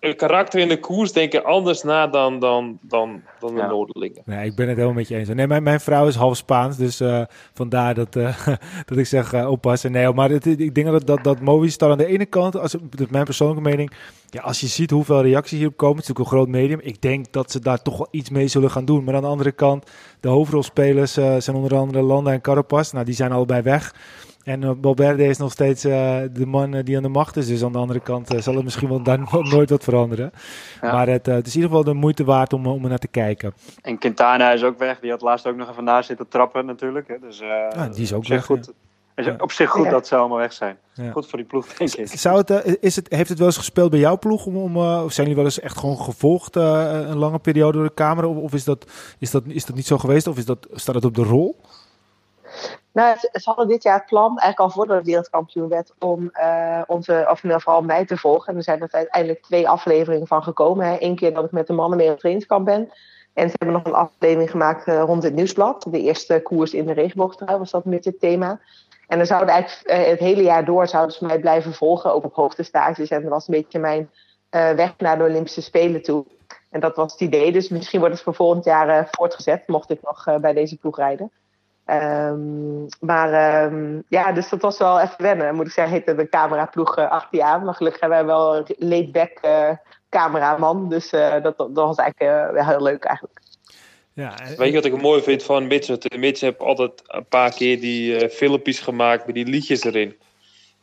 een 0.00 0.16
karakter 0.16 0.60
in 0.60 0.68
de 0.68 0.80
koers 0.80 1.12
denken 1.12 1.44
anders 1.44 1.82
na 1.82 2.06
dan, 2.06 2.38
dan, 2.38 2.78
dan, 2.82 3.22
dan 3.40 3.54
de 3.54 3.60
ja. 3.60 3.66
Noorderlingen. 3.66 4.22
Nee, 4.24 4.46
ik 4.46 4.56
ben 4.56 4.66
het 4.66 4.76
helemaal 4.76 4.96
met 4.96 5.08
je 5.08 5.16
eens. 5.16 5.28
Nee, 5.28 5.46
mijn, 5.46 5.62
mijn 5.62 5.80
vrouw 5.80 6.06
is 6.06 6.14
half 6.14 6.36
Spaans, 6.36 6.76
dus 6.76 7.00
uh, 7.00 7.22
vandaar 7.52 7.94
dat, 7.94 8.16
uh, 8.16 8.46
dat 8.86 8.98
ik 8.98 9.06
zeg 9.06 9.32
uh, 9.34 9.50
oppassen. 9.50 9.92
Nee, 9.92 10.12
maar 10.12 10.30
het, 10.30 10.46
ik 10.46 10.74
denk 10.74 10.86
dat, 10.86 11.06
dat, 11.06 11.24
dat 11.24 11.40
Movistar 11.40 11.90
aan 11.90 11.98
de 11.98 12.06
ene 12.06 12.26
kant, 12.26 12.56
als, 12.56 12.72
dat 12.72 13.00
is 13.00 13.06
mijn 13.08 13.24
persoonlijke 13.24 13.62
mening, 13.62 13.92
ja, 14.36 14.42
als 14.42 14.60
je 14.60 14.66
ziet 14.66 14.90
hoeveel 14.90 15.22
reacties 15.22 15.58
hierop 15.58 15.76
komen, 15.76 15.96
het 15.96 16.04
is 16.04 16.08
natuurlijk 16.08 16.34
een 16.34 16.38
groot 16.38 16.60
medium. 16.60 16.80
Ik 16.82 17.02
denk 17.02 17.32
dat 17.32 17.50
ze 17.50 17.60
daar 17.60 17.82
toch 17.82 17.96
wel 17.96 18.08
iets 18.10 18.30
mee 18.30 18.48
zullen 18.48 18.70
gaan 18.70 18.84
doen. 18.84 19.04
Maar 19.04 19.14
aan 19.14 19.22
de 19.22 19.28
andere 19.28 19.52
kant, 19.52 19.90
de 20.20 20.28
hoofdrolspelers 20.28 21.12
zijn 21.12 21.56
onder 21.56 21.76
andere 21.76 22.02
Landa 22.02 22.32
en 22.32 22.40
Carapaz. 22.40 22.92
Nou, 22.92 23.04
die 23.04 23.14
zijn 23.14 23.32
allebei 23.32 23.62
weg. 23.62 23.94
En 24.44 24.62
uh, 24.62 24.70
Valverde 24.80 25.24
is 25.24 25.38
nog 25.38 25.52
steeds 25.52 25.84
uh, 25.84 26.18
de 26.32 26.46
man 26.46 26.70
die 26.70 26.96
aan 26.96 27.02
de 27.02 27.08
macht 27.08 27.36
is. 27.36 27.46
Dus 27.46 27.64
aan 27.64 27.72
de 27.72 27.78
andere 27.78 28.00
kant 28.00 28.34
zal 28.38 28.54
het 28.54 28.64
misschien 28.64 28.88
wel 28.88 29.02
dan 29.12 29.28
nooit 29.30 29.70
wat 29.70 29.84
veranderen. 29.84 30.32
Ja. 30.80 30.92
Maar 30.92 31.08
het, 31.08 31.26
het, 31.26 31.46
is 31.46 31.54
in 31.54 31.60
ieder 31.60 31.76
geval 31.76 31.92
de 31.92 31.98
moeite 32.00 32.24
waard 32.24 32.52
om, 32.52 32.66
om 32.66 32.82
er 32.82 32.88
naar 32.88 32.98
te 32.98 33.08
kijken. 33.08 33.54
En 33.82 33.98
Quintana 33.98 34.52
is 34.52 34.62
ook 34.62 34.78
weg. 34.78 35.00
Die 35.00 35.10
had 35.10 35.20
laatst 35.20 35.46
ook 35.46 35.56
nog 35.56 35.70
even 35.70 35.84
naast 35.84 36.06
zitten 36.06 36.28
trappen 36.28 36.66
natuurlijk. 36.66 37.08
Hè. 37.08 37.14
Dus, 37.20 37.38
ja, 37.38 37.88
die 37.88 38.02
is 38.02 38.12
ook 38.12 38.26
weg. 38.26 38.44
Goed. 38.44 38.72
Is 39.16 39.28
op 39.38 39.52
zich 39.52 39.70
goed 39.70 39.84
ja. 39.84 39.90
dat 39.90 40.06
ze 40.06 40.16
allemaal 40.16 40.38
weg 40.38 40.52
zijn. 40.52 40.78
Ja. 40.94 41.10
Goed 41.10 41.26
voor 41.26 41.38
die 41.38 41.46
ploeg, 41.46 41.66
denk 41.74 41.94
ik. 41.94 42.08
Zou 42.08 42.38
het, 42.38 42.78
is 42.80 42.96
het, 42.96 43.06
heeft 43.12 43.28
het 43.28 43.38
wel 43.38 43.46
eens 43.46 43.56
gespeeld 43.56 43.90
bij 43.90 43.98
jouw 43.98 44.18
ploeg? 44.18 44.46
Om, 44.46 44.56
om, 44.56 44.76
of 44.76 45.12
zijn 45.12 45.26
jullie 45.26 45.34
wel 45.34 45.44
eens 45.44 45.60
echt 45.60 45.78
gewoon 45.78 45.98
gevolgd 45.98 46.56
een 46.56 47.18
lange 47.18 47.38
periode 47.38 47.78
door 47.78 47.86
de 47.86 47.94
camera? 47.94 48.26
Of, 48.26 48.36
of 48.36 48.52
is, 48.52 48.64
dat, 48.64 48.86
is, 49.18 49.30
dat, 49.30 49.42
is 49.46 49.64
dat 49.64 49.76
niet 49.76 49.86
zo 49.86 49.98
geweest? 49.98 50.26
Of 50.26 50.36
is 50.36 50.44
dat, 50.44 50.66
staat 50.72 50.94
het 50.94 51.04
op 51.04 51.14
de 51.14 51.22
rol? 51.22 51.60
Nou, 52.92 53.16
ze 53.18 53.42
hadden 53.42 53.68
dit 53.68 53.82
jaar 53.82 53.98
het 53.98 54.06
plan, 54.06 54.28
eigenlijk 54.28 54.60
al 54.60 54.70
voordat 54.70 54.96
het 54.96 55.06
wereldkampioen 55.06 55.68
werd, 55.68 55.92
om 55.98 56.30
uh, 56.32 56.82
onze, 56.86 57.26
of 57.30 57.42
nou, 57.42 57.60
vooral 57.60 57.82
mij 57.82 58.04
te 58.04 58.16
volgen. 58.16 58.52
En 58.52 58.56
er 58.56 58.62
zijn 58.62 58.82
er 58.82 58.88
uiteindelijk 58.90 59.42
twee 59.42 59.68
afleveringen 59.68 60.26
van 60.26 60.42
gekomen. 60.42 61.04
Eén 61.04 61.16
keer 61.16 61.34
dat 61.34 61.44
ik 61.44 61.50
met 61.50 61.66
de 61.66 61.72
mannen 61.72 61.98
mee 61.98 62.10
op 62.10 62.18
trainingskamp 62.18 62.64
ben. 62.64 62.90
En 63.32 63.50
ze 63.50 63.54
hebben 63.58 63.76
nog 63.76 63.86
een 63.86 64.08
aflevering 64.08 64.50
gemaakt 64.50 64.88
uh, 64.88 65.02
rond 65.02 65.22
het 65.22 65.34
nieuwsblad. 65.34 65.86
De 65.90 66.00
eerste 66.00 66.40
koers 66.42 66.74
in 66.74 66.86
de 66.86 66.92
regenboogtrui 66.92 67.58
was 67.58 67.70
dat 67.70 67.84
met 67.84 68.02
dit 68.02 68.20
thema. 68.20 68.60
En 69.06 69.16
dan 69.16 69.26
zouden 69.26 69.54
eigenlijk 69.54 69.88
eh, 69.88 70.06
het 70.06 70.18
hele 70.18 70.42
jaar 70.42 70.64
door 70.64 70.88
zouden 70.88 71.14
ze 71.14 71.26
mij 71.26 71.38
blijven 71.38 71.72
volgen, 71.72 72.14
ook 72.14 72.24
op 72.24 72.34
hoogtestages. 72.34 73.08
En 73.08 73.22
dat 73.22 73.30
was 73.30 73.48
een 73.48 73.54
beetje 73.54 73.78
mijn 73.78 74.10
eh, 74.50 74.70
weg 74.70 74.94
naar 74.98 75.18
de 75.18 75.24
Olympische 75.24 75.62
Spelen 75.62 76.02
toe. 76.02 76.24
En 76.70 76.80
dat 76.80 76.96
was 76.96 77.12
het 77.12 77.20
idee. 77.20 77.52
Dus 77.52 77.68
misschien 77.68 77.98
wordt 77.98 78.14
het 78.14 78.24
voor 78.24 78.34
volgend 78.34 78.64
jaar 78.64 78.88
eh, 78.88 79.04
voortgezet, 79.10 79.68
mocht 79.68 79.90
ik 79.90 80.02
nog 80.02 80.40
bij 80.40 80.52
deze 80.52 80.76
ploeg 80.76 80.96
rijden. 80.96 81.30
Ehm, 81.84 82.84
maar 83.00 83.32
ehm, 83.32 84.00
ja, 84.08 84.32
dus 84.32 84.48
dat 84.48 84.62
was 84.62 84.78
wel 84.78 85.00
even 85.00 85.22
wennen. 85.22 85.54
Moet 85.54 85.66
ik 85.66 85.72
zeggen, 85.72 85.94
heette 85.94 86.14
de 86.14 86.28
cameraploeg 86.28 86.96
achter 86.96 87.38
jaar. 87.38 87.62
Maar 87.62 87.74
gelukkig 87.74 88.00
hebben 88.00 88.18
wij 88.18 88.26
wel 88.26 88.56
een 88.56 88.74
laid-back 88.78 89.40
cameraman. 90.08 90.88
Dus 90.88 91.10
dat, 91.10 91.56
dat 91.56 91.70
was 91.72 91.96
eigenlijk 91.96 92.52
wel 92.52 92.64
heel 92.64 92.82
leuk 92.82 93.04
eigenlijk. 93.04 93.45
Ja, 94.16 94.34
Weet 94.56 94.68
je 94.68 94.74
wat 94.74 94.84
ik 94.84 95.00
mooi 95.00 95.22
vind 95.22 95.42
van 95.42 95.66
Mitch? 95.66 95.96
Mitch 96.18 96.40
heeft 96.40 96.58
altijd 96.58 97.02
een 97.06 97.26
paar 97.26 97.54
keer 97.54 97.80
die 97.80 98.22
uh, 98.22 98.28
filmpjes 98.28 98.80
gemaakt 98.80 99.26
met 99.26 99.34
die 99.34 99.46
liedjes 99.46 99.84
erin. 99.84 100.16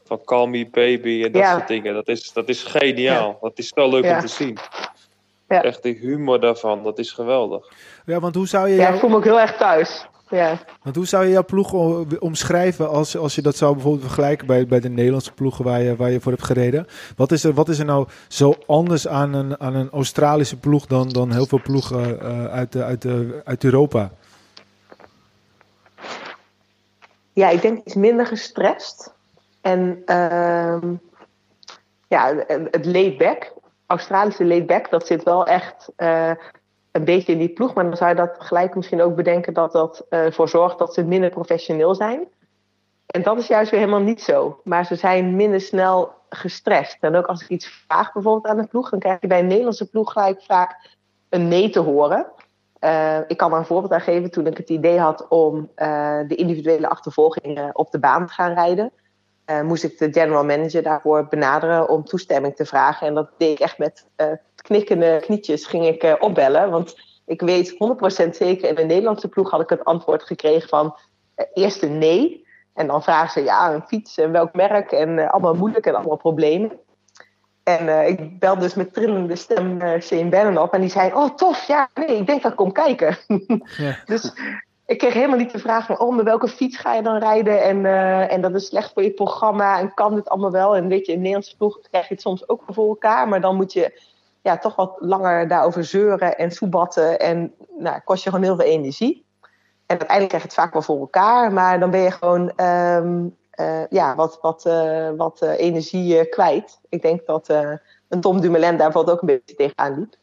Van 0.03 0.23
Call 0.23 0.47
Me 0.47 0.67
Baby 0.71 1.23
en 1.23 1.31
dat 1.31 1.45
soort 1.45 1.67
dingen. 1.67 1.93
Dat 1.93 2.07
is, 2.07 2.33
dat 2.33 2.49
is 2.49 2.63
geniaal. 2.63 3.37
Dat 3.41 3.57
is 3.57 3.67
zo 3.67 3.89
leuk 3.89 4.03
om 4.03 4.19
te 4.19 4.27
zien. 4.27 4.57
Echt 5.47 5.83
de 5.83 5.89
humor 5.89 6.39
daarvan, 6.39 6.83
dat 6.83 6.99
is 6.99 7.11
geweldig. 7.11 7.67
Ja, 8.05 8.19
want 8.19 8.35
hoe 8.35 8.47
zou 8.47 8.69
je... 8.69 8.75
Ja, 8.75 8.89
ik 8.89 8.99
voel 8.99 9.09
me 9.09 9.15
ook 9.15 9.23
heel 9.23 9.39
erg 9.39 9.57
thuis. 9.57 10.05
Ja. 10.33 10.57
Want 10.81 10.95
hoe 10.95 11.05
zou 11.05 11.25
je 11.25 11.31
jouw 11.31 11.45
ploeg 11.45 11.73
omschrijven 12.19 12.89
als, 12.89 13.17
als 13.17 13.35
je 13.35 13.41
dat 13.41 13.55
zou 13.55 13.73
bijvoorbeeld 13.73 14.03
vergelijken 14.03 14.47
bij, 14.47 14.65
bij 14.65 14.79
de 14.79 14.89
Nederlandse 14.89 15.33
ploegen 15.33 15.65
waar 15.65 15.81
je, 15.81 15.95
waar 15.95 16.11
je 16.11 16.19
voor 16.19 16.31
hebt 16.31 16.43
gereden? 16.43 16.87
Wat 17.15 17.31
is 17.31 17.43
er, 17.43 17.53
wat 17.53 17.69
is 17.69 17.79
er 17.79 17.85
nou 17.85 18.07
zo 18.27 18.55
anders 18.67 19.07
aan 19.07 19.33
een, 19.33 19.59
aan 19.59 19.75
een 19.75 19.89
Australische 19.89 20.59
ploeg 20.59 20.85
dan, 20.85 21.09
dan 21.09 21.31
heel 21.31 21.45
veel 21.45 21.61
ploegen 21.61 22.19
uh, 22.21 22.45
uit, 22.45 22.75
uit, 22.75 23.05
uit 23.43 23.63
Europa? 23.63 24.11
Ja, 27.33 27.49
ik 27.49 27.61
denk 27.61 27.85
iets 27.85 27.95
minder 27.95 28.27
gestrest. 28.27 29.13
En 29.61 30.01
uh, 30.05 30.77
ja, 32.07 32.35
het 32.71 32.85
laid-back, 32.85 33.53
Australische 33.85 34.45
laid-back, 34.45 34.89
dat 34.89 35.07
zit 35.07 35.23
wel 35.23 35.45
echt 35.45 35.91
uh, 35.97 36.31
een 36.93 37.05
beetje 37.05 37.31
in 37.31 37.37
die 37.37 37.53
ploeg. 37.53 37.73
Maar 37.73 37.83
dan 37.83 37.97
zou 37.97 38.09
je 38.09 38.15
dat 38.15 38.35
gelijk 38.37 38.75
misschien 38.75 39.01
ook 39.01 39.15
bedenken 39.15 39.53
dat 39.53 39.71
dat 39.71 40.05
ervoor 40.09 40.45
uh, 40.45 40.51
zorgt 40.51 40.79
dat 40.79 40.93
ze 40.93 41.03
minder 41.03 41.29
professioneel 41.29 41.95
zijn. 41.95 42.27
En 43.05 43.23
dat 43.23 43.37
is 43.37 43.47
juist 43.47 43.71
weer 43.71 43.79
helemaal 43.79 44.01
niet 44.01 44.21
zo. 44.21 44.59
Maar 44.63 44.85
ze 44.85 44.95
zijn 44.95 45.35
minder 45.35 45.61
snel 45.61 46.13
gestrest. 46.29 46.97
En 46.99 47.15
ook 47.15 47.25
als 47.25 47.41
ik 47.41 47.49
iets 47.49 47.67
vraag 47.87 48.13
bijvoorbeeld 48.13 48.47
aan 48.47 48.59
een 48.59 48.67
ploeg, 48.67 48.89
dan 48.89 48.99
krijg 48.99 49.21
je 49.21 49.27
bij 49.27 49.39
een 49.39 49.47
Nederlandse 49.47 49.89
ploeg 49.89 50.11
gelijk 50.11 50.41
vaak 50.41 50.95
een 51.29 51.47
nee 51.47 51.69
te 51.69 51.79
horen. 51.79 52.25
Uh, 52.79 53.17
ik 53.27 53.37
kan 53.37 53.51
er 53.51 53.57
een 53.57 53.65
voorbeeld 53.65 53.93
aan 53.93 54.01
geven 54.01 54.31
toen 54.31 54.47
ik 54.47 54.57
het 54.57 54.69
idee 54.69 54.99
had 54.99 55.27
om 55.27 55.69
uh, 55.75 56.19
de 56.27 56.35
individuele 56.35 56.89
achtervolging 56.89 57.69
op 57.73 57.91
de 57.91 57.99
baan 57.99 58.27
te 58.27 58.33
gaan 58.33 58.53
rijden. 58.53 58.91
Moest 59.63 59.83
ik 59.83 59.97
de 59.97 60.11
general 60.11 60.45
manager 60.45 60.83
daarvoor 60.83 61.27
benaderen 61.27 61.89
om 61.89 62.03
toestemming 62.03 62.55
te 62.55 62.65
vragen. 62.65 63.07
En 63.07 63.13
dat 63.13 63.29
deed 63.37 63.51
ik 63.51 63.59
echt 63.59 63.77
met 63.77 64.05
knikkende 64.63 65.19
knietjes 65.21 65.65
ging 65.65 65.85
ik 65.85 66.03
uh, 66.03 66.13
opbellen. 66.19 66.69
Want 66.69 66.95
ik 67.25 67.41
weet 67.41 67.73
100% 67.73 68.29
zeker, 68.29 68.69
in 68.69 68.75
de 68.75 68.83
Nederlandse 68.83 69.27
ploeg 69.27 69.51
had 69.51 69.61
ik 69.61 69.69
het 69.69 69.85
antwoord 69.85 70.23
gekregen 70.23 70.69
van 70.69 70.97
uh, 71.35 71.45
eerst 71.53 71.83
een 71.83 71.97
nee. 71.97 72.45
En 72.73 72.87
dan 72.87 73.03
vragen 73.03 73.31
ze, 73.31 73.43
ja, 73.43 73.73
een 73.73 73.83
fiets 73.87 74.17
en 74.17 74.31
welk 74.31 74.53
merk 74.53 74.91
en 74.91 75.09
uh, 75.09 75.29
allemaal 75.29 75.53
moeilijk 75.53 75.85
en 75.85 75.95
allemaal 75.95 76.17
problemen. 76.17 76.71
En 77.63 78.07
ik 78.07 78.39
belde 78.39 78.61
dus 78.61 78.73
met 78.73 78.93
trillende 78.93 79.35
stem 79.35 79.79
Shane 80.01 80.29
Bannon 80.29 80.57
op 80.57 80.73
en 80.73 80.81
die 80.81 80.89
zei, 80.89 81.13
oh 81.13 81.35
tof, 81.35 81.67
ja, 81.67 81.89
nee, 81.93 82.17
ik 82.17 82.27
denk 82.27 82.41
dat 82.41 82.51
ik 82.51 82.57
kom 82.57 82.71
kijken. 82.71 83.17
Ja. 83.77 83.97
dus 84.05 84.33
ik 84.85 84.97
kreeg 84.97 85.13
helemaal 85.13 85.37
niet 85.37 85.51
de 85.51 85.59
vraag 85.59 85.85
van, 85.85 85.99
oh, 85.99 86.15
met 86.15 86.25
welke 86.25 86.47
fiets 86.47 86.77
ga 86.77 86.93
je 86.93 87.01
dan 87.01 87.17
rijden? 87.17 87.63
En, 87.63 87.85
en 88.29 88.41
dat 88.41 88.55
is 88.55 88.65
slecht 88.65 88.93
voor 88.93 89.03
je 89.03 89.11
programma 89.11 89.79
en 89.79 89.93
kan 89.93 90.15
dit 90.15 90.29
allemaal 90.29 90.51
wel? 90.51 90.75
En 90.75 90.87
weet 90.87 91.05
je, 91.05 91.11
in 91.11 91.17
de 91.17 91.23
Nederlandse 91.23 91.57
ploeg 91.57 91.79
krijg 91.89 92.07
je 92.07 92.13
het 92.13 92.23
soms 92.23 92.49
ook 92.49 92.61
voor 92.67 92.87
elkaar, 92.87 93.27
maar 93.27 93.41
dan 93.41 93.55
moet 93.55 93.73
je 93.73 94.12
ja, 94.43 94.57
toch 94.57 94.75
wat 94.75 94.95
langer 94.99 95.47
daarover 95.47 95.83
zeuren 95.83 96.37
en 96.37 96.51
soebatten. 96.51 97.19
En 97.19 97.53
nou, 97.77 97.99
kost 98.03 98.23
je 98.23 98.29
gewoon 98.29 98.45
heel 98.45 98.55
veel 98.55 98.65
energie. 98.65 99.25
En 99.85 99.97
uiteindelijk 99.99 100.29
krijg 100.29 100.43
je 100.43 100.49
het 100.49 100.57
vaak 100.57 100.73
wel 100.73 100.81
voor 100.81 100.99
elkaar. 100.99 101.53
Maar 101.53 101.79
dan 101.79 101.91
ben 101.91 101.99
je 101.99 102.11
gewoon 102.11 102.65
um, 102.65 103.37
uh, 103.59 103.87
ja, 103.89 104.15
wat, 104.15 104.37
wat, 104.41 104.65
uh, 104.65 105.09
wat 105.17 105.39
uh, 105.43 105.59
energie 105.59 106.29
kwijt. 106.29 106.79
Ik 106.89 107.01
denk 107.01 107.25
dat 107.25 107.49
een 108.09 108.21
Tom 108.21 108.41
Dumoulin 108.41 108.77
daar 108.77 108.91
bijvoorbeeld 108.91 109.15
ook 109.15 109.21
een 109.21 109.41
beetje 109.45 109.55
tegenaan 109.55 109.99
liep. 109.99 110.15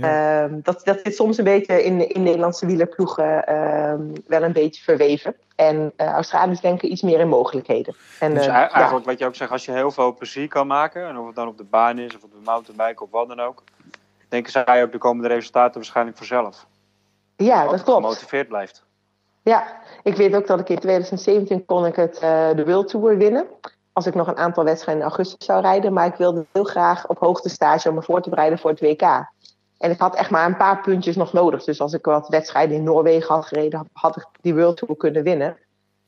Ja. 0.00 0.42
Um, 0.42 0.60
dat, 0.62 0.80
dat 0.84 1.00
zit 1.02 1.14
soms 1.14 1.38
een 1.38 1.44
beetje 1.44 1.84
in, 1.84 2.08
in 2.08 2.22
Nederlandse 2.22 2.66
wielerploegen 2.66 3.54
um, 3.54 4.12
wel 4.26 4.42
een 4.42 4.52
beetje 4.52 4.82
verweven. 4.82 5.34
En 5.56 5.92
uh, 5.96 6.06
Australiërs 6.06 6.60
denken 6.60 6.92
iets 6.92 7.02
meer 7.02 7.20
in 7.20 7.28
mogelijkheden. 7.28 7.94
En, 8.20 8.34
dus 8.34 8.46
uh, 8.46 8.52
eigenlijk 8.52 8.90
ja. 8.90 9.00
wat 9.00 9.18
je 9.18 9.26
ook 9.26 9.34
zegt, 9.34 9.50
als 9.50 9.64
je 9.64 9.72
heel 9.72 9.90
veel 9.90 10.14
plezier 10.14 10.48
kan 10.48 10.66
maken, 10.66 11.08
en 11.08 11.18
of 11.18 11.26
het 11.26 11.34
dan 11.34 11.48
op 11.48 11.58
de 11.58 11.64
baan 11.64 11.98
is 11.98 12.16
of 12.16 12.22
op 12.22 12.30
de 12.30 12.40
mountainbike 12.44 13.02
of 13.02 13.10
wat 13.10 13.28
dan 13.28 13.40
ook, 13.40 13.62
denken 14.28 14.52
zij 14.52 14.82
ook 14.82 14.92
de 14.92 14.98
komende 14.98 15.28
resultaten 15.28 15.74
waarschijnlijk 15.74 16.16
vanzelf. 16.16 16.66
Ja, 17.36 17.62
dat 17.68 17.82
klopt. 17.82 18.02
gemotiveerd 18.02 18.48
blijft. 18.48 18.86
Ja, 19.42 19.66
ik 20.02 20.16
weet 20.16 20.34
ook 20.34 20.46
dat 20.46 20.60
ik 20.60 20.68
in 20.68 20.78
2017 20.78 21.64
kon 21.64 21.86
ik 21.86 21.96
het, 21.96 22.14
uh, 22.14 22.50
de 22.54 22.64
World 22.64 22.88
Tour 22.88 23.16
winnen. 23.16 23.46
Als 23.92 24.06
ik 24.06 24.14
nog 24.14 24.26
een 24.26 24.36
aantal 24.36 24.64
wedstrijden 24.64 25.02
in 25.02 25.08
augustus 25.08 25.46
zou 25.46 25.60
rijden. 25.60 25.92
Maar 25.92 26.06
ik 26.06 26.14
wilde 26.14 26.46
heel 26.52 26.64
graag 26.64 27.06
op 27.06 27.18
hoogte 27.18 27.48
stage 27.48 27.88
om 27.88 27.94
me 27.94 28.02
voor 28.02 28.22
te 28.22 28.30
bereiden 28.30 28.58
voor 28.58 28.70
het 28.70 28.80
WK. 28.80 29.26
En 29.78 29.90
ik 29.90 29.98
had 29.98 30.14
echt 30.14 30.30
maar 30.30 30.46
een 30.46 30.56
paar 30.56 30.80
puntjes 30.80 31.16
nog 31.16 31.32
nodig. 31.32 31.64
Dus 31.64 31.80
als 31.80 31.92
ik 31.92 32.04
wat 32.04 32.28
wedstrijden 32.28 32.76
in 32.76 32.82
Noorwegen 32.82 33.34
had 33.34 33.46
gereden, 33.46 33.88
had 33.92 34.16
ik 34.16 34.26
die 34.40 34.54
World 34.54 34.76
Tour 34.76 34.96
kunnen 34.96 35.22
winnen. 35.22 35.56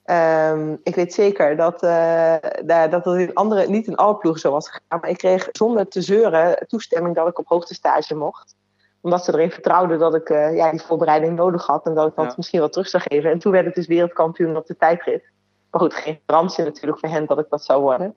Um, 0.05 0.81
ik 0.83 0.95
weet 0.95 1.15
zeker 1.15 1.57
dat, 1.57 1.83
uh, 1.83 2.35
dat 2.65 3.05
het 3.05 3.19
in 3.19 3.35
andere, 3.35 3.69
niet 3.69 3.87
in 3.87 3.97
alle 3.97 4.17
ploegen 4.17 4.41
zo 4.41 4.51
was 4.51 4.69
gegaan. 4.69 5.01
Maar 5.01 5.11
ik 5.11 5.19
kreeg 5.19 5.49
zonder 5.53 5.89
te 5.89 6.01
zeuren 6.01 6.67
toestemming 6.67 7.15
dat 7.15 7.29
ik 7.29 7.39
op 7.39 7.47
hoogte 7.47 7.75
stage 7.75 8.15
mocht. 8.15 8.55
Omdat 9.01 9.25
ze 9.25 9.33
erin 9.33 9.51
vertrouwden 9.51 9.99
dat 9.99 10.15
ik 10.15 10.29
uh, 10.31 10.57
ja, 10.57 10.71
die 10.71 10.83
voorbereiding 10.83 11.37
nodig 11.37 11.67
had. 11.67 11.87
En 11.87 11.95
dat 11.95 12.09
ik 12.09 12.17
dat 12.17 12.25
ja. 12.25 12.35
misschien 12.37 12.61
wel 12.61 12.69
terug 12.69 12.89
zou 12.89 13.03
geven. 13.07 13.31
En 13.31 13.39
toen 13.39 13.53
werd 13.53 13.67
ik 13.67 13.75
dus 13.75 13.87
wereldkampioen 13.87 14.57
op 14.57 14.67
de 14.67 14.77
tijdrit. 14.77 15.25
Maar 15.71 15.81
goed, 15.81 15.95
geen 15.95 16.21
garantie 16.27 16.65
natuurlijk 16.65 17.01
voor 17.01 17.09
hen 17.09 17.27
dat 17.27 17.39
ik 17.39 17.47
dat 17.49 17.65
zou 17.65 17.83
worden. 17.83 18.15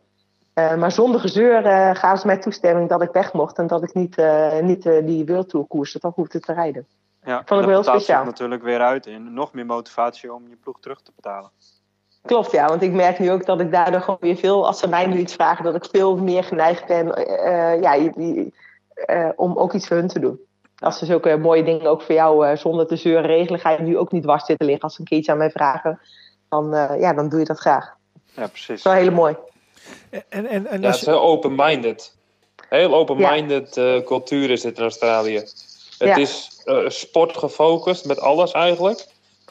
Uh, 0.56 0.76
maar 0.76 0.92
zonder 0.92 1.20
gezeur 1.20 1.66
uh, 1.66 1.96
gaven 1.96 2.18
ze 2.18 2.28
mij 2.28 2.38
toestemming 2.38 2.90
dat 2.90 3.02
ik 3.02 3.12
weg 3.12 3.34
mocht 3.34 3.58
en 3.58 3.68
dat 3.68 3.84
ik 3.84 3.94
niet, 3.94 4.18
uh, 4.18 4.60
niet 4.60 4.84
die 4.84 5.26
World 5.26 5.50
Tour 5.50 5.66
koers 5.68 5.98
hoefde 6.16 6.40
te 6.40 6.54
rijden. 6.54 6.88
Ja, 7.24 7.42
Vond 7.46 7.60
ik 7.60 7.66
wel 7.68 7.82
heel 7.82 7.94
speciaal. 7.94 8.26
natuurlijk 8.26 8.64
weer 8.64 8.80
uit 8.82 9.06
in 9.06 9.34
nog 9.34 9.54
meer 9.54 9.66
motivatie 9.66 10.34
om 10.34 10.48
je 10.50 10.56
ploeg 10.56 10.80
terug 10.80 11.02
te 11.02 11.12
betalen. 11.16 11.50
Klopt, 12.22 12.52
ja, 12.52 12.68
want 12.68 12.82
ik 12.82 12.92
merk 12.92 13.20
nu 13.20 13.32
ook 13.32 13.46
dat 13.46 13.60
ik 13.60 13.72
daardoor 13.72 14.02
gewoon 14.02 14.20
weer 14.20 14.36
veel, 14.36 14.68
als 14.68 14.80
ze 14.80 14.88
mij 14.88 15.06
nu 15.06 15.18
iets 15.18 15.34
vragen, 15.34 15.64
dat 15.64 15.76
ik 15.76 15.86
veel 15.92 16.18
meer 16.18 16.44
geneigd 16.44 16.88
ben 16.88 17.06
ja, 17.82 18.12
om 19.36 19.58
ook 19.58 19.74
iets 19.74 19.88
voor 19.88 19.98
hun 19.98 20.08
te 20.08 20.20
doen. 20.20 20.40
Als 20.78 20.98
ze 20.98 21.06
zulke 21.06 21.38
mooie 21.38 21.64
dingen 21.64 21.88
ook 21.88 22.02
voor 22.02 22.16
jou 22.16 22.58
zonder 22.58 22.88
te 22.88 22.96
zeuren 22.96 23.26
regelen, 23.26 23.60
ga 23.60 23.70
je 23.70 23.82
nu 23.82 23.98
ook 23.98 24.12
niet 24.12 24.24
dwars 24.24 24.46
zitten 24.46 24.66
liggen 24.66 24.84
als 24.84 24.94
ze 24.94 25.00
een 25.00 25.08
keertje 25.08 25.32
aan 25.32 25.38
mij 25.38 25.52
vragen. 25.52 26.00
Dan, 26.50 26.70
ja, 27.00 27.14
dan 27.14 27.30
doe 27.30 27.40
je 27.40 27.46
dat 27.46 27.60
graag. 27.60 27.96
Ja, 28.26 28.48
precies. 28.48 28.68
Dat 28.68 28.78
is 28.78 28.84
wel 28.84 28.94
heel 28.94 29.12
mooi. 29.12 29.36
En, 30.10 30.46
en, 30.48 30.68
en 30.68 30.82
ja, 30.82 30.88
het 30.88 30.96
is 30.96 31.06
heel 31.06 31.22
open-minded. 31.22 32.16
Heel 32.70 32.96
open-minded 32.96 33.76
ja. 33.76 33.96
uh, 33.96 34.04
cultuur 34.04 34.50
is 34.50 34.64
het 34.64 34.78
in 34.78 34.84
Australië. 34.84 35.38
Het 35.38 35.56
ja. 35.98 36.16
is 36.16 36.62
uh, 36.66 36.90
sport 36.90 37.38
gefocust 37.38 38.06
met 38.06 38.20
alles 38.20 38.52
eigenlijk. 38.52 39.06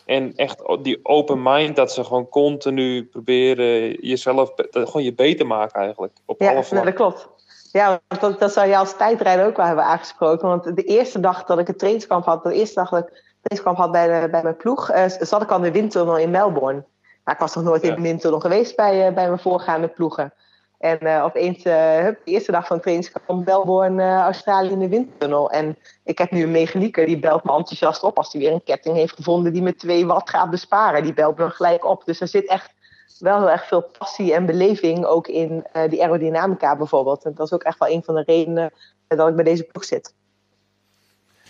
En 0.04 0.32
echt 0.36 0.62
die 0.82 1.00
open 1.02 1.42
mind, 1.42 1.76
dat 1.76 1.92
ze 1.92 2.04
gewoon 2.04 2.28
continu 2.28 3.04
proberen 3.04 3.90
jezelf, 4.06 4.52
gewoon 4.70 5.02
je 5.02 5.14
beter 5.14 5.46
maken 5.46 5.80
eigenlijk. 5.80 6.12
Op 6.26 6.40
ja, 6.40 6.50
alle 6.50 6.84
dat 6.84 6.94
klopt. 6.94 7.28
Ja, 7.72 8.00
dat, 8.20 8.40
dat 8.40 8.52
zou 8.52 8.68
je 8.68 8.76
als 8.76 8.96
tijdrijder 8.96 9.46
ook 9.46 9.56
wel 9.56 9.66
hebben 9.66 9.84
aangesproken. 9.84 10.48
Want 10.48 10.76
de 10.76 10.82
eerste 10.82 11.20
dag 11.20 11.44
dat 11.44 11.58
ik 11.58 11.66
het 11.66 11.78
trainingskamp 11.78 12.24
had, 12.24 12.42
de 12.42 12.54
eerste 12.54 12.74
dag 12.74 12.88
dat 12.88 12.98
ik 12.98 13.08
het 13.08 13.22
trainingskamp 13.40 13.76
had 13.76 13.92
bij, 13.92 14.20
de, 14.20 14.28
bij 14.30 14.42
mijn 14.42 14.56
ploeg, 14.56 14.90
uh, 14.90 15.04
zat 15.20 15.42
ik 15.42 15.50
al 15.50 15.56
in 15.56 15.62
de 15.62 15.72
windtunnel 15.72 16.18
in 16.18 16.30
Melbourne. 16.30 16.84
Nou, 17.24 17.36
ik 17.36 17.38
was 17.38 17.54
nog 17.54 17.64
nooit 17.64 17.82
ja. 17.82 17.88
in 17.88 17.94
de 17.94 18.02
windtunnel 18.02 18.40
geweest 18.40 18.76
bij, 18.76 19.08
uh, 19.08 19.14
bij 19.14 19.26
mijn 19.26 19.38
voorgaande 19.38 19.88
ploegen. 19.88 20.32
En 20.78 20.98
uh, 21.00 21.24
opeens, 21.24 21.56
uh, 21.56 21.64
de 21.64 22.16
eerste 22.24 22.52
dag 22.52 22.66
van 22.66 22.76
het 22.76 22.84
trainingskamp, 22.84 23.46
Melbourne, 23.46 24.02
uh, 24.02 24.18
Australië 24.18 24.70
in 24.70 24.78
de 24.78 24.88
windtunnel. 24.88 25.50
En 25.50 25.78
ik 26.04 26.18
heb 26.18 26.30
nu 26.30 26.42
een 26.42 26.50
mechanieker, 26.50 27.06
die 27.06 27.18
belt 27.18 27.44
me 27.44 27.52
enthousiast 27.52 28.02
op 28.02 28.16
als 28.16 28.32
hij 28.32 28.40
weer 28.40 28.52
een 28.52 28.62
ketting 28.62 28.96
heeft 28.96 29.14
gevonden 29.14 29.52
die 29.52 29.62
me 29.62 29.74
2 29.74 30.06
watt 30.06 30.30
gaat 30.30 30.50
besparen. 30.50 31.02
Die 31.02 31.14
belt 31.14 31.38
me 31.38 31.50
gelijk 31.50 31.84
op. 31.84 32.04
Dus 32.04 32.20
er 32.20 32.28
zit 32.28 32.48
echt 32.48 32.74
wel 33.18 33.38
heel 33.38 33.50
erg 33.50 33.66
veel 33.66 33.82
passie 33.98 34.34
en 34.34 34.46
beleving 34.46 35.04
ook 35.04 35.28
in 35.28 35.66
die 35.88 36.02
aerodynamica 36.02 36.76
bijvoorbeeld. 36.76 37.24
En 37.24 37.34
dat 37.34 37.46
is 37.46 37.52
ook 37.52 37.62
echt 37.62 37.78
wel 37.78 37.88
een 37.88 38.04
van 38.04 38.14
de 38.14 38.22
redenen 38.26 38.72
dat 39.08 39.28
ik 39.28 39.34
bij 39.34 39.44
deze 39.44 39.62
ploeg 39.62 39.84
zit. 39.84 40.14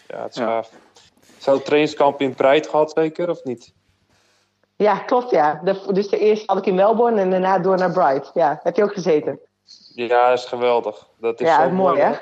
Ja, 0.08 0.22
het 0.22 0.36
is 0.36 0.42
gaaf. 0.42 0.70
Zou 1.38 1.56
het 1.56 1.64
trainingskamp 1.64 2.20
in 2.20 2.34
Pride 2.34 2.68
gehad 2.68 2.92
zeker, 2.94 3.30
of 3.30 3.44
niet? 3.44 3.72
Ja, 4.82 4.98
klopt 4.98 5.30
ja. 5.30 5.60
De, 5.64 5.92
dus 5.92 6.08
de 6.08 6.18
eerste 6.18 6.44
had 6.46 6.58
ik 6.58 6.66
in 6.66 6.74
Melbourne 6.74 7.20
en 7.20 7.30
daarna 7.30 7.58
door 7.58 7.76
naar 7.76 7.92
Bright. 7.92 8.30
Ja, 8.34 8.60
heb 8.62 8.76
je 8.76 8.82
ook 8.82 8.92
gezeten? 8.92 9.38
Ja, 9.94 10.28
dat 10.28 10.38
is 10.38 10.44
geweldig. 10.44 11.06
Dat 11.20 11.40
is 11.40 11.46
ja, 11.46 11.68
zo 11.68 11.74
mooi 11.74 12.00
hè? 12.00 12.12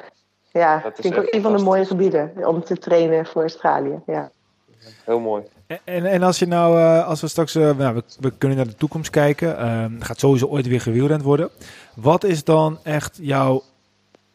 Ja, 0.52 0.80
dat 0.82 0.92
vind 0.94 1.14
ik 1.14 1.20
ook 1.20 1.34
een 1.34 1.42
van 1.42 1.56
de 1.56 1.62
mooie 1.62 1.84
gebieden 1.84 2.32
om 2.46 2.64
te 2.64 2.78
trainen 2.78 3.26
voor 3.26 3.42
Australië. 3.42 4.00
Ja. 4.06 4.30
Heel 5.04 5.20
mooi. 5.20 5.42
En, 5.84 6.04
en 6.04 6.22
als 6.22 6.38
je 6.38 6.46
nou, 6.46 6.78
uh, 6.78 7.08
als 7.08 7.20
we 7.20 7.28
straks, 7.28 7.54
uh, 7.54 7.76
nou, 7.76 7.94
we, 7.94 8.02
we, 8.20 8.32
kunnen 8.38 8.56
naar 8.56 8.66
de 8.66 8.74
toekomst 8.74 9.10
kijken, 9.10 9.64
uh, 9.64 9.84
gaat 10.06 10.18
sowieso 10.18 10.46
ooit 10.46 10.66
weer 10.66 10.80
gewielrend 10.80 11.22
worden. 11.22 11.50
Wat 11.94 12.24
is 12.24 12.44
dan 12.44 12.78
echt 12.82 13.18
jouw 13.20 13.62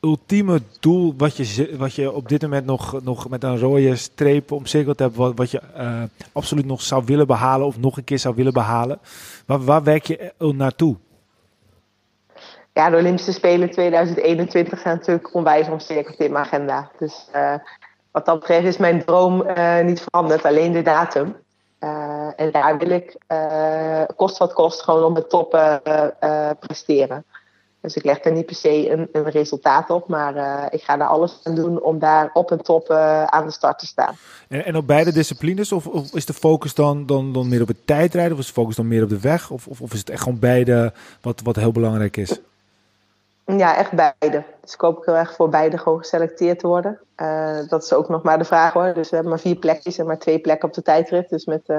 ultieme 0.05 0.61
doel 0.79 1.13
wat 1.17 1.37
je, 1.37 1.75
wat 1.77 1.93
je 1.93 2.11
op 2.11 2.29
dit 2.29 2.41
moment 2.41 2.65
nog, 2.65 3.03
nog 3.03 3.29
met 3.29 3.43
een 3.43 3.59
rode 3.59 3.95
streep 3.95 4.51
omcirkeld 4.51 4.99
hebt, 4.99 5.15
wat, 5.15 5.33
wat 5.35 5.51
je 5.51 5.61
uh, 5.77 6.03
absoluut 6.33 6.65
nog 6.65 6.81
zou 6.81 7.03
willen 7.05 7.27
behalen 7.27 7.67
of 7.67 7.77
nog 7.77 7.97
een 7.97 8.03
keer 8.03 8.19
zou 8.19 8.35
willen 8.35 8.53
behalen? 8.53 8.99
Waar, 9.45 9.63
waar 9.63 9.83
werk 9.83 10.05
je 10.05 10.33
naartoe? 10.37 10.95
Ja, 12.73 12.89
de 12.89 12.97
Olympische 12.97 13.31
Spelen 13.31 13.71
2021 13.71 14.79
zijn 14.79 14.95
natuurlijk 14.95 15.33
onwijs 15.33 15.67
omcirkeld 15.67 16.19
in 16.19 16.31
mijn 16.31 16.45
agenda. 16.45 16.91
Dus 16.99 17.27
uh, 17.35 17.53
wat 18.11 18.25
dat 18.25 18.39
betreft 18.39 18.65
is 18.65 18.77
mijn 18.77 19.03
droom 19.05 19.45
niet 19.83 20.01
veranderd, 20.01 20.45
alleen 20.45 20.71
de 20.71 20.81
datum. 20.81 21.35
En 22.35 22.51
daar 22.51 22.77
wil 22.77 22.89
ik, 22.89 23.17
kost 24.15 24.37
wat 24.37 24.53
kost, 24.53 24.81
gewoon 24.81 25.03
op 25.03 25.15
de 25.15 25.27
top 25.27 25.49
presteren. 26.59 27.25
Dus 27.85 27.95
ik 27.95 28.03
leg 28.03 28.23
er 28.23 28.31
niet 28.31 28.45
per 28.45 28.55
se 28.55 28.89
een, 28.89 29.09
een 29.11 29.29
resultaat 29.29 29.89
op, 29.89 30.07
maar 30.07 30.35
uh, 30.35 30.63
ik 30.69 30.81
ga 30.81 30.99
er 30.99 31.07
alles 31.07 31.39
aan 31.43 31.55
doen 31.55 31.81
om 31.81 31.99
daar 31.99 32.29
op 32.33 32.51
en 32.51 32.63
top 32.63 32.89
uh, 32.89 33.23
aan 33.23 33.45
de 33.45 33.51
start 33.51 33.79
te 33.79 33.85
staan. 33.85 34.15
En, 34.47 34.65
en 34.65 34.75
op 34.75 34.87
beide 34.87 35.11
disciplines? 35.11 35.71
Of, 35.71 35.87
of, 35.87 36.13
is 36.13 36.25
de 36.25 36.33
focus 36.33 36.73
dan, 36.73 37.05
dan, 37.05 37.33
dan 37.33 37.49
meer 37.49 37.61
op 37.61 37.67
het 37.67 37.87
tijdrijden? 37.87 38.33
Of 38.33 38.39
is 38.39 38.47
de 38.47 38.53
focus 38.53 38.75
dan 38.75 38.87
meer 38.87 39.03
op 39.03 39.09
de 39.09 39.19
weg? 39.19 39.51
Of, 39.51 39.67
of, 39.67 39.81
of 39.81 39.93
is 39.93 39.99
het 39.99 40.09
echt 40.09 40.23
gewoon 40.23 40.39
beide 40.39 40.93
wat, 41.21 41.41
wat 41.43 41.55
heel 41.55 41.71
belangrijk 41.71 42.17
is? 42.17 42.39
Ja, 43.45 43.77
echt 43.77 43.91
beide. 43.91 44.43
Dus 44.61 44.73
ik 44.73 44.81
hoop 44.81 45.05
heel 45.05 45.15
erg 45.15 45.35
voor 45.35 45.49
beide 45.49 45.77
gewoon 45.77 45.99
geselecteerd 45.99 46.59
te 46.59 46.67
worden. 46.67 46.99
Uh, 47.17 47.57
dat 47.67 47.83
is 47.83 47.93
ook 47.93 48.09
nog 48.09 48.23
maar 48.23 48.37
de 48.37 48.43
vraag 48.43 48.73
hoor. 48.73 48.93
Dus 48.93 49.09
we 49.09 49.15
hebben 49.15 49.33
maar 49.33 49.41
vier 49.41 49.55
plekjes 49.55 49.97
en 49.97 50.05
maar 50.05 50.19
twee 50.19 50.39
plekken 50.39 50.67
op 50.67 50.73
de 50.73 50.81
tijdrit. 50.81 51.29
Dus 51.29 51.45
met 51.45 51.73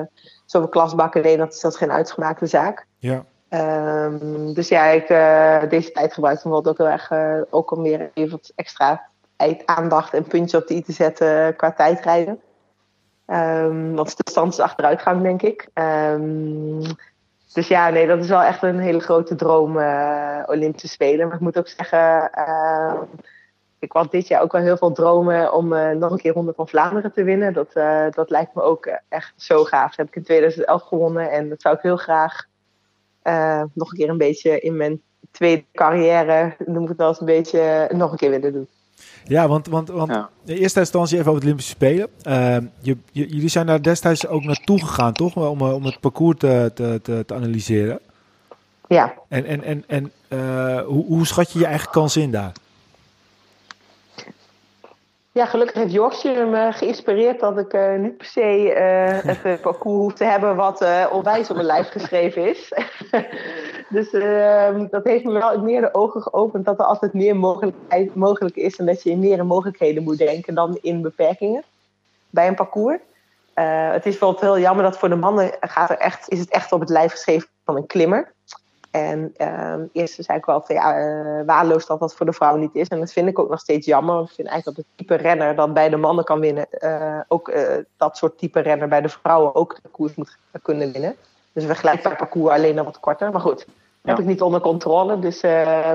zoveel 0.45 0.69
klasbakken, 0.69 1.23
nee, 1.23 1.37
dat 1.37 1.55
is 1.55 1.61
dat 1.61 1.77
geen 1.77 1.93
uitgemaakte 1.93 2.47
zaak. 2.47 2.87
Ja. 2.99 3.25
Um, 3.51 4.55
dus 4.55 4.69
ja, 4.69 4.87
ik 4.87 5.11
uh, 5.11 5.71
deze 5.71 5.93
tijd 5.93 6.13
gebruik 6.13 6.39
ik 6.39 6.47
ook 6.47 6.79
heel 6.79 6.89
erg 6.89 7.11
uh, 7.11 7.41
ook 7.51 7.71
om 7.71 7.83
weer 7.83 8.11
even 8.15 8.31
wat 8.31 8.53
extra 8.55 9.09
aandacht 9.65 10.15
en 10.15 10.25
puntjes 10.25 10.63
op 10.63 10.69
de 10.69 10.75
i 10.75 10.83
te 10.83 10.93
zetten 10.93 11.57
qua 11.57 11.73
tijdrijden. 11.73 12.41
Um, 13.27 13.95
want 13.95 14.17
de 14.17 14.31
stand 14.31 14.53
is 14.53 14.61
achteruitgang, 14.61 15.23
denk 15.23 15.43
ik. 15.43 15.69
Um, 15.75 16.81
dus 17.53 17.69
ja, 17.69 17.89
nee, 17.91 18.07
dat 18.07 18.19
is 18.19 18.29
wel 18.29 18.43
echt 18.43 18.63
een 18.63 18.79
hele 18.79 19.01
grote 19.01 19.35
droom, 19.35 19.77
uh, 19.77 20.43
Olympische 20.47 20.89
Spelen. 20.89 21.27
Maar 21.27 21.37
ik 21.37 21.43
moet 21.43 21.59
ook 21.59 21.69
zeggen, 21.69 22.31
ik 23.79 23.93
had 23.93 24.11
dit 24.11 24.29
jaar 24.29 24.43
ook 24.43 24.53
wel 24.53 24.63
heel 24.63 24.77
veel 24.77 24.93
dromen 24.93 25.53
om 25.53 25.69
nog 25.99 26.11
een 26.11 26.19
keer 26.19 26.33
Ronde 26.33 26.53
van 26.57 26.69
Vlaanderen 26.69 27.13
te 27.13 27.23
winnen. 27.23 27.53
Dat, 27.53 27.73
dat 28.15 28.31
lijkt 28.31 28.55
me 28.55 28.63
ook 28.63 28.99
echt 29.09 29.33
zo 29.37 29.65
gaaf. 29.65 29.89
Dat 29.89 29.97
heb 29.97 30.07
ik 30.07 30.17
in 30.17 30.23
2011 30.23 30.83
gewonnen 30.83 31.31
en 31.31 31.49
dat 31.49 31.61
zou 31.61 31.75
ik 31.75 31.83
heel 31.83 31.97
graag 31.97 32.47
uh, 33.27 33.63
nog 33.73 33.91
een 33.91 33.97
keer 33.97 34.09
een 34.09 34.19
beetje 34.19 34.61
in 34.61 34.77
mijn 34.77 35.01
tweede 35.31 35.65
carrière, 35.73 36.57
noem 36.67 36.83
ik 36.83 36.89
het 36.89 36.97
wel 36.97 37.09
eens 37.09 37.21
een 37.21 37.27
beetje, 37.27 37.91
nog 37.93 38.11
een 38.11 38.17
keer 38.17 38.31
willen 38.31 38.53
doen. 38.53 38.69
Ja, 39.25 39.49
want, 39.49 39.67
want, 39.67 39.89
want 39.89 40.11
ja. 40.11 40.29
in 40.45 40.57
eerste 40.57 40.81
instantie 40.81 41.19
even 41.19 41.31
over 41.31 41.35
het 41.35 41.45
Olympische 41.45 41.75
Spelen. 41.75 42.09
Uh, 42.29 42.57
je, 42.81 42.97
je, 43.13 43.27
jullie 43.29 43.49
zijn 43.49 43.67
daar 43.67 43.83
destijds 43.83 44.27
ook 44.27 44.45
naartoe 44.45 44.81
gegaan, 44.81 45.13
toch? 45.13 45.37
Om, 45.37 45.63
om 45.63 45.85
het 45.85 46.01
parcours 46.01 46.39
te, 46.39 46.71
te, 46.75 47.01
te, 47.03 47.25
te 47.27 47.35
analyseren. 47.35 48.01
Ja. 48.89 49.15
En, 49.29 49.45
en, 49.45 49.63
en, 49.63 49.85
en 49.87 50.13
uh, 50.29 50.81
hoe, 50.81 51.05
hoe 51.05 51.27
schat 51.27 51.53
je 51.53 51.59
je 51.59 51.67
eigen 51.67 51.91
kans 51.91 52.17
in 52.17 52.31
daar? 52.31 52.53
Ja, 55.37 55.47
gelukkig 55.47 55.77
heeft 55.77 55.93
Yorkshire 55.93 56.47
me 56.47 56.73
geïnspireerd 56.73 57.41
dat 57.41 57.59
ik 57.59 57.73
uh, 57.73 57.95
niet 57.99 58.17
per 58.17 58.27
se 58.27 58.75
uh, 58.77 59.23
het 59.23 59.45
uh, 59.45 59.61
parcours 59.61 59.99
hoef 59.99 60.13
te 60.13 60.25
hebben 60.25 60.57
wat 60.57 60.87
onwijs 61.11 61.51
op 61.51 61.57
mijn 61.57 61.67
lijf 61.67 61.89
geschreven 61.89 62.49
is. 62.49 62.73
dus 63.97 64.13
ehm, 64.13 64.87
dat 64.91 65.05
heeft 65.05 65.25
me 65.25 65.33
wel 65.33 65.61
meer 65.61 65.81
de 65.81 65.95
ogen 65.95 66.23
geopend 66.23 66.65
dat 66.65 66.79
er 66.79 66.85
altijd 66.85 67.13
meer 67.13 67.37
mogelijk 68.15 68.57
is 68.57 68.77
en 68.77 68.87
dat 68.87 69.03
je 69.03 69.11
in 69.11 69.19
meer 69.19 69.47
mogelijkheden 69.47 70.03
moet 70.03 70.19
denken 70.19 70.55
dan 70.55 70.79
in 70.83 71.03
beperkingen 71.03 71.63
bij 72.31 72.49
een 72.49 72.55
parcours. 72.55 72.99
het 73.55 74.07
is 74.07 74.19
bijvoorbeeld 74.19 74.41
heel 74.41 74.59
jammer 74.59 74.85
dat 74.85 74.99
voor 74.99 75.09
de 75.09 75.17
mannen 75.17 75.57
gaat 75.61 75.91
er 75.91 75.99
echt, 75.99 76.29
is 76.29 76.39
het 76.39 76.51
echt 76.51 76.73
op 76.73 76.81
het 76.81 76.91
lijf 76.91 77.11
geschreven 77.11 77.49
van 77.65 77.77
een 77.77 77.87
klimmer. 77.87 78.35
En 78.97 79.35
uh, 79.39 79.75
eerst 79.93 80.25
zei 80.25 80.39
ik 80.39 80.45
wel 80.45 80.63
van 80.65 80.75
ja, 80.75 80.99
uh, 80.99 81.47
waardeloos 81.47 81.87
dat 81.87 82.01
dat 82.01 82.15
voor 82.15 82.27
de 82.27 82.33
vrouw 82.33 82.57
niet 82.57 82.75
is. 82.75 82.89
En 82.89 82.99
dat 82.99 83.13
vind 83.13 83.29
ik 83.29 83.39
ook 83.39 83.51
nog 83.51 83.61
steeds 83.61 83.87
jammer. 83.87 84.23
Ik 84.23 84.31
vind 84.31 84.49
eigenlijk 84.49 84.77
dat 84.77 84.87
het 84.87 84.97
type 84.97 85.15
renner 85.15 85.55
dat 85.55 85.75
bij 85.75 85.89
de 85.89 85.97
mannen 85.97 86.25
kan 86.25 86.41
winnen, 86.41 86.67
uh, 86.81 87.21
ook 87.29 87.49
uh, 87.49 87.63
dat 87.97 88.17
soort 88.17 88.39
type 88.39 88.61
renner 88.61 88.89
bij 88.89 89.01
de 89.01 89.09
vrouwen 89.09 89.55
ook 89.55 89.79
de 89.83 89.89
koers 89.89 90.15
moet 90.15 90.39
kunnen 90.63 90.93
winnen. 90.93 91.15
Dus 91.53 91.63
een 91.63 91.69
vergelijkbaar 91.69 92.17
parcours, 92.17 92.55
alleen 92.55 92.77
dan 92.77 92.85
wat 92.85 93.01
korter. 93.01 93.31
Maar 93.31 93.41
goed, 93.41 93.67
ja. 93.67 94.11
heb 94.11 94.19
ik 94.19 94.25
niet 94.25 94.43
onder 94.43 94.61
controle. 94.61 95.19
Dus 95.19 95.43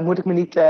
moet, 0.01 0.17
ik 0.17 0.25
me 0.25 0.33
niet, 0.33 0.61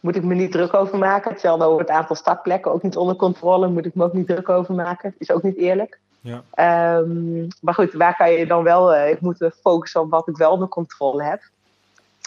moet 0.00 0.16
ik 0.16 0.24
me 0.24 0.34
niet 0.34 0.52
druk 0.52 0.74
over 0.74 0.98
maken. 0.98 1.30
Hetzelfde 1.30 1.64
over 1.64 1.80
het 1.80 1.90
aantal 1.90 2.16
startplekken, 2.16 2.72
ook 2.72 2.82
niet 2.82 2.96
onder 2.96 3.16
controle. 3.16 3.68
Moet 3.68 3.86
ik 3.86 3.94
me 3.94 4.04
ook 4.04 4.12
niet 4.12 4.26
druk 4.26 4.48
over 4.48 4.74
maken. 4.74 5.14
Is 5.18 5.30
ook 5.30 5.42
niet 5.42 5.56
eerlijk. 5.56 5.98
Ja. 6.20 6.96
Um, 6.98 7.48
maar 7.60 7.74
goed, 7.74 7.92
waar 7.92 8.16
kan 8.16 8.32
je 8.32 8.46
dan 8.46 8.62
wel, 8.62 8.96
ik 8.96 9.20
moet 9.20 9.50
focussen 9.60 10.00
op 10.00 10.10
wat 10.10 10.28
ik 10.28 10.36
wel 10.36 10.52
onder 10.52 10.68
controle 10.68 11.22
heb. 11.22 11.42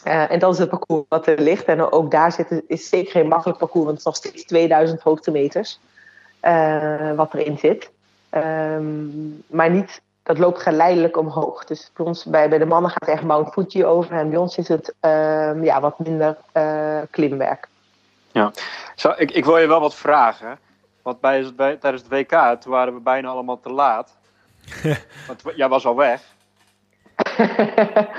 Uh, 0.06 0.32
en 0.32 0.40
dat 0.40 0.54
is 0.54 0.60
het 0.60 0.70
parcours 0.70 1.06
wat 1.10 1.28
er 1.28 1.42
ligt. 1.42 1.66
En 1.66 1.92
ook 1.92 2.12
daar 2.12 2.32
zit, 2.32 2.64
is 2.68 2.90
zeker 2.90 3.12
geen 3.12 3.28
makkelijk 3.28 3.60
parcours, 3.60 3.86
want 3.86 3.98
het 3.98 4.00
is 4.00 4.06
nog 4.06 4.16
steeds 4.16 4.46
2000 4.46 5.02
hoogtemeters 5.02 5.80
uh, 6.44 7.12
wat 7.16 7.34
erin 7.34 7.58
zit. 7.58 7.90
Um, 8.32 9.44
maar 9.48 9.70
niet, 9.70 10.02
dat 10.24 10.38
loopt 10.38 10.62
geleidelijk 10.62 11.18
omhoog. 11.18 11.66
Dus 11.66 11.92
bij, 11.94 12.06
ons, 12.06 12.26
bij, 12.26 12.50
bij 12.50 12.58
de 12.58 12.66
mannen 12.66 12.92
gaat 12.92 13.06
het 13.06 13.10
echt 13.10 13.24
Mount 13.24 13.54
Fuji 13.54 13.86
over 13.86 14.16
en 14.16 14.30
bij 14.30 14.40
ons 14.40 14.58
is 14.58 14.68
het 14.68 14.94
um, 15.02 15.64
ja, 15.64 15.80
wat 15.80 16.00
minder 16.00 16.38
uh, 16.54 17.00
klimwerk. 17.12 17.68
Ja, 18.32 18.52
Zo, 18.96 19.14
ik, 19.18 19.32
ik 19.32 19.46
wil 19.46 19.58
je 19.58 19.68
wel 19.68 19.80
wat 19.80 19.96
vragen. 19.96 20.60
Want 21.02 21.20
bij, 21.20 21.54
bij, 21.56 21.76
tijdens 21.76 22.04
het 22.04 22.12
WK, 22.12 22.62
toen 22.62 22.72
waren 22.72 22.94
we 22.94 23.00
bijna 23.00 23.28
allemaal 23.28 23.60
te 23.60 23.72
laat. 23.72 24.18
want 25.28 25.42
jij 25.56 25.70
was 25.70 25.86
al 25.86 25.96
weg. 25.96 26.22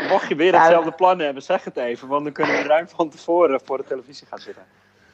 Mocht 0.08 0.28
je 0.28 0.34
weer 0.36 0.54
hetzelfde 0.60 0.92
plan 0.92 1.18
hebben, 1.18 1.42
zeg 1.42 1.64
het 1.64 1.76
even, 1.76 2.08
want 2.08 2.24
dan 2.24 2.32
kunnen 2.32 2.56
we 2.56 2.62
ruim 2.62 2.88
van 2.88 3.10
tevoren 3.10 3.60
voor 3.64 3.76
de 3.76 3.84
televisie 3.84 4.26
gaan 4.26 4.38
zitten. 4.38 4.62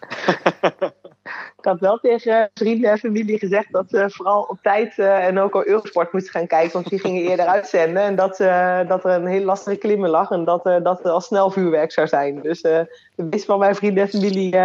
ik 1.58 1.64
had 1.64 1.80
wel 1.80 1.98
tegen 1.98 2.50
vrienden 2.54 2.90
en 2.90 2.98
familie 2.98 3.38
gezegd 3.38 3.72
dat 3.72 3.90
ze 3.90 4.10
vooral 4.10 4.42
op 4.42 4.58
tijd 4.62 4.98
uh, 4.98 5.26
en 5.26 5.38
ook 5.38 5.54
al 5.54 5.66
Eurosport 5.66 6.12
moesten 6.12 6.32
gaan 6.32 6.46
kijken, 6.46 6.72
want 6.72 6.88
die 6.88 6.98
gingen 6.98 7.22
eerder 7.22 7.46
uitzenden. 7.46 8.02
En 8.02 8.16
dat, 8.16 8.40
uh, 8.40 8.88
dat 8.88 9.04
er 9.04 9.10
een 9.10 9.26
heel 9.26 9.44
lastige 9.44 9.76
klimmen 9.76 10.10
lag 10.10 10.30
en 10.30 10.44
dat, 10.44 10.66
uh, 10.66 10.76
dat 10.82 11.04
er 11.04 11.10
al 11.10 11.20
snel 11.20 11.50
vuurwerk 11.50 11.92
zou 11.92 12.08
zijn. 12.08 12.40
Dus 12.42 12.60
de 12.60 12.88
meeste 13.14 13.46
van 13.46 13.58
mijn 13.58 13.74
vrienden 13.74 14.02
en 14.02 14.08
familie 14.08 14.56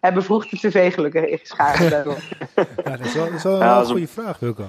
hebben 0.00 0.22
vroeg 0.22 0.48
de 0.48 0.56
tv 0.56 0.94
gelukkig 0.94 1.24
ingeschakeld. 1.24 1.92
ja, 2.84 2.96
dat 2.96 3.06
is 3.06 3.14
wel, 3.14 3.24
dat 3.24 3.34
is 3.34 3.42
wel 3.42 3.58
ja, 3.58 3.78
een 3.78 3.86
goede 3.86 4.08
vraag, 4.08 4.38
Wilco. 4.38 4.68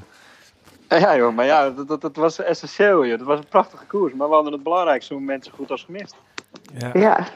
Ja 1.03 1.17
joh, 1.17 1.35
maar 1.35 1.45
ja, 1.45 1.69
dat, 1.69 1.87
dat, 1.87 2.01
dat 2.01 2.15
was 2.15 2.39
essentieel 2.39 3.05
joh. 3.05 3.17
Dat 3.17 3.27
was 3.27 3.39
een 3.39 3.47
prachtige 3.47 3.85
koers, 3.85 4.13
maar 4.13 4.27
we 4.27 4.33
hadden 4.33 4.53
het 4.53 4.63
belangrijkste 4.63 5.13
moment 5.13 5.45
zo 5.45 5.51
goed 5.55 5.71
als 5.71 5.83
gemist. 5.83 6.15
Ja. 6.77 6.89
ja. 6.93 7.27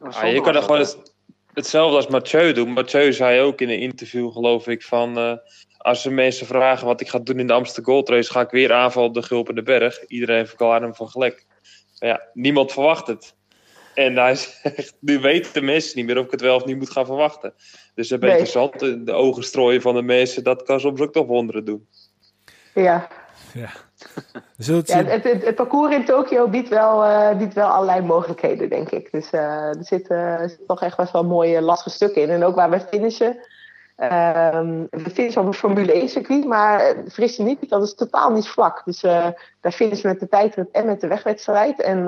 Ah, 0.00 0.32
je 0.32 0.40
kan 0.40 0.54
er 0.54 0.62
gewoon 0.62 0.78
het, 0.78 1.12
hetzelfde 1.52 1.96
als 1.96 2.06
Mathieu 2.06 2.52
doen. 2.52 2.72
Mathieu 2.72 3.12
zei 3.12 3.40
ook 3.40 3.60
in 3.60 3.68
een 3.68 3.80
interview, 3.80 4.32
geloof 4.32 4.66
ik, 4.66 4.82
van... 4.82 5.18
Uh, 5.18 5.32
als 5.78 6.02
ze 6.02 6.10
mensen 6.10 6.46
vragen 6.46 6.86
wat 6.86 7.00
ik 7.00 7.08
ga 7.08 7.18
doen 7.18 7.38
in 7.38 7.46
de 7.46 7.52
Amsterdam 7.52 7.94
Gold 7.94 8.08
Race... 8.08 8.30
ga 8.30 8.40
ik 8.40 8.50
weer 8.50 8.72
aanvallen 8.72 9.08
op 9.08 9.14
de 9.14 9.22
Gulpende 9.22 9.62
Berg. 9.62 10.06
Iedereen 10.06 10.46
verklaart 10.46 10.82
hem 10.82 10.94
van 10.94 11.08
gelijk. 11.08 11.46
Maar 11.98 12.08
ja, 12.08 12.22
niemand 12.32 12.72
verwacht 12.72 13.06
het. 13.06 13.34
En 13.94 14.16
hij 14.16 14.34
zegt, 14.62 14.96
nu 15.00 15.18
weten 15.18 15.52
de 15.52 15.60
mensen 15.60 15.96
niet 15.96 16.06
meer 16.06 16.18
of 16.18 16.24
ik 16.24 16.30
het 16.30 16.40
wel 16.40 16.56
of 16.56 16.64
niet 16.64 16.78
moet 16.78 16.90
gaan 16.90 17.06
verwachten. 17.06 17.54
Dus 17.94 18.10
een 18.10 18.20
beetje 18.20 18.36
nee. 18.36 18.46
zand 18.46 18.82
in 18.82 19.04
de 19.04 19.12
ogen 19.12 19.42
strooien 19.42 19.80
van 19.80 19.94
de 19.94 20.02
mensen... 20.02 20.44
dat 20.44 20.62
kan 20.62 20.80
soms 20.80 21.00
ook 21.00 21.12
toch 21.12 21.26
wonderen 21.26 21.64
doen. 21.64 21.86
Ja. 22.82 23.08
Ja. 23.52 23.68
ja 24.56 25.04
het, 25.04 25.24
het, 25.24 25.44
het, 25.44 25.54
parcours 25.54 25.94
in 25.94 26.04
Tokio 26.04 26.48
biedt 26.48 26.68
wel, 26.68 27.04
uh, 27.04 27.36
biedt 27.36 27.54
wel 27.54 27.68
allerlei 27.68 28.00
mogelijkheden, 28.00 28.68
denk 28.68 28.90
ik. 28.90 29.10
Dus 29.10 29.32
uh, 29.32 29.40
er 29.68 29.84
zitten 29.84 30.16
uh, 30.16 30.48
zit 30.48 30.66
toch 30.66 30.82
echt 30.82 30.96
best 30.96 31.12
wel 31.12 31.24
mooie 31.24 31.62
lastige 31.62 31.90
stukken 31.90 32.22
in. 32.22 32.30
En 32.30 32.44
ook 32.44 32.54
waar 32.54 32.70
we 32.70 32.80
finishen. 32.80 33.36
Um, 34.02 34.86
we 34.90 35.10
finishen 35.12 35.40
op 35.40 35.46
een 35.46 35.54
Formule 35.54 35.92
1 35.92 36.08
circuit, 36.08 36.44
maar 36.44 36.94
fris 37.08 37.36
je 37.36 37.42
niet, 37.42 37.68
dat 37.68 37.82
is 37.82 37.94
totaal 37.94 38.30
niet 38.30 38.48
vlak. 38.48 38.82
Dus 38.84 39.00
daar 39.00 39.72
finishen 39.72 40.02
we 40.02 40.08
met 40.08 40.20
de 40.20 40.28
tijdrit 40.28 40.70
en 40.70 40.86
met 40.86 41.00
de 41.00 41.06
wegwedstrijd. 41.06 41.80
En 41.80 42.04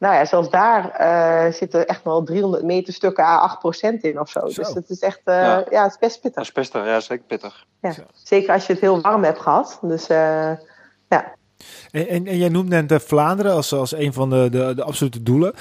nou 0.00 0.14
ja, 0.14 0.24
zelfs 0.24 0.50
daar 0.50 1.00
uh, 1.00 1.52
zitten 1.52 1.86
echt 1.86 2.04
wel 2.04 2.22
300 2.22 2.62
meter 2.62 2.92
stukken 2.92 3.24
à 3.24 3.60
8% 3.94 4.00
in 4.00 4.20
of 4.20 4.30
zo. 4.30 4.40
zo. 4.48 4.62
Dus 4.62 4.74
het 4.74 4.90
is 4.90 4.98
echt, 4.98 5.20
uh, 5.24 5.34
ja. 5.34 5.64
ja. 5.70 5.82
het 5.82 5.92
is 5.92 5.98
best 5.98 6.20
pittig. 6.20 6.34
Dat 6.34 6.44
is 6.44 6.52
best, 6.52 6.72
ja, 6.72 7.00
zeker 7.00 7.24
pittig. 7.24 7.66
Ja. 7.80 7.94
Zeker 8.12 8.52
als 8.52 8.66
je 8.66 8.72
het 8.72 8.82
heel 8.82 9.00
warm 9.00 9.24
hebt 9.24 9.40
gehad. 9.40 9.78
Dus 9.82 10.10
uh, 10.10 10.52
ja. 11.08 11.34
En, 11.90 12.08
en, 12.08 12.26
en, 12.26 12.36
jij 12.36 12.48
noemt 12.48 12.68
net 12.68 13.02
Vlaanderen 13.02 13.52
als, 13.52 13.72
als 13.72 13.92
een 13.92 14.12
van 14.12 14.30
de, 14.30 14.48
de, 14.50 14.72
de 14.74 14.84
absolute 14.84 15.22
doelen. 15.22 15.54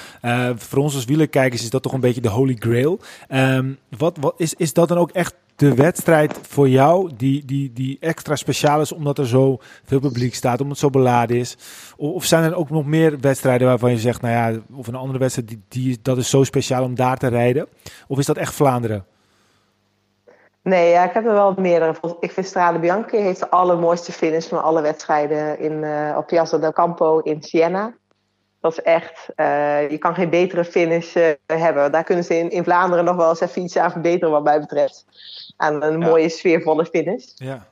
voor 0.55 0.83
ons 0.83 0.95
als 0.95 1.05
wielerkijkers 1.05 1.61
is 1.61 1.69
dat 1.69 1.83
toch 1.83 1.93
een 1.93 1.99
beetje 1.99 2.21
de 2.21 2.29
holy 2.29 2.55
grail. 2.59 2.99
Um, 3.29 3.79
wat, 3.97 4.17
wat, 4.19 4.33
is, 4.37 4.53
is 4.53 4.73
dat 4.73 4.87
dan 4.87 4.97
ook 4.97 5.11
echt 5.11 5.33
de 5.59 5.75
wedstrijd 5.75 6.39
voor 6.41 6.69
jou 6.69 7.11
die, 7.17 7.45
die, 7.45 7.73
die 7.73 7.97
extra 7.99 8.35
speciaal 8.35 8.81
is 8.81 8.91
omdat 8.91 9.17
er 9.17 9.27
zo 9.27 9.57
veel 9.85 9.99
publiek 9.99 10.35
staat, 10.35 10.61
omdat 10.61 10.69
het 10.69 10.79
zo 10.79 10.89
beladen 10.99 11.37
is? 11.37 11.57
Of, 11.97 12.25
zijn 12.25 12.43
er 12.43 12.55
ook 12.55 12.69
nog 12.69 12.85
meer 12.85 13.19
wedstrijden 13.19 13.67
waarvan 13.67 13.91
je 13.91 13.97
zegt, 13.97 14.21
nou 14.21 14.33
ja, 14.33 14.59
of 14.75 14.87
een 14.87 14.95
andere 14.95 15.19
wedstrijd, 15.19 15.47
die, 15.47 15.61
die, 15.67 15.99
dat 16.01 16.17
is 16.17 16.29
zo 16.29 16.43
speciaal 16.43 16.83
om 16.83 16.95
daar 16.95 17.17
te 17.17 17.27
rijden? 17.27 17.67
Of 18.07 18.17
is 18.17 18.25
dat 18.25 18.37
echt 18.37 18.53
Vlaanderen? 18.53 19.05
Nee, 20.61 20.89
ja, 20.89 21.03
ik 21.03 21.13
heb 21.13 21.25
er 21.25 21.33
wel 21.33 21.53
meerdere. 21.57 21.95
Ik 22.19 22.31
vind 22.31 22.45
Strade 22.45 22.79
Bianchi 22.79 23.17
heeft 23.17 23.39
de 23.39 23.49
allermooiste 23.49 24.11
finish 24.11 24.47
van 24.47 24.63
alle 24.63 24.81
wedstrijden 24.81 25.59
in, 25.59 25.83
uh, 25.83 26.15
op 26.17 26.27
Piazza 26.27 26.57
del 26.57 26.73
Campo 26.73 27.19
in 27.19 27.41
Siena. 27.43 27.93
Dat 28.61 28.71
is 28.71 28.81
echt, 28.81 29.29
uh, 29.35 29.89
je 29.89 29.97
kan 29.97 30.13
geen 30.13 30.29
betere 30.29 30.65
finish 30.65 31.15
uh, 31.15 31.27
hebben. 31.45 31.91
Daar 31.91 32.03
kunnen 32.03 32.23
ze 32.23 32.37
in, 32.37 32.49
in 32.49 32.63
Vlaanderen 32.63 33.05
nog 33.05 33.15
wel 33.15 33.29
eens 33.29 33.39
even 33.39 33.61
iets 33.61 33.77
aan 33.77 33.91
verbeteren 33.91 34.31
wat 34.31 34.43
mij 34.43 34.59
betreft. 34.59 35.05
Aan 35.61 35.83
een 35.83 35.99
mooie 35.99 36.29
sfeervolle 36.29 36.85
finish. 36.85 37.25
Ja. 37.35 37.67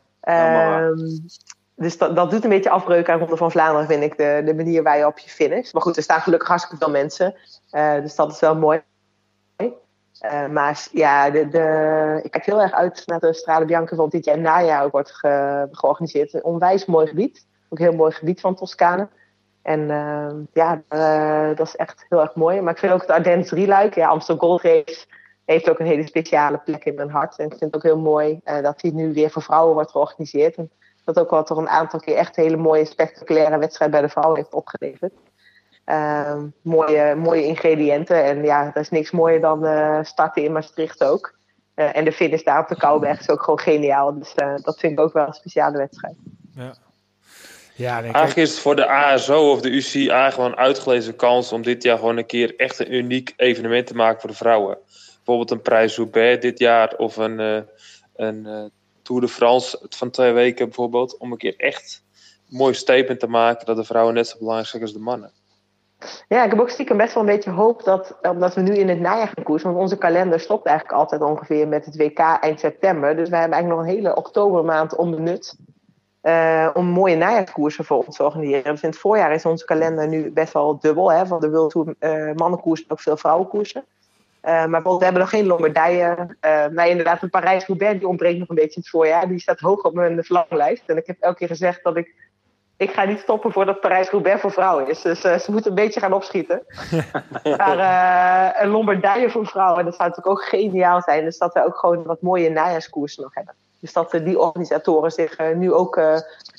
Um, 0.79 1.25
dus 1.75 1.97
dat, 1.97 2.15
dat 2.15 2.31
doet 2.31 2.43
een 2.43 2.49
beetje 2.49 2.69
afbreuk 2.69 3.09
aan 3.09 3.19
Ronde 3.19 3.37
van 3.37 3.51
Vlaanderen, 3.51 3.87
vind 3.87 4.03
ik, 4.03 4.17
de, 4.17 4.41
de 4.45 4.55
manier 4.55 4.83
waar 4.83 4.97
je 4.97 5.05
op 5.05 5.17
je 5.17 5.29
finish. 5.29 5.71
Maar 5.71 5.81
goed, 5.81 5.97
er 5.97 6.03
staan 6.03 6.21
gelukkig 6.21 6.47
hartstikke 6.47 6.83
veel 6.83 6.93
mensen. 6.93 7.35
Uh, 7.71 8.01
dus 8.01 8.15
dat 8.15 8.31
is 8.31 8.39
wel 8.39 8.55
mooi. 8.55 8.81
Uh, 10.25 10.47
maar 10.47 10.87
ja, 10.91 11.29
de, 11.29 11.47
de, 11.47 12.19
ik 12.23 12.31
kijk 12.31 12.45
heel 12.45 12.61
erg 12.61 12.71
uit 12.71 13.03
naar 13.05 13.19
de 13.19 13.33
Strade 13.33 13.65
Bianca 13.65 13.95
van 13.95 14.09
dit 14.09 14.25
jaar 14.25 14.39
najaar 14.39 14.83
ook 14.83 14.91
wordt 14.91 15.11
ge, 15.11 15.67
georganiseerd. 15.71 16.33
Een 16.33 16.43
onwijs 16.43 16.85
mooi 16.85 17.07
gebied. 17.07 17.45
Ook 17.69 17.79
een 17.79 17.85
heel 17.85 17.95
mooi 17.95 18.11
gebied 18.11 18.41
van 18.41 18.55
Toscane. 18.55 19.07
En 19.61 19.79
uh, 19.79 20.29
ja, 20.53 20.81
uh, 20.89 21.55
dat 21.55 21.67
is 21.67 21.75
echt 21.75 22.05
heel 22.09 22.21
erg 22.21 22.35
mooi. 22.35 22.61
Maar 22.61 22.73
ik 22.73 22.79
vind 22.79 22.93
ook 22.93 23.01
het 23.01 23.09
Ardennes 23.09 23.47
drieluik. 23.47 23.95
Ja, 23.95 24.07
Amsterdam 24.07 24.47
Gold 24.47 24.61
Race 24.61 25.05
heeft 25.53 25.69
ook 25.69 25.79
een 25.79 25.85
hele 25.85 26.07
speciale 26.07 26.57
plek 26.57 26.85
in 26.85 26.95
mijn 26.95 27.09
hart. 27.09 27.37
En 27.37 27.45
ik 27.45 27.49
vind 27.57 27.61
het 27.63 27.75
ook 27.75 27.83
heel 27.83 27.99
mooi 27.99 28.39
dat 28.61 28.79
die 28.79 28.93
nu 28.93 29.13
weer 29.13 29.29
voor 29.29 29.41
vrouwen 29.41 29.73
wordt 29.73 29.91
georganiseerd. 29.91 30.55
En 30.55 30.71
dat 31.07 31.19
ook 31.19 31.29
wel 31.29 31.43
toch 31.43 31.57
een 31.57 31.69
aantal 31.69 31.99
keer 31.99 32.15
echt 32.15 32.35
hele 32.35 32.57
mooie 32.57 32.85
spectaculaire 32.85 33.57
wedstrijden 33.57 33.99
bij 33.99 34.07
de 34.07 34.13
vrouwen 34.13 34.37
heeft 34.37 34.53
opgeleverd. 34.53 35.13
Uh, 35.85 36.43
mooie, 36.61 37.15
mooie 37.15 37.43
ingrediënten. 37.43 38.23
En 38.23 38.43
ja, 38.43 38.71
er 38.73 38.81
is 38.81 38.89
niks 38.89 39.11
mooier 39.11 39.41
dan 39.41 39.65
uh, 39.65 39.99
starten 40.03 40.43
in 40.43 40.51
Maastricht 40.51 41.03
ook. 41.03 41.35
Uh, 41.75 41.97
en 41.97 42.05
de 42.05 42.11
finish 42.11 42.43
daar 42.43 42.59
op 42.59 42.67
de 42.67 42.77
Kouwberg 42.77 43.19
is 43.19 43.29
ook 43.29 43.41
gewoon 43.41 43.59
geniaal. 43.59 44.19
Dus 44.19 44.33
uh, 44.35 44.55
dat 44.55 44.79
vind 44.79 44.93
ik 44.93 44.99
ook 44.99 45.13
wel 45.13 45.27
een 45.27 45.33
speciale 45.33 45.77
wedstrijd. 45.77 46.15
Ja. 46.55 46.73
Ja, 47.73 47.99
nee, 47.99 48.11
eigenlijk 48.11 48.35
is 48.35 48.51
het 48.51 48.59
voor 48.59 48.75
de 48.75 48.87
ASO 48.87 49.51
of 49.51 49.61
de 49.61 49.69
UCI 49.69 50.31
gewoon 50.31 50.51
een 50.51 50.57
uitgelezen 50.57 51.15
kans 51.15 51.51
om 51.51 51.61
dit 51.61 51.83
jaar 51.83 51.97
gewoon 51.97 52.17
een 52.17 52.25
keer 52.25 52.55
echt 52.55 52.79
een 52.79 52.93
uniek 52.93 53.33
evenement 53.35 53.87
te 53.87 53.95
maken 53.95 54.19
voor 54.19 54.29
de 54.29 54.35
vrouwen. 54.35 54.77
Bijvoorbeeld 55.27 55.51
een 55.51 55.71
prijs 55.71 55.97
Roubaix 55.97 56.41
dit 56.41 56.59
jaar 56.59 56.93
of 56.97 57.17
een, 57.17 57.65
een 58.15 58.71
Tour 59.01 59.21
de 59.21 59.27
France 59.27 59.85
van 59.89 60.09
twee 60.09 60.31
weken 60.31 60.65
bijvoorbeeld. 60.65 61.17
Om 61.17 61.31
een 61.31 61.37
keer 61.37 61.55
echt 61.57 62.03
mooi 62.49 62.73
statement 62.73 63.19
te 63.19 63.27
maken 63.27 63.65
dat 63.65 63.75
de 63.75 63.83
vrouwen 63.83 64.13
net 64.13 64.27
zo 64.27 64.37
belangrijk 64.37 64.69
zijn 64.69 64.81
als 64.81 64.93
de 64.93 64.99
mannen. 64.99 65.31
Ja, 66.27 66.43
ik 66.43 66.49
heb 66.49 66.59
ook 66.59 66.69
stiekem 66.69 66.97
best 66.97 67.13
wel 67.13 67.23
een 67.23 67.29
beetje 67.29 67.49
hoop 67.49 67.83
dat, 67.83 68.17
omdat 68.21 68.53
we 68.53 68.61
nu 68.61 68.75
in 68.75 68.89
het 68.89 68.99
najaar 68.99 69.31
gaan 69.35 69.43
koersen, 69.43 69.69
want 69.69 69.81
onze 69.81 69.97
kalender 69.97 70.39
stopt 70.39 70.65
eigenlijk 70.65 70.97
altijd 70.97 71.21
ongeveer 71.21 71.67
met 71.67 71.85
het 71.85 71.97
WK 71.97 72.19
eind 72.19 72.59
september. 72.59 73.15
Dus 73.15 73.29
wij 73.29 73.39
hebben 73.39 73.57
eigenlijk 73.57 73.67
nog 73.67 73.79
een 73.79 74.01
hele 74.01 74.15
oktobermaand 74.15 74.95
onbenut 74.95 75.55
uh, 76.21 76.69
om 76.73 76.85
mooie 76.85 77.15
najaarskoersen 77.15 77.85
voor 77.85 78.05
ons 78.05 78.15
te 78.15 78.23
organiseren. 78.23 78.71
Dus 78.71 78.81
in 78.81 78.89
het 78.89 78.97
voorjaar 78.97 79.33
is 79.33 79.45
onze 79.45 79.65
kalender 79.65 80.07
nu 80.07 80.31
best 80.31 80.53
wel 80.53 80.79
dubbel, 80.79 81.11
hè, 81.11 81.25
van 81.25 81.39
de 81.39 81.49
World 81.49 81.71
Tour 81.71 81.95
uh, 81.99 82.35
mannenkoers 82.35 82.81
en 82.81 82.91
ook 82.91 82.99
veel 82.99 83.17
vrouwenkoersen. 83.17 83.85
Uh, 84.43 84.51
maar 84.51 84.69
bijvoorbeeld, 84.69 84.97
we 84.97 85.03
hebben 85.03 85.21
nog 85.21 85.29
geen 85.29 85.45
Lombardije. 85.45 86.37
Uh, 86.45 86.65
nou, 86.65 86.89
inderdaad, 86.89 87.21
de 87.21 87.27
Parijs-Roubaix, 87.27 87.99
die 87.99 88.07
ontbreekt 88.07 88.39
nog 88.39 88.49
een 88.49 88.55
beetje 88.55 88.75
in 88.75 88.81
het 88.81 88.89
voorjaar. 88.89 89.27
Die 89.27 89.39
staat 89.39 89.59
hoog 89.59 89.83
op 89.83 89.93
mijn 89.93 90.23
verlanglijst. 90.23 90.83
En 90.85 90.97
ik 90.97 91.07
heb 91.07 91.17
elke 91.19 91.37
keer 91.37 91.47
gezegd 91.47 91.83
dat 91.83 91.97
ik 91.97 92.25
ik 92.77 92.91
ga 92.91 93.03
niet 93.03 93.19
stoppen 93.19 93.51
voordat 93.51 93.79
Parijs-Roubaix 93.79 94.41
voor 94.41 94.51
vrouwen 94.51 94.89
is. 94.89 95.01
Dus 95.01 95.25
uh, 95.25 95.37
ze 95.37 95.51
moeten 95.51 95.69
een 95.69 95.75
beetje 95.75 95.99
gaan 95.99 96.13
opschieten. 96.13 96.65
maar 97.57 98.61
een 98.61 98.69
Lombardije 98.69 99.29
voor 99.29 99.47
vrouwen, 99.47 99.85
dat 99.85 99.95
zou 99.95 100.09
natuurlijk 100.09 100.39
ook 100.39 100.47
geniaal 100.47 101.01
zijn. 101.01 101.23
Dus 101.23 101.37
dat 101.37 101.53
we 101.53 101.65
ook 101.65 101.77
gewoon 101.77 102.03
wat 102.03 102.21
mooie 102.21 102.49
najaarskoersen 102.49 103.23
nog 103.23 103.33
hebben. 103.33 103.55
Dus 103.79 103.93
dat 103.93 104.11
die 104.11 104.39
organisatoren 104.39 105.11
zich 105.11 105.39
uh, 105.39 105.55
nu 105.55 105.73
ook, 105.73 106.01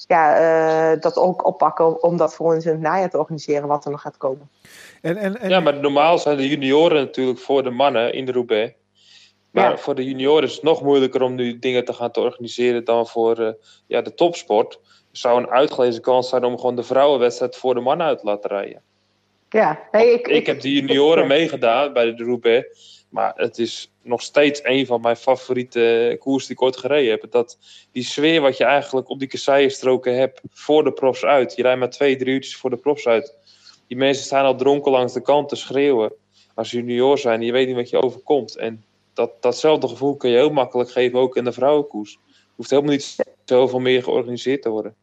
ja, 0.06 0.96
dat 0.96 1.16
ook 1.16 1.46
oppakken 1.46 2.02
om 2.02 2.16
dat 2.16 2.34
voor 2.34 2.54
ons 2.54 2.64
in 2.64 2.70
het 2.70 2.80
najaar 2.80 3.10
te 3.10 3.18
organiseren, 3.18 3.68
wat 3.68 3.84
er 3.84 3.90
nog 3.90 4.00
gaat 4.00 4.16
komen. 4.16 4.50
En, 5.00 5.16
en, 5.16 5.40
en... 5.40 5.48
Ja, 5.48 5.60
maar 5.60 5.76
normaal 5.76 6.18
zijn 6.18 6.36
de 6.36 6.48
junioren 6.48 6.96
natuurlijk 6.96 7.38
voor 7.38 7.62
de 7.62 7.70
mannen 7.70 8.12
in 8.12 8.24
de 8.24 8.32
Roubaix. 8.32 8.74
Maar 9.50 9.70
ja. 9.70 9.76
voor 9.76 9.94
de 9.94 10.04
junioren 10.04 10.42
is 10.42 10.54
het 10.54 10.62
nog 10.62 10.82
moeilijker 10.82 11.22
om 11.22 11.34
nu 11.34 11.58
dingen 11.58 11.84
te 11.84 11.92
gaan 11.92 12.10
te 12.10 12.20
organiseren 12.20 12.84
dan 12.84 13.06
voor 13.06 13.56
ja, 13.86 14.02
de 14.02 14.14
topsport 14.14 14.80
zou 15.12 15.42
een 15.42 15.50
uitgelezen 15.50 16.02
kans 16.02 16.28
zijn 16.28 16.44
om 16.44 16.56
gewoon 16.58 16.76
de 16.76 16.82
vrouwenwedstrijd 16.82 17.56
voor 17.56 17.74
de 17.74 17.80
mannen 17.80 18.06
uit 18.06 18.18
te 18.18 18.26
laten 18.26 18.50
rijden. 18.50 18.82
Ja, 19.48 19.78
nee, 19.92 20.12
ik, 20.12 20.26
ik, 20.26 20.36
ik, 20.36 20.46
heb 20.46 20.60
de 20.60 20.72
junioren 20.72 21.22
ik, 21.22 21.28
meegedaan 21.28 21.92
bij 21.92 22.14
de 22.14 22.24
Roubaix. 22.24 22.66
Maar 23.08 23.32
het 23.36 23.58
is 23.58 23.92
nog 24.02 24.22
steeds 24.22 24.60
een 24.62 24.86
van 24.86 25.00
mijn 25.00 25.16
favoriete 25.16 26.16
koers 26.20 26.46
die 26.46 26.56
ik 26.56 26.62
ooit 26.62 26.76
gereden 26.76 27.10
heb. 27.10 27.30
Dat, 27.30 27.58
die 27.92 28.04
sfeer 28.04 28.40
wat 28.40 28.56
je 28.56 28.64
eigenlijk 28.64 29.08
op 29.08 29.18
die 29.18 29.28
kasseienstroken 29.28 30.16
hebt 30.16 30.40
voor 30.50 30.84
de 30.84 30.92
profs 30.92 31.24
uit. 31.24 31.56
Je 31.56 31.62
rijdt 31.62 31.78
maar 31.78 31.90
twee, 31.90 32.16
drie 32.16 32.34
uurtjes 32.34 32.56
voor 32.56 32.70
de 32.70 32.76
profs 32.76 33.06
uit. 33.06 33.34
Die 33.86 33.96
mensen 33.96 34.24
staan 34.24 34.44
al 34.44 34.56
dronken 34.56 34.92
langs 34.92 35.12
de 35.12 35.22
kant 35.22 35.48
te 35.48 35.56
schreeuwen. 35.56 36.12
Als 36.54 36.70
junior 36.70 37.18
zijn, 37.18 37.42
je 37.42 37.52
weet 37.52 37.66
niet 37.66 37.76
wat 37.76 37.90
je 37.90 38.02
overkomt. 38.02 38.56
En 38.56 38.84
dat, 39.14 39.42
datzelfde 39.42 39.88
gevoel 39.88 40.16
kun 40.16 40.30
je 40.30 40.36
heel 40.36 40.50
makkelijk 40.50 40.90
geven 40.90 41.18
ook 41.18 41.36
in 41.36 41.44
de 41.44 41.52
vrouwenkoers. 41.52 42.18
Hoeft 42.56 42.70
helemaal 42.70 42.92
niet 42.92 43.16
zoveel 43.44 43.80
meer 43.80 44.02
georganiseerd 44.02 44.62
te 44.62 44.68
worden. 44.68 44.94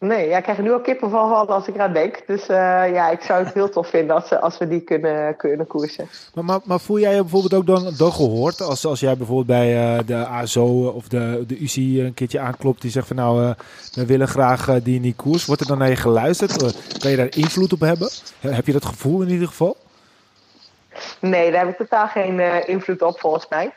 Nee, 0.00 0.28
ja, 0.28 0.36
ik 0.36 0.42
krijg 0.42 0.58
er 0.58 0.64
nu 0.64 0.72
al 0.72 0.80
kippenval 0.80 1.28
van 1.28 1.46
als 1.46 1.68
ik 1.68 1.74
eraan 1.74 1.92
denk. 1.92 2.22
Dus 2.26 2.40
uh, 2.40 2.56
ja, 2.92 3.10
ik 3.10 3.20
zou 3.20 3.44
het 3.44 3.54
heel 3.54 3.68
tof 3.68 3.88
vinden 3.88 4.14
als, 4.14 4.40
als 4.40 4.58
we 4.58 4.68
die 4.68 4.80
kunnen, 4.80 5.36
kunnen 5.36 5.66
koersen. 5.66 6.08
Maar, 6.34 6.44
maar, 6.44 6.60
maar 6.64 6.80
voel 6.80 6.98
jij 6.98 7.14
je 7.14 7.20
bijvoorbeeld 7.20 7.54
ook 7.54 7.66
dan, 7.66 7.94
dan 7.96 8.12
gehoord 8.12 8.60
als, 8.60 8.86
als 8.86 9.00
jij 9.00 9.16
bijvoorbeeld 9.16 9.46
bij 9.46 9.98
uh, 9.98 10.06
de 10.06 10.26
ASO 10.26 10.86
of 10.86 11.08
de, 11.08 11.44
de 11.46 11.58
UCI 11.58 12.04
een 12.04 12.14
keertje 12.14 12.40
aanklopt 12.40 12.82
die 12.82 12.90
zegt 12.90 13.06
van 13.06 13.16
nou, 13.16 13.42
uh, 13.42 13.50
we 13.94 14.06
willen 14.06 14.28
graag 14.28 14.82
die 14.82 14.96
in 14.96 15.02
die 15.02 15.14
koers. 15.14 15.46
Wordt 15.46 15.60
er 15.60 15.68
dan 15.68 15.78
naar 15.78 15.88
je 15.88 15.96
geluisterd? 15.96 16.56
kan 16.98 17.10
je 17.10 17.16
daar 17.16 17.36
invloed 17.36 17.72
op 17.72 17.80
hebben? 17.80 18.08
Heb 18.40 18.66
je 18.66 18.72
dat 18.72 18.84
gevoel 18.84 19.22
in 19.22 19.28
ieder 19.28 19.48
geval? 19.48 19.76
Nee, 21.18 21.50
daar 21.50 21.60
heb 21.60 21.70
ik 21.70 21.76
totaal 21.76 22.08
geen 22.08 22.66
invloed 22.66 23.02
op 23.02 23.20
volgens 23.20 23.46
mij. 23.48 23.72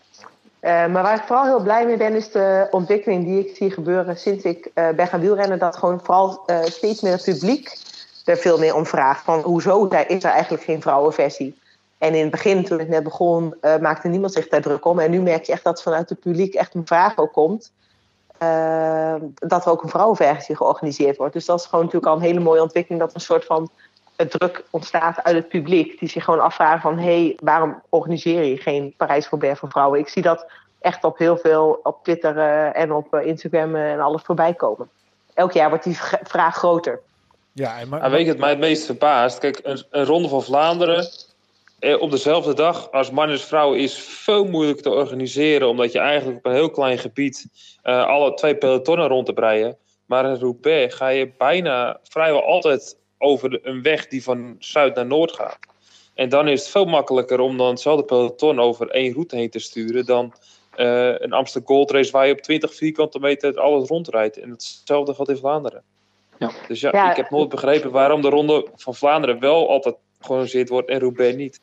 Uh, 0.64 0.70
maar 0.70 1.04
waar 1.04 1.16
ik 1.16 1.24
vooral 1.24 1.46
heel 1.46 1.62
blij 1.62 1.86
mee 1.86 1.98
ben, 1.98 2.16
is 2.16 2.32
de 2.32 2.68
ontwikkeling 2.72 3.24
die 3.24 3.48
ik 3.48 3.56
zie 3.56 3.72
gebeuren 3.72 4.18
sinds 4.18 4.44
ik 4.44 4.72
uh, 4.76 4.90
ben 4.90 5.08
gaan 5.08 5.20
wielrennen. 5.20 5.60
Dat 5.60 5.78
gewoon 5.78 6.00
vooral 6.04 6.44
uh, 6.48 6.64
steeds 6.64 7.02
meer 7.02 7.12
het 7.12 7.24
publiek 7.24 7.78
er 8.26 8.38
veel 8.38 8.58
meer 8.58 8.76
om 8.76 8.86
vraagt. 8.86 9.24
Van 9.24 9.40
hoezo 9.40 9.86
is 9.86 10.24
er 10.24 10.30
eigenlijk 10.30 10.64
geen 10.64 10.82
vrouwenversie? 10.82 11.60
En 11.98 12.14
in 12.14 12.22
het 12.22 12.32
begin, 12.32 12.64
toen 12.64 12.80
ik 12.80 12.88
net 12.88 13.04
begon, 13.04 13.56
maakte 13.82 14.08
niemand 14.08 14.34
zich 14.34 14.48
daar 14.48 14.62
druk 14.62 14.86
om. 14.86 15.00
En 15.00 15.12
nu 15.12 15.22
merk 15.22 15.44
je 15.44 15.52
echt 15.52 15.64
dat 15.64 15.82
vanuit 15.82 16.10
het 16.10 16.20
publiek 16.20 16.54
echt 16.54 16.74
een 16.74 16.88
vraag 16.88 17.18
ook 17.18 17.34
komt. 17.34 17.72
dat 19.36 19.66
er 19.66 19.72
ook 19.72 19.84
een 19.84 19.90
vrouwenversie 19.90 20.56
georganiseerd 20.56 21.18
wordt. 21.18 21.34
Dus 21.34 21.46
dat 21.46 21.60
is 21.60 21.66
gewoon 21.66 21.86
natuurlijk 21.86 22.12
al 22.12 22.18
een 22.18 22.28
hele 22.28 22.40
mooie 22.40 22.62
ontwikkeling. 22.62 23.02
Dat 23.02 23.14
een 23.14 23.22
soort 23.22 23.46
van 23.46 23.70
druk 24.28 24.64
ontstaat 24.70 25.24
uit 25.24 25.36
het 25.36 25.48
publiek. 25.48 26.00
Die 26.00 26.10
zich 26.10 26.24
gewoon 26.24 26.42
afvragen 26.42 26.82
van... 26.82 26.98
hé, 26.98 27.04
hey, 27.04 27.38
waarom 27.44 27.82
organiseer 27.90 28.44
je 28.44 28.58
geen 28.58 28.94
Parijs-Roubaix 28.98 29.60
voor 29.60 29.70
vrouwen? 29.70 30.00
Ik 30.00 30.08
zie 30.08 30.22
dat 30.22 30.46
echt 30.82 31.04
op 31.04 31.18
heel 31.18 31.38
veel... 31.38 31.80
op 31.84 32.04
Twitter 32.04 32.38
uh, 32.38 32.78
en 32.78 32.92
op 32.92 33.14
uh, 33.14 33.26
Instagram 33.26 33.76
uh, 33.76 33.92
en 33.92 34.00
alles 34.00 34.22
voorbij 34.22 34.54
komen. 34.54 34.90
Elk 35.34 35.52
jaar 35.52 35.70
wordt 35.70 35.84
die 35.84 35.98
vraag 36.24 36.56
groter. 36.56 37.00
Ja, 37.52 37.80
en 37.80 37.90
maar... 37.90 38.00
Nou, 38.00 38.12
weet 38.12 38.26
je 38.26 38.32
het 38.32 38.40
mij 38.40 38.50
het 38.50 38.60
meest 38.60 38.86
verbaast? 38.86 39.38
Kijk, 39.38 39.60
een, 39.64 39.84
een 39.90 40.06
Ronde 40.06 40.30
van 40.30 40.44
Vlaanderen... 40.44 41.08
Eh, 41.80 42.02
op 42.02 42.12
dezelfde 42.12 42.54
dag 42.54 42.92
als 42.92 43.12
man 43.12 43.30
en 43.30 43.40
vrouw 43.40 43.74
is 43.74 43.98
veel 43.98 44.46
moeilijker 44.46 44.84
te 44.84 44.90
organiseren... 44.90 45.70
omdat 45.70 45.92
je 45.92 46.00
eigenlijk 46.00 46.38
op 46.38 46.46
een 46.46 46.58
heel 46.58 46.70
klein 46.70 46.98
gebied... 46.98 47.48
alle 47.82 48.34
twee 48.34 48.56
pelotonnen 48.56 49.08
rond 49.08 49.26
te 49.26 49.34
breien... 49.34 49.78
Maar 50.06 50.26
in 50.26 50.40
Roubaix 50.40 50.96
ga 50.96 51.08
je 51.08 51.32
bijna 51.38 52.00
vrijwel 52.04 52.44
altijd 52.44 52.98
over 53.24 53.60
een 53.68 53.82
weg 53.82 54.08
die 54.08 54.24
van 54.24 54.56
zuid 54.60 54.96
naar 54.96 55.06
noord 55.06 55.32
gaat. 55.32 55.60
En 56.14 56.30
dan 56.30 56.48
is 56.48 56.60
het 56.60 56.70
veel 56.70 56.86
makkelijker 56.86 57.40
om 57.40 57.58
dan 57.58 57.70
hetzelfde 57.70 58.06
peloton 58.06 58.60
over 58.60 58.90
één 58.90 59.14
route 59.14 59.36
heen 59.36 59.50
te 59.50 59.60
sturen 59.60 60.06
dan 60.06 60.34
uh, 60.78 61.20
een 61.20 61.34
Amsterdam 61.34 61.76
Gold 61.76 61.92
Race 61.92 62.12
waar 62.12 62.28
je 62.28 62.34
op 62.34 62.42
20 62.42 62.76
vierkante 62.76 63.20
meter 63.20 63.60
alles 63.60 63.90
rondrijdt. 63.90 64.38
En 64.38 64.50
hetzelfde 64.50 65.14
geldt 65.14 65.32
in 65.32 65.38
Vlaanderen. 65.38 65.84
Ja. 66.40 66.52
Dus 66.68 66.80
ja, 66.80 66.90
ja, 66.92 67.10
ik 67.10 67.16
heb 67.16 67.30
nooit 67.30 67.50
begrepen 67.50 67.92
waarom 67.92 68.22
de 68.22 68.30
Ronde 68.30 68.68
van 68.76 68.96
Vlaanderen 68.96 69.40
wel 69.40 69.70
altijd 69.70 69.96
georganiseerd 70.20 70.70
wordt 70.70 70.90
en 70.90 71.00
Roubaix 71.00 71.36
niet. 71.36 71.62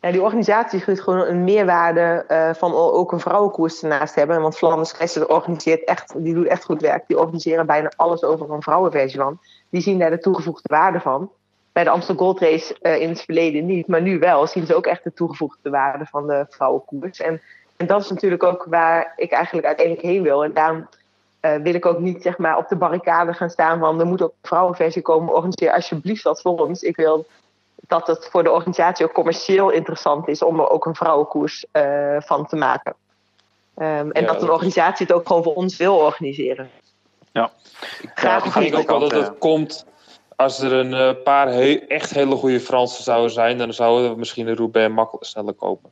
Ja, 0.00 0.10
die 0.10 0.22
organisatie 0.22 0.80
geeft 0.80 1.00
gewoon 1.00 1.26
een 1.26 1.44
meerwaarde 1.44 2.24
uh, 2.28 2.54
van 2.54 2.74
ook 2.74 3.12
een 3.12 3.20
vrouwenkoers 3.20 3.82
ernaast 3.82 4.14
hebben. 4.14 4.40
Want 4.40 4.56
Flanders 4.56 5.18
organiseert 5.18 5.84
echt, 5.84 6.14
die 6.16 6.34
doet 6.34 6.46
echt 6.46 6.64
goed 6.64 6.80
werk. 6.80 7.06
Die 7.06 7.18
organiseren 7.18 7.66
bijna 7.66 7.92
alles 7.96 8.22
over 8.22 8.50
een 8.50 8.62
vrouwenversie 8.62 9.20
van 9.20 9.38
die 9.68 9.80
zien 9.80 9.98
daar 9.98 10.10
de 10.10 10.18
toegevoegde 10.18 10.68
waarde 10.68 11.00
van. 11.00 11.30
Bij 11.72 11.84
de 11.84 11.90
Amsterdam 11.90 12.26
Gold 12.26 12.40
Race 12.40 12.76
uh, 12.82 13.00
in 13.00 13.08
het 13.08 13.22
verleden 13.22 13.66
niet, 13.66 13.86
maar 13.86 14.02
nu 14.02 14.18
wel 14.18 14.46
zien 14.46 14.66
ze 14.66 14.74
ook 14.74 14.86
echt 14.86 15.04
de 15.04 15.12
toegevoegde 15.12 15.70
waarde 15.70 16.06
van 16.06 16.26
de 16.26 16.46
vrouwenkoers. 16.48 17.20
En 17.20 17.40
en 17.80 17.86
dat 17.86 18.02
is 18.02 18.10
natuurlijk 18.10 18.42
ook 18.42 18.66
waar 18.68 19.12
ik 19.16 19.30
eigenlijk 19.30 19.66
uiteindelijk 19.66 20.06
heen 20.06 20.22
wil. 20.22 20.44
En 20.44 20.52
daarom 20.52 20.88
uh, 21.40 21.56
wil 21.56 21.74
ik 21.74 21.86
ook 21.86 21.98
niet 21.98 22.22
zeg 22.22 22.38
maar, 22.38 22.56
op 22.56 22.68
de 22.68 22.76
barricade 22.76 23.32
gaan 23.32 23.50
staan 23.50 23.78
van 23.78 24.00
er 24.00 24.06
moet 24.06 24.22
ook 24.22 24.32
een 24.40 24.48
vrouwenversie 24.48 25.02
komen. 25.02 25.34
Organiseer 25.34 25.72
alsjeblieft 25.72 26.24
dat 26.24 26.40
voor 26.40 26.58
ons. 26.58 26.82
Ik 26.82 26.96
wil 26.96 27.26
dat 27.90 28.06
het 28.06 28.28
voor 28.30 28.42
de 28.42 28.50
organisatie 28.50 29.04
ook 29.06 29.12
commercieel 29.12 29.70
interessant 29.70 30.28
is 30.28 30.42
om 30.42 30.60
er 30.60 30.70
ook 30.70 30.86
een 30.86 30.94
vrouwenkoers 30.94 31.66
uh, 31.72 32.16
van 32.20 32.46
te 32.46 32.56
maken. 32.56 32.94
Um, 33.76 34.10
en 34.10 34.22
ja, 34.22 34.32
dat 34.32 34.42
een 34.42 34.50
organisatie 34.50 35.06
het 35.06 35.14
ook 35.14 35.26
gewoon 35.26 35.42
voor 35.42 35.54
ons 35.54 35.76
wil 35.76 35.96
organiseren. 35.96 36.70
Ja, 37.32 37.50
graag. 38.14 38.44
ik 38.44 38.52
denk 38.52 38.76
ook 38.76 38.88
wel 38.88 39.08
dat 39.08 39.10
het 39.10 39.38
komt 39.38 39.86
als 40.36 40.60
er 40.60 40.72
een 40.72 40.92
uh, 40.92 41.22
paar 41.24 41.48
he 41.48 41.84
echt 41.88 42.10
hele 42.10 42.36
goede 42.36 42.60
Fransen 42.60 43.04
zouden 43.04 43.30
zijn, 43.30 43.58
dan 43.58 43.72
zouden 43.72 44.10
we 44.10 44.18
misschien 44.18 44.46
een 44.46 44.56
Roubaix 44.56 44.94
makkelijk 44.94 45.24
sneller 45.24 45.54
kopen. 45.54 45.90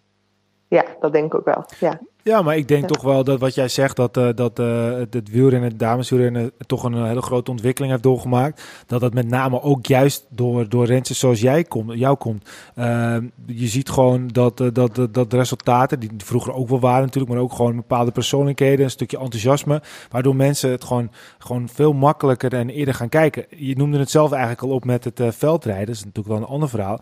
Ja, 0.69 0.85
dat 1.01 1.13
denk 1.13 1.25
ik 1.25 1.35
ook 1.35 1.45
wel. 1.45 1.65
Ja. 1.81 2.01
Ja, 2.29 2.43
maar 2.43 2.57
ik 2.57 2.69
denk 2.69 2.87
toch 2.87 3.03
wel 3.03 3.25
dat 3.25 3.41
wat 3.41 3.55
jij 3.55 3.69
zegt, 3.69 3.97
dat, 3.97 4.17
uh, 4.17 4.29
dat 4.35 4.59
uh, 4.59 4.93
het 5.11 5.31
wielrennen, 5.31 5.69
het 5.69 5.79
dameswielrennen, 5.79 6.53
toch 6.67 6.83
een 6.83 7.05
hele 7.05 7.23
grote 7.23 7.51
ontwikkeling 7.51 7.93
heeft 7.93 8.05
doorgemaakt. 8.05 8.63
Dat 8.87 9.01
dat 9.01 9.15
met 9.15 9.29
name 9.29 9.63
ook 9.63 9.87
juist 9.87 10.27
door, 10.29 10.69
door 10.69 11.01
zoals 11.03 11.41
jij 11.41 11.65
komt, 11.65 11.99
jou 11.99 12.17
komt. 12.17 12.49
Uh, 12.79 13.17
je 13.47 13.67
ziet 13.67 13.89
gewoon 13.89 14.29
dat, 14.29 14.57
dat, 14.57 14.75
dat, 14.75 15.15
dat 15.15 15.31
de 15.31 15.37
resultaten, 15.37 16.01
die 16.01 16.11
vroeger 16.17 16.53
ook 16.53 16.69
wel 16.69 16.81
waren 16.81 17.05
natuurlijk, 17.05 17.33
maar 17.33 17.43
ook 17.43 17.53
gewoon 17.53 17.77
bepaalde 17.77 18.11
persoonlijkheden, 18.11 18.85
een 18.85 18.91
stukje 18.91 19.19
enthousiasme, 19.19 19.83
waardoor 20.11 20.37
mensen 20.37 20.71
het 20.71 20.85
gewoon, 20.85 21.11
gewoon 21.39 21.69
veel 21.69 21.93
makkelijker 21.93 22.55
en 22.55 22.71
eerder 22.71 22.95
gaan 22.95 23.09
kijken. 23.09 23.45
Je 23.57 23.77
noemde 23.77 23.99
het 23.99 24.11
zelf 24.11 24.31
eigenlijk 24.31 24.63
al 24.63 24.71
op 24.71 24.85
met 24.85 25.05
het 25.05 25.21
veldrijden, 25.29 25.87
dat 25.87 25.95
is 25.95 26.05
natuurlijk 26.05 26.35
wel 26.35 26.37
een 26.37 26.53
ander 26.53 26.69
verhaal 26.69 27.01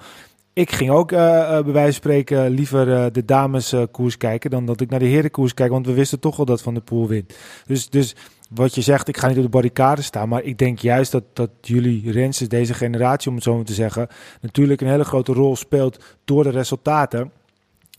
ik 0.57 0.73
ging 0.73 0.91
ook 0.91 1.13
uh, 1.13 1.19
bij 1.49 1.73
wijze 1.73 1.93
van 1.93 1.93
spreken 1.93 2.51
liever 2.51 2.89
uh, 2.89 3.07
de 3.13 3.25
dameskoers 3.25 4.17
kijken 4.17 4.51
dan 4.51 4.67
dat 4.67 4.81
ik 4.81 4.91
naar 4.91 4.99
de 4.99 5.07
herenkoers 5.07 5.55
kijk. 5.55 5.71
Want 5.71 5.87
we 5.87 5.93
wisten 5.93 6.21
toch 6.21 6.37
wel 6.37 6.47
dat 6.47 6.63
Van 6.63 6.75
de 6.75 6.81
Poel 6.81 7.09
wint. 7.09 7.37
Dus, 7.67 7.91
dus 7.91 8.17
wat 8.51 8.75
je 8.75 8.81
zegt, 8.81 9.09
ik 9.09 9.17
ga 9.17 9.29
niet 9.29 9.37
op 9.37 9.43
de 9.43 9.49
barricade 9.49 10.03
staan. 10.03 10.29
Maar 10.29 10.43
ik 10.43 10.59
denk 10.59 10.79
juist 10.79 11.13
dat, 11.13 11.25
dat 11.33 11.51
jullie 11.61 12.11
rensters, 12.11 12.49
deze 12.49 12.75
generatie 12.75 13.29
om 13.29 13.35
het 13.35 13.45
zo 13.45 13.55
maar 13.55 13.65
te 13.65 13.73
zeggen, 13.73 14.09
natuurlijk 14.41 14.81
een 14.81 14.89
hele 14.89 15.05
grote 15.05 15.33
rol 15.33 15.57
speelt 15.57 16.17
door 16.25 16.43
de 16.43 16.51
resultaten. 16.51 17.31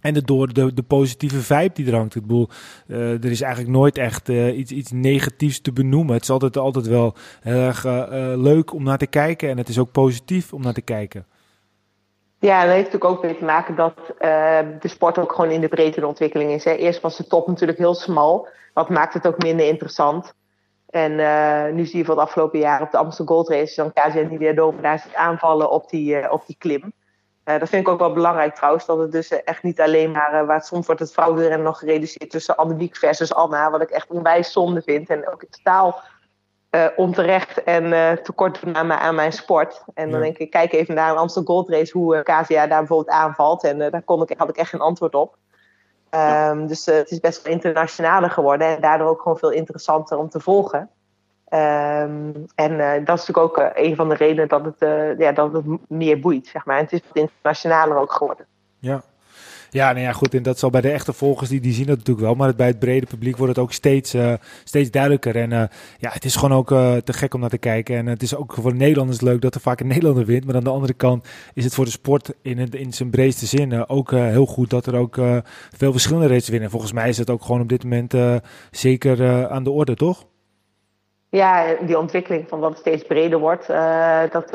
En 0.01 0.13
door 0.13 0.53
de, 0.53 0.73
de 0.73 0.83
positieve 0.83 1.41
vibe 1.41 1.73
die 1.73 1.87
er 1.87 1.95
hangt. 1.95 2.15
Ik 2.15 2.21
bedoel, 2.21 2.49
er 2.87 3.25
is 3.25 3.41
eigenlijk 3.41 3.73
nooit 3.73 3.97
echt 3.97 4.29
iets, 4.29 4.71
iets 4.71 4.91
negatiefs 4.91 5.61
te 5.61 5.71
benoemen. 5.71 6.13
Het 6.13 6.23
is 6.23 6.29
altijd, 6.29 6.57
altijd 6.57 6.87
wel 6.87 7.15
heel 7.41 7.59
erg 7.59 7.83
leuk 8.37 8.73
om 8.73 8.83
naar 8.83 8.97
te 8.97 9.07
kijken. 9.07 9.49
En 9.49 9.57
het 9.57 9.69
is 9.69 9.77
ook 9.77 9.91
positief 9.91 10.53
om 10.53 10.61
naar 10.61 10.73
te 10.73 10.81
kijken. 10.81 11.25
Ja, 12.39 12.61
dat 12.61 12.71
heeft 12.71 12.91
natuurlijk 12.91 13.11
ook 13.11 13.23
mee 13.23 13.37
te 13.37 13.45
maken 13.45 13.75
dat 13.75 13.99
uh, 14.19 14.59
de 14.79 14.87
sport 14.87 15.17
ook 15.17 15.31
gewoon 15.31 15.51
in 15.51 15.61
de 15.61 15.67
breedte 15.67 16.07
ontwikkeling 16.07 16.51
is. 16.51 16.65
Eerst 16.65 17.01
was 17.01 17.17
de 17.17 17.27
top 17.27 17.47
natuurlijk 17.47 17.77
heel 17.77 17.95
smal. 17.95 18.47
Wat 18.73 18.89
maakt 18.89 19.13
het 19.13 19.27
ook 19.27 19.43
minder 19.43 19.67
interessant. 19.67 20.33
En 20.89 21.11
uh, 21.11 21.65
nu 21.65 21.85
zie 21.85 21.97
je 21.97 22.05
voor 22.05 22.15
het 22.15 22.23
afgelopen 22.23 22.59
jaar 22.59 22.81
op 22.81 22.91
de 22.91 22.97
Amsterdam 22.97 23.35
Gold 23.35 23.49
Race... 23.49 23.75
dan 23.75 23.93
KZN 23.93 24.37
weer 24.37 24.55
Dome 24.55 24.81
daar 24.81 24.99
zit 24.99 25.15
aanvallen 25.15 25.71
op 25.71 25.89
die, 25.89 26.19
uh, 26.19 26.31
op 26.31 26.43
die 26.45 26.55
klim. 26.59 26.93
dat 27.43 27.69
vind 27.69 27.87
ik 27.87 27.87
ook 27.87 27.99
wel 27.99 28.13
belangrijk 28.13 28.55
trouwens. 28.55 28.85
Dat 28.85 28.97
het 28.97 29.11
dus 29.11 29.43
echt 29.43 29.63
niet 29.63 29.81
alleen 29.81 30.11
maar... 30.11 30.45
waar 30.45 30.61
soms 30.61 30.85
wordt 30.85 31.01
het 31.01 31.13
vrouwenrennen 31.13 31.63
nog 31.63 31.79
gereduceerd 31.79 32.29
tussen 32.29 32.55
Annemiek 32.55 32.95
versus 32.95 33.33
Anna. 33.33 33.71
Wat 33.71 33.81
ik 33.81 33.89
echt 33.89 34.09
onwijs 34.09 34.51
zonde 34.51 34.81
vind. 34.81 35.09
En 35.09 35.29
ook 35.31 35.43
totaal 35.49 36.01
uh, 36.71 36.85
onterecht 36.95 37.63
en 37.63 37.85
uh, 37.85 38.11
tekort 38.11 38.61
doen 38.61 38.75
aan, 38.75 38.93
aan, 38.93 39.15
mijn 39.15 39.33
sport. 39.33 39.83
En 39.93 40.11
dan 40.11 40.21
denk 40.21 40.37
ik, 40.37 40.49
kijk 40.49 40.73
even 40.73 40.95
naar 40.95 41.11
een 41.11 41.17
Amsterdam 41.17 41.55
Gold 41.55 41.69
Race, 41.69 41.97
hoe 41.97 42.15
uh, 42.15 42.23
daar 42.47 42.67
bijvoorbeeld 42.67 43.09
aanvalt. 43.09 43.63
En 43.63 43.77
daar 43.77 44.01
kon 44.01 44.21
ik, 44.21 44.37
had 44.37 44.49
ik 44.49 44.57
echt 44.57 44.69
geen 44.69 44.79
antwoord 44.79 45.15
op. 45.15 45.37
Um, 46.09 46.67
dus 46.67 46.85
het 46.85 47.11
is 47.11 47.19
best 47.19 47.43
wel 47.43 47.53
internationaler 47.53 48.29
geworden 48.29 48.67
en 48.67 48.81
daardoor 48.81 49.07
ook 49.07 49.21
gewoon 49.21 49.37
veel 49.37 49.51
interessanter 49.51 50.17
om 50.17 50.29
te 50.29 50.39
volgen. 50.39 50.89
Um, 51.49 52.45
en 52.55 52.77
dat 53.05 53.19
is 53.19 53.27
natuurlijk 53.27 53.37
ook 53.37 53.71
een 53.73 53.95
van 53.95 54.09
de 54.09 54.15
redenen 54.15 54.47
dat 54.47 54.65
het, 54.65 54.75
ja, 55.19 55.31
dat 55.31 55.53
het 55.53 55.65
meer 55.87 56.19
boeit, 56.19 56.47
zeg 56.47 56.65
maar. 56.65 56.77
En 56.77 56.83
het 56.83 56.93
is 56.93 57.01
wat 57.07 57.15
internationaler 57.17 57.97
ook 57.97 58.11
geworden. 58.11 58.45
Ja, 58.79 59.01
ja, 59.77 59.91
nou 59.91 60.03
ja, 60.05 60.11
goed. 60.11 60.33
En 60.33 60.43
dat 60.43 60.59
zal 60.59 60.69
bij 60.69 60.81
de 60.81 60.91
echte 60.91 61.13
volgers, 61.13 61.49
die, 61.49 61.59
die 61.59 61.73
zien 61.73 61.85
dat 61.85 61.97
natuurlijk 61.97 62.25
wel. 62.25 62.35
Maar 62.35 62.55
bij 62.55 62.67
het 62.67 62.79
brede 62.79 63.05
publiek 63.05 63.37
wordt 63.37 63.55
het 63.55 63.63
ook 63.63 63.71
steeds, 63.71 64.15
uh, 64.15 64.33
steeds 64.63 64.91
duidelijker. 64.91 65.35
En 65.35 65.51
uh, 65.51 65.63
ja, 65.97 66.09
het 66.09 66.25
is 66.25 66.35
gewoon 66.35 66.57
ook 66.57 66.71
uh, 66.71 66.95
te 66.95 67.13
gek 67.13 67.33
om 67.33 67.39
naar 67.39 67.49
te 67.49 67.57
kijken. 67.57 67.95
En 67.95 68.05
het 68.05 68.21
is 68.21 68.35
ook 68.35 68.53
voor 68.53 68.75
Nederlanders 68.75 69.21
leuk 69.21 69.41
dat 69.41 69.55
er 69.55 69.61
vaak 69.61 69.79
een 69.79 69.87
Nederlander 69.87 70.25
wint. 70.25 70.45
Maar 70.45 70.55
aan 70.55 70.63
de 70.63 70.69
andere 70.69 70.93
kant 70.93 71.27
is 71.53 71.63
het 71.63 71.73
voor 71.73 71.85
de 71.85 71.91
sport 71.91 72.33
in, 72.41 72.69
in 72.71 72.93
zijn 72.93 73.09
breedste 73.09 73.45
zin 73.45 73.87
ook 73.87 74.11
heel 74.11 74.45
goed 74.45 74.69
dat 74.69 74.85
er 74.85 74.95
ook 74.95 75.15
veel 75.77 75.91
verschillende 75.91 76.27
races 76.27 76.49
winnen. 76.49 76.69
Volgens 76.69 76.91
mij 76.91 77.09
is 77.09 77.17
het 77.17 77.29
ook 77.29 77.41
gewoon 77.41 77.61
op 77.61 77.69
dit 77.69 77.83
moment 77.83 78.13
zeker 78.71 79.47
aan 79.49 79.63
de 79.63 79.71
orde, 79.71 79.95
toch? 79.95 80.25
Ja, 81.29 81.75
die 81.85 81.97
ontwikkeling 81.97 82.47
van 82.47 82.61
dat 82.61 82.69
het 82.69 82.79
steeds 82.79 83.03
breder 83.03 83.39
wordt, 83.39 83.67
dat 84.31 84.51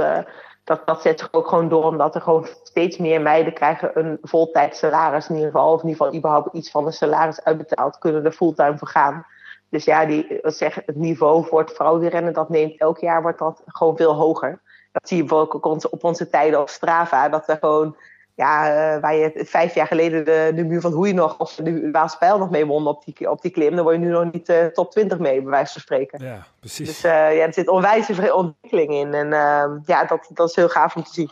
dat, 0.64 0.86
dat 0.86 1.02
zet 1.02 1.18
zich 1.18 1.28
ook 1.32 1.48
gewoon 1.48 1.68
door 1.68 1.84
omdat 1.84 2.14
er 2.14 2.20
gewoon 2.20 2.46
steeds 2.62 2.96
meer 2.96 3.20
meiden 3.20 3.52
krijgen 3.52 3.98
een 3.98 4.18
voltijds 4.22 4.78
salaris 4.78 5.28
in 5.28 5.34
ieder 5.34 5.50
geval. 5.50 5.72
Of 5.72 5.82
in 5.82 5.88
ieder 5.88 6.04
geval 6.04 6.18
überhaupt 6.18 6.54
iets 6.54 6.70
van 6.70 6.86
een 6.86 6.92
salaris 6.92 7.44
uitbetaald, 7.44 7.98
kunnen 7.98 8.24
er 8.24 8.32
fulltime 8.32 8.78
voor 8.78 8.88
gaan. 8.88 9.26
Dus 9.68 9.84
ja, 9.84 10.06
die, 10.06 10.38
zeg, 10.42 10.74
het 10.74 10.96
niveau 10.96 11.44
voor 11.44 11.60
het 11.60 11.72
vrouwenrennen, 11.72 12.32
dat 12.32 12.48
neemt 12.48 12.80
elk 12.80 12.98
jaar 12.98 13.22
wordt 13.22 13.38
dat 13.38 13.62
gewoon 13.66 13.96
veel 13.96 14.14
hoger. 14.14 14.60
Dat 14.92 15.08
zie 15.08 15.16
je 15.16 15.22
bijvoorbeeld 15.22 15.54
ook 15.54 15.64
op 15.64 15.72
onze, 15.72 15.90
op 15.90 16.04
onze 16.04 16.28
tijden 16.28 16.60
op 16.60 16.68
Strava, 16.68 17.28
dat 17.28 17.46
we 17.46 17.56
gewoon 17.60 17.96
ja, 18.34 18.68
uh, 18.94 19.00
waar 19.00 19.14
je 19.14 19.32
vijf 19.34 19.74
jaar 19.74 19.86
geleden 19.86 20.24
de, 20.24 20.52
de 20.54 20.64
muur 20.64 20.80
van 20.80 20.92
Hoei 20.92 21.12
nog 21.12 21.38
of 21.38 21.54
de 21.54 21.90
Waaspeil 21.90 22.38
nog 22.38 22.50
mee 22.50 22.66
won 22.66 22.86
op 22.86 23.04
die, 23.04 23.30
op 23.30 23.42
die 23.42 23.50
klim, 23.50 23.74
dan 23.74 23.84
word 23.84 23.96
je 23.96 24.02
nu 24.02 24.10
nog 24.10 24.32
niet 24.32 24.48
uh, 24.48 24.64
top 24.66 24.90
20 24.90 25.18
mee, 25.18 25.42
bij 25.42 25.50
wijze 25.50 25.72
van 25.72 25.80
spreken. 25.80 26.24
Ja, 26.24 26.46
precies. 26.60 26.86
Dus 26.86 27.04
uh, 27.04 27.10
ja, 27.10 27.46
er 27.46 27.52
zit 27.52 27.68
onwijze 27.68 28.34
ontwikkeling 28.34 28.92
in 28.92 29.14
en 29.14 29.32
ehm, 29.32 29.78
ja, 29.84 30.04
dat, 30.04 30.30
dat 30.34 30.48
is 30.48 30.56
heel 30.56 30.68
gaaf 30.68 30.96
om 30.96 31.02
te 31.02 31.12
zien. 31.12 31.30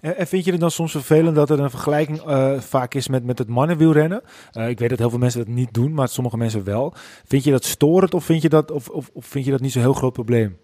En 0.00 0.26
vind 0.26 0.44
je 0.44 0.50
het 0.50 0.60
dan 0.60 0.70
soms 0.70 0.92
vervelend 0.92 1.36
dat 1.36 1.50
er 1.50 1.60
een 1.60 1.70
vergelijking 1.70 2.26
uh, 2.26 2.60
vaak 2.60 2.94
is 2.94 3.08
met, 3.08 3.24
met 3.24 3.38
het 3.38 3.48
mannenwielrennen? 3.48 4.22
Uh, 4.52 4.68
ik 4.68 4.78
weet 4.78 4.88
dat 4.88 4.98
heel 4.98 5.10
veel 5.10 5.18
mensen 5.18 5.44
dat 5.44 5.54
niet 5.54 5.74
doen, 5.74 5.94
maar 5.94 6.08
sommige 6.08 6.36
mensen 6.36 6.64
wel. 6.64 6.94
Vind 7.24 7.44
je 7.44 7.50
dat 7.50 7.64
storend 7.64 8.14
of 8.14 8.24
vind 8.24 8.42
je 8.42 8.48
dat, 8.48 8.70
of, 8.70 8.88
of, 8.88 9.10
of 9.12 9.26
vind 9.26 9.44
je 9.44 9.50
dat 9.50 9.60
niet 9.60 9.72
zo'n 9.72 9.82
heel 9.82 9.92
groot 9.92 10.12
probleem? 10.12 10.58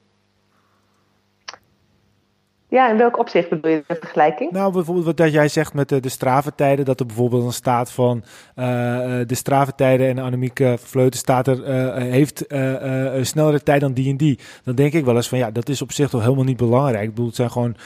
Ja, 2.69 2.91
in 2.91 2.97
welk 2.97 3.19
opzicht 3.19 3.49
bedoel 3.49 3.71
je 3.71 3.85
de 3.87 3.95
vergelijking? 3.95 4.51
Nou, 4.51 4.73
bijvoorbeeld 4.73 5.19
wat 5.19 5.33
jij 5.33 5.49
zegt 5.49 5.75
met 5.75 5.89
de, 5.89 6.01
de 6.01 6.09
straventijden, 6.09 6.85
dat 6.85 7.01
er 7.01 7.07
bijvoorbeeld 7.07 7.45
een 7.45 7.53
staat 7.53 7.93
van 7.93 8.17
uh, 8.57 8.65
de 9.27 9.35
straventijden 9.35 10.09
en 10.09 10.19
Annemiek 10.19 10.61
Vleuten 10.77 11.19
staat 11.19 11.47
er, 11.47 11.65
heeft 12.01 12.45
een 12.53 13.27
snellere 13.27 13.63
tijd 13.63 13.81
dan 13.81 13.93
die 13.93 14.11
en 14.11 14.17
die. 14.17 14.39
Dan 14.65 14.75
denk 14.75 14.93
ik 14.93 15.05
wel 15.05 15.17
eens 15.17 15.29
van 15.29 15.39
ja, 15.39 15.51
dat 15.51 15.69
is 15.69 15.83
op 15.83 15.93
zich 15.93 16.11
toch 16.11 16.23
helemaal 16.23 16.45
niet 16.45 16.57
belangrijk. 16.57 17.03
Ik 17.03 17.09
bedoel, 17.09 17.27
het 17.27 17.35
zijn 17.35 17.51
gewoon 17.51 17.77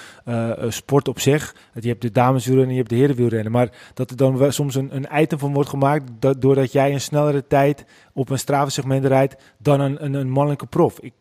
sport 0.68 1.08
op 1.08 1.20
zich. 1.20 1.54
Je 1.74 1.88
hebt 1.88 2.02
de 2.02 2.12
dameswielrennen 2.12 2.68
en 2.68 2.74
je 2.74 2.80
hebt 2.80 2.94
de 2.94 3.00
herenwielrennen. 3.00 3.52
Maar 3.52 3.68
dat 3.94 4.10
er 4.10 4.16
dan 4.16 4.52
soms 4.52 4.74
een, 4.74 4.96
een 4.96 5.22
item 5.22 5.38
van 5.38 5.52
wordt 5.52 5.68
gemaakt 5.68 6.10
dat, 6.18 6.42
doordat 6.42 6.72
jij 6.72 6.92
een 6.92 7.00
snellere 7.00 7.46
tijd 7.46 7.84
op 8.12 8.30
een 8.30 8.38
stravensegment 8.38 9.04
rijdt 9.04 9.36
dan 9.58 9.80
een, 9.80 10.04
een, 10.04 10.14
een 10.14 10.30
mannelijke 10.30 10.66
prof. 10.66 11.00
Ik 11.00 11.12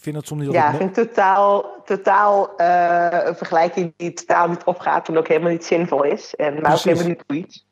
vind 0.00 0.14
dat 0.14 0.26
soms 0.26 0.42
niet 0.42 0.52
Ja, 0.52 0.70
ik 0.70 0.76
vind 0.76 0.94
totaal, 0.94 1.64
totaal 1.84 2.50
uh, 2.56 3.08
een 3.24 3.36
vergelijking 3.36 3.94
die 3.96 4.12
totaal 4.12 4.48
niet 4.48 4.64
opgaat 4.64 5.08
en 5.08 5.18
ook 5.18 5.28
helemaal 5.28 5.50
niet 5.50 5.64
zinvol 5.64 6.02
is. 6.02 6.34
En, 6.34 6.60
maar 6.60 6.72
ook 6.72 6.78
helemaal 6.78 7.06
niet 7.06 7.26
boeit. 7.26 7.64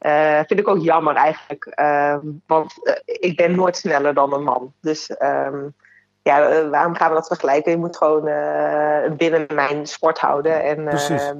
Uh, 0.00 0.40
vind 0.46 0.60
ik 0.60 0.68
ook 0.68 0.82
jammer 0.82 1.14
eigenlijk. 1.14 1.72
Uh, 1.80 2.16
want 2.46 2.74
uh, 2.82 2.94
ik 3.04 3.36
ben 3.36 3.54
nooit 3.54 3.76
sneller 3.76 4.14
dan 4.14 4.32
een 4.32 4.42
man. 4.42 4.72
Dus 4.80 5.10
um, 5.18 5.74
ja, 6.22 6.68
waarom 6.68 6.94
gaan 6.94 7.08
we 7.08 7.14
dat 7.14 7.26
vergelijken? 7.26 7.72
Je 7.72 7.78
moet 7.78 7.96
gewoon 7.96 8.22
binnen 9.16 9.46
mijn 9.54 9.86
sport 9.86 10.18
houden. 10.18 10.62
En 10.62 10.88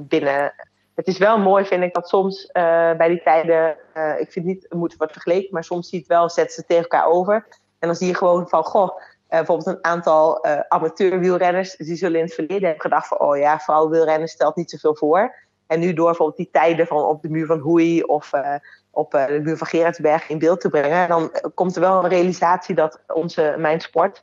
binnen. 0.08 0.52
Het 0.94 1.06
is 1.06 1.18
wel 1.18 1.38
mooi, 1.38 1.64
vind 1.64 1.82
ik, 1.82 1.94
dat 1.94 2.08
soms 2.08 2.50
bij 2.52 3.08
die 3.08 3.22
tijden. 3.22 3.76
ik 4.18 4.32
vind 4.32 4.44
niet, 4.44 4.62
het 4.62 4.78
moet 4.78 4.96
worden 4.96 5.14
vergeleken, 5.14 5.48
maar 5.50 5.64
soms 5.64 5.88
zie 5.88 5.98
je 5.98 6.04
het 6.04 6.14
wel, 6.14 6.30
zetten 6.30 6.54
ze 6.54 6.64
tegen 6.64 6.82
elkaar 6.82 7.06
over. 7.06 7.46
En 7.78 7.88
dan 7.88 7.96
zie 7.96 8.06
je 8.06 8.14
gewoon 8.14 8.48
van, 8.48 8.64
goh, 8.64 9.00
bijvoorbeeld 9.30 9.66
een 9.66 9.84
aantal 9.84 10.46
uh, 10.46 10.60
amateurwielrenners, 10.68 11.76
die 11.76 11.96
zullen 11.96 12.18
in 12.18 12.24
het 12.24 12.34
verleden 12.34 12.62
hebben 12.62 12.80
gedacht 12.80 13.08
van, 13.08 13.18
oh 13.18 13.36
ja, 13.36 13.58
vrouwenwielrennen 13.58 14.28
stelt 14.28 14.56
niet 14.56 14.70
zoveel 14.70 14.96
voor. 14.96 15.34
En 15.66 15.80
nu 15.80 15.92
door 15.92 16.06
bijvoorbeeld 16.06 16.36
die 16.36 16.48
tijden 16.52 16.86
van 16.86 17.04
op 17.04 17.22
de 17.22 17.28
muur 17.28 17.46
van 17.46 17.58
Hoei 17.58 18.02
of 18.02 18.32
uh, 18.32 18.54
op 18.90 19.10
de 19.10 19.40
muur 19.42 19.56
van 19.56 19.66
Gerardsberg 19.66 20.28
in 20.28 20.38
beeld 20.38 20.60
te 20.60 20.68
brengen, 20.68 21.08
dan 21.08 21.30
komt 21.54 21.74
er 21.74 21.80
wel 21.80 22.04
een 22.04 22.10
realisatie 22.10 22.74
dat 22.74 23.00
onze, 23.06 23.54
mijn 23.58 23.80
sport 23.80 24.22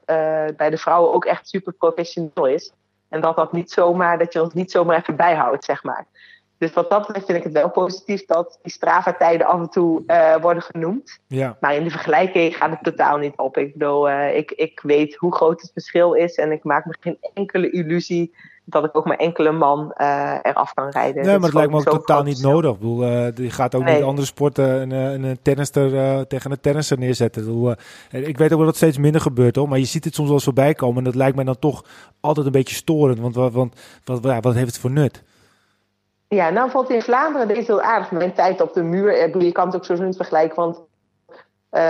bij 0.55 0.69
de 0.69 0.77
vrouwen 0.77 1.13
ook 1.13 1.25
echt 1.25 1.49
super 1.49 1.73
professioneel 1.73 2.47
is. 2.47 2.73
En 3.09 3.21
dat 3.21 3.35
dat 3.35 3.51
niet 3.51 3.71
zomaar, 3.71 4.17
dat 4.17 4.33
je 4.33 4.41
ons 4.41 4.53
niet 4.53 4.71
zomaar 4.71 4.97
even 4.97 5.15
bijhoudt, 5.15 5.65
zeg 5.65 5.83
maar. 5.83 6.05
Dus 6.57 6.73
wat 6.73 6.89
dat 6.89 6.99
betreft 7.05 7.25
vind 7.25 7.37
ik 7.37 7.43
het 7.43 7.53
wel 7.53 7.69
positief 7.69 8.25
dat 8.25 8.59
die 8.61 8.71
Strava-tijden 8.71 9.47
af 9.47 9.59
en 9.59 9.69
toe 9.69 10.03
uh, 10.07 10.35
worden 10.41 10.63
genoemd. 10.63 11.19
Ja. 11.27 11.57
Maar 11.59 11.75
in 11.75 11.83
de 11.83 11.89
vergelijking 11.89 12.55
gaat 12.55 12.69
het 12.69 12.83
totaal 12.83 13.17
niet 13.17 13.37
op. 13.37 13.57
Ik 13.57 13.73
bedoel, 13.73 14.09
uh, 14.09 14.35
ik, 14.35 14.51
ik 14.51 14.79
weet 14.83 15.15
hoe 15.15 15.35
groot 15.35 15.61
het 15.61 15.71
verschil 15.73 16.13
is 16.13 16.35
en 16.35 16.51
ik 16.51 16.63
maak 16.63 16.85
me 16.85 16.95
geen 16.99 17.17
enkele 17.33 17.69
illusie 17.69 18.35
dat 18.65 18.83
ik 18.83 18.97
ook 18.97 19.05
maar 19.05 19.17
enkele 19.17 19.51
man 19.51 19.93
uh, 19.97 20.37
eraf 20.41 20.73
kan 20.73 20.89
rijden. 20.89 21.25
Nee, 21.25 21.37
maar 21.37 21.45
het 21.45 21.53
lijkt 21.53 21.71
me 21.71 21.77
ook 21.77 21.83
totaal 21.83 22.23
niet 22.23 22.41
nodig. 22.41 22.71
Ik 22.71 22.79
bedoel, 22.79 23.05
je 23.35 23.49
gaat 23.49 23.75
ook 23.75 23.85
niet 23.85 24.03
andere 24.03 24.27
sporten 24.27 24.81
een, 24.81 24.91
een, 24.91 25.23
een 25.23 25.39
tennister 25.41 26.27
tegen 26.27 26.51
een 26.51 26.59
tennister 26.61 26.97
neerzetten. 26.97 27.41
Ik, 27.41 27.47
bedoel, 27.47 27.75
ik 28.09 28.37
weet 28.37 28.51
ook 28.51 28.57
dat 28.57 28.67
het 28.67 28.75
steeds 28.75 28.97
minder 28.97 29.21
gebeurt, 29.21 29.55
hoor. 29.55 29.69
Maar 29.69 29.79
je 29.79 29.85
ziet 29.85 30.03
het 30.03 30.15
soms 30.15 30.29
wel 30.29 30.39
voorbij 30.39 30.73
komen. 30.73 30.97
En 30.97 31.03
dat 31.03 31.15
lijkt 31.15 31.35
mij 31.35 31.45
dan 31.45 31.59
toch 31.59 31.83
altijd 32.19 32.45
een 32.45 32.51
beetje 32.51 32.75
storend. 32.75 33.19
Want, 33.19 33.35
want, 33.35 33.75
wat, 34.03 34.23
ja, 34.23 34.39
wat 34.39 34.53
heeft 34.53 34.67
het 34.67 34.79
voor 34.79 34.91
nut? 34.91 35.23
Ja, 36.27 36.49
nou 36.49 36.69
valt 36.69 36.89
in 36.89 37.01
Vlaanderen 37.01 37.47
deze 37.47 37.71
heel 37.71 37.81
aardig. 37.81 38.11
Mijn 38.11 38.33
tijd 38.33 38.61
op 38.61 38.73
de 38.73 38.83
muur, 38.83 39.37
je 39.43 39.51
kan 39.51 39.65
het 39.65 39.75
ook 39.75 39.85
zo 39.85 39.93
niet 39.93 40.15
vergelijken. 40.15 40.55
Want 40.55 40.77
uh, 41.71 41.81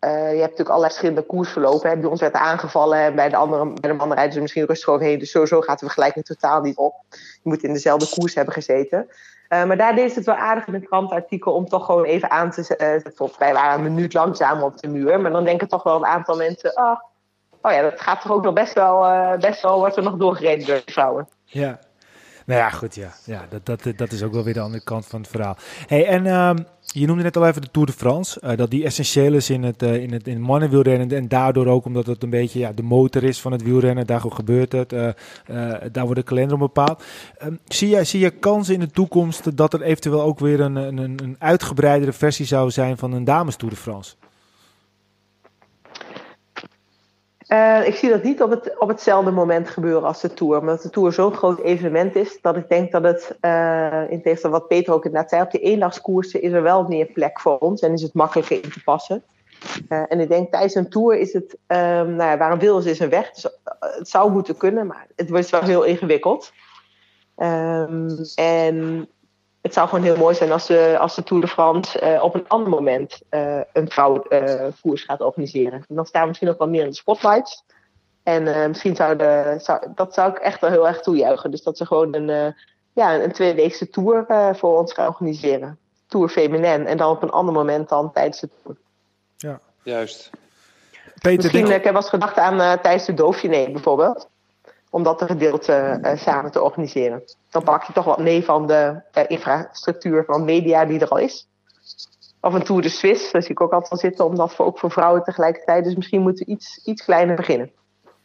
je 0.00 0.10
hebt 0.10 0.40
natuurlijk 0.40 0.68
allerlei 0.68 0.92
verschillende 0.92 1.22
koersverlopen. 1.22 1.90
Hè. 1.90 1.96
Bij 1.96 2.10
ons 2.10 2.20
werd 2.20 2.34
aangevallen 2.34 2.98
en 2.98 3.14
bij 3.14 3.28
de 3.28 3.36
andere, 3.36 3.64
bij 3.64 3.90
de 3.90 3.96
mannen 3.96 4.16
rijden 4.16 4.34
ze 4.34 4.40
misschien 4.40 4.66
rustig 4.66 4.88
overheen. 4.88 5.18
Dus 5.18 5.30
sowieso 5.30 5.60
gaat 5.60 5.78
de 5.78 5.84
vergelijking 5.84 6.24
totaal 6.24 6.60
niet 6.60 6.76
op. 6.76 6.94
Je 7.10 7.40
moet 7.42 7.62
in 7.62 7.72
dezelfde 7.72 8.08
koers 8.18 8.34
hebben 8.34 8.54
gezeten. 8.54 9.08
Uh, 9.48 9.64
maar 9.64 9.76
daar 9.76 9.94
deed 9.94 10.14
het 10.14 10.26
wel 10.26 10.34
aardig 10.34 10.66
in 10.66 10.74
een 10.74 10.86
krantartikel 10.86 11.52
om 11.52 11.68
toch 11.68 11.84
gewoon 11.84 12.04
even 12.04 12.30
aan 12.30 12.50
te 12.50 12.62
zetten. 12.62 13.12
Wij 13.38 13.52
waren 13.52 13.84
een 13.84 13.94
minuut 13.94 14.14
langzamer 14.14 14.64
op 14.64 14.78
de 14.78 14.88
muur. 14.88 15.20
Maar 15.20 15.30
dan 15.30 15.44
denken 15.44 15.68
toch 15.68 15.82
wel 15.82 15.96
een 15.96 16.06
aantal 16.06 16.36
mensen... 16.36 16.76
Oh, 16.76 17.00
oh 17.62 17.72
ja, 17.72 17.82
dat 17.82 18.00
gaat 18.00 18.20
toch 18.20 18.32
ook 18.32 18.42
nog 18.42 18.52
best 18.52 18.72
wel... 18.72 19.00
Best 19.38 19.62
wel 19.62 19.78
wordt 19.78 19.96
er 19.96 20.02
nog 20.02 20.16
doorgereden 20.16 20.66
door 20.66 20.82
de 20.84 20.92
vrouwen. 20.92 21.28
Ja, 21.44 21.78
nou 22.48 22.60
ja, 22.60 22.70
goed, 22.70 22.94
ja. 22.94 23.14
ja 23.24 23.46
dat, 23.48 23.66
dat, 23.66 23.96
dat 23.96 24.12
is 24.12 24.22
ook 24.22 24.32
wel 24.32 24.44
weer 24.44 24.54
de 24.54 24.60
andere 24.60 24.84
kant 24.84 25.06
van 25.06 25.20
het 25.20 25.30
verhaal. 25.30 25.56
Hey, 25.86 26.06
en 26.06 26.24
uh, 26.24 26.50
je 26.80 27.06
noemde 27.06 27.22
net 27.22 27.36
al 27.36 27.46
even 27.46 27.62
de 27.62 27.70
Tour 27.70 27.86
de 27.86 27.92
France. 27.92 28.40
Uh, 28.44 28.56
dat 28.56 28.70
die 28.70 28.84
essentieel 28.84 29.32
is 29.32 29.50
in 29.50 29.62
het, 29.62 29.82
uh, 29.82 29.94
in 29.94 30.12
het, 30.12 30.26
in 30.26 30.40
mannenwielrennen. 30.40 31.10
En 31.10 31.28
daardoor 31.28 31.66
ook 31.66 31.84
omdat 31.84 32.06
het 32.06 32.22
een 32.22 32.30
beetje 32.30 32.58
ja, 32.58 32.72
de 32.72 32.82
motor 32.82 33.24
is 33.24 33.40
van 33.40 33.52
het 33.52 33.62
wielrennen. 33.62 34.06
Daar 34.06 34.20
gebeurt 34.20 34.72
het. 34.72 34.92
Uh, 34.92 35.08
daar 35.92 36.04
wordt 36.04 36.14
de 36.14 36.22
kalender 36.22 36.54
op 36.54 36.60
bepaald. 36.60 37.02
Um, 37.44 37.58
zie, 37.64 37.88
je, 37.88 38.04
zie 38.04 38.20
je 38.20 38.30
kansen 38.30 38.74
in 38.74 38.80
de 38.80 38.90
toekomst 38.90 39.56
dat 39.56 39.72
er 39.72 39.82
eventueel 39.82 40.22
ook 40.22 40.38
weer 40.38 40.60
een, 40.60 40.76
een, 40.76 40.98
een 40.98 41.36
uitgebreidere 41.38 42.12
versie 42.12 42.46
zou 42.46 42.70
zijn 42.70 42.98
van 42.98 43.12
een 43.12 43.24
dames 43.24 43.56
Tour 43.56 43.74
de 43.74 43.80
France? 43.80 44.14
Uh, 47.48 47.86
ik 47.86 47.94
zie 47.94 48.10
dat 48.10 48.22
niet 48.22 48.42
op, 48.42 48.50
het, 48.50 48.78
op 48.78 48.88
hetzelfde 48.88 49.30
moment 49.30 49.68
gebeuren 49.68 50.02
als 50.02 50.20
de 50.20 50.34
Tour. 50.34 50.58
Omdat 50.58 50.82
de 50.82 50.90
Tour 50.90 51.12
zo'n 51.12 51.34
groot 51.34 51.58
evenement 51.58 52.16
is, 52.16 52.38
dat 52.40 52.56
ik 52.56 52.68
denk 52.68 52.92
dat 52.92 53.02
het, 53.02 53.36
uh, 53.40 54.10
in 54.10 54.22
tegenstelling 54.22 54.58
wat 54.58 54.68
Peter 54.68 54.92
ook 54.92 55.04
inderdaad 55.04 55.30
zei, 55.30 55.42
op 55.42 55.50
de 55.50 55.58
eendagskoersen 55.58 56.42
is 56.42 56.52
er 56.52 56.62
wel 56.62 56.84
meer 56.84 57.06
plek 57.06 57.40
voor 57.40 57.58
ons 57.58 57.80
en 57.80 57.92
is 57.92 58.02
het 58.02 58.14
makkelijker 58.14 58.64
in 58.64 58.70
te 58.70 58.82
passen. 58.82 59.22
Uh, 59.88 60.02
en 60.08 60.20
ik 60.20 60.28
denk 60.28 60.50
tijdens 60.50 60.74
een 60.74 60.88
Tour 60.88 61.18
is 61.18 61.32
het, 61.32 61.52
um, 61.52 62.14
nou 62.14 62.30
ja, 62.30 62.36
waar 62.36 62.52
een 62.52 62.58
wil 62.58 62.78
is, 62.78 62.98
een 62.98 63.08
weg. 63.08 63.30
Dus 63.30 63.58
het 63.80 64.08
zou 64.08 64.30
moeten 64.30 64.56
kunnen, 64.56 64.86
maar 64.86 65.06
het 65.16 65.30
wordt 65.30 65.50
wel 65.50 65.62
heel 65.62 65.82
ingewikkeld. 65.82 66.52
Um, 67.36 68.08
en 68.34 69.08
het 69.60 69.72
zou 69.72 69.88
gewoon 69.88 70.04
heel 70.04 70.16
mooi 70.16 70.34
zijn 70.34 70.52
als 70.52 70.66
de, 70.66 70.96
als 70.98 71.14
de 71.14 71.22
Tour 71.22 71.42
de 71.42 71.48
France 71.48 72.00
uh, 72.02 72.22
op 72.22 72.34
een 72.34 72.48
ander 72.48 72.68
moment 72.68 73.20
uh, 73.30 73.60
een 73.72 73.90
vrouwenkoers 73.90 75.02
uh, 75.02 75.08
gaat 75.08 75.20
organiseren. 75.20 75.84
En 75.88 75.94
dan 75.94 76.06
staan 76.06 76.22
we 76.22 76.28
misschien 76.28 76.48
ook 76.48 76.58
wel 76.58 76.68
meer 76.68 76.82
in 76.82 76.88
de 76.88 76.94
spotlights. 76.94 77.64
En 78.22 78.68
misschien 78.68 78.96
zou, 78.96 79.16
de, 79.16 79.54
zou 79.58 79.80
dat 79.94 80.14
zou 80.14 80.30
ik 80.30 80.38
echt 80.38 80.60
wel 80.60 80.70
heel 80.70 80.86
erg 80.86 81.00
toejuichen. 81.00 81.50
Dus 81.50 81.62
dat 81.62 81.76
ze 81.76 81.86
gewoon 81.86 82.14
een, 82.14 82.54
ja, 82.92 83.14
een 83.14 83.32
tweeweekse 83.32 83.90
tour 83.90 84.26
voor 84.56 84.78
ons 84.78 84.92
gaan 84.92 85.06
organiseren. 85.06 85.78
Tour 86.06 86.28
feminin. 86.28 86.86
En 86.86 86.96
dan 86.96 87.10
op 87.10 87.22
een 87.22 87.30
ander 87.30 87.54
moment 87.54 87.88
dan 87.88 88.12
tijdens 88.12 88.40
de 88.40 88.48
tour. 88.62 88.76
Ja, 89.36 89.60
juist. 89.82 90.30
Peter, 91.20 91.42
misschien, 91.42 91.64
denk... 91.64 91.76
ik 91.76 91.84
heb 91.84 91.92
wel 91.92 92.02
eens 92.02 92.10
gedacht 92.10 92.36
aan 92.36 92.80
tijdens 92.80 93.04
de 93.04 93.14
Dauphiné 93.14 93.70
bijvoorbeeld 93.70 94.28
om 94.90 95.02
dat 95.02 95.22
gedeelte 95.22 95.98
uh, 96.02 96.16
samen 96.16 96.50
te 96.50 96.62
organiseren. 96.62 97.22
Dan 97.50 97.62
pak 97.62 97.84
je 97.84 97.92
toch 97.92 98.04
wat 98.04 98.18
mee 98.18 98.44
van 98.44 98.66
de 98.66 99.00
uh, 99.18 99.24
infrastructuur 99.26 100.24
van 100.24 100.44
media 100.44 100.84
die 100.84 101.00
er 101.00 101.08
al 101.08 101.18
is. 101.18 101.48
Of 102.40 102.54
een 102.54 102.62
Tour 102.62 102.82
de 102.82 102.88
Suisse, 102.88 103.32
daar 103.32 103.42
zie 103.42 103.50
ik 103.50 103.60
ook 103.60 103.72
altijd 103.72 103.88
van 103.88 103.98
zitten, 103.98 104.24
omdat 104.24 104.54
voor, 104.54 104.66
ook 104.66 104.78
voor 104.78 104.90
vrouwen 104.90 105.22
tegelijkertijd. 105.22 105.84
Dus 105.84 105.94
misschien 105.94 106.20
moeten 106.20 106.46
we 106.46 106.52
iets, 106.52 106.80
iets 106.84 107.04
kleiner 107.04 107.36
beginnen. 107.36 107.70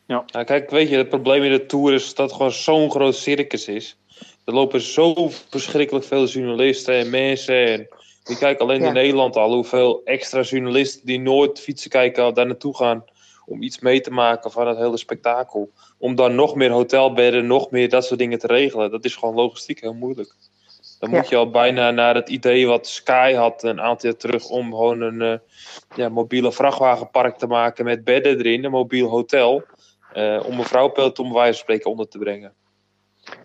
Ja. 0.06 0.24
ja, 0.26 0.44
kijk, 0.44 0.70
weet 0.70 0.90
je, 0.90 0.98
het 0.98 1.10
probleem 1.10 1.44
in 1.44 1.52
de 1.52 1.66
Tour 1.66 1.94
is 1.94 2.16
dat 2.16 2.26
het 2.26 2.36
gewoon 2.36 2.52
zo'n 2.52 2.92
groot 2.92 3.16
circus 3.16 3.68
is. 3.68 3.98
Er 4.46 4.54
lopen 4.54 4.82
zo 4.82 5.30
verschrikkelijk 5.50 6.06
veel 6.06 6.26
journalisten 6.26 6.96
en 6.96 7.10
mensen. 7.10 7.68
En 7.68 7.88
je 8.24 8.38
kijkt 8.38 8.62
alleen 8.62 8.82
ja. 8.82 8.88
in 8.88 8.94
Nederland 8.94 9.36
al 9.36 9.54
hoeveel 9.54 10.02
extra 10.04 10.42
journalisten 10.42 11.06
die 11.06 11.20
nooit 11.20 11.60
fietsen 11.60 11.90
kijken 11.90 12.34
daar 12.34 12.46
naartoe 12.46 12.76
gaan 12.76 13.04
om 13.46 13.62
iets 13.62 13.80
mee 13.80 14.02
te 14.02 14.12
maken 14.12 14.52
van 14.52 14.68
het 14.68 14.78
hele 14.78 14.98
spektakel. 14.98 15.72
Om 15.98 16.16
dan 16.16 16.36
nog 16.36 16.56
meer 16.56 16.72
hotelbedden, 16.72 17.48
nog 17.48 17.72
meer 17.72 17.90
dat 17.90 18.06
soort 18.06 18.20
dingen 18.20 18.40
te 18.40 18.48
regelen. 18.48 18.92
Dat 18.92 19.06
is 19.06 19.16
gewoon 19.16 19.36
logistiek 19.36 19.82
heel 19.82 19.94
moeilijk. 19.94 20.36
Dan 21.00 21.10
moet 21.10 21.30
je 21.30 21.36
al 21.36 21.50
bijna 21.50 21.92
naar 21.92 22.16
het 22.16 22.30
idee 22.30 22.68
wat 22.68 22.88
Sky 22.88 23.34
had 23.34 23.64
een 23.64 23.82
aantal 23.82 24.10
jaar 24.10 24.20
terug 24.20 24.50
om 24.50 24.70
gewoon 24.70 25.02
een 25.02 25.22
uh, 25.22 25.38
ja, 25.96 26.10
mobiele 26.10 26.52
vrachtwagenpark 26.52 27.38
te 27.38 27.48
maken 27.48 27.86
met 27.86 28.04
bedden 28.04 28.38
erin, 28.38 28.64
een 28.64 28.72
mobiel 28.72 29.10
hotel. 29.10 29.64
Uh, 30.16 30.44
om 30.46 30.60
een 30.60 30.66
vrouwpeloton 30.66 31.26
bij 31.26 31.34
wijze 31.34 31.52
van 31.52 31.62
spreken 31.62 31.92
onder 31.92 32.08
te 32.08 32.18
brengen. 32.18 32.54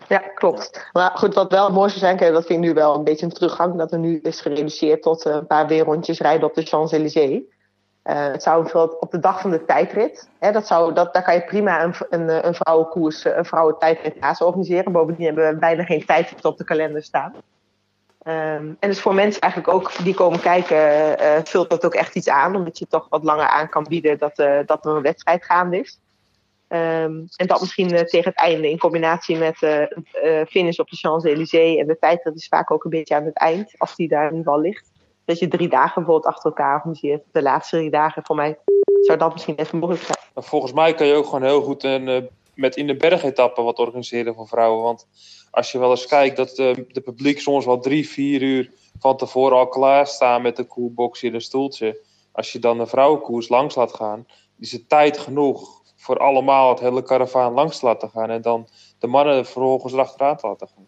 Ja, 0.07 0.17
klopt. 0.17 0.89
Maar 0.91 1.11
goed, 1.13 1.33
wat 1.33 1.51
wel 1.51 1.71
mooi 1.71 1.89
zou 1.89 1.99
zijn, 1.99 2.33
dat 2.33 2.45
vind 2.45 2.63
ik 2.63 2.69
nu 2.69 2.73
wel 2.73 2.95
een 2.95 3.03
beetje 3.03 3.25
een 3.25 3.31
teruggang, 3.31 3.77
dat 3.77 3.91
er 3.91 3.99
nu 3.99 4.19
is 4.23 4.41
gereduceerd 4.41 5.01
tot 5.01 5.25
een 5.25 5.47
paar 5.47 5.67
weerrondjes 5.67 6.19
rijden 6.19 6.47
op 6.47 6.53
de 6.53 6.63
Champs-Élysées. 6.63 7.41
Uh, 8.03 8.31
het 8.31 8.43
zou 8.43 8.61
bijvoorbeeld 8.61 8.99
op 8.99 9.11
de 9.11 9.19
dag 9.19 9.41
van 9.41 9.51
de 9.51 9.65
tijdrit, 9.65 10.29
hè, 10.39 10.51
dat 10.51 10.67
zou, 10.67 10.93
dat, 10.93 11.13
daar 11.13 11.23
kan 11.23 11.33
je 11.33 11.43
prima 11.43 11.83
een, 11.83 11.93
een, 12.09 12.47
een 12.47 12.53
vrouwenkoers, 12.53 13.25
een 13.25 13.45
vrouwentijdrit 13.45 14.19
naast 14.19 14.41
organiseren. 14.41 14.91
Bovendien 14.91 15.25
hebben 15.25 15.49
we 15.49 15.59
bijna 15.59 15.83
geen 15.83 16.05
tijdrit 16.05 16.45
op 16.45 16.57
de 16.57 16.63
kalender 16.63 17.03
staan. 17.03 17.33
Um, 18.23 18.77
en 18.79 18.89
dus 18.89 19.01
voor 19.01 19.13
mensen 19.13 19.41
eigenlijk 19.41 19.73
ook 19.73 20.03
die 20.03 20.13
komen 20.13 20.39
kijken, 20.39 20.77
uh, 21.21 21.39
vult 21.43 21.69
dat 21.69 21.85
ook 21.85 21.93
echt 21.93 22.15
iets 22.15 22.29
aan, 22.29 22.55
omdat 22.55 22.79
je 22.79 22.87
toch 22.87 23.05
wat 23.09 23.23
langer 23.23 23.47
aan 23.47 23.69
kan 23.69 23.85
bieden 23.89 24.17
dat, 24.17 24.39
uh, 24.39 24.59
dat 24.65 24.85
er 24.85 24.95
een 24.95 25.01
wedstrijd 25.01 25.45
gaande 25.45 25.79
is. 25.79 25.99
Um, 26.67 27.27
en 27.35 27.47
dat 27.47 27.59
misschien 27.59 27.87
tegen 27.87 28.29
het 28.29 28.39
einde 28.39 28.69
in 28.69 28.77
combinatie 28.77 29.37
met 29.37 29.57
finish 30.47 30.79
op 30.79 30.89
de 30.89 30.95
Champs-Élysées 30.95 31.79
en 31.79 31.87
de 31.87 31.97
tijdrit 31.99 32.35
is 32.35 32.47
vaak 32.47 32.71
ook 32.71 32.83
een 32.83 32.89
beetje 32.89 33.15
aan 33.15 33.25
het 33.25 33.37
eind, 33.37 33.73
als 33.77 33.95
die 33.95 34.07
daar 34.07 34.23
ieder 34.23 34.37
geval 34.37 34.59
ligt 34.59 34.88
dat 35.29 35.39
je 35.39 35.47
drie 35.47 35.69
dagen 35.69 35.93
bijvoorbeeld 35.93 36.33
achter 36.33 36.49
elkaar 36.49 36.75
organiseert. 36.75 37.23
De 37.31 37.41
laatste 37.41 37.77
drie 37.77 37.89
dagen, 37.89 38.25
voor 38.25 38.35
mij 38.35 38.57
zou 39.01 39.17
dat 39.17 39.33
misschien 39.33 39.55
even 39.55 39.77
mogelijk 39.77 40.03
zijn. 40.03 40.45
Volgens 40.45 40.73
mij 40.73 40.93
kan 40.93 41.07
je 41.07 41.13
ook 41.13 41.25
gewoon 41.25 41.43
heel 41.43 41.61
goed 41.61 41.83
een, 41.83 42.07
uh, 42.07 42.17
met 42.53 42.75
in 42.75 42.87
de 42.87 42.95
bergetappen 42.95 43.63
wat 43.63 43.79
organiseren 43.79 44.35
voor 44.35 44.47
vrouwen. 44.47 44.83
Want 44.83 45.07
als 45.51 45.71
je 45.71 45.79
wel 45.79 45.89
eens 45.89 46.05
kijkt 46.05 46.37
dat 46.37 46.55
de, 46.55 46.85
de 46.87 47.01
publiek 47.01 47.39
soms 47.39 47.65
wel 47.65 47.79
drie, 47.79 48.09
vier 48.09 48.41
uur 48.41 48.71
van 48.99 49.17
tevoren 49.17 49.57
al 49.57 49.67
klaar 49.67 50.07
staan 50.07 50.41
met 50.41 50.59
een 50.59 50.67
koelbox 50.67 51.23
in 51.23 51.33
een 51.33 51.41
stoeltje. 51.41 52.01
Als 52.31 52.51
je 52.51 52.59
dan 52.59 52.79
een 52.79 52.87
vrouwenkoers 52.87 53.49
langs 53.49 53.75
laat 53.75 53.93
gaan, 53.93 54.25
is 54.59 54.71
het 54.71 54.89
tijd 54.89 55.17
genoeg 55.17 55.81
voor 55.95 56.17
allemaal 56.17 56.69
het 56.69 56.79
hele 56.79 57.03
karavaan 57.03 57.53
langs 57.53 57.79
te 57.79 57.85
laten 57.85 58.09
gaan. 58.09 58.29
En 58.29 58.41
dan 58.41 58.67
de 58.99 59.07
mannen 59.07 59.45
vervolgens 59.45 59.93
erachteraan 59.93 60.37
te 60.37 60.47
laten 60.47 60.67
gaan. 60.67 60.87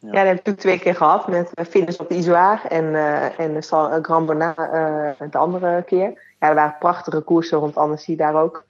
Ja. 0.00 0.08
ja, 0.08 0.18
dat 0.18 0.26
heb 0.26 0.38
ik 0.38 0.46
natuurlijk 0.46 0.58
twee 0.58 0.78
keer 0.78 0.94
gehad 0.94 1.28
met 1.28 1.50
finish 1.68 1.96
op 1.96 2.08
de 2.08 2.14
Izoar 2.14 2.64
en, 2.68 2.84
uh, 2.84 3.38
en 3.38 3.54
de 3.54 3.98
Grand 4.02 4.26
Bernard 4.26 4.58
uh, 4.58 5.30
de 5.30 5.38
andere 5.38 5.82
keer. 5.82 6.34
Ja, 6.38 6.48
er 6.48 6.54
waren 6.54 6.76
prachtige 6.78 7.20
koersen 7.20 7.58
rond 7.58 7.76
Annecy 7.76 8.16
daar 8.16 8.34
ook. 8.34 8.64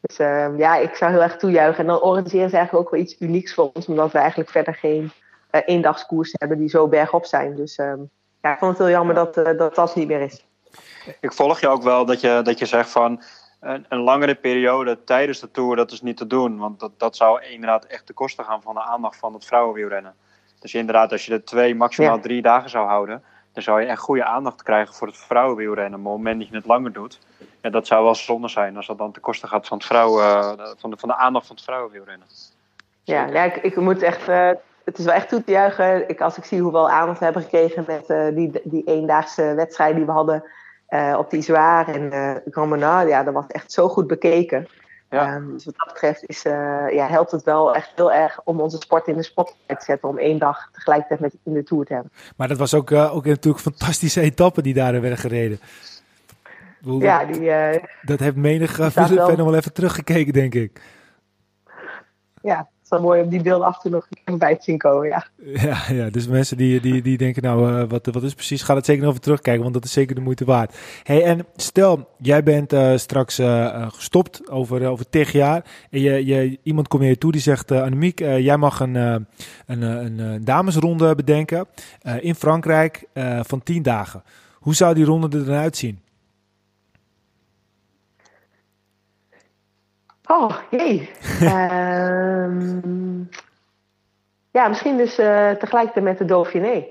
Dus 0.00 0.18
uh, 0.18 0.58
ja, 0.58 0.76
ik 0.76 0.94
zou 0.94 1.10
heel 1.10 1.22
erg 1.22 1.36
toejuichen. 1.36 1.80
En 1.80 1.86
dan 1.86 2.02
organiseren 2.02 2.50
ze 2.50 2.56
eigenlijk 2.56 2.86
ook 2.86 2.92
wel 2.92 3.00
iets 3.00 3.16
unieks 3.20 3.54
voor 3.54 3.70
ons, 3.72 3.86
omdat 3.86 4.12
we 4.12 4.18
eigenlijk 4.18 4.50
verder 4.50 4.74
geen 4.74 5.10
uh, 5.50 5.60
eendagskoers 5.64 6.34
hebben 6.38 6.58
die 6.58 6.68
zo 6.68 6.88
bergop 6.88 7.24
zijn. 7.24 7.56
Dus 7.56 7.76
ehm, 7.76 8.00
ja, 8.42 8.52
ik 8.52 8.58
vond 8.58 8.70
het 8.70 8.86
heel 8.86 8.96
jammer 8.96 9.14
dat, 9.14 9.34
dat 9.34 9.74
dat 9.74 9.94
niet 9.94 10.08
meer 10.08 10.20
is. 10.20 10.46
Ik 11.20 11.32
volg 11.32 11.60
je 11.60 11.68
ook 11.68 11.82
wel 11.82 12.04
dat 12.04 12.20
je, 12.20 12.40
dat 12.42 12.58
je 12.58 12.66
zegt 12.66 12.90
van 12.90 13.22
een, 13.60 13.86
een, 13.88 14.00
langere 14.00 14.34
periode 14.34 15.04
tijdens 15.04 15.40
de 15.40 15.50
Tour, 15.50 15.76
dat 15.76 15.92
is 15.92 16.02
niet 16.02 16.16
te 16.16 16.26
doen. 16.26 16.58
Want 16.58 16.80
dat, 16.80 16.98
dat 16.98 17.16
zou 17.16 17.42
inderdaad 17.42 17.84
echt 17.84 18.06
de 18.06 18.12
kosten 18.12 18.44
gaan 18.44 18.62
van 18.62 18.74
de 18.74 18.82
aandacht 18.82 19.16
van 19.16 19.34
het 19.34 19.44
vrouwenwielrennen. 19.44 20.14
Dus 20.60 20.74
inderdaad, 20.74 21.12
als 21.12 21.26
je 21.26 21.32
er 21.32 21.44
twee, 21.44 21.74
maximaal 21.74 22.16
ja. 22.16 22.22
drie 22.22 22.42
dagen 22.42 22.70
zou 22.70 22.86
houden, 22.86 23.22
dan 23.52 23.62
zou 23.62 23.80
je 23.80 23.86
echt 23.86 24.00
goede 24.00 24.24
aandacht 24.24 24.62
krijgen 24.62 24.94
voor 24.94 25.06
het 25.06 25.16
vrouwenwielrennen. 25.16 26.02
Maar 26.02 26.12
op 26.12 26.16
het 26.18 26.26
moment 26.26 26.40
dat 26.40 26.48
je 26.48 26.56
het 26.56 26.66
langer 26.66 26.92
doet, 26.92 27.18
ja, 27.62 27.70
dat 27.70 27.86
zou 27.86 28.04
wel 28.04 28.14
zonde 28.14 28.48
zijn 28.48 28.76
als 28.76 28.86
dat 28.86 28.98
dan 28.98 29.12
ten 29.12 29.22
koste 29.22 29.46
gaat 29.46 29.66
van, 29.66 29.76
het 29.76 29.86
vrouwen, 29.86 30.58
van, 30.78 30.90
de, 30.90 30.96
van 30.96 31.08
de 31.08 31.16
aandacht 31.16 31.46
van 31.46 31.56
het 31.56 31.64
vrouwenwielrennen. 31.64 32.26
Ja, 33.02 33.26
ja 33.26 33.44
ik, 33.44 33.56
ik 33.56 33.76
moet 33.76 34.02
echt, 34.02 34.28
uh, 34.28 34.50
het 34.84 34.98
is 34.98 35.04
wel 35.04 35.14
echt 35.14 35.28
toe 35.28 35.44
te 35.44 35.50
juichen. 35.50 36.08
Ik, 36.08 36.20
als 36.20 36.36
ik 36.36 36.44
zie 36.44 36.60
hoeveel 36.60 36.90
aandacht 36.90 37.18
we 37.18 37.24
hebben 37.24 37.42
gekregen 37.42 37.84
met 37.86 38.10
uh, 38.10 38.34
die, 38.34 38.60
die 38.64 38.84
eendaagse 38.84 39.54
wedstrijd 39.54 39.96
die 39.96 40.04
we 40.04 40.12
hadden 40.12 40.44
uh, 40.88 41.14
op 41.18 41.30
die 41.30 41.42
zwaar 41.42 41.88
en 41.88 42.12
uh, 42.12 42.34
Grand 42.50 42.80
ja, 43.08 43.22
dat 43.22 43.34
was 43.34 43.46
echt 43.46 43.72
zo 43.72 43.88
goed 43.88 44.06
bekeken. 44.06 44.68
Ja. 45.10 45.34
Um, 45.34 45.52
dus 45.52 45.64
wat 45.64 45.74
dat 45.76 45.86
betreft 45.86 46.24
is, 46.26 46.44
uh, 46.44 46.52
ja, 46.90 47.06
helpt 47.06 47.30
het 47.30 47.42
wel 47.42 47.74
echt 47.74 47.92
heel 47.94 48.12
erg 48.12 48.40
om 48.44 48.60
onze 48.60 48.76
sport 48.76 49.06
in 49.06 49.16
de 49.16 49.22
spotlight 49.22 49.78
te 49.78 49.84
zetten. 49.84 50.08
Om 50.08 50.18
één 50.18 50.38
dag 50.38 50.70
tegelijkertijd 50.72 51.20
met 51.20 51.34
in 51.44 51.52
de 51.52 51.62
Tour 51.62 51.84
te 51.84 51.92
hebben. 51.92 52.12
Maar 52.36 52.48
dat 52.48 52.58
was 52.58 52.74
ook, 52.74 52.90
uh, 52.90 53.16
ook 53.16 53.24
natuurlijk 53.24 53.62
fantastische 53.62 54.20
etappen 54.20 54.62
die 54.62 54.74
daar 54.74 55.00
werden 55.00 55.18
gereden. 55.18 55.60
Bedoel, 56.80 57.00
ja, 57.00 57.24
die, 57.24 57.40
uh, 57.40 57.84
dat 58.02 58.18
heeft 58.18 58.36
menig 58.36 58.92
fan 58.92 59.36
wel 59.36 59.54
even 59.54 59.72
teruggekeken, 59.72 60.32
denk 60.32 60.54
ik. 60.54 60.80
Ja, 62.42 62.68
wel 62.88 63.00
mooi 63.00 63.22
om 63.22 63.28
die 63.28 63.42
beelden 63.42 63.66
af 63.66 63.74
en 63.74 63.80
toe 63.80 63.90
nog 64.24 64.38
bij 64.38 64.56
te 64.56 64.62
zien 64.62 64.78
komen, 64.78 65.08
ja. 65.08 65.26
Ja, 65.36 65.78
ja 65.92 66.10
dus 66.10 66.28
mensen 66.28 66.56
die, 66.56 66.80
die, 66.80 67.02
die 67.02 67.18
denken, 67.18 67.42
nou, 67.42 67.72
uh, 67.72 67.88
wat, 67.88 68.06
wat 68.06 68.22
is 68.22 68.34
precies, 68.34 68.62
ga 68.62 68.74
het 68.74 68.84
zeker 68.84 69.02
nog 69.02 69.10
even 69.10 69.22
terugkijken, 69.22 69.62
want 69.62 69.74
dat 69.74 69.84
is 69.84 69.92
zeker 69.92 70.14
de 70.14 70.20
moeite 70.20 70.44
waard. 70.44 70.76
Hey, 71.02 71.24
en 71.24 71.46
stel, 71.56 72.08
jij 72.18 72.42
bent 72.42 72.72
uh, 72.72 72.96
straks 72.96 73.38
uh, 73.38 73.86
gestopt 73.90 74.50
over, 74.50 74.86
over 74.86 75.08
tig 75.08 75.32
jaar 75.32 75.64
en 75.90 76.00
je, 76.00 76.26
je, 76.26 76.58
iemand 76.62 76.88
komt 76.88 77.02
naar 77.02 77.10
je 77.10 77.18
toe 77.18 77.32
die 77.32 77.40
zegt, 77.40 77.70
Annemiek, 77.70 78.18
jij 78.18 78.56
mag 78.56 78.80
een, 78.80 78.94
een, 78.94 79.26
een, 79.66 80.18
een, 80.18 80.44
damesronde 80.44 81.14
bedenken 81.14 81.66
in 82.20 82.34
Frankrijk 82.34 83.04
van 83.42 83.62
tien 83.62 83.82
dagen. 83.82 84.22
Hoe 84.54 84.74
zou 84.74 84.94
die 84.94 85.04
ronde 85.04 85.38
er 85.38 85.44
dan 85.44 85.54
uitzien? 85.54 86.00
Oh, 90.28 90.56
jee. 90.70 91.10
um, 91.42 93.28
ja, 94.58 94.68
misschien 94.68 94.96
dus 94.96 95.18
uh, 95.18 95.50
tegelijkertijd 95.50 96.04
met 96.04 96.18
de 96.18 96.24
Dauphiné. 96.24 96.84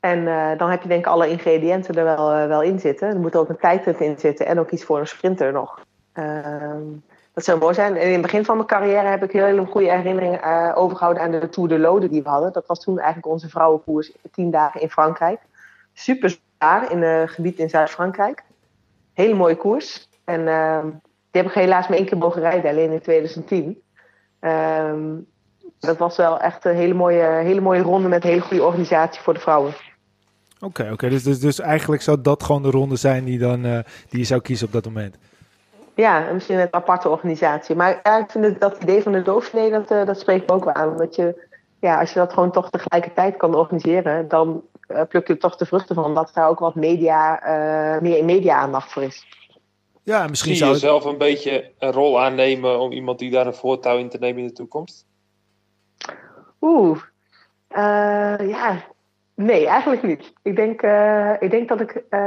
En 0.00 0.18
uh, 0.18 0.58
dan 0.58 0.70
heb 0.70 0.82
je 0.82 0.88
denk 0.88 1.00
ik 1.00 1.12
alle 1.12 1.28
ingrediënten 1.28 1.94
er 1.94 2.04
wel, 2.04 2.34
uh, 2.34 2.46
wel 2.46 2.62
in 2.62 2.80
zitten. 2.80 3.08
Er 3.08 3.20
moet 3.20 3.36
ook 3.36 3.48
een 3.48 3.58
tijdrit 3.58 4.00
in 4.00 4.18
zitten 4.18 4.46
en 4.46 4.58
ook 4.58 4.70
iets 4.70 4.84
voor 4.84 4.98
een 4.98 5.06
sprinter 5.06 5.52
nog. 5.52 5.80
Um, 6.14 7.02
dat 7.34 7.44
zou 7.44 7.58
mooi 7.58 7.74
zijn. 7.74 7.96
En 7.96 8.06
in 8.06 8.12
het 8.12 8.22
begin 8.22 8.44
van 8.44 8.56
mijn 8.56 8.68
carrière 8.68 9.08
heb 9.08 9.22
ik 9.22 9.32
heel 9.32 9.44
hele 9.44 9.66
goede 9.66 9.90
herinneringen 9.90 10.74
overgehouden 10.74 11.22
aan 11.22 11.30
de 11.30 11.48
Tour 11.48 11.68
de 11.68 11.78
Lode 11.78 12.08
die 12.08 12.22
we 12.22 12.28
hadden. 12.28 12.52
Dat 12.52 12.66
was 12.66 12.80
toen 12.80 12.96
eigenlijk 12.98 13.26
onze 13.26 13.48
vrouwenkoers, 13.48 14.12
tien 14.32 14.50
dagen 14.50 14.80
in 14.80 14.90
Frankrijk. 14.90 15.40
Super 15.92 16.38
zwaar 16.58 16.90
in 16.90 17.02
een 17.02 17.28
gebied 17.28 17.58
in 17.58 17.70
Zuid-Frankrijk. 17.70 18.42
Hele 19.12 19.34
mooie 19.34 19.56
koers. 19.56 20.08
En 20.24 20.48
ehm, 20.48 20.86
die 21.34 21.42
heb 21.42 21.50
ik 21.50 21.58
helaas 21.58 21.88
maar 21.88 21.98
één 21.98 22.06
keer 22.06 22.18
mogen 22.18 22.40
rijden, 22.40 22.70
alleen 22.70 22.92
in 22.92 23.00
2010. 23.00 23.82
Um, 24.40 25.26
dat 25.78 25.96
was 25.96 26.16
wel 26.16 26.40
echt 26.40 26.64
een 26.64 26.74
hele 26.74 26.94
mooie, 26.94 27.22
hele 27.22 27.60
mooie 27.60 27.82
ronde 27.82 28.08
met 28.08 28.24
een 28.24 28.30
hele 28.30 28.40
goede 28.40 28.64
organisatie 28.64 29.22
voor 29.22 29.34
de 29.34 29.40
vrouwen. 29.40 29.70
Oké, 29.70 30.64
okay, 30.64 30.84
oké. 30.84 30.94
Okay. 30.94 31.10
Dus, 31.10 31.22
dus, 31.22 31.40
dus 31.40 31.60
eigenlijk 31.60 32.02
zou 32.02 32.20
dat 32.20 32.42
gewoon 32.42 32.62
de 32.62 32.70
ronde 32.70 32.96
zijn 32.96 33.24
die, 33.24 33.38
dan, 33.38 33.66
uh, 33.66 33.78
die 34.08 34.18
je 34.18 34.24
zou 34.24 34.40
kiezen 34.40 34.66
op 34.66 34.72
dat 34.72 34.84
moment? 34.84 35.16
Ja, 35.94 36.30
misschien 36.32 36.58
een 36.58 36.68
aparte 36.70 37.08
organisatie. 37.08 37.76
Maar 37.76 38.00
ja, 38.02 38.18
ik 38.18 38.30
vind 38.30 38.44
het, 38.44 38.60
dat 38.60 38.82
idee 38.82 39.02
van 39.02 39.12
de 39.12 39.22
Dauphiné, 39.22 39.70
dat, 39.70 39.90
uh, 39.90 40.06
dat 40.06 40.20
spreekt 40.20 40.48
me 40.48 40.54
ook 40.54 40.64
wel 40.64 40.74
aan. 40.74 40.96
Dat 40.96 41.14
je, 41.14 41.48
ja, 41.80 42.00
als 42.00 42.12
je 42.12 42.18
dat 42.18 42.32
gewoon 42.32 42.52
toch 42.52 42.70
tegelijkertijd 42.70 43.36
kan 43.36 43.54
organiseren, 43.54 44.28
dan 44.28 44.62
uh, 44.88 45.00
pluk 45.08 45.26
je 45.26 45.36
toch 45.36 45.56
de 45.56 45.66
vruchten 45.66 45.94
van. 45.94 46.14
Dat 46.14 46.30
daar 46.34 46.48
ook 46.48 46.58
wat 46.58 46.74
media, 46.74 47.40
meer 48.02 48.24
media-aandacht 48.24 48.92
voor 48.92 49.02
is. 49.02 49.26
Ja, 50.04 50.26
misschien 50.26 50.56
Zie 50.56 50.66
je 50.66 50.76
zou 50.76 50.86
zelf 50.86 51.04
een 51.04 51.18
beetje 51.18 51.70
een 51.78 51.92
rol 51.92 52.20
aannemen 52.20 52.78
om 52.78 52.92
iemand 52.92 53.18
die 53.18 53.30
daar 53.30 53.46
een 53.46 53.54
voortouw 53.54 53.98
in 53.98 54.08
te 54.08 54.18
nemen 54.18 54.42
in 54.42 54.46
de 54.46 54.52
toekomst? 54.52 55.06
Oeh, 56.60 56.98
uh, 57.70 58.48
ja, 58.48 58.84
nee, 59.34 59.66
eigenlijk 59.66 60.02
niet. 60.02 60.32
Ik 60.42 60.56
denk, 60.56 60.82
uh, 60.82 61.32
ik 61.38 61.50
denk 61.50 61.68
dat 61.68 61.80
ik 61.80 61.94
uh, 61.94 62.20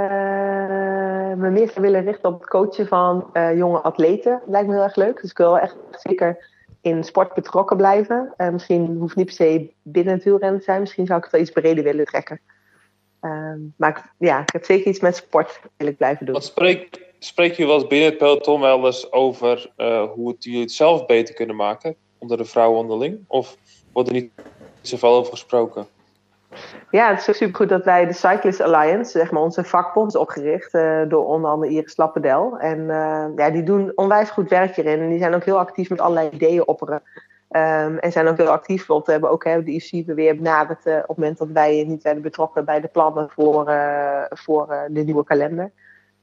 me 1.35 1.49
meer 1.51 1.67
zou 1.69 1.81
willen 1.81 2.03
richten 2.03 2.29
op 2.29 2.39
het 2.39 2.49
coachen 2.49 2.87
van 2.87 3.29
jonge 3.55 3.81
atleten. 3.81 4.41
Lijkt 4.47 4.67
me 4.67 4.73
heel 4.73 4.83
erg 4.83 4.95
leuk. 4.95 5.21
Dus 5.21 5.29
ik 5.29 5.37
wil 5.37 5.59
echt 5.59 5.75
zeker 5.91 6.49
in 6.81 7.03
sport 7.03 7.33
betrokken 7.33 7.77
blijven. 7.77 8.33
misschien 8.51 8.97
hoeft 8.99 9.15
niet 9.15 9.25
per 9.25 9.35
se 9.35 9.73
binnen 9.81 10.13
het 10.13 10.23
wielrennen 10.23 10.59
te 10.59 10.65
zijn. 10.65 10.79
Misschien 10.79 11.05
zou 11.05 11.17
ik 11.17 11.23
het 11.23 11.33
wel 11.33 11.41
iets 11.41 11.51
breder 11.51 11.83
willen 11.83 12.05
trekken. 12.05 12.39
Ehm, 13.21 13.59
maar 13.75 13.89
ik, 13.89 14.27
ja, 14.27 14.41
ik 14.41 14.51
heb 14.51 14.65
zeker 14.65 14.87
iets 14.87 14.99
met 14.99 15.15
sport 15.15 15.59
wil 15.77 15.87
ik 15.87 15.97
blijven 15.97 16.25
doen. 16.25 16.35
Wat 16.35 16.43
spreekt 16.43 16.99
spreek 17.19 17.53
je 17.53 17.65
wel 17.65 17.75
eens 17.75 17.87
binnen 17.87 18.09
het 18.09 18.17
peloton 18.17 18.61
wel 18.61 18.85
eens 18.85 19.11
over 19.11 19.71
uh, 19.77 20.03
hoe 20.03 20.29
het 20.29 20.43
jullie 20.43 20.61
het 20.61 20.71
zelf 20.71 21.05
beter 21.05 21.35
kunnen 21.35 21.55
maken 21.55 21.95
onder 22.17 22.37
de 22.37 22.45
vrouwen 22.45 22.79
onderling? 22.79 23.19
Of 23.27 23.57
wordt 23.91 24.09
er 24.09 24.15
niet 24.15 24.31
zoveel 24.81 25.15
over 25.15 25.31
gesproken? 25.31 25.87
Ja, 26.91 27.09
het 27.09 27.19
is 27.19 27.29
ook 27.29 27.35
supergoed 27.35 27.69
dat 27.69 27.83
wij 27.83 28.05
de 28.05 28.13
Cyclist 28.13 28.61
Alliance, 28.61 29.11
zeg 29.11 29.31
maar 29.31 29.41
onze 29.41 29.63
vakbond, 29.63 30.07
is 30.07 30.19
opgericht 30.19 30.73
uh, 30.73 31.01
door 31.07 31.25
onder 31.25 31.51
andere 31.51 31.71
Iris 31.71 31.97
Lappendel. 31.97 32.57
En 32.57 32.79
uh, 32.79 33.25
ja, 33.35 33.49
die 33.49 33.63
doen 33.63 33.91
onwijs 33.95 34.29
goed 34.29 34.49
werk 34.49 34.75
hierin. 34.75 34.99
En 34.99 35.09
die 35.09 35.19
zijn 35.19 35.35
ook 35.35 35.43
heel 35.43 35.59
actief 35.59 35.89
met 35.89 36.01
allerlei 36.01 36.29
ideeën 36.29 36.67
opperen. 36.67 37.01
Um, 37.51 37.97
en 37.97 38.11
zijn 38.11 38.27
ook 38.27 38.37
heel 38.37 38.47
actief. 38.47 38.77
Bijvoorbeeld 38.77 39.05
we 39.05 39.11
hebben 39.11 39.29
ook 39.29 39.43
hè, 39.43 39.63
de 39.63 39.71
IC 39.71 40.05
weer 40.05 40.35
benaderd 40.35 40.79
op 40.79 41.07
het 41.07 41.17
moment 41.17 41.37
dat 41.37 41.47
wij 41.47 41.83
niet 41.87 42.03
werden 42.03 42.23
betrokken 42.23 42.65
bij 42.65 42.81
de 42.81 42.87
plannen 42.87 43.29
voor, 43.29 43.65
voor 44.29 44.87
de 44.89 45.03
nieuwe 45.03 45.23
kalender. 45.23 45.71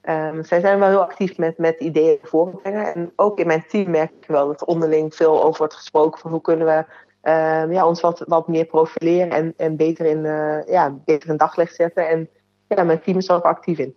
Um, 0.09 0.45
zij 0.45 0.61
zijn 0.61 0.79
wel 0.79 0.89
heel 0.89 1.03
actief 1.03 1.39
met, 1.39 1.59
met 1.59 1.81
ideeën 1.81 2.19
voorbrengen. 2.23 2.95
En 2.95 3.13
ook 3.17 3.39
in 3.39 3.47
mijn 3.47 3.65
team 3.69 3.91
merk 3.91 4.11
ik 4.21 4.27
wel 4.27 4.47
dat 4.47 4.65
onderling 4.65 5.15
veel 5.15 5.45
over 5.45 5.59
wordt 5.59 5.75
gesproken 5.75 6.21
van 6.21 6.31
hoe 6.31 6.41
kunnen 6.41 6.67
we 6.67 6.85
um, 7.31 7.73
ja, 7.73 7.87
ons 7.87 8.01
wat, 8.01 8.23
wat 8.27 8.49
meer 8.49 8.65
profileren 8.65 9.31
en, 9.31 9.55
en 9.57 9.77
beter, 9.77 10.07
in, 10.07 10.25
uh, 10.25 10.67
ja, 10.67 10.97
beter 11.05 11.31
in 11.31 11.37
daglicht 11.37 11.75
zetten. 11.75 12.09
En 12.09 12.29
ja, 12.69 12.83
mijn 12.83 13.01
team 13.01 13.17
is 13.17 13.29
er 13.29 13.35
ook 13.35 13.43
actief 13.43 13.79
in. 13.79 13.95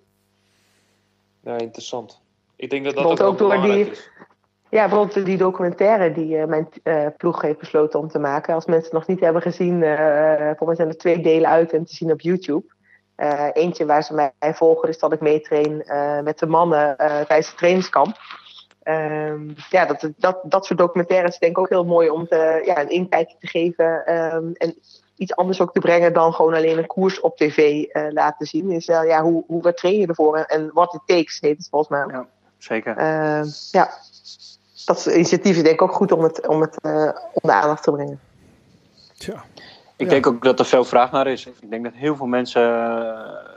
Ja, 1.42 1.58
interessant. 1.58 2.22
Ik 2.56 2.70
denk 2.70 2.86
dat 2.86 2.96
dat 2.96 3.06
ook, 3.06 3.22
ook 3.22 3.38
door 3.38 3.62
die, 3.62 3.90
is. 3.90 4.12
Ja, 4.70 4.88
bijvoorbeeld 4.88 5.26
die 5.26 5.38
documentaire 5.38 6.12
die 6.12 6.38
uh, 6.38 6.46
mijn 6.46 6.70
uh, 6.84 7.08
ploeg 7.18 7.42
heeft 7.42 7.60
besloten 7.60 8.00
om 8.00 8.08
te 8.08 8.20
maken. 8.20 8.54
Als 8.54 8.66
mensen 8.66 8.86
het 8.86 8.94
nog 8.94 9.08
niet 9.08 9.20
hebben 9.20 9.42
gezien, 9.42 9.80
voor 10.58 10.68
mij 10.68 10.76
zijn 10.76 10.88
er 10.88 10.98
twee 10.98 11.22
delen 11.22 11.50
uit 11.50 11.74
en 11.74 11.86
te 11.86 11.94
zien 11.94 12.12
op 12.12 12.22
YouTube. 12.22 12.76
Uh, 13.18 13.50
eentje 13.54 13.86
waar 13.86 14.04
ze 14.04 14.14
mij 14.14 14.54
volgen 14.54 14.90
is 14.90 15.00
dat 15.00 15.14
ik 15.14 15.20
meetrain 15.20 15.84
uh, 15.86 16.22
met 16.22 16.40
de 16.40 16.46
mannen 16.46 16.90
uh, 16.90 17.20
tijdens 17.22 17.48
het 17.48 17.58
trainingskamp. 17.58 18.18
Um, 18.84 19.56
ja, 19.70 19.86
dat, 19.86 20.10
dat, 20.18 20.40
dat 20.44 20.66
soort 20.66 20.80
documentaires 20.80 21.38
denk 21.38 21.52
ik 21.52 21.58
ook 21.58 21.70
heel 21.70 21.86
mooi 21.86 22.10
om 22.10 22.28
te, 22.28 22.62
ja, 22.66 22.82
een 22.82 22.90
inkijkje 22.90 23.36
te 23.40 23.48
geven. 23.48 24.16
Um, 24.16 24.54
en 24.54 24.76
iets 25.16 25.36
anders 25.36 25.62
ook 25.62 25.74
te 25.74 25.80
brengen 25.80 26.14
dan 26.14 26.34
gewoon 26.34 26.54
alleen 26.54 26.78
een 26.78 26.88
koers 26.88 27.20
op 27.20 27.38
tv 27.38 27.86
laten 28.10 28.48
zien. 28.48 28.72
Is 28.72 28.86
ja, 28.86 29.22
hoe, 29.22 29.44
hoe 29.48 29.62
wat 29.62 29.78
train 29.78 29.98
je 29.98 30.08
ervoor 30.08 30.38
en 30.38 30.70
what 30.74 30.94
it 30.94 31.02
takes 31.06 31.40
heet 31.40 31.58
het 31.58 31.68
volgens 31.70 31.92
mij. 31.92 32.06
Ja, 32.16 32.28
zeker. 32.58 32.98
Ehm, 32.98 33.46
ja, 33.72 33.90
dat 34.86 35.06
initiatief 35.06 35.56
is 35.56 35.64
denk 35.64 35.76
ik 35.76 35.82
ook 35.82 35.94
goed 35.94 36.12
om 36.12 36.24
het, 36.24 36.48
om 36.48 36.62
het 36.62 36.82
om 37.34 37.42
de 37.42 37.52
aandacht 37.52 37.84
te 37.84 37.92
brengen. 37.92 38.20
Tja. 39.18 39.44
Ik 39.98 40.06
ja. 40.06 40.12
denk 40.12 40.28
ook 40.28 40.44
dat 40.44 40.60
er 40.60 40.66
veel 40.66 40.84
vraag 40.84 41.12
naar 41.12 41.28
is. 41.28 41.46
Ik 41.46 41.70
denk 41.70 41.84
dat 41.84 41.94
heel 41.94 42.16
veel 42.16 42.26
mensen 42.26 42.62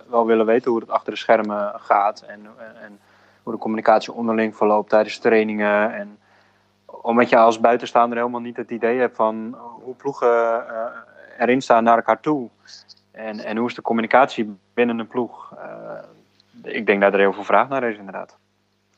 wel 0.08 0.26
willen 0.26 0.46
weten 0.46 0.70
hoe 0.70 0.80
het 0.80 0.90
achter 0.90 1.12
de 1.12 1.18
schermen 1.18 1.72
gaat. 1.76 2.20
En, 2.20 2.46
en 2.82 2.98
hoe 3.42 3.52
de 3.52 3.58
communicatie 3.58 4.12
onderling 4.12 4.56
verloopt 4.56 4.90
tijdens 4.90 5.18
trainingen. 5.18 5.94
En 5.94 6.18
omdat 6.86 7.28
je 7.28 7.36
als 7.36 7.60
buitenstaander 7.60 8.18
helemaal 8.18 8.40
niet 8.40 8.56
het 8.56 8.70
idee 8.70 8.98
hebt 8.98 9.16
van 9.16 9.56
hoe 9.82 9.94
ploegen 9.94 10.28
uh, 10.28 10.84
erin 11.38 11.62
staan 11.62 11.84
naar 11.84 11.96
elkaar 11.96 12.20
toe. 12.20 12.48
En, 13.10 13.38
en 13.38 13.56
hoe 13.56 13.68
is 13.68 13.74
de 13.74 13.82
communicatie 13.82 14.56
binnen 14.74 14.98
een 14.98 15.06
ploeg. 15.06 15.52
Uh, 15.54 16.74
ik 16.74 16.86
denk 16.86 17.00
dat 17.00 17.12
er 17.12 17.18
heel 17.18 17.32
veel 17.32 17.44
vraag 17.44 17.68
naar 17.68 17.90
is 17.90 17.98
inderdaad. 17.98 18.36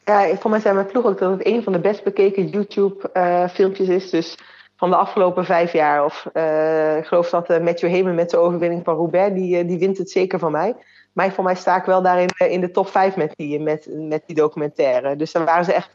Ja, 0.05 0.37
voor 0.37 0.51
mij 0.51 0.61
zijn 0.61 0.75
mijn 0.75 0.87
ploeg 0.87 1.05
ook 1.05 1.19
dat 1.19 1.31
het 1.31 1.47
een 1.47 1.63
van 1.63 1.73
de 1.73 1.79
best 1.79 2.05
bekeken 2.05 2.49
YouTube 2.49 3.11
filmpjes 3.53 3.89
is. 3.89 4.11
Dus 4.11 4.39
van 4.83 4.91
de 4.91 4.97
afgelopen 4.97 5.45
vijf 5.45 5.73
jaar. 5.73 6.05
Of 6.05 6.27
uh, 6.35 6.97
ik 6.97 7.07
geloof 7.07 7.31
dat 7.31 7.51
uh, 7.51 7.59
Matthew 7.59 7.91
Hemen 7.91 8.15
met 8.15 8.31
de 8.31 8.37
overwinning 8.37 8.85
van 8.85 8.95
Roubaix, 8.95 9.35
die, 9.35 9.63
uh, 9.63 9.69
die 9.69 9.79
wint 9.79 9.99
het 9.99 10.11
zeker 10.11 10.39
van 10.39 10.53
mij. 10.53 10.75
Maar 11.13 11.33
voor 11.33 11.45
mij 11.45 11.55
sta 11.55 11.77
ik 11.77 11.85
wel 11.85 12.03
daarin 12.03 12.29
in 12.39 12.61
de 12.61 12.71
top 12.71 12.89
vijf 12.89 13.17
met 13.17 13.33
die, 13.37 13.61
met, 13.61 13.87
met 13.91 14.23
die 14.27 14.37
documentaire. 14.37 15.17
Dus 15.17 15.33
daar 15.33 15.45
waren 15.45 15.65
ze 15.65 15.73
echt, 15.73 15.91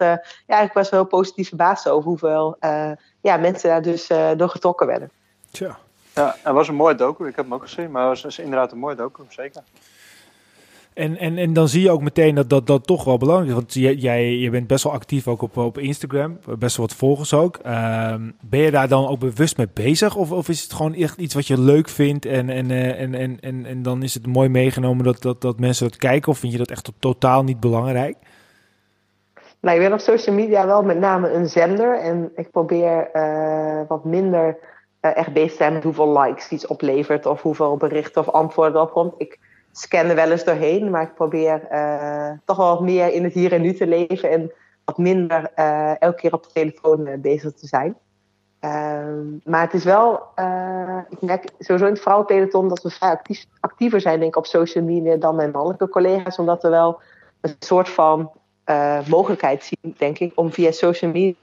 ja, 0.47 0.61
ik 0.61 0.73
was 0.73 0.89
wel 0.89 1.05
positief 1.05 1.47
verbaasd 1.47 1.89
over 1.89 2.09
hoeveel 2.09 2.57
ja, 3.21 3.37
mensen 3.37 3.69
daar 3.69 3.81
dus 3.81 4.07
door 4.37 4.49
getrokken 4.49 4.87
werden. 4.87 5.11
Tja. 5.51 5.77
Ja, 6.13 6.35
het 6.43 6.53
was 6.53 6.67
een 6.67 6.75
mooi 6.75 6.95
docu. 6.95 7.27
Ik 7.27 7.35
heb 7.35 7.45
hem 7.45 7.53
ook 7.53 7.61
gezien, 7.61 7.91
maar 7.91 8.09
het 8.09 8.21
was 8.21 8.39
inderdaad 8.39 8.71
een 8.71 8.77
mooi 8.77 8.95
docu, 8.95 9.23
zeker. 9.29 9.63
En, 10.97 11.17
en, 11.17 11.37
en 11.37 11.53
dan 11.53 11.67
zie 11.67 11.81
je 11.81 11.91
ook 11.91 12.01
meteen 12.01 12.35
dat 12.35 12.49
dat, 12.49 12.67
dat 12.67 12.87
toch 12.87 13.03
wel 13.03 13.17
belangrijk 13.17 13.49
is. 13.49 13.55
Want 13.55 14.01
jij, 14.01 14.37
je 14.37 14.49
bent 14.49 14.67
best 14.67 14.83
wel 14.83 14.93
actief 14.93 15.27
ook 15.27 15.41
op, 15.41 15.57
op 15.57 15.77
Instagram. 15.77 16.39
Best 16.59 16.77
wel 16.77 16.85
wat 16.85 16.95
volgers 16.95 17.33
ook. 17.33 17.59
Um, 17.65 18.35
ben 18.41 18.59
je 18.59 18.71
daar 18.71 18.87
dan 18.87 19.07
ook 19.07 19.19
bewust 19.19 19.57
mee 19.57 19.67
bezig? 19.73 20.15
Of, 20.15 20.31
of 20.31 20.49
is 20.49 20.63
het 20.63 20.73
gewoon 20.73 20.93
echt 20.93 21.17
iets 21.17 21.33
wat 21.33 21.47
je 21.47 21.59
leuk 21.59 21.89
vindt? 21.89 22.25
En, 22.25 22.49
en, 22.49 22.71
en, 22.71 23.15
en, 23.15 23.39
en, 23.39 23.65
en 23.65 23.81
dan 23.81 24.03
is 24.03 24.13
het 24.13 24.27
mooi 24.27 24.49
meegenomen 24.49 25.03
dat, 25.05 25.21
dat, 25.21 25.41
dat 25.41 25.59
mensen 25.59 25.87
dat 25.87 25.97
kijken? 25.97 26.31
Of 26.31 26.37
vind 26.37 26.51
je 26.51 26.57
dat 26.57 26.71
echt 26.71 26.91
totaal 26.99 27.43
niet 27.43 27.59
belangrijk? 27.59 28.17
Nou, 29.59 29.77
ik 29.77 29.83
ben 29.83 29.93
op 29.93 29.99
social 29.99 30.35
media 30.35 30.65
wel 30.65 30.83
met 30.83 30.99
name 30.99 31.31
een 31.31 31.49
zender. 31.49 31.99
En 31.99 32.31
ik 32.35 32.51
probeer 32.51 33.09
uh, 33.13 33.81
wat 33.87 34.05
minder 34.05 34.57
uh, 35.01 35.17
echt 35.17 35.33
bezig 35.33 35.51
te 35.51 35.57
zijn 35.57 35.73
met 35.73 35.83
hoeveel 35.83 36.19
likes 36.19 36.49
iets 36.49 36.67
oplevert. 36.67 37.25
Of 37.25 37.41
hoeveel 37.41 37.77
berichten 37.77 38.21
of 38.21 38.29
antwoorden 38.29 38.75
erop 38.75 38.91
komt. 38.91 39.13
Ik 39.17 39.39
scan 39.77 40.05
er 40.05 40.15
wel 40.15 40.31
eens 40.31 40.43
doorheen, 40.43 40.89
maar 40.89 41.01
ik 41.01 41.13
probeer 41.13 41.67
uh, 41.71 42.31
toch 42.45 42.57
wel 42.57 42.67
wat 42.67 42.81
meer 42.81 43.13
in 43.13 43.23
het 43.23 43.33
hier 43.33 43.53
en 43.53 43.61
nu 43.61 43.73
te 43.73 43.87
leven 43.87 44.29
en 44.29 44.51
wat 44.85 44.97
minder 44.97 45.51
uh, 45.55 46.01
elke 46.01 46.21
keer 46.21 46.33
op 46.33 46.43
de 46.43 46.49
telefoon 46.53 47.07
uh, 47.07 47.13
bezig 47.17 47.53
te 47.53 47.67
zijn. 47.67 47.97
Ehm, 48.59 49.25
maar 49.43 49.61
het 49.61 49.73
is 49.73 49.83
wel, 49.83 50.13
ik 51.09 51.21
merk 51.21 51.49
sowieso 51.59 51.85
in 51.85 51.93
het 51.93 52.01
vrouwenpeloton 52.01 52.67
dat 52.67 52.83
we 52.83 52.89
vrij 52.89 53.19
actiever 53.59 54.01
zijn 54.01 54.19
denk 54.19 54.31
ik, 54.31 54.37
op 54.37 54.45
social 54.45 54.83
media 54.83 55.15
dan 55.15 55.35
mijn 55.35 55.51
mannelijke 55.51 55.89
collega's, 55.89 56.39
omdat 56.39 56.61
we 56.61 56.69
wel 56.69 57.01
een 57.41 57.55
soort 57.59 57.89
van 57.89 58.31
mogelijkheid 59.07 59.63
zien, 59.63 59.95
denk 59.97 60.19
ik, 60.19 60.31
om 60.35 60.51
via 60.51 60.71
social 60.71 61.35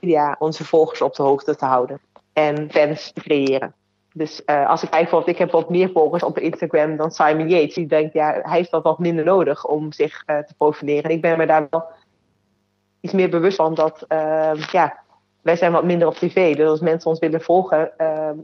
media 0.00 0.36
onze 0.38 0.64
volgers 0.64 1.02
op 1.02 1.14
de 1.14 1.22
hoogte 1.22 1.56
te 1.56 1.64
houden 1.64 2.00
en 2.32 2.70
fans 2.70 3.12
te 3.12 3.20
creëren. 3.20 3.74
Dus 4.16 4.42
uh, 4.46 4.68
als 4.68 4.82
ik 4.82 4.90
kijk 4.90 5.02
bijvoorbeeld, 5.02 5.30
ik 5.30 5.38
heb 5.38 5.50
wat 5.50 5.70
meer 5.70 5.90
volgers 5.90 6.22
op 6.22 6.38
Instagram 6.38 6.96
dan 6.96 7.10
Simon 7.10 7.48
Yates. 7.48 7.74
Die 7.74 7.86
denkt, 7.86 8.12
ja, 8.12 8.40
hij 8.42 8.56
heeft 8.56 8.70
dat 8.70 8.82
wat 8.82 8.98
minder 8.98 9.24
nodig 9.24 9.66
om 9.66 9.92
zich 9.92 10.22
uh, 10.26 10.38
te 10.38 10.54
profileren. 10.56 11.10
Ik 11.10 11.20
ben 11.20 11.38
me 11.38 11.46
daar 11.46 11.66
wel 11.70 11.84
iets 13.00 13.12
meer 13.12 13.30
bewust 13.30 13.56
van 13.56 13.74
dat, 13.74 14.04
uh, 14.08 14.54
ja, 14.70 14.98
wij 15.42 15.56
zijn 15.56 15.72
wat 15.72 15.84
minder 15.84 16.08
op 16.08 16.14
tv. 16.14 16.56
Dus 16.56 16.68
als 16.68 16.80
mensen 16.80 17.10
ons 17.10 17.18
willen 17.18 17.40
volgen, 17.40 17.92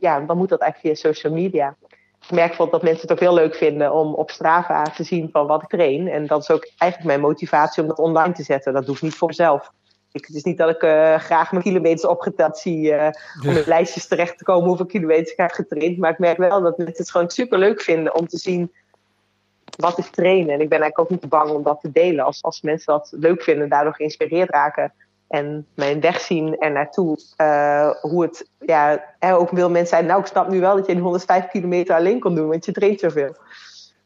ja, 0.00 0.20
dan 0.20 0.36
moet 0.36 0.48
dat 0.48 0.60
eigenlijk 0.60 0.96
via 0.96 1.10
social 1.10 1.32
media. 1.32 1.76
Ik 2.20 2.30
merk 2.30 2.48
bijvoorbeeld 2.48 2.82
dat 2.82 2.90
mensen 2.90 3.08
het 3.08 3.12
ook 3.12 3.28
heel 3.28 3.34
leuk 3.34 3.54
vinden 3.54 3.92
om 3.92 4.14
op 4.14 4.30
Strava 4.30 4.82
te 4.82 5.04
zien 5.04 5.28
van 5.32 5.46
wat 5.46 5.62
ik 5.62 5.68
train. 5.68 6.08
En 6.08 6.26
dat 6.26 6.42
is 6.42 6.50
ook 6.50 6.70
eigenlijk 6.76 7.10
mijn 7.10 7.28
motivatie 7.28 7.82
om 7.82 7.88
dat 7.88 7.98
online 7.98 8.32
te 8.32 8.42
zetten. 8.42 8.72
Dat 8.72 8.86
doe 8.86 8.94
ik 8.94 9.02
niet 9.02 9.14
voor 9.14 9.28
mezelf. 9.28 9.72
Ik, 10.12 10.26
het 10.26 10.36
is 10.36 10.42
niet 10.42 10.58
dat 10.58 10.70
ik 10.70 10.82
uh, 10.82 11.18
graag 11.18 11.52
mijn 11.52 11.64
kilometers 11.64 12.04
opgeteld 12.04 12.58
zie 12.58 12.92
uh, 12.92 13.08
om 13.46 13.56
in 13.56 13.62
lijstjes 13.66 14.06
terecht 14.06 14.38
te 14.38 14.44
komen 14.44 14.68
hoeveel 14.68 14.86
kilometers 14.86 15.30
ik 15.30 15.36
heb 15.36 15.50
getraind. 15.50 15.98
Maar 15.98 16.10
ik 16.10 16.18
merk 16.18 16.38
wel 16.38 16.60
dat 16.60 16.78
mensen 16.78 16.96
het 16.96 17.10
gewoon 17.10 17.30
super 17.30 17.58
leuk 17.58 17.80
vinden 17.80 18.14
om 18.14 18.28
te 18.28 18.36
zien 18.36 18.72
wat 19.76 19.98
is 19.98 20.10
trainen. 20.10 20.54
En 20.54 20.60
ik 20.60 20.68
ben 20.68 20.80
eigenlijk 20.80 20.98
ook 20.98 21.10
niet 21.10 21.30
bang 21.30 21.50
om 21.50 21.62
dat 21.62 21.80
te 21.80 21.92
delen. 21.92 22.24
Als, 22.24 22.42
als 22.42 22.60
mensen 22.60 22.92
dat 22.92 23.12
leuk 23.16 23.42
vinden, 23.42 23.68
daardoor 23.68 23.94
geïnspireerd 23.94 24.50
raken 24.50 24.92
en 25.28 25.66
mijn 25.74 26.00
weg 26.00 26.20
zien 26.20 26.58
er 26.58 26.70
naartoe. 26.70 27.18
Uh, 27.36 27.90
hoe 28.00 28.22
het, 28.22 28.48
ja, 28.58 29.04
ook 29.20 29.48
veel 29.48 29.70
mensen 29.70 29.96
zijn, 29.96 30.06
nou 30.06 30.20
ik 30.20 30.26
snap 30.26 30.48
nu 30.48 30.60
wel 30.60 30.76
dat 30.76 30.86
je 30.86 30.92
die 30.92 31.02
105 31.02 31.46
kilometer 31.46 31.94
alleen 31.94 32.20
kon 32.20 32.34
doen, 32.34 32.48
want 32.48 32.64
je 32.64 32.72
traint 32.72 33.00
zoveel. 33.00 33.36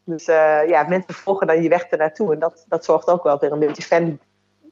Dus 0.04 0.24
ja, 0.66 0.84
mensen 0.88 1.14
volgen 1.14 1.46
dan 1.46 1.62
je 1.62 1.68
weg 1.68 1.82
ernaartoe. 1.82 2.32
En 2.32 2.38
dat, 2.38 2.64
dat 2.68 2.84
zorgt 2.84 3.08
ook 3.08 3.22
wel 3.22 3.38
weer 3.38 3.52
een 3.52 3.58
beetje 3.58 3.82
fan 3.82 4.18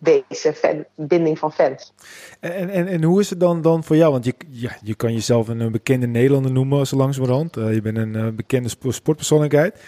deze 0.02 0.52
fan, 0.52 0.84
binding 0.94 1.38
van 1.38 1.52
fans. 1.52 1.92
En, 2.40 2.68
en, 2.68 2.86
en 2.86 3.02
hoe 3.02 3.20
is 3.20 3.30
het 3.30 3.40
dan, 3.40 3.62
dan 3.62 3.84
voor 3.84 3.96
jou? 3.96 4.12
Want 4.12 4.24
je, 4.24 4.34
ja, 4.48 4.76
je 4.82 4.94
kan 4.94 5.12
jezelf 5.12 5.48
een 5.48 5.72
bekende 5.72 6.06
Nederlander 6.06 6.52
noemen, 6.52 6.86
zo 6.86 6.96
langzamerhand. 6.96 7.56
Uh, 7.56 7.74
je 7.74 7.82
bent 7.82 7.96
een 7.96 8.14
uh, 8.14 8.28
bekende 8.28 8.68
sportpersoonlijkheid. 8.68 9.82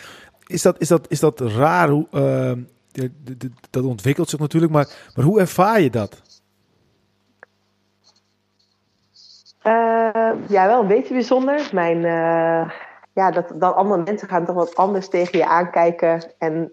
Is 0.47 0.63
dat, 0.63 0.81
is 0.81 0.89
dat, 0.89 1.07
is 1.11 1.21
dat 1.21 1.41
raar? 1.41 1.89
Hoe, 1.89 2.07
uh, 2.13 2.53
dat 3.71 3.85
ontwikkelt 3.85 4.29
zich 4.29 4.39
natuurlijk, 4.39 4.73
maar, 4.73 4.89
maar 5.15 5.25
hoe 5.25 5.41
ervaar 5.41 5.81
je 5.81 5.91
dat? 5.91 6.23
ja, 10.49 10.67
wel 10.67 10.81
een 10.81 10.87
beetje 10.87 11.15
bijzonder. 11.15 11.69
Mijn, 11.73 12.01
ja, 13.13 13.31
dat, 13.31 13.53
dat 13.55 13.75
andere 13.75 14.03
mensen 14.03 14.29
gaan 14.29 14.45
toch 14.45 14.55
wat 14.55 14.77
anders 14.77 15.09
tegen 15.09 15.39
je 15.39 15.47
aankijken. 15.47 16.33
En 16.39 16.73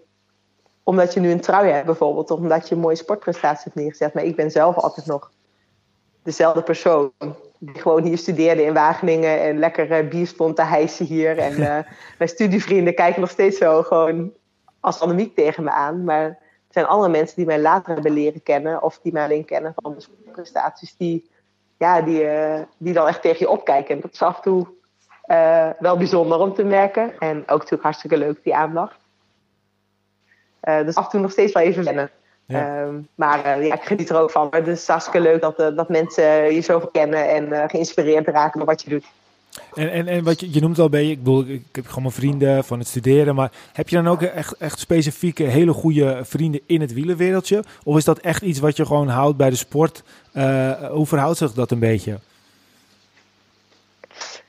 omdat 0.82 1.14
je 1.14 1.20
nu 1.20 1.30
een 1.30 1.40
trui 1.40 1.70
hebt 1.70 1.86
bijvoorbeeld, 1.86 2.30
of 2.30 2.38
omdat 2.38 2.68
je 2.68 2.74
een 2.74 2.80
mooie 2.80 2.96
sportprestatie 2.96 3.62
hebt 3.64 3.76
neergezet. 3.76 4.14
Maar 4.14 4.24
ik 4.24 4.36
ben 4.36 4.50
zelf 4.50 4.76
altijd 4.76 5.06
nog 5.06 5.30
dezelfde 6.22 6.62
persoon. 6.62 7.12
Die 7.58 7.80
gewoon 7.80 8.02
hier 8.02 8.18
studeerde 8.18 8.64
in 8.64 8.74
Wageningen 8.74 9.40
en 9.40 9.58
lekker 9.58 10.02
uh, 10.02 10.08
bier 10.08 10.26
stond 10.26 10.56
te 10.56 10.62
hijsen 10.62 11.06
hier. 11.06 11.38
En 11.38 11.52
uh, 11.52 11.78
mijn 12.18 12.30
studievrienden 12.30 12.94
kijken 12.94 13.20
nog 13.20 13.30
steeds 13.30 13.58
zo 13.58 13.82
gewoon 13.82 14.32
als 14.80 15.00
anemiek 15.00 15.34
tegen 15.34 15.64
me 15.64 15.70
aan. 15.70 16.04
Maar 16.04 16.24
er 16.24 16.38
zijn 16.68 16.86
andere 16.86 17.10
mensen 17.10 17.36
die 17.36 17.46
mij 17.46 17.60
later 17.60 17.94
hebben 17.94 18.12
leren 18.12 18.42
kennen, 18.42 18.82
of 18.82 18.98
die 19.02 19.12
mij 19.12 19.24
alleen 19.24 19.44
kennen 19.44 19.72
van 19.76 19.94
de 19.94 20.00
sportprestaties, 20.00 20.96
die, 20.96 21.30
ja, 21.78 22.00
die, 22.00 22.24
uh, 22.24 22.60
die 22.78 22.92
dan 22.92 23.08
echt 23.08 23.22
tegen 23.22 23.38
je 23.38 23.50
opkijken. 23.50 23.94
En 23.94 24.00
dat 24.00 24.12
is 24.12 24.22
af 24.22 24.36
en 24.36 24.42
toe 24.42 24.66
wel 25.78 25.96
bijzonder 25.96 26.38
om 26.38 26.54
te 26.54 26.64
merken. 26.64 27.18
En 27.18 27.40
ook 27.40 27.46
natuurlijk 27.58 27.82
hartstikke 27.82 28.16
leuk, 28.16 28.42
die 28.42 28.54
aandacht. 28.54 29.01
Uh, 30.68 30.84
dus 30.84 30.94
af 30.94 31.04
en 31.04 31.10
toe 31.10 31.20
nog 31.20 31.30
steeds 31.30 31.52
wel 31.52 31.62
even 31.62 31.84
wennen. 31.84 32.10
Ja. 32.46 32.84
Uh, 32.84 32.88
maar 33.14 33.58
uh, 33.58 33.66
ja, 33.66 33.74
ik 33.74 33.82
geniet 33.82 34.10
er 34.10 34.20
ook 34.20 34.30
van. 34.30 34.48
Het 34.50 34.66
is 34.66 34.86
hartstikke 34.86 35.20
leuk 35.20 35.40
dat, 35.40 35.60
uh, 35.60 35.76
dat 35.76 35.88
mensen 35.88 36.54
je 36.54 36.60
zoveel 36.60 36.88
kennen 36.88 37.28
en 37.28 37.70
geïnspireerd 37.70 38.28
raken 38.28 38.58
door 38.58 38.68
wat 38.68 38.82
je 38.82 38.90
doet. 38.90 39.04
En, 39.74 39.90
en, 39.90 40.08
en 40.08 40.24
wat 40.24 40.40
je, 40.40 40.52
je 40.52 40.60
noemt 40.60 40.78
al 40.78 40.88
bij 40.88 41.04
je, 41.04 41.10
ik 41.10 41.18
bedoel, 41.18 41.44
ik 41.46 41.64
heb 41.72 41.86
gewoon 41.86 42.02
mijn 42.02 42.14
vrienden 42.14 42.64
van 42.64 42.78
het 42.78 42.88
studeren, 42.88 43.34
maar 43.34 43.52
heb 43.72 43.88
je 43.88 43.96
dan 43.96 44.08
ook 44.08 44.22
echt, 44.22 44.56
echt 44.56 44.78
specifieke, 44.78 45.42
hele 45.42 45.72
goede 45.72 46.20
vrienden 46.22 46.60
in 46.66 46.80
het 46.80 46.92
wielenwereldje? 46.92 47.64
Of 47.84 47.96
is 47.96 48.04
dat 48.04 48.18
echt 48.18 48.42
iets 48.42 48.58
wat 48.58 48.76
je 48.76 48.86
gewoon 48.86 49.08
houdt 49.08 49.36
bij 49.36 49.50
de 49.50 49.56
sport? 49.56 50.02
hoe 50.90 51.06
verhoudt 51.06 51.38
zich 51.38 51.52
dat 51.52 51.70
een 51.70 51.78
beetje? 51.78 52.18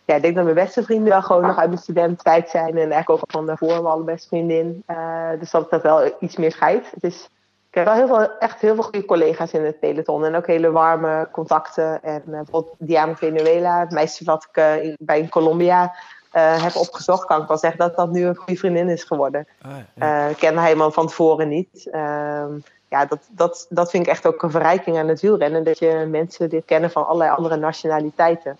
Ja, 0.05 0.15
ik 0.15 0.21
denk 0.21 0.35
dat 0.35 0.43
mijn 0.43 0.55
beste 0.55 0.83
vrienden 0.83 1.09
wel 1.09 1.21
gewoon 1.21 1.41
nog 1.41 1.57
uit 1.57 1.69
mijn 1.69 1.81
studententijd 1.81 2.49
zijn. 2.49 2.69
En 2.69 2.91
eigenlijk 2.91 3.09
ook 3.09 3.31
van 3.31 3.45
daarvoor 3.45 3.67
mijn 3.67 3.85
allerbeste 3.85 4.27
vriendin. 4.27 4.83
Uh, 4.87 5.29
dus 5.39 5.51
dat 5.51 5.69
dat 5.69 5.81
wel 5.81 6.15
iets 6.19 6.37
meer 6.37 6.51
scheidt. 6.51 6.91
Het 6.91 7.03
is, 7.03 7.29
ik 7.69 7.75
heb 7.75 7.85
wel 7.85 7.93
heel 7.93 8.07
veel, 8.07 8.37
echt 8.37 8.61
heel 8.61 8.73
veel 8.73 8.83
goede 8.83 9.05
collega's 9.05 9.51
in 9.51 9.65
het 9.65 9.79
peloton. 9.79 10.25
En 10.25 10.35
ook 10.35 10.47
hele 10.47 10.71
warme 10.71 11.27
contacten. 11.31 12.03
En 12.03 12.23
uh, 12.27 12.31
bijvoorbeeld 12.31 12.75
Diana 12.77 13.15
Venezuela, 13.15 13.79
het 13.79 13.91
meisje 13.91 14.23
wat 14.23 14.47
ik 14.51 14.57
uh, 14.57 14.95
bij 14.99 15.19
in 15.19 15.29
Colombia 15.29 15.93
heb 16.31 16.75
opgezocht. 16.75 17.25
Kan 17.25 17.41
ik 17.41 17.47
wel 17.47 17.57
zeggen 17.57 17.79
dat 17.79 17.95
dat 17.95 18.11
nu 18.11 18.25
een 18.25 18.35
goede 18.35 18.59
vriendin 18.59 18.89
is 18.89 19.03
geworden. 19.03 19.47
Ah, 19.61 19.71
ja. 19.95 20.27
ik 20.27 20.37
kende 20.37 20.61
helemaal 20.61 20.91
van 20.91 21.07
tevoren 21.07 21.47
niet. 21.47 21.87
Ehm, 21.91 22.51
ja, 22.89 23.05
dat, 23.05 23.19
dat, 23.29 23.65
dat 23.69 23.89
vind 23.89 24.05
ik 24.05 24.11
echt 24.11 24.25
ook 24.27 24.43
een 24.43 24.51
verrijking 24.51 24.97
aan 24.97 25.07
het 25.07 25.21
wielrennen. 25.21 25.63
Dat 25.63 25.79
je 25.79 26.07
mensen 26.09 26.49
dit 26.49 26.65
kennen 26.65 26.91
van 26.91 27.05
allerlei 27.05 27.31
andere 27.31 27.55
nationaliteiten. 27.55 28.57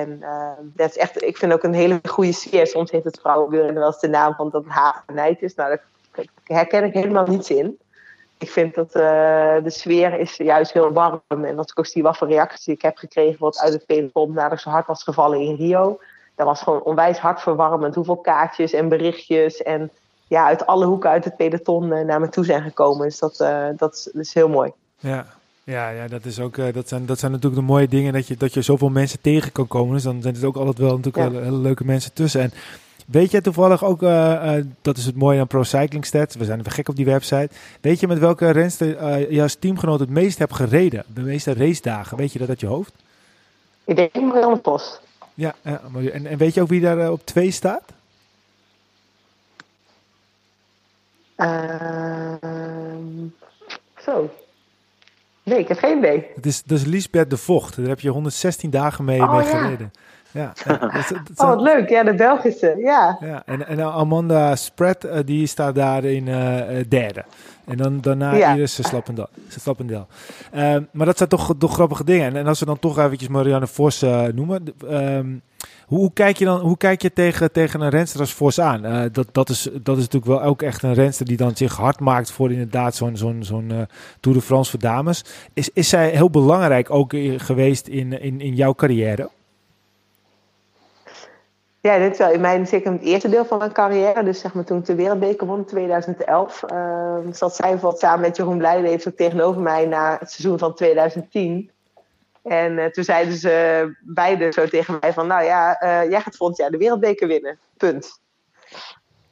En 0.00 0.18
uh, 0.20 0.50
dat 0.62 0.90
is 0.90 0.96
echt, 0.96 1.22
ik 1.22 1.36
vind 1.36 1.52
ook 1.52 1.62
een 1.62 1.74
hele 1.74 2.00
goede 2.08 2.32
sfeer. 2.32 2.66
Soms 2.66 2.90
heet 2.90 3.04
het 3.04 3.18
vrouwenwielrennen 3.20 3.78
wel 3.82 3.86
eens 3.86 4.00
de 4.00 4.08
naam 4.08 4.34
van 4.34 4.50
dat 4.50 4.64
het 5.06 5.42
is. 5.42 5.54
Nou, 5.54 5.78
daar 6.12 6.26
herken 6.44 6.84
ik 6.84 6.92
helemaal 6.92 7.26
niets 7.26 7.50
in. 7.50 7.78
Ik 8.38 8.50
vind 8.50 8.74
dat 8.74 8.86
uh, 8.86 9.02
de 9.62 9.70
sfeer 9.70 10.18
is 10.18 10.36
juist 10.36 10.72
heel 10.72 10.92
warm. 10.92 11.20
En 11.28 11.58
als 11.58 11.70
ik 11.70 11.78
ook 11.78 11.86
zie 11.86 12.02
wat 12.02 12.16
voor 12.16 12.28
reacties 12.28 12.66
ik 12.66 12.82
heb 12.82 12.96
gekregen 12.96 13.40
wat 13.40 13.58
uit 13.58 13.72
het 13.72 13.86
peloton 13.86 14.32
nadat 14.32 14.52
ik 14.52 14.58
zo 14.58 14.70
hard 14.70 14.86
was 14.86 15.02
gevallen 15.02 15.40
in 15.40 15.56
Rio. 15.56 15.98
Dat 16.34 16.46
was 16.46 16.62
gewoon 16.62 16.82
onwijs 16.82 17.18
hartverwarmend. 17.18 17.94
Hoeveel 17.94 18.16
kaartjes 18.16 18.72
en 18.72 18.88
berichtjes 18.88 19.62
en 19.62 19.90
ja, 20.26 20.46
uit 20.46 20.66
alle 20.66 20.86
hoeken 20.86 21.10
uit 21.10 21.24
het 21.24 21.36
peloton 21.36 21.84
uh, 21.84 22.04
naar 22.04 22.20
me 22.20 22.28
toe 22.28 22.44
zijn 22.44 22.62
gekomen. 22.62 23.06
Dus 23.06 23.18
dat, 23.18 23.36
dat, 23.76 23.94
is, 23.94 24.04
dat 24.12 24.22
is 24.22 24.34
heel 24.34 24.48
mooi. 24.48 24.72
Ja, 24.98 25.26
ja, 25.64 25.90
ja 25.90 26.08
dat, 26.08 26.24
is 26.24 26.40
ook, 26.40 26.56
uh, 26.56 26.72
dat, 26.72 26.88
zijn, 26.88 27.06
dat 27.06 27.18
zijn 27.18 27.32
natuurlijk 27.32 27.60
de 27.60 27.66
mooie 27.66 27.88
dingen 27.88 28.12
dat 28.12 28.26
je, 28.26 28.36
dat 28.36 28.54
je 28.54 28.62
zoveel 28.62 28.88
mensen 28.88 29.20
tegen 29.20 29.52
kan 29.52 29.66
komen. 29.66 29.94
Dus 29.94 30.02
dan 30.02 30.22
zijn 30.22 30.36
er 30.36 30.46
ook 30.46 30.56
altijd 30.56 30.78
wel 30.78 30.96
natuurlijk 30.96 31.34
ja. 31.34 31.40
hele, 31.40 31.56
leuke 31.56 31.84
mensen 31.84 32.12
tussen. 32.12 32.40
En 32.40 32.52
weet 33.06 33.30
je 33.30 33.40
toevallig 33.40 33.84
ook, 33.84 34.02
uh, 34.02 34.10
uh, 34.10 34.64
dat 34.82 34.96
is 34.96 35.06
het 35.06 35.16
mooie 35.16 35.40
aan 35.40 35.46
Pro 35.46 35.62
Cycling 35.62 36.06
Stats, 36.06 36.36
we 36.36 36.44
zijn 36.44 36.58
even 36.58 36.72
gek 36.72 36.88
op 36.88 36.96
die 36.96 37.04
website. 37.04 37.48
Weet 37.80 38.00
je 38.00 38.06
met 38.06 38.18
welke 38.18 38.50
renster 38.50 38.86
je 39.32 39.42
als 39.42 39.54
teamgenoot 39.54 40.00
het 40.00 40.10
meest 40.10 40.38
hebt 40.38 40.54
gereden? 40.54 41.04
De 41.14 41.20
meeste 41.20 41.54
racedagen, 41.54 42.16
weet 42.16 42.32
je 42.32 42.38
dat 42.38 42.48
uit 42.48 42.60
je 42.60 42.66
hoofd? 42.66 42.92
Ik 43.84 43.96
denk 43.96 44.14
Marianne 44.14 44.56
Post. 44.58 45.00
Ja, 45.34 45.54
en, 45.62 46.26
en 46.26 46.38
weet 46.38 46.54
je 46.54 46.60
ook 46.60 46.68
wie 46.68 46.80
daar 46.80 47.10
op 47.10 47.26
twee 47.26 47.50
staat? 47.50 47.82
Ehm, 51.36 53.28
zo, 53.98 54.30
Nee, 55.44 55.58
ik 55.58 55.68
heb 55.68 55.78
geen 55.78 55.98
idee. 55.98 56.26
Het 56.34 56.46
is, 56.46 56.62
dat 56.62 56.78
is 56.78 56.84
Lisbeth 56.84 57.30
de 57.30 57.36
Vocht. 57.36 57.76
Daar 57.76 57.86
heb 57.86 58.00
je 58.00 58.08
116 58.08 58.70
dagen 58.70 59.04
mee, 59.04 59.22
oh, 59.22 59.36
mee 59.36 59.46
ja. 59.46 59.58
gereden. 59.58 59.92
Ja, 60.30 60.52
dat, 60.66 60.80
dat, 60.80 61.08
dat 61.08 61.20
oh, 61.36 61.48
wat 61.48 61.60
leuk. 61.60 61.88
Ja, 61.88 62.02
de 62.02 62.14
Belgische. 62.14 62.74
Ja. 62.78 63.18
ja 63.20 63.42
en, 63.46 63.66
en 63.66 63.80
Amanda 63.80 64.56
Spread, 64.56 65.04
uh, 65.04 65.18
die 65.24 65.46
staat 65.46 65.74
daar 65.74 66.04
in 66.04 66.26
uh, 66.26 66.60
derde. 66.88 67.24
En 67.64 67.76
dan, 67.76 68.00
daarna 68.00 68.34
ja. 68.34 68.54
Iris 68.54 68.88
Slappendel. 68.88 69.28
Slappendel. 69.48 70.06
Uh, 70.54 70.76
maar 70.92 71.06
dat 71.06 71.16
zijn 71.16 71.28
toch, 71.28 71.54
toch 71.58 71.72
grappige 71.72 72.04
dingen. 72.04 72.26
En, 72.26 72.36
en 72.36 72.46
als 72.46 72.60
we 72.60 72.66
dan 72.66 72.78
toch 72.78 72.98
eventjes 72.98 73.28
Marianne 73.28 73.66
Vos 73.66 74.00
noemen. 74.34 74.74
Um, 74.90 75.42
hoe, 75.86 76.12
kijk 76.12 76.36
je 76.36 76.44
dan 76.44 76.60
hoe 76.60 76.76
kijk 76.76 77.02
je 77.02 77.12
tegen, 77.12 77.52
tegen 77.52 77.80
een 77.80 77.90
renster 77.90 78.20
als 78.20 78.32
Vos 78.32 78.60
aan? 78.60 78.86
Uh, 78.86 79.02
dat, 79.12 79.26
dat, 79.32 79.48
is, 79.48 79.68
dat 79.82 79.96
is 79.96 80.02
natuurlijk 80.02 80.32
wel 80.32 80.42
ook 80.42 80.62
echt 80.62 80.82
een 80.82 80.94
renster 80.94 81.26
die 81.26 81.36
dan 81.36 81.56
zich 81.56 81.76
hard 81.76 82.00
maakt 82.00 82.30
voor 82.30 82.50
inderdaad 82.50 82.94
zo'n 82.94 83.16
zo'n 83.16 83.70
uh, 83.70 83.78
Tour 84.20 84.38
de 84.38 84.44
France 84.44 84.70
voor 84.70 84.80
dames. 84.80 85.24
Is, 85.52 85.70
is 85.72 85.88
zij 85.88 86.10
heel 86.10 86.30
belangrijk 86.30 86.90
ook 86.90 87.14
geweest 87.36 87.86
in, 87.86 88.20
in, 88.20 88.40
in 88.40 88.54
jouw 88.54 88.74
carrière? 88.74 89.30
Ja, 91.84 91.98
dit 91.98 92.12
is 92.12 92.18
wel 92.18 92.30
in 92.30 92.40
mijn, 92.40 92.66
zeker 92.66 92.92
het 92.92 93.02
eerste 93.02 93.28
deel 93.28 93.44
van 93.44 93.58
mijn 93.58 93.72
carrière. 93.72 94.24
Dus 94.24 94.40
zeg 94.40 94.54
maar 94.54 94.64
toen 94.64 94.78
ik 94.78 94.84
de 94.84 94.94
Wereldbeker 94.94 95.46
won 95.46 95.58
in 95.58 95.64
2011. 95.64 96.62
Uh, 96.72 97.16
zat 97.30 97.56
zij 97.56 97.70
bijvoorbeeld 97.70 98.00
samen 98.00 98.20
met 98.20 98.36
Jeroen 98.36 98.58
Blijleven 98.58 99.16
tegenover 99.16 99.60
mij 99.60 99.86
na 99.86 100.16
het 100.20 100.30
seizoen 100.30 100.58
van 100.58 100.74
2010. 100.74 101.70
En 102.44 102.78
uh, 102.78 102.84
toen 102.84 103.04
zeiden 103.04 103.34
ze 103.34 103.96
beide 104.00 104.52
zo 104.52 104.66
tegen 104.66 104.96
mij 105.00 105.12
van... 105.12 105.26
Nou 105.26 105.44
ja, 105.44 105.82
uh, 105.82 106.10
jij 106.10 106.20
gaat 106.20 106.36
volgend 106.36 106.58
jaar 106.58 106.70
de 106.70 106.78
Wereldbeker 106.78 107.28
winnen. 107.28 107.58
Punt. 107.76 108.20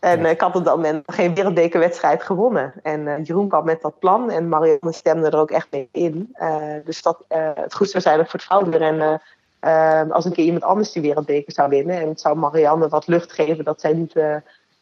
En 0.00 0.20
uh, 0.20 0.30
ik 0.30 0.40
had 0.40 0.56
op 0.56 0.64
dat 0.64 0.76
moment 0.76 1.02
geen 1.06 1.34
wereldbekerwedstrijd 1.34 2.22
gewonnen. 2.22 2.72
En 2.82 3.22
Jeroen 3.22 3.48
kwam 3.48 3.64
met 3.64 3.82
dat 3.82 3.98
plan 3.98 4.30
en 4.30 4.48
Marianne 4.48 4.92
stemde 4.92 5.30
er 5.30 5.38
ook 5.38 5.50
echt 5.50 5.68
mee 5.70 5.88
in. 5.92 6.36
dus 6.84 7.02
dat 7.02 7.24
het 7.28 7.74
goed 7.74 7.90
zou 7.90 8.02
zijn 8.02 8.16
voor 8.16 8.32
het 8.32 8.42
vrouwenrennen 8.42 9.20
Uh, 9.66 10.10
als 10.10 10.24
een 10.24 10.32
keer 10.32 10.44
iemand 10.44 10.64
anders 10.64 10.92
die 10.92 11.02
wereldbeker 11.02 11.52
zou 11.52 11.68
winnen. 11.68 12.00
En 12.00 12.08
het 12.08 12.20
zou 12.20 12.36
Marianne 12.36 12.88
wat 12.88 13.06
lucht 13.06 13.32
geven 13.32 13.64
dat 13.64 13.80
zij 13.80 13.92
niet 13.92 14.14
uh, 14.14 14.34
um, 14.34 14.40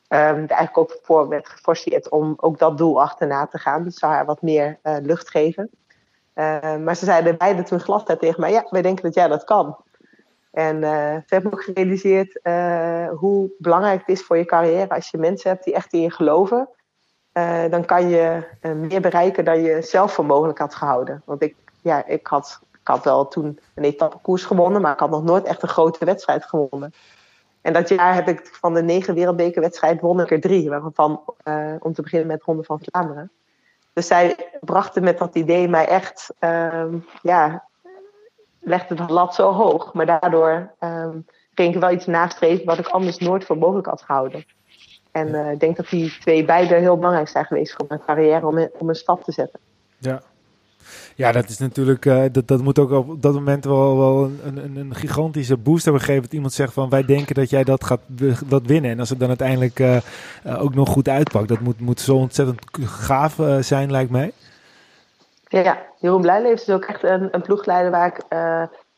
er 0.08 0.50
eigenlijk 0.50 0.78
ook 0.78 0.98
voor 1.02 1.28
werd 1.28 1.48
geforceerd 1.48 2.08
om 2.08 2.34
ook 2.36 2.58
dat 2.58 2.78
doel 2.78 3.02
achterna 3.02 3.46
te 3.46 3.58
gaan. 3.58 3.84
Dat 3.84 3.94
zou 3.94 4.12
haar 4.12 4.24
wat 4.24 4.42
meer 4.42 4.78
uh, 4.82 4.96
lucht 5.02 5.30
geven. 5.30 5.70
Eh, 6.40 6.76
maar 6.76 6.96
ze 6.96 7.04
zeiden 7.04 7.36
beide 7.36 7.62
toen 7.62 7.80
gladheid 7.80 8.20
tegen 8.20 8.40
mij: 8.40 8.50
Ja, 8.50 8.66
wij 8.70 8.82
denken 8.82 9.04
dat 9.04 9.14
jij 9.14 9.28
dat 9.28 9.44
kan. 9.44 9.76
En 10.50 10.76
uh, 10.76 11.14
ze 11.14 11.34
hebben 11.34 11.52
ook 11.52 11.62
gerealiseerd 11.62 12.40
hoe 13.18 13.50
belangrijk 13.58 14.00
het 14.00 14.08
is 14.08 14.24
voor 14.24 14.36
je 14.36 14.44
carrière 14.44 14.88
als 14.88 15.10
je 15.10 15.18
mensen 15.18 15.50
hebt 15.50 15.64
die 15.64 15.74
echt 15.74 15.92
in 15.92 16.00
je 16.00 16.10
geloven. 16.10 16.68
dan 17.70 17.84
kan 17.84 18.08
je 18.08 18.42
meer 18.60 19.00
bereiken 19.00 19.44
dan 19.44 19.62
je 19.62 19.82
zelf 19.82 20.12
voor 20.12 20.26
mogelijk 20.26 20.58
had 20.58 20.74
gehouden. 20.74 21.22
Want 21.24 21.42
ik, 21.42 21.56
ja, 21.82 22.06
ik, 22.06 22.26
had, 22.26 22.60
ik 22.72 22.88
had 22.88 23.04
wel 23.04 23.28
toen 23.28 23.58
een 23.74 23.84
etappekoers 23.84 24.44
gewonnen, 24.44 24.80
maar 24.80 24.92
ik 24.92 25.00
had 25.00 25.10
nog 25.10 25.24
nooit 25.24 25.44
echt 25.44 25.62
een 25.62 25.68
grote 25.68 26.04
wedstrijd 26.04 26.44
gewonnen. 26.44 26.92
En 27.60 27.72
dat 27.72 27.88
jaar 27.88 28.14
heb 28.14 28.28
ik 28.28 28.48
van 28.60 28.74
de 28.74 28.82
negen 28.82 29.14
wereldbekerwedstrijden 29.14 30.02
won 30.02 30.20
ik 30.20 30.30
er 30.30 30.40
drie. 30.40 30.68
Waarvan, 30.68 31.22
om 31.78 31.92
te 31.92 32.02
beginnen 32.02 32.28
met 32.28 32.42
Ronde 32.42 32.64
van 32.64 32.80
Vlaanderen. 32.82 33.30
Dus 33.92 34.06
zij 34.06 34.36
brachten 34.60 35.02
met 35.02 35.18
dat 35.18 35.34
idee 35.34 35.68
mij 35.68 35.86
echt, 35.86 36.34
um, 36.40 37.06
ja, 37.22 37.64
legde 38.60 38.94
de 38.94 39.12
lat 39.12 39.34
zo 39.34 39.52
hoog. 39.52 39.92
Maar 39.92 40.06
daardoor 40.06 40.74
um, 40.80 41.26
ging 41.54 41.74
ik 41.74 41.80
wel 41.80 41.90
iets 41.90 42.06
nastreven 42.06 42.66
wat 42.66 42.78
ik 42.78 42.88
anders 42.88 43.18
nooit 43.18 43.44
voor 43.44 43.58
mogelijk 43.58 43.86
had 43.86 44.02
gehouden. 44.02 44.44
En 45.12 45.28
uh, 45.28 45.50
ik 45.50 45.60
denk 45.60 45.76
dat 45.76 45.88
die 45.88 46.18
twee 46.20 46.44
beide 46.44 46.74
heel 46.74 46.96
belangrijk 46.96 47.28
zijn 47.28 47.44
geweest 47.44 47.74
voor 47.74 47.84
mijn 47.88 48.02
carrière 48.06 48.46
om, 48.46 48.68
om 48.78 48.88
een 48.88 48.94
stap 48.94 49.24
te 49.24 49.32
zetten. 49.32 49.60
Ja, 49.98 50.22
ja, 51.14 51.32
dat 51.32 51.48
is 51.48 51.58
natuurlijk, 51.58 52.04
uh, 52.04 52.24
dat, 52.32 52.48
dat 52.48 52.62
moet 52.62 52.78
ook 52.78 52.90
op 52.90 53.22
dat 53.22 53.34
moment 53.34 53.64
wel, 53.64 53.98
wel 53.98 54.30
een, 54.44 54.56
een, 54.56 54.76
een, 54.76 54.94
gigantische 54.94 55.56
boost 55.56 55.84
hebben 55.84 56.02
gegeven. 56.02 56.22
Dat 56.22 56.32
iemand 56.32 56.52
zegt 56.52 56.72
van 56.72 56.88
wij 56.88 57.04
denken 57.04 57.34
dat 57.34 57.50
jij 57.50 57.64
dat 57.64 57.84
gaat 57.84 58.00
dat 58.46 58.62
winnen. 58.66 58.90
En 58.90 59.00
als 59.00 59.08
het 59.08 59.18
dan 59.18 59.28
uiteindelijk 59.28 59.78
uh, 59.78 59.96
uh, 60.46 60.62
ook 60.62 60.74
nog 60.74 60.88
goed 60.88 61.08
uitpakt, 61.08 61.48
dat 61.48 61.60
moet, 61.60 61.80
moet 61.80 62.00
zo 62.00 62.16
ontzettend 62.16 62.60
gaaf 62.80 63.36
zijn, 63.60 63.90
lijkt 63.90 64.10
mij. 64.10 64.32
Ja, 65.48 65.78
Jeroen 65.98 66.20
Blijleven 66.20 66.66
is 66.66 66.74
ook 66.74 66.84
echt 66.84 67.02
een, 67.02 67.28
een 67.30 67.42
ploegleider 67.42 67.90
waar 67.90 68.06
ik 68.06 68.24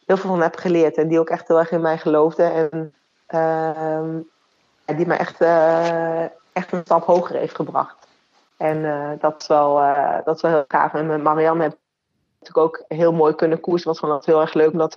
heel 0.07 0.17
veel 0.17 0.31
van 0.31 0.43
heb 0.43 0.57
geleerd. 0.57 0.97
En 0.97 1.09
die 1.09 1.19
ook 1.19 1.31
echt 1.31 1.49
heel 1.49 1.59
erg 1.59 1.71
in 1.71 1.81
mij 1.81 1.99
geloofde. 1.99 2.43
En 2.43 2.95
ehm, 3.27 4.19
die 4.97 5.07
mij 5.07 5.19
echt, 5.19 5.41
echt 6.53 6.73
een 6.73 6.81
stap 6.85 7.05
hoger 7.05 7.37
heeft 7.37 7.55
gebracht. 7.55 8.02
En 8.63 9.19
dat, 9.21 9.41
is 9.41 9.47
wel, 9.47 9.75
dat 10.25 10.37
is 10.37 10.43
wel 10.43 10.51
heel 10.51 10.65
gaaf. 10.69 10.95
En 10.95 11.07
met 11.07 11.23
Marianne 11.23 11.63
heb 11.63 11.77
natuurlijk 12.39 12.67
ook 12.67 12.85
heel 12.89 13.13
mooi 13.13 13.35
kunnen 13.35 13.61
koersen. 13.61 13.89
was 13.89 13.99
gewoon 13.99 14.23
heel 14.25 14.41
erg 14.41 14.55
leuk, 14.55 14.73
omdat 14.73 14.95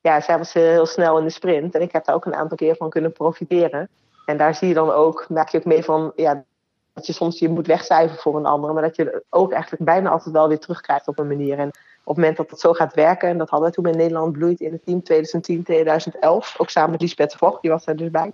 ja, 0.00 0.20
zij 0.20 0.38
was 0.38 0.52
heel 0.52 0.86
snel 0.86 1.18
in 1.18 1.24
de 1.24 1.30
sprint. 1.30 1.74
En 1.74 1.80
ik 1.80 1.92
heb 1.92 2.04
daar 2.04 2.14
ook 2.14 2.24
een 2.24 2.34
aantal 2.34 2.56
keer 2.56 2.76
van 2.76 2.90
kunnen 2.90 3.12
profiteren. 3.12 3.88
En 4.26 4.36
daar 4.36 4.54
zie 4.54 4.68
je 4.68 4.74
dan 4.74 4.90
ook, 4.90 5.26
maak 5.28 5.48
je 5.48 5.58
ook 5.58 5.64
mee 5.64 5.84
van, 5.84 6.12
ja, 6.16 6.44
dat 6.92 7.06
je 7.06 7.12
soms 7.12 7.38
je 7.38 7.48
moet 7.48 7.66
wegcijferen 7.66 8.22
voor 8.22 8.36
een 8.36 8.46
ander. 8.46 8.72
Maar 8.72 8.82
dat 8.82 8.96
je 8.96 9.22
ook 9.30 9.52
eigenlijk 9.52 9.84
bijna 9.84 10.10
altijd 10.10 10.34
wel 10.34 10.48
weer 10.48 10.58
terugkrijgt 10.58 11.08
op 11.08 11.18
een 11.18 11.26
manier. 11.26 11.58
En 11.58 11.68
op 11.68 12.16
het 12.16 12.16
moment 12.16 12.36
dat 12.36 12.50
het 12.50 12.60
zo 12.60 12.72
gaat 12.72 12.94
werken, 12.94 13.28
en 13.28 13.38
dat 13.38 13.50
hadden 13.50 13.68
we 13.68 13.74
toen 13.74 13.86
in 13.86 13.96
Nederland 13.96 14.32
bloeit 14.32 14.60
in 14.60 14.72
het 14.72 14.84
team 14.84 15.02
2010, 15.02 15.62
2011. 15.62 16.54
Ook 16.58 16.70
samen 16.70 16.90
met 16.90 17.00
Lisbeth 17.00 17.34
Vocht, 17.34 17.62
die 17.62 17.70
was 17.70 17.84
daar 17.84 17.96
dus 17.96 18.10
bij. 18.10 18.32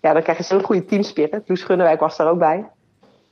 Ja, 0.00 0.12
dan 0.12 0.22
krijg 0.22 0.38
je 0.38 0.44
zo'n 0.44 0.62
goede 0.62 0.84
teamspirit. 0.84 1.48
Loes 1.48 1.62
Gunnewijk 1.62 2.00
was 2.00 2.16
daar 2.16 2.30
ook 2.30 2.38
bij. 2.38 2.70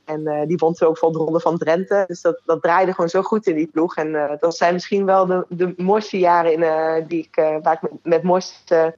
En 0.09 0.21
uh, 0.21 0.41
die 0.47 0.57
won 0.57 0.75
ook 0.79 0.97
van 0.97 1.11
de 1.11 1.17
ronde 1.17 1.39
van 1.39 1.57
Drenthe. 1.57 2.03
Dus 2.07 2.21
dat, 2.21 2.41
dat 2.45 2.61
draaide 2.61 2.93
gewoon 2.93 3.09
zo 3.09 3.21
goed 3.21 3.47
in 3.47 3.55
die 3.55 3.67
ploeg. 3.67 3.95
En 3.95 4.07
uh, 4.07 4.31
dat 4.39 4.57
zijn 4.57 4.73
misschien 4.73 5.05
wel 5.05 5.25
de, 5.25 5.45
de 5.49 5.73
mooiste 5.77 6.19
jaren 6.19 6.53
in, 6.53 6.61
uh, 6.61 7.07
die 7.07 7.29
ik, 7.31 7.35
waar 7.63 7.73
ik 7.73 7.81
met, 7.81 7.91
met 8.03 8.23
mooiste, 8.23 8.93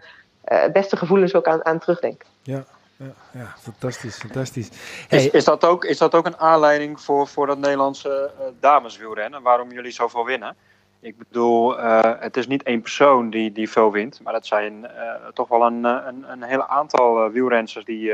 beste 0.74 0.98
gevoelens 0.98 1.36
ook 1.36 1.48
aan, 1.48 1.66
aan 1.66 1.80
terugdenk. 1.80 2.26
Ja, 2.42 2.64
ja, 2.98 3.14
ja, 3.32 3.54
fantastisch, 3.60 4.18
fantastisch. 4.18 4.70
Hey. 5.08 5.20
Is, 5.20 5.30
is, 5.30 5.44
dat 5.44 5.66
ook, 5.66 5.86
is 5.86 5.98
dat 5.98 6.16
ook 6.16 6.26
een 6.26 6.38
aanleiding 6.38 7.02
voor, 7.02 7.28
voor 7.28 7.48
dat 7.48 7.58
Nederlandse 7.58 8.32
uh, 8.40 8.46
dameswielrennen? 8.60 9.42
Waarom 9.42 9.72
jullie 9.72 9.92
zoveel 9.92 10.26
winnen? 10.26 10.56
Ik 11.00 11.18
bedoel, 11.18 11.80
uh, 11.80 12.00
het 12.20 12.38
is 12.38 12.48
niet 12.48 12.64
één 12.64 12.82
persoon 12.82 13.30
die, 13.30 13.52
die 13.52 13.70
veel 13.70 13.92
wint. 13.92 14.20
Maar 14.24 14.34
dat 14.34 14.46
zijn 14.46 14.74
uh, 14.74 15.28
toch 15.34 15.48
wel 15.48 15.66
een, 15.66 15.84
een, 15.84 16.32
een 16.32 16.44
hele 16.44 16.68
aantal 16.68 17.30
wielrenners 17.30 17.86
die, 17.86 18.14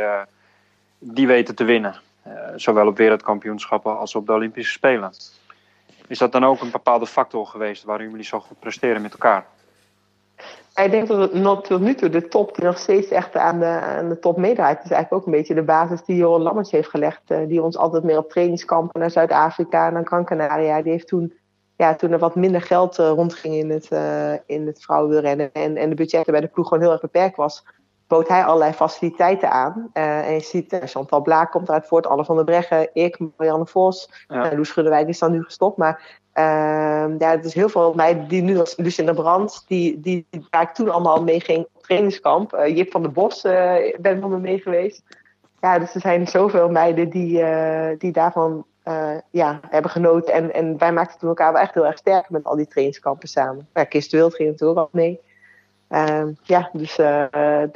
die 0.99 1.27
weten 1.27 1.55
te 1.55 1.63
winnen. 1.63 2.01
Eh, 2.27 2.53
zowel 2.55 2.87
op 2.87 2.97
wereldkampioenschappen 2.97 3.97
als 3.97 4.15
op 4.15 4.25
de 4.25 4.33
Olympische 4.33 4.71
Spelen. 4.71 5.11
Is 6.07 6.17
dat 6.17 6.31
dan 6.31 6.45
ook 6.45 6.61
een 6.61 6.71
bepaalde 6.71 7.05
factor 7.05 7.45
geweest 7.45 7.83
waarom 7.83 8.09
jullie 8.09 8.25
zo 8.25 8.39
goed 8.39 8.59
presteren 8.59 9.01
met 9.01 9.11
elkaar? 9.11 9.45
Ik 10.75 10.91
denk 10.91 11.07
dat 11.07 11.31
het 11.31 11.63
tot 11.63 11.81
nu 11.81 11.95
toe 11.95 12.09
de 12.09 12.27
top 12.27 12.55
die 12.55 12.65
nog 12.65 12.77
steeds 12.77 13.07
echt 13.07 13.35
aan 13.35 13.59
de, 13.59 13.65
aan 13.65 14.09
de 14.09 14.19
top 14.19 14.37
meedraait. 14.37 14.83
is 14.83 14.91
eigenlijk 14.91 15.13
ook 15.13 15.25
een 15.25 15.37
beetje 15.37 15.53
de 15.53 15.63
basis 15.63 16.03
die 16.03 16.15
Joran 16.15 16.41
Lammers 16.41 16.71
heeft 16.71 16.89
gelegd. 16.89 17.21
Uh, 17.31 17.47
die 17.47 17.61
ons 17.61 17.77
altijd 17.77 18.03
meer 18.03 18.17
op 18.17 18.29
trainingskampen 18.29 18.99
naar 18.99 19.11
Zuid-Afrika, 19.11 19.89
naar 19.89 20.05
Gran 20.05 20.25
Canaria. 20.25 20.81
Die 20.81 20.91
heeft 20.91 21.07
toen, 21.07 21.33
ja, 21.75 21.95
toen 21.95 22.11
er 22.11 22.19
wat 22.19 22.35
minder 22.35 22.61
geld 22.61 22.99
uh, 22.99 23.09
rondging 23.09 23.55
in 23.55 23.69
het, 23.69 23.89
in 24.45 24.65
het 24.65 24.83
vrouwenwielrennen. 24.83 25.49
En, 25.53 25.77
en 25.77 25.89
de 25.89 25.95
budgetten 25.95 26.31
bij 26.31 26.41
de 26.41 26.47
ploeg 26.47 26.67
gewoon 26.67 26.83
heel 26.83 26.91
erg 26.91 27.01
beperkt 27.01 27.35
was 27.35 27.63
bood 28.07 28.27
hij 28.27 28.45
allerlei 28.45 28.73
faciliteiten 28.73 29.51
aan. 29.51 29.89
Uh, 29.93 30.27
en 30.27 30.33
je 30.33 30.39
ziet, 30.39 30.73
uh, 30.73 30.79
Chantal 30.83 31.21
Blaak 31.21 31.51
komt 31.51 31.67
eruit 31.67 31.87
voort, 31.87 32.07
Alle 32.07 32.25
van 32.25 32.35
der 32.35 32.45
Breggen, 32.45 32.89
ik, 32.93 33.19
Marianne 33.37 33.65
Vos, 33.65 34.25
ja. 34.27 34.51
uh, 34.51 34.57
Loes 34.57 34.75
is 35.07 35.19
dan 35.19 35.31
nu 35.31 35.43
gestopt. 35.43 35.77
Maar 35.77 36.21
ehm, 36.33 37.15
ja, 37.17 37.29
het 37.29 37.45
is 37.45 37.53
heel 37.53 37.69
veel 37.69 37.93
meiden 37.93 38.27
die 38.27 38.41
nu 38.41 38.59
als 38.59 38.77
Lucinda 38.77 39.13
Brand, 39.13 39.63
die, 39.67 39.99
die, 39.99 40.25
die, 40.29 40.45
waar 40.49 40.61
ik 40.61 40.73
toen 40.73 40.89
allemaal 40.89 41.23
mee 41.23 41.39
ging 41.39 41.67
op 41.73 41.83
trainingskamp. 41.83 42.51
Jip 42.67 42.91
van 42.91 43.01
der 43.01 43.11
Bos 43.11 43.41
ben 43.99 44.21
van 44.21 44.29
me 44.29 44.37
mee 44.37 44.59
geweest. 44.59 45.03
Ja, 45.61 45.79
dus 45.79 45.95
er 45.95 46.01
zijn 46.01 46.27
zoveel 46.27 46.69
meiden 46.69 47.09
die, 47.09 47.43
die 47.97 48.11
daarvan 48.11 48.65
ja, 49.31 49.59
hebben 49.69 49.91
genoten. 49.91 50.33
En, 50.33 50.53
en 50.53 50.77
wij 50.77 50.93
maakten 50.93 51.19
toen 51.19 51.29
elkaar 51.29 51.53
wel 51.53 51.61
echt 51.61 51.73
heel 51.73 51.85
erg 51.85 51.97
sterk 51.97 52.29
met 52.29 52.43
al 52.43 52.55
die 52.55 52.67
trainingskampen 52.67 53.27
samen. 53.27 53.67
Ja, 53.73 53.83
Kist 53.83 54.11
Wild 54.11 54.35
ging 54.35 54.49
natuurlijk 54.49 54.79
ook 54.79 54.93
mee. 54.93 55.19
Uh, 55.89 56.23
ja, 56.43 56.69
dus 56.73 56.99
uh, 56.99 57.23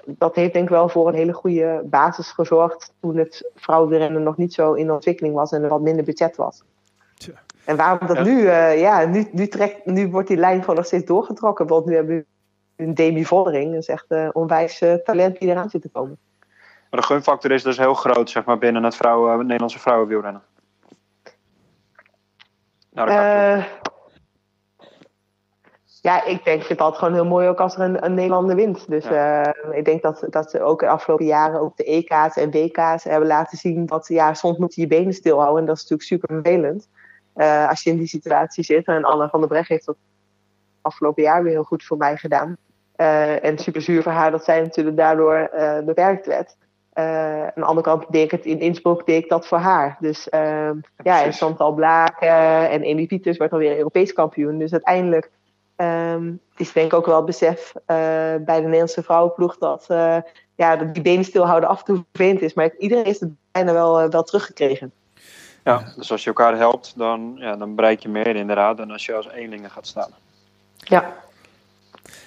dat 0.05 0.35
heeft 0.35 0.53
denk 0.53 0.65
ik 0.65 0.69
wel 0.69 0.89
voor 0.89 1.07
een 1.07 1.13
hele 1.13 1.33
goede 1.33 1.81
basis 1.85 2.31
gezorgd 2.31 2.93
toen 2.99 3.17
het 3.17 3.51
vrouwenrennen 3.55 4.23
nog 4.23 4.37
niet 4.37 4.53
zo 4.53 4.73
in 4.73 4.91
ontwikkeling 4.91 5.35
was 5.35 5.51
en 5.51 5.63
er 5.63 5.69
wat 5.69 5.81
minder 5.81 6.05
budget 6.05 6.35
was. 6.35 6.63
Tja. 7.17 7.33
En 7.65 7.77
waarom 7.77 8.07
dat 8.07 8.17
ja. 8.17 8.23
nu, 8.23 8.41
uh, 8.41 8.79
ja, 8.79 9.05
nu, 9.05 9.27
nu, 9.31 9.47
trekt, 9.47 9.85
nu 9.85 10.09
wordt 10.09 10.27
die 10.27 10.37
lijn 10.37 10.59
gewoon 10.59 10.75
nog 10.75 10.85
steeds 10.85 11.05
doorgetrokken. 11.05 11.67
Want 11.67 11.85
nu 11.85 11.95
hebben 11.95 12.15
we 12.15 12.83
een 12.83 12.93
Demi 12.93 13.25
Vollering, 13.25 13.71
dat 13.71 13.81
is 13.81 13.87
echt 13.87 14.05
een 14.07 14.35
onwijs 14.35 14.83
talent 15.03 15.39
die 15.39 15.49
eraan 15.49 15.69
zit 15.69 15.81
te 15.81 15.89
komen. 15.89 16.17
Maar 16.89 16.99
de 16.99 17.05
gunfactor 17.05 17.51
is 17.51 17.63
dus 17.63 17.77
heel 17.77 17.93
groot, 17.93 18.29
zeg 18.29 18.45
maar, 18.45 18.57
binnen 18.57 18.83
het 18.83 18.95
vrouwen, 18.95 19.37
Nederlandse 19.37 19.79
vrouwenwielrennen. 19.79 20.41
Nou, 22.89 23.07
dat 23.07 23.65
ja, 26.01 26.25
ik 26.25 26.43
denk 26.43 26.63
het 26.63 26.81
altijd 26.81 26.99
gewoon 26.99 27.13
heel 27.13 27.25
mooi 27.25 27.47
ook 27.47 27.59
als 27.59 27.75
er 27.75 27.81
een, 27.81 28.05
een 28.05 28.13
Nederlander 28.13 28.55
wint. 28.55 28.89
Dus 28.89 29.03
ja. 29.07 29.55
uh, 29.65 29.77
ik 29.77 29.85
denk 29.85 30.01
dat, 30.01 30.25
dat 30.29 30.51
ze 30.51 30.61
ook 30.61 30.79
de 30.79 30.87
afgelopen 30.87 31.25
jaren 31.25 31.59
ook 31.59 31.77
de 31.77 31.83
EK's 31.83 32.35
en 32.35 32.51
WK's 32.51 33.03
hebben 33.03 33.27
laten 33.27 33.57
zien 33.57 33.85
dat 33.85 34.07
ja, 34.07 34.33
soms 34.33 34.57
moet 34.57 34.75
je 34.75 34.81
je 34.81 34.87
benen 34.87 35.13
stilhouden. 35.13 35.59
En 35.59 35.65
dat 35.65 35.75
is 35.75 35.81
natuurlijk 35.81 36.09
super 36.09 36.41
vervelend 36.41 36.89
uh, 37.35 37.69
als 37.69 37.83
je 37.83 37.89
in 37.89 37.97
die 37.97 38.07
situatie 38.07 38.63
zit. 38.63 38.85
En 38.85 39.03
Anne 39.03 39.29
van 39.29 39.39
der 39.39 39.49
Brecht 39.49 39.69
heeft 39.69 39.85
dat 39.85 39.95
afgelopen 40.81 41.23
jaar 41.23 41.43
weer 41.43 41.51
heel 41.51 41.63
goed 41.63 41.83
voor 41.83 41.97
mij 41.97 42.17
gedaan. 42.17 42.57
Uh, 42.95 43.43
en 43.43 43.57
super 43.57 43.81
zuur 43.81 44.03
voor 44.03 44.11
haar 44.11 44.31
dat 44.31 44.43
zij 44.43 44.61
natuurlijk 44.61 44.97
daardoor 44.97 45.49
beperkt 45.85 46.25
werd. 46.25 46.57
aan 46.93 47.51
de 47.55 47.63
andere 47.63 47.87
kant 47.87 48.05
deed 48.11 48.23
ik 48.23 48.31
het 48.31 48.45
in 48.45 48.59
Innsbruck, 48.59 49.05
deed 49.05 49.23
ik 49.23 49.29
dat 49.29 49.47
voor 49.47 49.57
haar. 49.57 49.97
Dus 49.99 50.27
ja, 50.31 50.73
ja 51.03 51.23
en 51.23 51.33
Chantal 51.33 51.73
Blaak 51.73 52.21
en 52.21 52.81
Amy 52.81 53.05
Pieters 53.05 53.37
werd 53.37 53.51
alweer 53.51 53.77
Europees 53.77 54.13
kampioen. 54.13 54.57
Dus 54.57 54.71
uiteindelijk 54.71 55.31
Um, 55.77 56.39
is 56.57 56.71
denk 56.71 56.85
ik 56.85 56.93
ook 56.93 57.05
wel 57.05 57.15
het 57.15 57.25
besef 57.25 57.73
uh, 57.75 57.85
bij 58.45 58.55
de 58.55 58.61
Nederlandse 58.61 59.03
vrouwenploeg 59.03 59.57
dat, 59.57 59.87
uh, 59.91 60.17
ja, 60.55 60.75
dat 60.75 60.93
die 60.93 61.03
benen 61.03 61.25
stilhouden 61.25 61.69
af 61.69 61.79
en 61.79 61.85
toe 61.85 62.05
vervelend 62.11 62.41
is. 62.41 62.53
Maar 62.53 62.75
iedereen 62.77 63.05
heeft 63.05 63.19
het 63.19 63.29
bijna 63.51 63.73
wel, 63.73 64.03
uh, 64.03 64.09
wel 64.09 64.23
teruggekregen. 64.23 64.91
Ja, 65.63 65.93
dus 65.95 66.11
als 66.11 66.21
je 66.23 66.27
elkaar 66.27 66.57
helpt, 66.57 66.93
dan, 66.97 67.33
ja, 67.35 67.55
dan 67.55 67.75
bereik 67.75 67.99
je 67.99 68.09
meer 68.09 68.35
inderdaad 68.35 68.77
dan 68.77 68.91
als 68.91 69.05
je 69.05 69.15
als 69.15 69.29
eenlingen 69.29 69.69
gaat 69.69 69.87
staan. 69.87 70.09
Ja. 70.77 71.13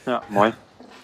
Ja, 0.05 0.23
mooi. 0.29 0.55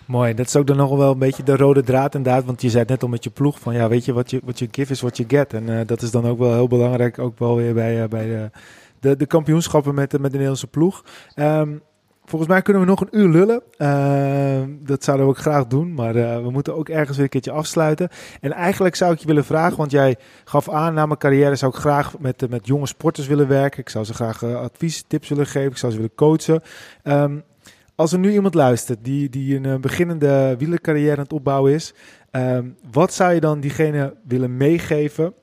Mooi, 0.07 0.35
dat 0.35 0.47
is 0.47 0.57
ook 0.57 0.67
dan 0.67 0.77
nog 0.77 0.97
wel 0.97 1.13
een 1.13 1.19
beetje 1.19 1.43
de 1.43 1.57
rode 1.57 1.83
draad 1.83 2.15
inderdaad. 2.15 2.45
Want 2.45 2.63
je 2.63 2.71
zei 2.71 2.85
net 2.87 3.03
al 3.03 3.09
met 3.09 3.25
je 3.25 3.31
ploeg 3.31 3.59
van 3.59 3.75
ja, 3.75 3.89
weet 3.89 4.05
je, 4.05 4.13
wat 4.13 4.31
je, 4.31 4.41
wat 4.45 4.59
je 4.59 4.69
give 4.71 4.93
is 4.93 5.01
wat 5.01 5.17
je 5.17 5.25
get. 5.29 5.55
En 5.55 5.87
dat 5.87 6.03
is 6.03 6.11
dan 6.11 6.27
ook 6.27 6.39
wel 6.39 6.53
heel 6.53 6.69
belangrijk, 6.69 7.19
ook 7.19 7.39
wel 7.39 7.57
weer 7.57 7.75
bij, 7.75 8.09
bij 8.09 8.27
de, 8.27 8.51
de, 9.01 9.17
de 9.17 9.27
kampioenschappen 9.27 9.95
met, 9.95 10.13
met 10.13 10.23
de 10.23 10.29
Nederlandse 10.29 10.67
ploeg. 10.67 11.05
Um, 11.37 11.83
Volgens 12.31 12.51
mij 12.51 12.63
kunnen 12.63 12.83
we 12.83 12.89
nog 12.89 13.01
een 13.01 13.19
uur 13.19 13.29
lullen. 13.29 13.63
Uh, 13.79 14.77
dat 14.87 15.05
zouden 15.05 15.27
we 15.27 15.33
ook 15.33 15.39
graag 15.39 15.67
doen. 15.67 15.95
Maar 15.95 16.17
uh, 16.17 16.43
we 16.43 16.51
moeten 16.51 16.77
ook 16.77 16.89
ergens 16.89 17.17
weer 17.17 17.25
een 17.25 17.31
keertje 17.31 17.51
afsluiten. 17.51 18.09
En 18.41 18.53
eigenlijk 18.53 18.95
zou 18.95 19.13
ik 19.13 19.19
je 19.19 19.27
willen 19.27 19.45
vragen, 19.45 19.77
want 19.77 19.91
jij 19.91 20.17
gaf 20.45 20.69
aan 20.69 20.95
na 20.95 21.07
mijn 21.07 21.19
carrière 21.19 21.57
zou 21.57 21.73
ik 21.73 21.79
graag 21.79 22.19
met, 22.19 22.51
met 22.51 22.67
jonge 22.67 22.87
sporters 22.87 23.27
willen 23.27 23.49
werken. 23.49 23.81
Ik 23.81 23.89
zou 23.89 24.05
ze 24.05 24.15
graag 24.15 24.43
uh, 24.43 24.61
advies, 24.61 25.05
tips 25.07 25.29
willen 25.29 25.47
geven. 25.47 25.71
Ik 25.71 25.77
zou 25.77 25.93
ze 25.93 25.99
willen 25.99 26.15
coachen. 26.15 26.63
Um, 27.05 27.43
als 27.95 28.13
er 28.13 28.19
nu 28.19 28.33
iemand 28.33 28.55
luistert 28.55 28.99
die, 29.05 29.29
die 29.29 29.69
een 29.69 29.81
beginnende 29.81 30.55
wielercarrière 30.59 31.17
aan 31.17 31.23
het 31.23 31.33
opbouwen 31.33 31.73
is. 31.73 31.95
Um, 32.31 32.77
wat 32.93 33.13
zou 33.13 33.33
je 33.33 33.41
dan 33.41 33.61
diegene 33.61 34.15
willen 34.25 34.57
meegeven? 34.57 35.35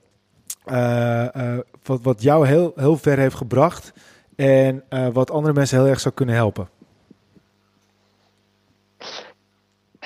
wat, 1.82 2.02
wat 2.02 2.22
jou 2.22 2.46
heel, 2.46 2.72
heel 2.76 2.96
ver 2.96 3.18
heeft 3.18 3.34
gebracht 3.34 3.92
en 4.38 4.82
eh, 4.88 5.06
wat 5.12 5.30
andere 5.30 5.54
mensen 5.54 5.78
heel 5.78 5.88
erg 5.88 6.00
zou 6.00 6.14
kunnen 6.14 6.34
helpen? 6.34 6.68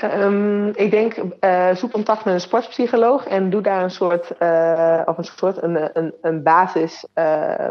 Um, 0.03 0.69
ik 0.75 0.91
denk, 0.91 1.17
uh, 1.41 1.75
zoek 1.75 1.91
contact 1.91 2.25
met 2.25 2.35
een 2.35 2.41
sportpsycholoog 2.41 3.27
en 3.27 3.51
doe 3.51 3.61
daar 3.61 3.83
een 3.83 3.91
soort, 3.91 4.33
uh, 4.41 5.03
of 5.05 5.19
een 5.19 5.25
soort, 5.25 5.63
een, 5.63 5.99
een, 5.99 6.15
een 6.21 6.43
basis 6.43 7.07
uh, 7.15 7.69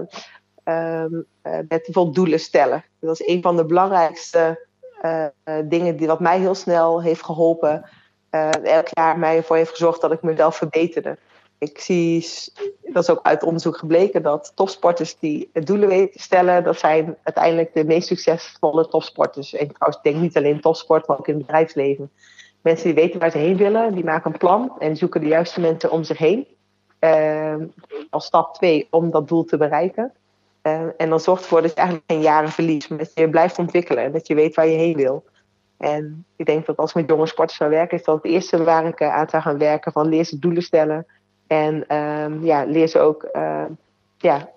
um, 0.63 1.25
met 1.43 1.67
bijvoorbeeld 1.67 2.15
doelen 2.15 2.39
stellen. 2.39 2.83
Dat 2.99 3.19
is 3.19 3.27
een 3.27 3.41
van 3.41 3.55
de 3.55 3.65
belangrijkste 3.65 4.67
dingen 5.63 5.97
die 5.97 6.07
wat 6.07 6.19
mij 6.19 6.39
heel 6.39 6.55
snel 6.55 7.01
heeft 7.01 7.25
geholpen. 7.25 7.89
elk 8.63 8.87
jaar 8.91 9.19
mij 9.19 9.37
ervoor 9.37 9.55
heeft 9.55 9.69
gezorgd 9.71 10.01
dat 10.01 10.11
ik 10.11 10.21
mezelf 10.21 10.55
verbeterde. 10.55 11.17
Ik 11.61 11.79
zie, 11.79 12.27
dat 12.81 13.03
is 13.03 13.09
ook 13.09 13.19
uit 13.23 13.43
onderzoek 13.43 13.77
gebleken, 13.77 14.21
dat 14.21 14.51
topsporters 14.55 15.19
die 15.19 15.49
doelen 15.53 15.89
weten 15.89 16.11
te 16.11 16.21
stellen, 16.21 16.63
dat 16.63 16.79
zijn 16.79 17.17
uiteindelijk 17.23 17.73
de 17.73 17.85
meest 17.85 18.07
succesvolle 18.07 18.87
topsporters. 18.87 19.53
En 19.53 19.67
trouwens, 19.67 20.03
denk 20.03 20.15
niet 20.15 20.37
alleen 20.37 20.61
topsport, 20.61 21.07
maar 21.07 21.17
ook 21.17 21.27
in 21.27 21.33
het 21.33 21.45
bedrijfsleven. 21.45 22.11
Mensen 22.61 22.85
die 22.85 23.03
weten 23.03 23.19
waar 23.19 23.31
ze 23.31 23.37
heen 23.37 23.57
willen, 23.57 23.93
die 23.93 24.03
maken 24.03 24.31
een 24.31 24.37
plan 24.37 24.79
en 24.79 24.95
zoeken 24.97 25.21
de 25.21 25.27
juiste 25.27 25.59
mensen 25.59 25.91
om 25.91 26.03
zich 26.03 26.17
heen. 26.17 26.47
Uh, 26.99 27.55
als 28.09 28.25
stap 28.25 28.53
twee 28.53 28.87
om 28.89 29.11
dat 29.11 29.27
doel 29.27 29.43
te 29.43 29.57
bereiken. 29.57 30.11
Uh, 30.63 30.81
en 30.97 31.09
dan 31.09 31.19
zorgt 31.19 31.43
ervoor 31.43 31.61
dat 31.61 31.69
je 31.69 31.75
eigenlijk 31.75 32.11
geen 32.11 32.21
jaren 32.21 32.49
verliest, 32.49 32.89
maar 32.89 32.97
dat 32.97 33.11
je 33.13 33.29
blijft 33.29 33.59
ontwikkelen 33.59 34.03
en 34.03 34.11
dat 34.11 34.27
je 34.27 34.35
weet 34.35 34.55
waar 34.55 34.67
je 34.67 34.77
heen 34.77 34.95
wil. 34.95 35.23
En 35.77 36.25
ik 36.35 36.45
denk 36.45 36.65
dat 36.65 36.77
als 36.77 36.89
ik 36.89 36.95
met 36.95 37.09
jonge 37.09 37.27
sporters 37.27 37.57
zou 37.57 37.69
werken, 37.69 37.97
is 37.97 38.03
dat 38.03 38.15
het 38.15 38.31
eerste 38.31 38.63
waar 38.63 38.85
ik 38.85 39.01
aan 39.01 39.29
zou 39.29 39.41
gaan 39.41 39.57
werken: 39.57 39.91
van 39.91 40.07
leer 40.07 40.23
ze 40.23 40.39
doelen 40.39 40.63
stellen, 40.63 41.05
en 41.51 41.95
um, 41.97 42.43
ja, 42.43 42.63
leer 42.63 42.87
ze 42.87 42.99
ook 42.99 43.29
uh, 43.33 43.65
ja, 44.17 44.51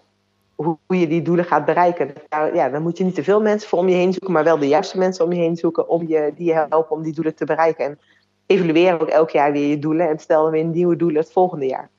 hoe, 0.54 0.78
hoe, 0.86 0.98
je 1.00 1.06
die 1.06 1.22
doelen 1.22 1.44
gaat 1.44 1.64
bereiken. 1.64 2.12
Nou, 2.28 2.54
ja, 2.54 2.68
dan 2.68 2.82
moet 2.82 2.98
je 2.98 3.04
niet 3.04 3.14
te 3.14 3.24
veel 3.24 3.40
mensen 3.40 3.68
voor 3.68 3.78
om 3.78 3.88
je 3.88 3.94
heen 3.94 4.12
zoeken, 4.12 4.32
maar 4.32 4.44
wel 4.44 4.58
de 4.58 4.68
juiste 4.68 4.98
mensen 4.98 5.24
om 5.24 5.32
je 5.32 5.40
heen 5.40 5.56
zoeken 5.56 5.88
om 5.88 6.08
je, 6.08 6.32
die 6.36 6.46
je 6.46 6.52
helpen 6.52 6.96
om 6.96 7.02
die 7.02 7.12
doelen 7.12 7.34
te 7.34 7.44
bereiken. 7.44 7.84
En 7.84 7.98
evalueer 8.46 9.00
ook 9.00 9.08
elk 9.08 9.30
jaar 9.30 9.52
weer 9.52 9.68
je 9.68 9.78
doelen 9.78 10.08
en 10.08 10.18
stel 10.18 10.50
weer 10.50 10.64
nieuwe 10.64 10.96
doelen 10.96 11.22
het 11.22 11.32
volgende 11.32 11.66
jaar. 11.66 11.90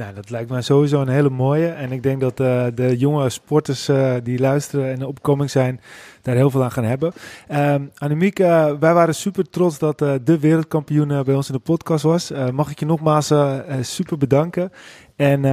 Nou, 0.00 0.14
dat 0.14 0.30
lijkt 0.30 0.50
mij 0.50 0.62
sowieso 0.62 1.00
een 1.00 1.08
hele 1.08 1.30
mooie. 1.30 1.68
En 1.68 1.92
ik 1.92 2.02
denk 2.02 2.20
dat 2.20 2.40
uh, 2.40 2.64
de 2.74 2.96
jonge 2.96 3.30
sporters 3.30 3.88
uh, 3.88 4.14
die 4.22 4.38
luisteren 4.38 4.92
en 4.92 5.06
opkoming 5.06 5.50
zijn, 5.50 5.80
daar 6.22 6.34
heel 6.34 6.50
veel 6.50 6.62
aan 6.62 6.70
gaan 6.70 6.84
hebben. 6.84 7.12
Um, 7.52 7.90
Annemiek, 7.96 8.38
uh, 8.38 8.72
wij 8.80 8.94
waren 8.94 9.14
super 9.14 9.50
trots 9.50 9.78
dat 9.78 9.98
de 9.98 10.38
wereldkampioen 10.40 11.24
bij 11.24 11.34
ons 11.34 11.48
in 11.48 11.54
de 11.54 11.60
podcast 11.60 12.04
was. 12.04 12.32
mag 12.52 12.70
ik 12.70 12.78
je 12.78 12.86
nogmaals 12.86 13.32
super 13.80 14.18
bedanken. 14.18 14.72
En 15.16 15.44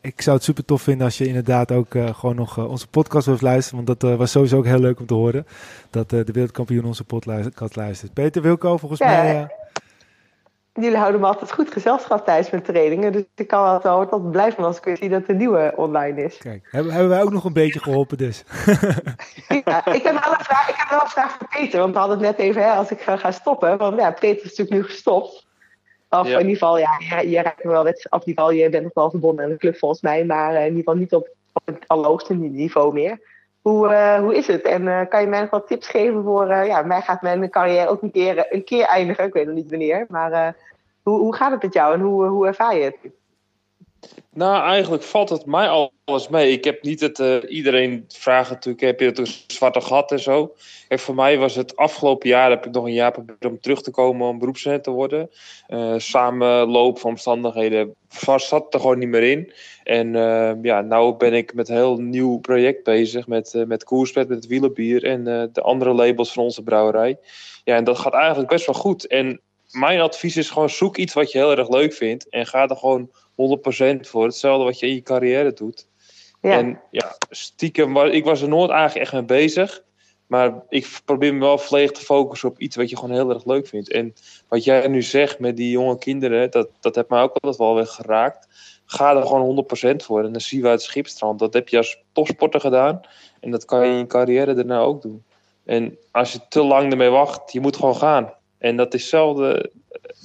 ik 0.00 0.22
zou 0.22 0.36
het 0.36 0.44
super 0.44 0.64
tof 0.64 0.82
vinden 0.82 1.04
als 1.04 1.18
je 1.18 1.26
inderdaad 1.26 1.72
ook 1.72 1.88
gewoon 1.90 2.36
nog 2.36 2.58
onze 2.58 2.86
podcast 2.86 3.26
wilt 3.26 3.42
luisteren. 3.42 3.84
Want 3.84 4.00
dat 4.00 4.16
was 4.16 4.30
sowieso 4.30 4.56
ook 4.56 4.64
heel 4.64 4.80
leuk 4.80 5.00
om 5.00 5.06
te 5.06 5.14
horen. 5.14 5.46
Dat 5.90 6.10
de 6.10 6.24
wereldkampioen 6.32 6.84
onze 6.84 7.04
podcast 7.04 7.76
luistert. 7.76 8.12
Peter 8.12 8.42
Wilco, 8.42 8.76
volgens 8.76 9.00
ja. 9.00 9.06
mij 9.06 9.50
jullie 10.72 10.96
houden 10.96 11.20
me 11.20 11.26
altijd 11.26 11.52
goed 11.52 11.72
gezelschap 11.72 12.24
tijdens 12.24 12.50
mijn 12.50 12.62
trainingen. 12.62 13.12
Dus 13.12 13.24
ik 13.34 13.46
kan 13.46 13.64
altijd, 13.64 13.94
altijd 13.94 14.30
blij 14.30 14.52
van 14.52 14.64
als 14.64 14.80
ik 14.80 14.96
zie 14.96 15.08
dat 15.08 15.26
de 15.26 15.34
nieuwe 15.34 15.72
online 15.76 16.24
is. 16.24 16.36
Kijk, 16.36 16.68
hebben, 16.70 16.92
hebben 16.92 17.10
wij 17.10 17.22
ook 17.22 17.32
nog 17.32 17.44
een 17.44 17.52
beetje 17.52 17.80
geholpen 17.80 18.18
dus. 18.18 18.44
ja, 19.64 19.86
ik, 19.86 20.02
heb 20.02 20.24
wel 20.24 20.32
een 20.32 20.44
vraag, 20.44 20.68
ik 20.68 20.74
heb 20.76 20.88
wel 20.90 21.00
een 21.00 21.08
vraag 21.08 21.36
voor 21.38 21.48
Peter. 21.48 21.80
Want 21.80 21.92
we 21.92 21.98
hadden 21.98 22.18
het 22.18 22.26
net 22.26 22.46
even, 22.46 22.62
hè, 22.62 22.70
als 22.70 22.90
ik 22.90 23.00
ga, 23.00 23.16
ga 23.16 23.30
stoppen. 23.30 23.78
Want 23.78 23.98
ja, 23.98 24.10
Peter 24.10 24.44
is 24.44 24.56
natuurlijk 24.56 24.70
nu 24.70 24.82
gestopt. 24.82 25.48
Of 26.08 26.26
ja. 26.26 26.38
in 26.38 26.46
ieder 26.46 26.52
geval, 26.52 26.78
ja, 26.78 26.90
je, 26.98 27.30
je 27.30 27.42
raakt 27.42 27.64
me 27.64 27.70
wel 27.70 27.82
net, 27.82 28.06
of 28.10 28.20
in 28.20 28.28
ieder 28.28 28.44
geval, 28.44 28.58
je 28.58 28.68
bent 28.68 28.82
nog 28.82 28.94
wel 28.94 29.10
verbonden 29.10 29.44
aan 29.44 29.50
de 29.50 29.56
club 29.56 29.76
volgens 29.76 30.00
mij. 30.00 30.24
Maar 30.24 30.52
uh, 30.52 30.58
in 30.58 30.64
ieder 30.64 30.78
geval 30.78 30.94
niet 30.94 31.14
op, 31.14 31.28
op 31.52 31.62
het 31.66 31.84
allerhoogste 31.86 32.34
niveau 32.34 32.92
meer. 32.92 33.29
Hoe, 33.60 33.88
uh, 33.88 34.18
hoe 34.18 34.36
is 34.36 34.46
het? 34.46 34.62
En 34.62 34.82
uh, 34.82 35.00
kan 35.08 35.20
je 35.20 35.26
mij 35.26 35.40
nog 35.40 35.50
wat 35.50 35.66
tips 35.66 35.88
geven 35.88 36.22
voor... 36.22 36.50
Uh, 36.50 36.66
ja, 36.66 36.82
mij 36.82 37.00
gaat 37.00 37.22
mijn 37.22 37.50
carrière 37.50 37.88
ook 37.88 38.02
een 38.02 38.10
keer, 38.10 38.46
een 38.48 38.64
keer 38.64 38.84
eindigen. 38.84 39.24
Ik 39.24 39.32
weet 39.32 39.46
nog 39.46 39.54
niet 39.54 39.70
wanneer. 39.70 40.06
Maar 40.08 40.56
hoe, 41.02 41.18
hoe 41.18 41.34
gaat 41.34 41.50
het 41.50 41.62
met 41.62 41.72
jou 41.72 41.94
en 41.94 42.00
hoe, 42.00 42.24
hoe 42.24 42.46
ervaar 42.46 42.76
je 42.76 42.84
het? 42.84 42.96
Nou, 44.32 44.64
eigenlijk 44.64 45.02
valt 45.02 45.28
het 45.28 45.46
mij 45.46 45.88
alles 46.04 46.28
mee. 46.28 46.52
Ik 46.52 46.64
heb 46.64 46.82
niet 46.82 47.00
het... 47.00 47.18
iedereen 47.48 48.04
vraagt 48.08 48.50
natuurlijk, 48.50 48.84
heb 48.84 49.00
je 49.00 49.06
het 49.06 49.18
een 49.18 49.32
zwarte 49.46 49.80
gat 49.80 50.12
en 50.12 50.20
zo? 50.20 50.54
Kijk, 50.88 51.00
voor 51.00 51.14
mij 51.14 51.38
was 51.38 51.54
het 51.54 51.76
afgelopen 51.76 52.28
jaar... 52.28 52.50
heb 52.50 52.66
ik 52.66 52.72
nog 52.72 52.84
een 52.84 52.92
jaar 52.92 53.12
geprobeerd 53.14 53.44
om 53.44 53.60
terug 53.60 53.82
te 53.82 53.90
komen 53.90 54.28
om 54.28 54.38
beroepscent 54.38 54.84
te 54.84 54.90
worden. 54.90 55.30
samenloop 55.96 56.98
van 56.98 57.10
omstandigheden 57.10 57.94
zat 58.36 58.74
er 58.74 58.80
gewoon 58.80 58.98
niet 58.98 59.08
meer 59.08 59.22
in. 59.22 59.52
En 59.84 60.14
uh, 60.14 60.52
ja, 60.62 60.80
nou 60.80 61.16
ben 61.16 61.32
ik 61.32 61.54
met 61.54 61.68
een 61.68 61.76
heel 61.76 61.96
nieuw 61.96 62.38
project 62.38 62.84
bezig 62.84 63.26
met, 63.26 63.54
uh, 63.54 63.64
met 63.64 63.84
Koerspet, 63.84 64.28
met 64.28 64.46
wielenbier 64.46 65.04
en 65.04 65.28
uh, 65.28 65.42
de 65.52 65.60
andere 65.60 65.92
labels 65.92 66.32
van 66.32 66.44
onze 66.44 66.62
brouwerij. 66.62 67.18
Ja, 67.64 67.76
en 67.76 67.84
dat 67.84 67.98
gaat 67.98 68.14
eigenlijk 68.14 68.48
best 68.48 68.66
wel 68.66 68.74
goed. 68.74 69.06
En 69.06 69.40
mijn 69.70 70.00
advies 70.00 70.36
is 70.36 70.50
gewoon 70.50 70.70
zoek 70.70 70.96
iets 70.96 71.14
wat 71.14 71.32
je 71.32 71.38
heel 71.38 71.56
erg 71.56 71.68
leuk 71.68 71.92
vindt 71.92 72.28
en 72.28 72.46
ga 72.46 72.68
er 72.68 72.76
gewoon 72.76 73.10
100% 73.40 74.00
voor. 74.00 74.24
Hetzelfde 74.24 74.64
wat 74.64 74.78
je 74.78 74.86
in 74.86 74.94
je 74.94 75.02
carrière 75.02 75.52
doet. 75.52 75.88
Ja. 76.40 76.58
En 76.58 76.80
ja, 76.90 77.16
stiekem, 77.30 77.96
ik 77.96 78.24
was 78.24 78.42
er 78.42 78.48
nooit 78.48 78.70
eigenlijk 78.70 79.00
echt 79.00 79.12
mee 79.12 79.22
bezig. 79.22 79.82
Maar 80.26 80.62
ik 80.68 81.00
probeer 81.04 81.34
me 81.34 81.40
wel 81.40 81.58
volledig 81.58 81.90
te 81.90 82.04
focussen 82.04 82.48
op 82.48 82.58
iets 82.58 82.76
wat 82.76 82.90
je 82.90 82.96
gewoon 82.96 83.14
heel 83.14 83.30
erg 83.30 83.44
leuk 83.44 83.66
vindt. 83.66 83.90
En 83.90 84.14
wat 84.48 84.64
jij 84.64 84.88
nu 84.88 85.02
zegt 85.02 85.38
met 85.38 85.56
die 85.56 85.70
jonge 85.70 85.98
kinderen, 85.98 86.50
dat, 86.50 86.68
dat 86.80 86.94
heeft 86.94 87.08
mij 87.08 87.22
ook 87.22 87.32
altijd 87.32 87.56
wel 87.56 87.74
weer 87.74 87.86
geraakt. 87.86 88.48
Ga 88.86 89.16
er 89.16 89.26
gewoon 89.26 89.66
100% 89.92 89.96
voor. 89.96 90.24
En 90.24 90.32
dan 90.32 90.40
zien 90.40 90.62
we 90.62 90.68
het 90.68 90.82
schipstrand. 90.82 91.38
Dat 91.38 91.54
heb 91.54 91.68
je 91.68 91.76
als 91.76 92.02
topsporter 92.12 92.60
gedaan. 92.60 93.00
En 93.40 93.50
dat 93.50 93.64
kan 93.64 93.86
je 93.86 93.92
in 93.92 93.98
je 93.98 94.06
carrière 94.06 94.54
daarna 94.54 94.78
ook 94.78 95.02
doen. 95.02 95.24
En 95.64 95.98
als 96.10 96.32
je 96.32 96.40
te 96.48 96.62
lang 96.62 96.90
ermee 96.90 97.08
wacht, 97.08 97.52
je 97.52 97.60
moet 97.60 97.76
gewoon 97.76 97.96
gaan. 97.96 98.32
En 98.60 98.76
dat 98.76 98.94
is 98.94 99.00
hetzelfde. 99.00 99.72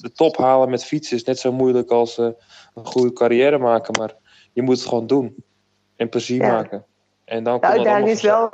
De 0.01 0.11
top 0.11 0.37
halen 0.37 0.69
met 0.69 0.85
fietsen 0.85 1.17
is 1.17 1.23
net 1.23 1.39
zo 1.39 1.51
moeilijk 1.51 1.91
als 1.91 2.17
uh, 2.17 2.25
een 2.75 2.85
goede 2.85 3.13
carrière 3.13 3.57
maken. 3.57 3.99
Maar 3.99 4.13
je 4.53 4.61
moet 4.61 4.77
het 4.77 4.87
gewoon 4.87 5.07
doen. 5.07 5.35
En 5.95 6.09
plezier 6.09 6.41
ja. 6.41 6.51
maken. 6.51 6.85
En 7.25 7.43
dan 7.43 7.59
de 7.59 7.67
uitdaging 7.67 8.09
is 8.09 8.21
wel 8.21 8.49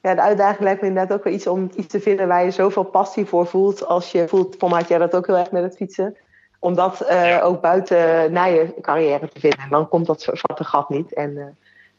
ja, 0.00 0.14
de 0.14 0.20
uitdaging 0.20 0.60
lijkt 0.60 0.80
me 0.80 0.86
inderdaad 0.86 1.18
ook 1.18 1.24
wel 1.24 1.32
iets 1.32 1.46
om 1.46 1.70
iets 1.76 1.86
te 1.86 2.00
vinden 2.00 2.28
waar 2.28 2.44
je 2.44 2.50
zoveel 2.50 2.84
passie 2.84 3.26
voor 3.26 3.46
voelt. 3.46 3.86
Als 3.86 4.12
je 4.12 4.28
voelt, 4.28 4.56
voor 4.58 4.68
mij 4.68 4.78
had 4.78 4.88
jij 4.88 4.98
dat 4.98 5.14
ook 5.14 5.26
heel 5.26 5.36
erg 5.36 5.50
met 5.50 5.62
het 5.62 5.76
fietsen. 5.76 6.16
Om 6.58 6.74
dat 6.74 7.02
uh, 7.02 7.28
ja. 7.28 7.40
ook 7.40 7.60
buiten 7.60 8.32
na 8.32 8.44
je 8.44 8.74
carrière 8.80 9.28
te 9.28 9.40
vinden. 9.40 9.58
En 9.58 9.70
dan 9.70 9.88
komt 9.88 10.06
dat 10.06 10.22
zwarte 10.22 10.64
gat 10.64 10.88
niet. 10.88 11.14
En 11.14 11.30
uh, 11.30 11.44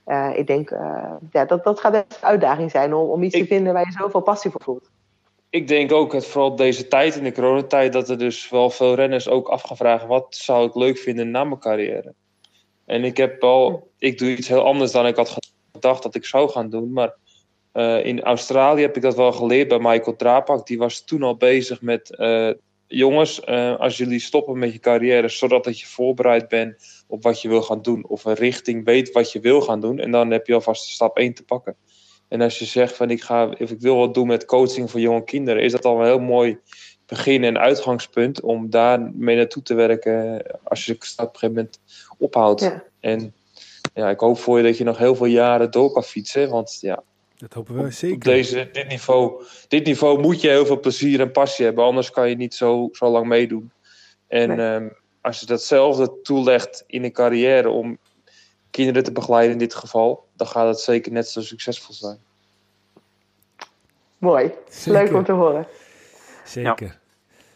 uh, 0.05 0.37
ik 0.37 0.47
denk, 0.47 0.69
ja, 1.31 1.45
dat, 1.45 1.63
dat 1.63 1.79
gaat 1.79 1.91
best 1.91 2.17
een 2.21 2.27
uitdaging 2.27 2.71
zijn 2.71 2.93
om, 2.93 3.09
om 3.09 3.23
iets 3.23 3.35
ik, 3.35 3.41
te 3.41 3.47
vinden 3.47 3.73
waar 3.73 3.85
je 3.85 3.91
zoveel 3.91 4.21
passie 4.21 4.51
voor 4.51 4.61
voelt. 4.63 4.89
Ik 5.49 5.67
denk 5.67 5.91
ook, 5.91 6.13
het, 6.13 6.25
vooral 6.25 6.55
deze 6.55 6.87
tijd, 6.87 7.15
in 7.15 7.23
de 7.23 7.31
coronatijd, 7.31 7.93
dat 7.93 8.09
er 8.09 8.17
dus 8.17 8.49
wel 8.49 8.69
veel 8.69 8.95
renners 8.95 9.27
ook 9.27 9.47
afgevraagd 9.47 10.05
wat 10.05 10.35
zou 10.35 10.67
ik 10.67 10.75
leuk 10.75 10.97
vinden 10.97 11.31
na 11.31 11.43
mijn 11.43 11.59
carrière. 11.59 12.13
En 12.85 13.03
ik 13.03 13.17
heb 13.17 13.41
wel, 13.41 13.91
ik 13.97 14.17
doe 14.17 14.29
iets 14.29 14.47
heel 14.47 14.63
anders 14.63 14.91
dan 14.91 15.07
ik 15.07 15.15
had 15.15 15.37
gedacht 15.71 16.03
dat 16.03 16.15
ik 16.15 16.25
zou 16.25 16.49
gaan 16.49 16.69
doen. 16.69 16.93
Maar 16.93 17.13
uh, 17.73 18.05
in 18.05 18.21
Australië 18.21 18.81
heb 18.81 18.95
ik 18.95 19.01
dat 19.01 19.15
wel 19.15 19.31
geleerd 19.31 19.67
bij 19.67 19.79
Michael 19.79 20.15
Drapak. 20.15 20.67
Die 20.67 20.77
was 20.77 21.03
toen 21.05 21.23
al 21.23 21.35
bezig 21.35 21.81
met... 21.81 22.15
Uh, 22.17 22.51
jongens, 22.87 23.41
uh, 23.45 23.79
als 23.79 23.97
jullie 23.97 24.19
stoppen 24.19 24.59
met 24.59 24.73
je 24.73 24.79
carrière... 24.79 25.29
zodat 25.29 25.63
dat 25.63 25.79
je 25.79 25.85
voorbereid 25.85 26.47
bent 26.47 27.03
op 27.07 27.23
wat 27.23 27.41
je 27.41 27.47
wil 27.49 27.61
gaan 27.61 27.81
doen... 27.81 28.07
of 28.07 28.25
een 28.25 28.33
richting 28.33 28.85
weet 28.85 29.11
wat 29.11 29.31
je 29.31 29.39
wil 29.39 29.61
gaan 29.61 29.81
doen... 29.81 29.99
en 29.99 30.11
dan 30.11 30.31
heb 30.31 30.47
je 30.47 30.53
alvast 30.53 30.89
stap 30.89 31.17
1 31.17 31.33
te 31.33 31.43
pakken. 31.43 31.75
En 32.29 32.41
als 32.41 32.59
je 32.59 32.65
zegt 32.65 32.95
van 32.95 33.09
ik, 33.09 33.21
ga, 33.21 33.47
of 33.47 33.71
ik 33.71 33.79
wil 33.79 33.97
wat 33.97 34.13
doen 34.13 34.27
met 34.27 34.45
coaching 34.45 34.91
voor 34.91 34.99
jonge 34.99 35.23
kinderen... 35.23 35.63
is 35.63 35.71
dat 35.71 35.85
al 35.85 35.99
een 35.99 36.05
heel 36.05 36.19
mooi 36.19 36.57
begin 37.05 37.43
en 37.43 37.59
uitgangspunt... 37.59 38.41
om 38.41 38.69
daar 38.69 39.01
mee 39.13 39.35
naartoe 39.35 39.63
te 39.63 39.73
werken 39.73 40.43
als 40.63 40.85
je 40.85 40.95
de 40.99 41.05
stap 41.05 41.27
op 41.27 41.33
een 41.33 41.39
gegeven 41.39 41.55
moment 41.55 41.79
ophoudt. 42.17 42.61
Ja. 42.61 42.83
En 42.99 43.33
ja, 43.93 44.09
ik 44.09 44.19
hoop 44.19 44.39
voor 44.39 44.57
je 44.57 44.63
dat 44.63 44.77
je 44.77 44.83
nog 44.83 44.97
heel 44.97 45.15
veel 45.15 45.25
jaren 45.25 45.71
door 45.71 45.91
kan 45.91 46.03
fietsen... 46.03 46.49
want 46.49 46.77
ja, 46.81 47.03
dat 47.37 47.53
hopen 47.53 47.83
we 47.83 47.91
zeker. 47.91 48.15
Op 48.15 48.23
deze, 48.23 48.69
dit, 48.71 48.87
niveau, 48.87 49.43
dit 49.67 49.85
niveau 49.85 50.19
moet 50.19 50.41
je 50.41 50.49
heel 50.49 50.65
veel 50.65 50.79
plezier 50.79 51.19
en 51.19 51.31
passie 51.31 51.65
hebben, 51.65 51.83
anders 51.83 52.11
kan 52.11 52.29
je 52.29 52.35
niet 52.35 52.53
zo, 52.53 52.89
zo 52.91 53.09
lang 53.09 53.27
meedoen. 53.27 53.71
En 54.27 54.55
nee. 54.55 54.73
um, 54.73 54.93
als 55.21 55.39
je 55.39 55.45
datzelfde 55.45 56.21
toelegt 56.23 56.83
in 56.87 57.03
een 57.03 57.11
carrière 57.11 57.69
om 57.69 57.97
kinderen 58.71 59.03
te 59.03 59.11
begeleiden 59.11 59.51
in 59.51 59.57
dit 59.57 59.75
geval, 59.75 60.27
dan 60.35 60.47
gaat 60.47 60.67
het 60.67 60.79
zeker 60.79 61.11
net 61.11 61.27
zo 61.27 61.41
succesvol 61.41 61.93
zijn. 61.93 62.19
Mooi, 64.17 64.53
zeker. 64.69 65.01
leuk 65.01 65.13
om 65.13 65.23
te 65.23 65.31
horen. 65.31 65.67
Zeker. 66.45 66.98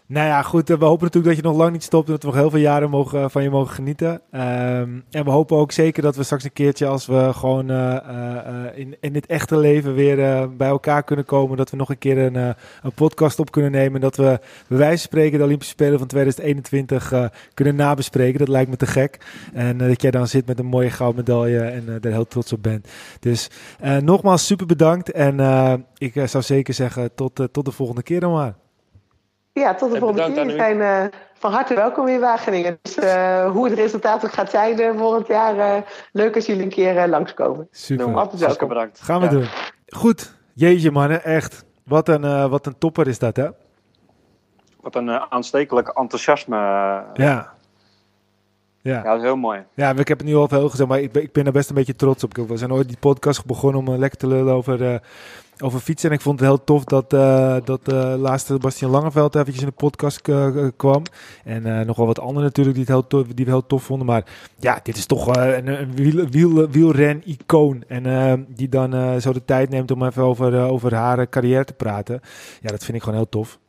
Nou 0.07 0.27
ja, 0.27 0.41
goed. 0.41 0.69
eh, 0.69 0.77
We 0.77 0.85
hopen 0.85 1.03
natuurlijk 1.03 1.35
dat 1.35 1.43
je 1.43 1.49
nog 1.49 1.57
lang 1.61 1.71
niet 1.71 1.83
stopt. 1.83 2.05
en 2.07 2.11
Dat 2.13 2.21
we 2.21 2.27
nog 2.27 2.37
heel 2.37 2.49
veel 2.49 2.59
jaren 2.59 2.89
mogen, 2.89 3.31
van 3.31 3.43
je 3.43 3.49
mogen 3.49 3.73
genieten. 3.75 4.21
Ehm, 4.31 4.89
en 5.11 5.23
we 5.23 5.29
hopen 5.29 5.57
ook 5.57 5.71
zeker 5.71 6.01
dat 6.03 6.15
we 6.15 6.23
straks 6.23 6.43
een 6.43 6.53
keertje, 6.53 6.87
als 6.87 7.05
we 7.05 7.29
gewoon 7.33 7.69
eh, 7.69 7.95
eh, 7.95 8.37
eh, 8.67 8.77
in, 8.77 8.95
in 8.99 9.15
het 9.15 9.25
echte 9.25 9.57
leven 9.57 9.93
weer 9.93 10.19
eh, 10.23 10.47
bij 10.57 10.67
elkaar 10.67 11.03
kunnen 11.03 11.25
komen, 11.25 11.57
dat 11.57 11.69
we 11.69 11.77
nog 11.77 11.89
een 11.89 11.97
keer 11.97 12.17
een, 12.17 12.35
eh, 12.35 12.49
een 12.83 12.91
podcast 12.93 13.39
op 13.39 13.51
kunnen 13.51 13.71
nemen. 13.71 14.01
Dat 14.01 14.15
we 14.15 14.39
bij 14.67 14.77
wijze 14.77 14.89
van 14.97 14.97
spreken 14.97 15.37
de 15.37 15.43
Olympische 15.45 15.73
Spelen 15.73 15.99
van 15.99 16.07
2021 16.07 17.11
eh, 17.11 17.25
kunnen 17.53 17.75
nabespreken. 17.75 18.39
Dat 18.39 18.47
lijkt 18.47 18.69
me 18.69 18.75
te 18.77 18.85
gek. 18.87 19.17
En 19.53 19.81
eh, 19.81 19.87
dat 19.87 20.01
jij 20.01 20.11
dan 20.11 20.27
zit 20.27 20.45
met 20.45 20.59
een 20.59 20.65
mooie 20.65 20.89
gouden 20.91 21.23
medaille 21.25 21.59
en 21.59 21.83
eh, 21.87 21.95
daar 22.01 22.11
heel 22.11 22.27
trots 22.27 22.53
op 22.53 22.63
bent. 22.63 22.87
Dus 23.19 23.49
eh, 23.79 23.97
nogmaals 23.97 24.45
super 24.45 24.65
bedankt. 24.65 25.11
En 25.11 25.39
eh, 25.39 25.73
ik 25.97 26.15
eh, 26.15 26.27
zou 26.27 26.43
zeker 26.43 26.73
zeggen 26.73 27.15
tot, 27.15 27.39
eh, 27.39 27.45
tot 27.51 27.65
de 27.65 27.71
volgende 27.71 28.03
keer 28.03 28.19
dan 28.19 28.31
maar. 28.31 28.53
Ja, 29.53 29.73
tot 29.75 29.89
de 29.89 29.95
En 29.95 30.01
volgende 30.01 30.33
keer. 30.33 30.45
We 30.45 30.51
zijn 30.51 30.81
eh, 30.81 31.19
van 31.33 31.51
harte 31.51 31.73
welkom 31.75 32.07
in 32.07 32.19
Wageningen. 32.19 32.79
Dus 32.81 32.95
eh, 32.97 33.51
hoe 33.51 33.65
het 33.69 33.73
resultaat 33.73 34.25
ook 34.25 34.31
gaat 34.31 34.49
zijn 34.49 34.79
eh, 34.79 34.97
volgend 34.97 35.27
jaar, 35.27 35.57
eh, 35.57 35.81
leuk 36.11 36.35
als 36.35 36.45
jullie 36.45 36.63
een 36.63 36.69
keer 36.69 37.07
langskomen. 37.07 37.67
Super. 37.71 38.15
Altijd 38.15 38.41
welkom. 38.41 38.67
bedankt. 38.67 38.99
Gaan 39.01 39.19
we 39.19 39.25
Ja. 39.25 39.31
doen. 39.31 39.45
Goed. 39.87 40.35
Jeetje 40.53 40.91
mannen, 40.91 41.23
echt. 41.23 41.65
Wat 41.85 42.07
een, 42.09 42.23
eh, 42.23 42.45
wat 42.45 42.65
een 42.65 42.77
topper 42.77 43.07
is 43.07 43.19
dat, 43.19 43.35
hè? 43.35 43.47
Wat 44.81 44.95
een 44.95 45.09
aanstekelijk 45.09 45.87
enthousiasme. 45.87 46.57
Ja. 47.13 47.53
Ja, 48.83 48.93
Ja, 48.93 49.03
dat 49.03 49.17
is 49.17 49.21
heel 49.23 49.35
mooi. 49.35 49.59
ja 49.75 49.95
ik 49.95 50.07
heb 50.07 50.17
het 50.17 50.27
nu 50.27 50.35
al 50.35 50.47
veel 50.47 50.69
gezegd, 50.69 50.89
maar 50.89 51.01
ik 51.01 51.11
ben, 51.11 51.23
ik 51.23 51.31
ben 51.31 51.45
er 51.45 51.51
best 51.51 51.69
een 51.69 51.75
beetje 51.75 51.95
trots 51.95 52.23
op. 52.23 52.35
We 52.35 52.57
zijn 52.57 52.73
ooit 52.73 52.87
die 52.87 52.97
podcast 52.99 53.45
begonnen 53.45 53.81
om 53.81 53.93
eh, 53.93 53.99
lekker 53.99 54.19
te 54.19 54.27
lullen 54.27 54.53
over, 54.53 54.93
eh, 54.93 54.99
over 55.59 55.79
fietsen. 55.79 56.09
En 56.09 56.15
ik 56.15 56.21
vond 56.21 56.39
het 56.39 56.47
heel 56.49 56.63
tof 56.63 56.83
dat, 56.83 57.13
eh 57.13 57.55
dat 57.63 57.91
laatste 58.19 58.57
Bastian 58.57 58.91
Langeveld 58.91 59.35
eventjes 59.35 59.63
in 59.63 59.67
de 59.69 59.73
podcast 59.75 60.21
kwam. 60.77 61.03
En 61.43 61.85
nog 61.85 61.97
wel 61.97 62.05
wat 62.05 62.19
anderen 62.19 62.43
natuurlijk 62.43 62.75
die, 62.75 62.85
het 62.85 62.93
heel 62.93 63.07
tof, 63.07 63.27
die 63.27 63.45
we 63.45 63.51
heel 63.51 63.67
tof 63.67 63.83
vonden. 63.83 64.07
Maar 64.07 64.25
ja, 64.59 64.79
dit 64.83 64.97
is 64.97 65.05
toch 65.05 65.35
een, 65.35 65.67
een 65.67 65.95
wiel, 65.95 66.27
wiel, 66.27 66.69
wielren-icoon. 66.69 67.83
En 67.87 68.45
die 68.49 68.69
dan 68.69 69.21
zo 69.21 69.33
de 69.33 69.45
tijd 69.45 69.69
neemt 69.69 69.91
om 69.91 70.05
even 70.05 70.23
over, 70.23 70.69
over 70.69 70.95
haar 70.95 71.29
carrière 71.29 71.65
te 71.65 71.73
praten. 71.73 72.21
Ja, 72.61 72.69
dat 72.69 72.83
vind 72.83 72.97
ik 72.97 73.03
gewoon 73.03 73.17
heel 73.17 73.29
tof. 73.29 73.59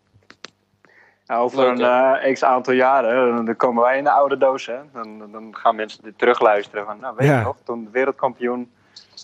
Ja, 1.26 1.36
over 1.38 1.58
Leuk, 1.58 1.78
een 1.78 2.20
eh, 2.20 2.32
x 2.32 2.44
aantal 2.44 2.74
jaren, 2.74 3.34
dan- 3.36 3.44
dan 3.44 3.56
komen 3.56 3.82
wij 3.82 3.98
in 3.98 4.04
de 4.04 4.10
oude 4.10 4.36
doos. 4.36 4.66
Hè? 4.66 4.76
Dan, 4.92 5.22
dan 5.32 5.56
gaan 5.56 5.76
mensen 5.76 6.02
dit 6.02 6.18
terugluisteren. 6.18 6.84
Van, 6.84 6.98
nou, 7.00 7.14
weet 7.16 7.28
Ja. 7.28 7.38
je 7.38 7.44
nog, 7.44 7.56
toen 7.64 7.84
de 7.84 7.90
wereldkampioen 7.90 8.70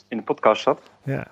in 0.08 0.16
de 0.16 0.22
podcast 0.22 0.62
zat. 0.62 0.89
Ja. 1.04 1.26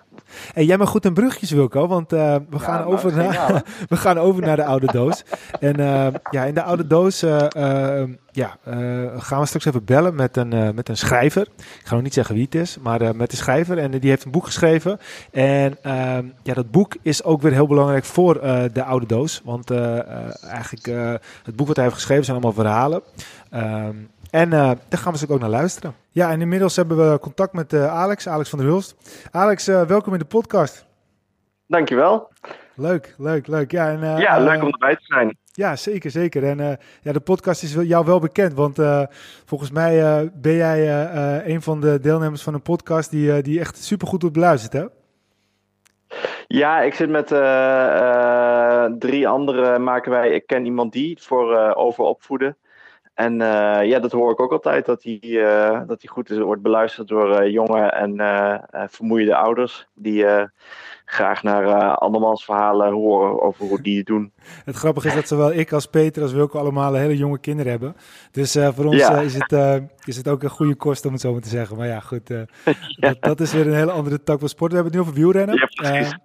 Hey, 0.52 0.64
jij 0.64 0.76
mag 0.76 0.88
goed 0.88 1.04
een 1.04 1.14
brugjes, 1.14 1.50
Wilco, 1.50 1.86
want 1.86 2.12
eh, 2.12 2.34
we, 2.34 2.44
Ja, 2.50 2.58
gaan 2.58 2.80
nou, 2.80 2.92
over 2.92 3.16
naar, 3.16 3.62
we 3.88 3.96
gaan 3.96 4.18
over 4.18 4.42
naar 4.42 4.56
de 4.56 4.64
oude 4.64 4.86
doos. 4.98 5.24
En 5.60 5.76
eh, 5.80 6.06
ja, 6.30 6.44
in 6.44 6.54
de 6.54 6.62
oude 6.62 6.86
doos 6.86 7.22
eh, 7.22 8.00
eh, 8.00 8.08
ja, 8.32 8.56
gaan 9.18 9.40
we 9.40 9.46
straks 9.46 9.64
even 9.64 9.84
bellen 9.84 10.14
met 10.14 10.36
een, 10.36 10.74
met 10.74 10.88
een 10.88 10.96
schrijver. 10.96 11.48
Ik 11.56 11.86
ga 11.86 11.94
nog 11.94 12.02
niet 12.02 12.14
zeggen 12.14 12.34
wie 12.34 12.44
het 12.44 12.54
is, 12.54 12.78
maar 12.78 13.16
met 13.16 13.30
de 13.30 13.36
schrijver. 13.36 13.78
En 13.78 13.90
die 13.90 14.10
heeft 14.10 14.24
een 14.24 14.30
boek 14.30 14.44
geschreven. 14.44 14.98
En 15.32 15.76
ehm, 15.82 16.26
ja, 16.42 16.54
dat 16.54 16.70
boek 16.70 16.96
is 17.02 17.24
ook 17.24 17.42
weer 17.42 17.52
heel 17.52 17.66
belangrijk 17.66 18.04
voor 18.04 18.40
de 18.72 18.82
oude 18.84 19.06
doos. 19.06 19.42
Want 19.44 19.70
eigenlijk 20.40 20.86
het 21.42 21.56
boek 21.56 21.66
wat 21.66 21.76
hij 21.76 21.84
heeft 21.84 21.96
geschreven 21.96 22.24
zijn 22.24 22.36
allemaal 22.36 22.64
verhalen. 22.64 23.02
Ehm, 23.50 23.96
en 24.30 24.52
eh, 24.52 24.58
daar 24.88 25.00
gaan 25.00 25.12
we 25.12 25.18
dus 25.18 25.30
ook 25.30 25.40
naar 25.40 25.48
luisteren. 25.48 25.94
Ja, 26.10 26.30
en 26.30 26.40
inmiddels 26.40 26.76
hebben 26.76 27.10
we 27.12 27.18
contact 27.18 27.52
met 27.52 27.72
eh, 27.72 27.94
Alex, 27.94 28.28
Alex 28.28 28.48
van 28.50 28.58
der 28.58 28.68
Hulst. 28.68 28.96
Alex, 29.30 29.68
eh, 29.68 29.82
welkom 29.82 30.12
in 30.12 30.18
de 30.18 30.24
podcast. 30.24 30.86
Dankjewel. 31.66 32.30
Leuk, 32.74 33.14
leuk, 33.18 33.46
leuk. 33.46 33.70
Ja, 33.70 33.90
en, 33.90 34.02
eh, 34.02 34.18
Ja, 34.18 34.38
leuk 34.40 34.62
om 34.62 34.68
erbij 34.72 34.96
te 34.96 35.04
zijn. 35.04 35.36
Ja, 35.52 35.76
zeker, 35.76 36.10
zeker. 36.10 36.44
En 36.44 36.60
eh, 36.60 36.72
ja, 37.02 37.12
de 37.12 37.20
podcast 37.20 37.62
is 37.62 37.74
jou 37.74 38.04
wel 38.04 38.18
bekend, 38.20 38.54
want 38.54 38.78
eh, 38.78 39.02
volgens 39.44 39.70
mij 39.70 40.02
eh, 40.02 40.28
ben 40.34 40.54
jij 40.54 40.78
eh, 40.78 41.36
eh, 41.36 41.46
een 41.46 41.62
van 41.62 41.80
de 41.80 42.00
deelnemers 42.00 42.42
van 42.42 42.54
een 42.54 42.62
podcast 42.62 43.10
die, 43.10 43.32
eh, 43.32 43.42
die 43.42 43.60
echt 43.60 43.76
supergoed 43.76 44.20
wordt 44.22 44.36
beluisterd, 44.36 44.72
hè? 44.72 44.84
Ja, 46.46 46.80
ik 46.80 46.94
zit 46.94 47.08
met 47.10 47.32
eh, 47.32 47.96
eh, 48.84 48.92
drie 48.98 49.28
anderen 49.28 49.82
maken 49.82 50.10
wij 50.10 50.30
Ik 50.30 50.46
ken 50.46 50.64
iemand 50.64 50.92
die 50.92 51.18
voor 51.22 51.54
eh, 51.56 51.72
over 51.74 52.04
opvoeden. 52.04 52.56
En 53.18 53.40
eh, 53.40 53.88
ja, 53.88 53.98
dat 53.98 54.12
hoor 54.12 54.32
ik 54.32 54.40
ook 54.40 54.52
altijd, 54.52 54.86
dat 54.86 55.02
hij 55.02 55.18
eh, 55.22 55.80
dat 55.86 56.02
hij 56.02 56.10
goed 56.10 56.30
is, 56.30 56.38
wordt 56.38 56.62
beluisterd 56.62 57.08
door 57.08 57.34
eh, 57.34 57.52
jonge 57.52 57.80
en 57.80 58.90
vermoeide 58.90 59.36
ouders. 59.36 59.86
Die 59.94 60.24
graag 61.10 61.42
naar 61.42 61.64
eh, 61.64 61.96
andermans 61.96 62.44
verhalen 62.44 62.92
horen 62.92 63.42
over 63.42 63.66
hoe 63.66 63.82
die 63.82 63.96
het 63.98 64.06
doen. 64.06 64.32
Het 64.64 64.76
grappige 64.76 65.08
is 65.08 65.14
dat 65.14 65.28
zowel 65.28 65.52
ik 65.52 65.72
als 65.72 65.86
Peter 65.86 66.22
als 66.22 66.32
Wilco 66.32 66.58
allemaal 66.58 66.94
hele 66.94 67.16
jonge 67.16 67.38
kinderen 67.38 67.70
hebben. 67.70 67.96
Dus 68.30 68.54
eh, 68.54 68.68
voor 68.74 68.84
ons 68.84 68.96
Ja. 68.96 69.16
eh, 69.16 69.24
is, 69.24 69.34
het, 69.38 69.82
is 70.04 70.16
het 70.16 70.28
ook 70.28 70.42
een 70.42 70.50
goede 70.50 70.74
kost 70.74 71.06
om 71.06 71.12
het 71.12 71.20
zo 71.20 71.32
maar 71.32 71.40
te 71.40 71.48
zeggen. 71.48 71.76
Maar 71.76 71.86
ja, 71.86 72.00
goed. 72.00 72.28
dat, 72.96 73.16
dat 73.20 73.40
is 73.40 73.52
weer 73.52 73.66
een 73.66 73.74
hele 73.74 73.90
andere 73.90 74.22
tak 74.22 74.38
van 74.38 74.48
sport. 74.48 74.70
We 74.72 74.76
hebben 74.78 74.94
het 74.98 75.02
nu 75.02 75.08
over 75.10 75.22
wielrennen. 75.22 75.56
Ja, 75.56 75.66
precies. 75.90 76.16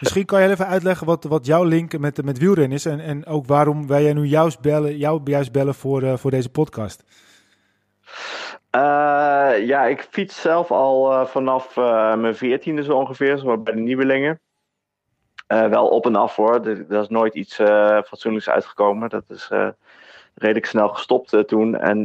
Misschien 0.00 0.24
kan 0.24 0.42
je 0.42 0.48
even 0.48 0.66
uitleggen 0.66 1.06
wat, 1.06 1.24
wat 1.24 1.46
jouw 1.46 1.64
link 1.64 1.98
met, 1.98 2.24
met 2.24 2.38
wielrennen 2.38 2.76
is. 2.76 2.86
En, 2.86 3.00
en 3.00 3.26
ook 3.26 3.46
waarom 3.46 3.86
wij 3.86 4.02
jij 4.02 4.12
nu 4.12 4.24
juist 4.24 4.60
bellen, 4.60 4.96
jou 4.96 5.20
juist 5.24 5.52
bellen 5.52 5.74
voor, 5.74 6.18
voor 6.18 6.30
deze 6.30 6.48
podcast. 6.48 7.04
Eh, 8.76 9.66
ja, 9.66 9.84
ik 9.84 10.06
fiets 10.10 10.40
zelf 10.40 10.70
al 10.70 11.12
eh, 11.12 11.26
vanaf 11.26 11.76
eh, 11.76 12.14
mijn 12.14 12.36
veertiende 12.36 12.82
zo 12.82 12.92
ongeveer, 12.92 13.36
zo 13.36 13.58
bij 13.58 13.74
de 13.74 13.80
Nieuwelingen. 13.80 14.40
Wel 15.46 15.88
op 15.88 16.06
en 16.06 16.16
af 16.16 16.36
hoor, 16.36 16.66
er 16.66 17.00
is 17.00 17.08
nooit 17.08 17.34
iets 17.34 17.54
fatsoenlijks 18.06 18.48
uitgekomen. 18.48 19.08
Dat 19.08 19.24
is 19.28 19.50
redelijk 20.34 20.66
snel 20.66 20.88
gestopt 20.88 21.48
toen. 21.48 21.76
En 21.76 21.98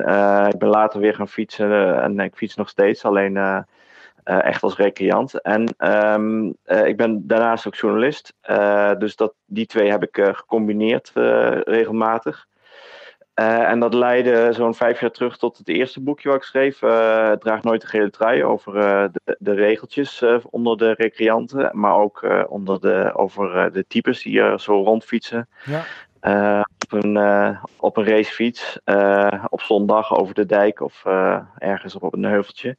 ik 0.47 0.59
ben 0.59 0.69
later 0.69 0.99
weer 0.99 1.15
gaan 1.15 1.27
fietsen 1.27 2.01
en 2.01 2.19
ik 2.19 2.35
fiets 2.35 2.55
nog 2.55 2.69
steeds, 2.69 3.05
alleen 3.05 3.65
echt 4.23 4.63
als 4.63 4.75
recreant. 4.75 5.41
En 5.41 5.73
ehm, 5.77 6.51
eh, 6.63 6.85
ik 6.85 6.97
ben 6.97 7.27
daarnaast 7.27 7.67
ook 7.67 7.75
journalist, 7.75 8.33
dus 8.97 9.15
dat, 9.15 9.33
die 9.45 9.65
twee 9.65 9.91
heb 9.91 10.03
ik 10.03 10.29
gecombineerd 10.33 11.11
regelmatig. 11.65 12.47
Eh, 13.41 13.69
en 13.69 13.79
dat 13.79 13.93
leidde 13.93 14.53
zo'n 14.53 14.75
vijf 14.75 14.99
jaar 14.99 15.11
terug 15.11 15.37
tot 15.37 15.57
het 15.57 15.67
eerste 15.67 16.01
boekje 16.01 16.29
wat 16.29 16.37
ik 16.37 16.43
schreef. 16.43 16.79
Het 16.79 17.41
draagt 17.41 17.63
nooit 17.63 17.81
de 17.81 17.87
gele 17.87 18.09
trui 18.09 18.43
over 18.43 18.77
eh, 18.77 19.05
de, 19.11 19.35
de 19.39 19.53
regeltjes 19.53 20.23
onder 20.49 20.77
de 20.77 20.91
recreanten. 20.91 21.69
Maar 21.73 21.95
ook 21.95 22.45
onder 22.47 22.79
de, 22.79 23.11
over 23.15 23.71
de 23.71 23.85
types 23.87 24.23
die 24.23 24.39
er 24.39 24.59
zo 24.59 24.83
rondfietsen. 24.83 25.49
Ja. 25.65 26.67
Op, 26.83 27.03
een, 27.03 27.17
op 27.79 27.97
een 27.97 28.05
racefiets. 28.05 28.79
op 29.49 29.61
zondag 29.61 30.17
over 30.17 30.33
de 30.33 30.45
dijk 30.45 30.81
of 30.81 31.03
ergens 31.57 31.95
op, 31.95 32.13
een 32.13 32.23
heuveltje. 32.23 32.77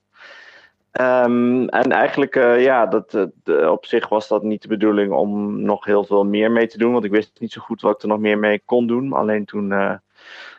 Ehm, 0.93 1.65
en 1.67 1.93
eigenlijk, 1.93 2.37
eh, 2.37 2.63
ja, 2.63 2.87
dat, 2.87 3.29
op 3.69 3.87
zich 3.87 4.09
was 4.09 4.29
dat 4.29 4.43
niet 4.43 4.63
de 4.63 4.69
bedoeling 4.69 5.13
om 5.13 5.61
nog 5.63 5.85
heel 5.85 6.05
veel 6.05 6.25
meer 6.25 6.51
mee 6.51 6.67
te 6.67 6.79
doen. 6.79 6.93
Want 6.93 7.05
ik 7.05 7.11
wist 7.11 7.41
niet 7.41 7.53
zo 7.53 7.61
goed 7.61 7.81
wat 7.81 7.95
ik 7.95 8.03
er 8.03 8.09
nog 8.09 8.19
meer 8.19 8.39
mee 8.39 8.63
kon 8.65 8.87
doen. 8.87 9.13
Alleen 9.13 9.45
toen 9.45 10.01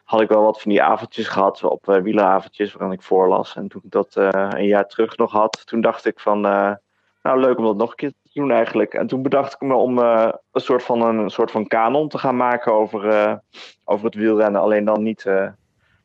had 0.03 0.21
ik 0.21 0.29
wel 0.29 0.43
wat 0.43 0.61
van 0.61 0.71
die 0.71 0.81
avondjes 0.81 1.27
gehad 1.27 1.63
op 1.63 1.87
uh, 1.87 1.97
wieleravondjes 1.97 2.73
waarin 2.73 2.97
ik 2.97 3.01
voorlas. 3.01 3.55
En 3.55 3.67
toen 3.67 3.81
ik 3.83 3.91
dat 3.91 4.15
uh, 4.15 4.29
een 4.31 4.67
jaar 4.67 4.87
terug 4.87 5.17
nog 5.17 5.31
had, 5.31 5.61
toen 5.65 5.81
dacht 5.81 6.05
ik 6.05 6.19
van, 6.19 6.45
uh, 6.45 6.71
nou 7.21 7.39
leuk 7.39 7.57
om 7.57 7.63
dat 7.63 7.77
nog 7.77 7.89
een 7.89 7.95
keer 7.95 8.11
te 8.11 8.29
doen 8.33 8.51
eigenlijk. 8.51 8.93
En 8.93 9.07
toen 9.07 9.21
bedacht 9.21 9.53
ik 9.53 9.61
me 9.61 9.73
om 9.73 9.97
een, 9.97 10.33
soort 10.53 10.83
van, 10.83 11.01
een, 11.01 11.29
soort 11.29 11.51
van 11.51 11.67
kanon 11.67 12.07
te 12.07 12.17
gaan 12.17 12.35
maken 12.35 12.73
over, 12.73 13.39
over 13.85 14.05
het 14.05 14.15
wielrennen. 14.15 14.61
Alleen 14.61 14.85
dan 14.85 15.03
niet 15.03 15.25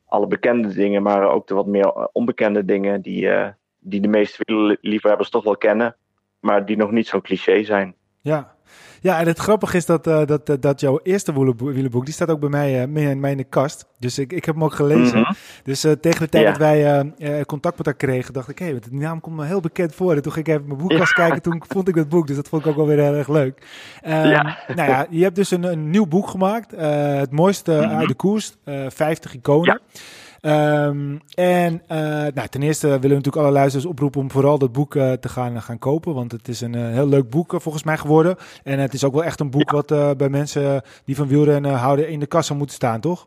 alle 0.07 0.27
bekende 0.27 0.69
dingen, 0.75 1.03
maar 1.03 1.23
ook 1.23 1.47
de 1.47 1.55
wat 1.55 1.67
meer 1.67 2.09
onbekende 2.13 2.65
dingen 2.65 3.03
die, 3.03 3.31
die 3.79 4.01
de 4.01 4.09
meeste 4.09 4.79
liefhebbers 4.81 5.31
toch 5.31 5.45
wel 5.45 5.57
kennen. 5.57 5.97
Maar 6.41 6.65
die 6.65 6.77
nog 6.77 6.91
niet 6.91 7.07
zo 7.07 7.21
cliché 7.21 7.63
zijn. 7.63 7.95
Ja, 8.21 8.55
ja, 9.01 9.19
en 9.19 9.27
het 9.27 9.39
grappige 9.39 9.77
is 9.77 9.87
dat, 9.87 10.07
uh, 10.07 10.21
dat, 10.27 10.57
dat 10.61 10.81
jouw 10.81 11.01
eerste 11.03 11.55
wielenboek, 11.57 12.05
die 12.05 12.15
staat 12.15 12.31
ook 12.31 12.41
bij 12.41 12.49
mij, 12.49 12.89
uh, 12.89 13.15
mij 13.17 13.31
in 13.31 13.37
de 13.37 13.45
kast. 13.45 13.87
Dus 13.99 14.19
ik, 14.19 14.33
ik 14.33 14.45
heb 14.45 14.55
hem 14.55 14.65
ook 14.65 14.75
gelezen. 14.75 15.19
Mm 15.19 15.25
-hmm. 15.25 15.37
Dus 15.63 15.85
uh, 15.85 15.93
tegen 15.93 16.21
de 16.21 16.29
tijd 16.29 16.45
ja. 16.45 16.51
dat 16.51 16.59
wij 16.59 17.45
contact 17.45 17.77
met 17.77 17.87
haar 17.87 17.95
kregen, 17.95 18.33
dacht 18.33 18.49
ik, 18.49 18.59
hé, 18.59 18.65
hey, 18.65 18.79
die 18.91 19.01
naam 19.01 19.21
komt 19.21 19.37
me 19.37 19.45
heel 19.45 19.61
bekend 19.61 19.95
voor. 19.95 20.15
En 20.15 20.23
toen 20.23 20.33
ging 20.33 20.47
ik 20.47 20.55
even 20.55 20.67
mijn 20.67 20.79
boekkast 20.79 21.17
ja. 21.17 21.25
kijken, 21.25 21.43
toen 21.43 21.63
vond 21.69 21.89
ik 21.89 21.95
dat 21.95 22.09
boek. 22.09 22.27
Dus 22.27 22.37
dat 22.37 22.49
vond 22.49 22.63
ik 22.63 22.69
ook 22.69 22.77
wel 22.77 22.87
weer 22.87 23.01
heel 23.01 23.15
erg 23.15 23.29
leuk. 23.29 23.67
Ja. 24.03 24.59
Nou 24.75 24.91
ja, 24.91 25.07
je 25.11 25.23
hebt 25.23 25.37
dus 25.37 25.51
een, 25.51 25.63
een 25.63 25.91
nieuw 25.91 26.07
boek 26.07 26.29
gemaakt. 26.29 26.71
Het 26.77 27.31
mooiste 27.31 27.73
mm 27.73 27.79
-hmm. 27.79 27.99
uit 27.99 28.09
de 28.09 28.15
koers, 28.15 28.57
50 28.89 29.35
iconen. 29.35 29.81
Ja. 29.93 30.01
Um, 30.43 31.21
en 31.35 31.83
uh, 31.93 31.99
nou, 32.35 32.49
ten 32.49 32.63
eerste 32.63 32.87
willen 32.87 33.01
we 33.01 33.09
natuurlijk 33.09 33.37
alle 33.37 33.53
luisteraars 33.53 33.89
oproepen 33.89 34.21
om 34.21 34.31
vooral 34.31 34.59
dat 34.59 34.73
boek 34.73 34.95
uh, 34.95 35.13
te 35.13 35.29
gaan, 35.29 35.63
gaan 35.63 35.79
kopen. 35.79 36.15
Want 36.15 36.33
het 36.33 36.49
is 36.49 36.61
een 36.61 36.77
uh, 36.77 36.89
heel 36.89 37.09
leuk 37.09 37.31
boek 37.31 37.55
volgens 37.57 37.85
mij 37.85 37.97
geworden. 37.97 38.37
En 38.65 38.79
het 38.79 38.95
is 38.95 39.05
ook 39.05 39.13
wel 39.13 39.25
echt 39.25 39.41
een 39.41 39.51
boek 39.51 39.71
wat 39.71 40.17
bij 40.17 40.29
mensen 40.29 40.83
die 41.05 41.17
van 41.17 41.29
wielrennen 41.29 41.75
houden 41.75 42.09
in 42.09 42.21
de 42.21 42.27
kassa 42.27 42.55
moet 42.55 42.73
staan, 42.73 43.01
toch? 43.01 43.27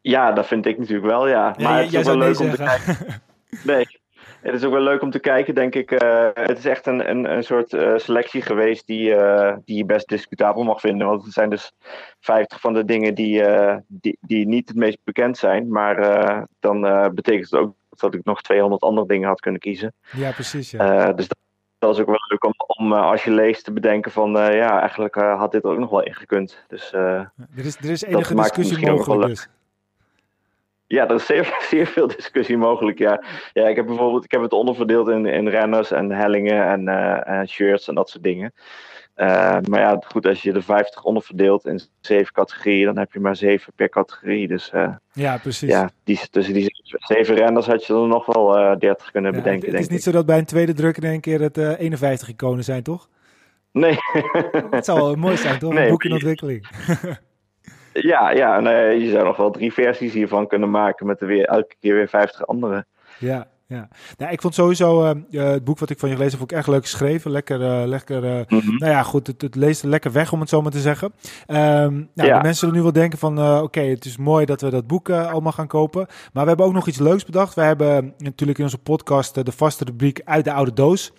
Ja, 0.00 0.32
dat 0.32 0.46
vind 0.46 0.66
ik 0.66 0.78
natuurlijk 0.78 1.06
wel, 1.06 1.28
ja. 1.28 1.54
ja 1.56 1.68
maar 1.68 1.82
het 1.82 1.94
is 1.94 2.06
wel 2.06 2.16
leuk 2.16 2.38
om 2.40 2.50
te 2.50 2.56
kijken. 2.56 2.96
Nee. 3.64 3.86
Het 4.42 4.54
is 4.54 4.64
ook 4.64 4.72
wel 4.72 4.82
leuk 4.82 5.02
om 5.02 5.10
te 5.10 5.18
kijken, 5.18 5.54
denk 5.54 5.74
ik. 5.74 6.02
Uh, 6.02 6.28
het 6.34 6.58
is 6.58 6.64
echt 6.64 6.86
een, 6.86 7.10
een, 7.10 7.32
een 7.36 7.44
soort 7.44 7.72
uh, 7.72 7.96
selectie 7.96 8.42
geweest 8.42 8.86
die, 8.86 9.10
uh, 9.10 9.56
die 9.64 9.76
je 9.76 9.84
best 9.84 10.08
discutabel 10.08 10.62
mag 10.62 10.80
vinden. 10.80 11.06
Want 11.06 11.24
het 11.24 11.32
zijn 11.32 11.50
dus 11.50 11.72
50 12.20 12.60
van 12.60 12.72
de 12.72 12.84
dingen 12.84 13.14
die, 13.14 13.44
die, 13.86 14.18
die 14.20 14.46
niet 14.46 14.68
het 14.68 14.76
meest 14.76 14.98
bekend 15.04 15.38
zijn. 15.38 15.68
Maar 15.68 16.46
dan 16.60 16.80
betekent 17.14 17.50
het 17.50 17.60
ook 17.60 17.74
dat 17.88 18.14
ik 18.14 18.24
nog 18.24 18.42
200 18.42 18.82
andere 18.82 19.06
dingen 19.06 19.28
had 19.28 19.40
kunnen 19.40 19.60
kiezen. 19.60 19.94
Ja, 20.12 20.30
precies. 20.30 20.70
Ja. 20.70 21.12
dus 21.12 21.28
dat, 21.28 21.38
dat, 21.78 21.94
is 21.94 22.00
ook 22.00 22.06
wel 22.06 22.24
leuk 22.28 22.44
om, 22.44 22.54
om 22.66 22.92
als 22.92 23.24
je 23.24 23.30
leest 23.30 23.64
te 23.64 23.72
bedenken 23.72 24.10
van... 24.10 24.30
ja, 24.32 24.80
eigenlijk 24.80 25.14
had 25.14 25.52
dit 25.52 25.64
er 25.64 25.70
ook 25.70 25.78
nog 25.78 25.90
wel 25.90 26.02
ingekund. 26.02 26.64
Dus, 26.68 26.92
er, 26.92 27.32
is, 27.54 27.76
er 27.76 27.90
is 27.90 28.02
enige 28.02 28.34
discussie 28.34 28.90
mogelijk 28.90 29.28
dus. 29.28 29.48
Ja, 30.92 31.08
er 31.08 31.14
is 31.14 31.26
zeer, 31.26 31.56
zeer 31.70 31.86
veel 31.86 32.06
discussie 32.06 32.56
mogelijk. 32.56 32.98
Ja. 32.98 33.22
ja, 33.52 33.68
ik 33.68 33.76
heb 33.76 33.86
bijvoorbeeld 33.86 34.24
ik 34.24 34.30
heb 34.30 34.42
het 34.42 34.52
onderverdeeld 34.52 35.08
in, 35.08 35.26
in 35.26 35.48
renners 35.48 35.90
en 35.90 36.10
hellingen 36.10 36.66
en, 36.66 36.82
uh, 36.88 37.28
en 37.28 37.48
shirts 37.48 37.88
en 37.88 37.94
dat 37.94 38.08
soort 38.08 38.22
dingen. 38.22 38.52
Uh, 39.16 39.56
maar 39.68 39.80
ja, 39.80 40.02
goed, 40.06 40.26
als 40.26 40.42
je 40.42 40.52
de 40.52 40.62
50 40.62 41.04
onderverdeelt 41.04 41.66
in 41.66 41.80
zeven 42.00 42.32
categorieën, 42.32 42.84
dan 42.84 42.98
heb 42.98 43.12
je 43.12 43.20
maar 43.20 43.36
zeven 43.36 43.72
per 43.76 43.88
categorie. 43.88 44.48
Dus 44.48 44.70
uh, 44.74 44.94
ja, 45.12 45.38
precies. 45.38 45.68
Ja, 45.68 45.90
die, 46.04 46.20
tussen 46.30 46.54
die 46.54 46.74
zeven 46.90 47.34
renners 47.34 47.66
had 47.66 47.86
je 47.86 47.94
er 47.94 48.06
nog 48.06 48.26
wel 48.26 48.58
uh, 48.58 48.76
30 48.76 49.10
kunnen 49.10 49.32
ja, 49.32 49.38
bedenken. 49.38 49.68
Het, 49.68 49.76
het 49.76 49.84
is 49.84 49.92
niet 49.92 50.02
zo 50.02 50.10
dat 50.10 50.26
bij 50.26 50.38
een 50.38 50.44
tweede 50.44 50.72
druk 50.72 50.96
in 50.96 51.02
één 51.02 51.20
keer 51.20 51.40
het 51.40 51.56
51 51.56 52.28
iconen 52.28 52.64
zijn, 52.64 52.82
toch? 52.82 53.08
Nee. 53.72 53.96
Het 54.70 54.84
zou 54.84 55.00
wel 55.00 55.14
mooi 55.14 55.36
zijn, 55.36 55.58
toch? 55.58 55.72
Nee, 55.74 55.84
een 55.84 55.90
boek 55.90 56.04
in 56.04 56.12
ontwikkeling. 56.12 56.66
Ja, 57.92 58.30
ja 58.30 58.60
nee, 58.60 59.04
je 59.04 59.10
zou 59.10 59.24
nog 59.24 59.36
wel 59.36 59.50
drie 59.50 59.72
versies 59.72 60.12
hiervan 60.12 60.46
kunnen 60.46 60.70
maken 60.70 61.06
met 61.06 61.20
er 61.20 61.26
weer 61.26 61.44
elke 61.44 61.74
keer 61.80 61.94
weer 61.94 62.08
vijftig 62.08 62.46
andere. 62.46 62.84
Ja, 63.18 63.46
ja. 63.66 63.88
Nou, 64.18 64.32
ik 64.32 64.40
vond 64.40 64.54
sowieso 64.54 65.14
uh, 65.30 65.42
het 65.42 65.64
boek 65.64 65.78
wat 65.78 65.90
ik 65.90 65.98
van 65.98 66.08
je 66.08 66.14
gelezen 66.14 66.38
heb 66.38 66.50
ook 66.50 66.58
erg 66.58 66.66
leuk 66.66 66.82
geschreven. 66.82 67.30
Lekker, 67.30 67.60
uh, 67.60 67.82
lekker 67.86 68.24
uh, 68.24 68.40
mm-hmm. 68.48 68.78
nou 68.78 68.92
ja, 68.92 69.02
goed, 69.02 69.26
het, 69.26 69.42
het, 69.42 69.54
leest 69.54 69.82
lekker 69.82 70.12
weg 70.12 70.32
om 70.32 70.40
het 70.40 70.48
zo 70.48 70.62
maar 70.62 70.72
te 70.72 70.80
zeggen. 70.80 71.12
Um, 71.46 71.56
nou, 71.56 72.10
ja. 72.14 72.36
de 72.36 72.42
mensen 72.42 72.54
zullen 72.54 72.74
nu 72.74 72.82
wel 72.82 72.92
denken 72.92 73.18
van, 73.18 73.60
oké, 73.62 73.80
het 73.80 74.04
is 74.04 74.16
mooi 74.16 74.46
dat 74.46 74.60
we 74.60 74.70
dat 74.70 74.86
boek 74.86 75.10
allemaal 75.10 75.52
gaan 75.52 75.66
kopen. 75.66 76.06
Maar 76.32 76.42
we 76.42 76.48
hebben 76.48 76.66
ook 76.66 76.72
nog 76.72 76.88
iets 76.88 76.98
leuks 76.98 77.24
bedacht. 77.24 77.54
We 77.54 77.62
hebben 77.62 78.14
natuurlijk 78.18 78.58
in 78.58 78.64
onze 78.64 78.78
podcast 78.78 79.44
de 79.44 79.52
vaste 79.52 79.84
rubriek 79.84 80.20
uit 80.24 80.44
de 80.44 80.52
oude 80.52 80.72
doos. 80.72 81.12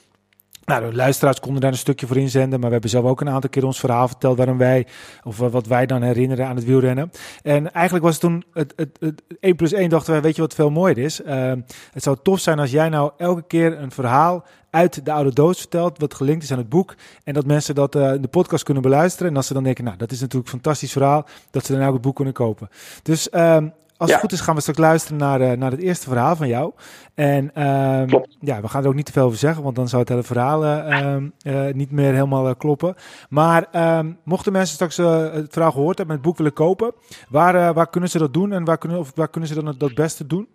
Nou, 0.66 0.90
de 0.90 0.96
luisteraars 0.96 1.40
konden 1.40 1.62
daar 1.62 1.72
een 1.72 1.78
stukje 1.78 2.08
voor 2.08 2.18
inzenden, 2.18 2.60
maar 2.60 2.68
we 2.68 2.74
hebben 2.74 2.90
zelf 2.90 3.06
ook 3.06 3.22
een 3.22 3.30
aantal 3.30 3.50
keer 3.50 3.66
ons 3.66 3.80
verhaal 3.80 4.08
verteld 4.08 4.38
waarom 4.38 4.58
wij, 4.58 4.88
of 5.24 5.38
wat 5.38 5.68
wij 5.68 5.86
dan 5.86 6.02
herinneren 6.02 6.48
aan 6.48 6.56
het 6.56 6.66
wielrennen. 6.66 7.12
En 7.42 7.74
eigenlijk 7.74 8.06
was 8.06 8.14
het 8.14 8.22
toen, 8.22 8.44
het, 8.54 8.74
het, 8.76 8.98
het 9.00 9.24
1 9.40 9.56
plus 9.56 9.74
1 9.74 9.90
dachten 9.90 10.12
wij, 10.12 10.22
weet 10.22 10.36
je 10.36 10.42
wat 10.42 10.54
veel 10.54 10.70
mooier 10.70 10.98
is? 10.98 11.22
Uh, 11.22 11.52
het 11.92 12.04
zou 12.04 12.18
tof 12.24 12.40
zijn 12.40 12.60
als 12.60 12.72
jij 12.72 12.90
nou 12.90 13.12
elke 13.18 13.44
keer 13.48 13.80
een 13.80 13.92
verhaal 13.92 14.46
uit 14.70 15.06
de 15.06 15.12
oude 15.12 15.34
doos 15.34 15.60
vertelt, 15.60 16.00
wat 16.00 16.14
gelinkt 16.14 16.44
is 16.44 16.52
aan 16.52 16.58
het 16.58 16.70
boek. 16.70 16.96
En 17.24 17.34
dat 17.34 17.46
mensen 17.46 17.76
dat 17.76 17.96
uh, 17.96 18.14
in 18.14 18.22
de 18.22 18.28
podcast 18.28 18.64
kunnen 18.64 18.84
beluisteren. 18.84 19.32
En 19.32 19.38
als 19.38 19.48
ze 19.48 19.54
dan 19.54 19.64
denken, 19.64 19.84
nou, 19.84 19.98
dat 19.98 20.12
is 20.12 20.20
natuurlijk 20.20 20.46
een 20.46 20.60
fantastisch 20.60 20.92
verhaal, 20.92 21.26
dat 21.52 21.66
ze 21.66 21.78
dan 21.78 21.88
ook 21.88 21.94
het 21.94 22.02
boek 22.02 22.16
kunnen 22.16 22.34
kopen. 22.34 22.70
Dus 23.04 23.28
uh, 23.32 23.58
als 24.04 24.12
het 24.12 24.22
goed 24.22 24.32
is, 24.32 24.42
gaan 24.42 24.56
we 24.56 24.62
straks 24.62 24.80
luisteren 24.80 25.18
naar, 25.18 25.42
uh, 25.42 25.52
naar 25.52 25.72
het 25.72 25.80
eerste 25.80 26.10
verhaal 26.10 26.36
van 26.36 26.48
jou. 26.48 26.72
En 27.14 27.52
uh, 27.58 28.22
ja, 28.40 28.62
we 28.62 28.68
gaan 28.68 28.84
er 28.84 28.88
ook 28.88 28.96
niet 28.96 29.06
te 29.06 29.12
veel 29.12 29.26
over 29.26 29.38
zeggen, 29.38 29.64
want 29.64 29.76
dan 29.76 29.88
zou 29.88 30.02
het 30.02 30.10
hele 30.10 30.24
verhaal 30.24 30.64
uh, 30.64 31.74
niet 31.74 31.92
meer 31.92 32.14
helemaal 32.14 32.48
eh, 32.48 32.56
kloppen. 32.58 32.96
Maar 33.30 33.68
ehm, 33.72 34.12
mochten 34.24 34.52
mensen 34.52 34.74
straks 34.74 34.98
het 34.98 35.54
verhaal 35.54 35.72
gehoord 35.72 35.98
hebben 35.98 36.16
en 36.16 36.22
het 36.22 36.30
boek 36.30 36.38
willen 36.38 36.54
kopen, 36.54 36.94
waar, 37.30 37.74
waar 37.74 37.90
kunnen 37.90 38.10
ze 38.10 38.18
dat 38.18 38.34
doen 38.34 38.52
en 38.52 38.64
waar 38.64 38.78
kunnen, 38.78 39.00
of 39.00 39.12
waar 39.16 39.28
kunnen 39.28 39.50
ze 39.50 39.56
dan 39.56 39.66
het, 39.66 39.80
dat 39.80 39.94
beste 39.94 40.28
doen? 40.28 40.48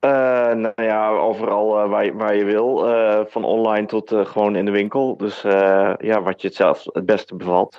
nou 0.00 0.72
ja, 0.74 1.08
overal 1.08 1.88
waar, 1.88 2.04
je, 2.04 2.12
waar 2.12 2.36
je 2.36 2.44
wil. 2.44 2.86
van 3.30 3.44
online 3.44 3.86
tot 3.86 4.14
gewoon 4.22 4.56
in 4.56 4.64
de 4.64 4.70
winkel. 4.70 5.16
Dus 5.16 5.40
ja, 5.98 6.22
wat 6.22 6.40
je 6.40 6.46
het 6.46 6.56
zelf 6.56 6.84
het 6.84 7.06
beste 7.06 7.34
bevalt. 7.34 7.78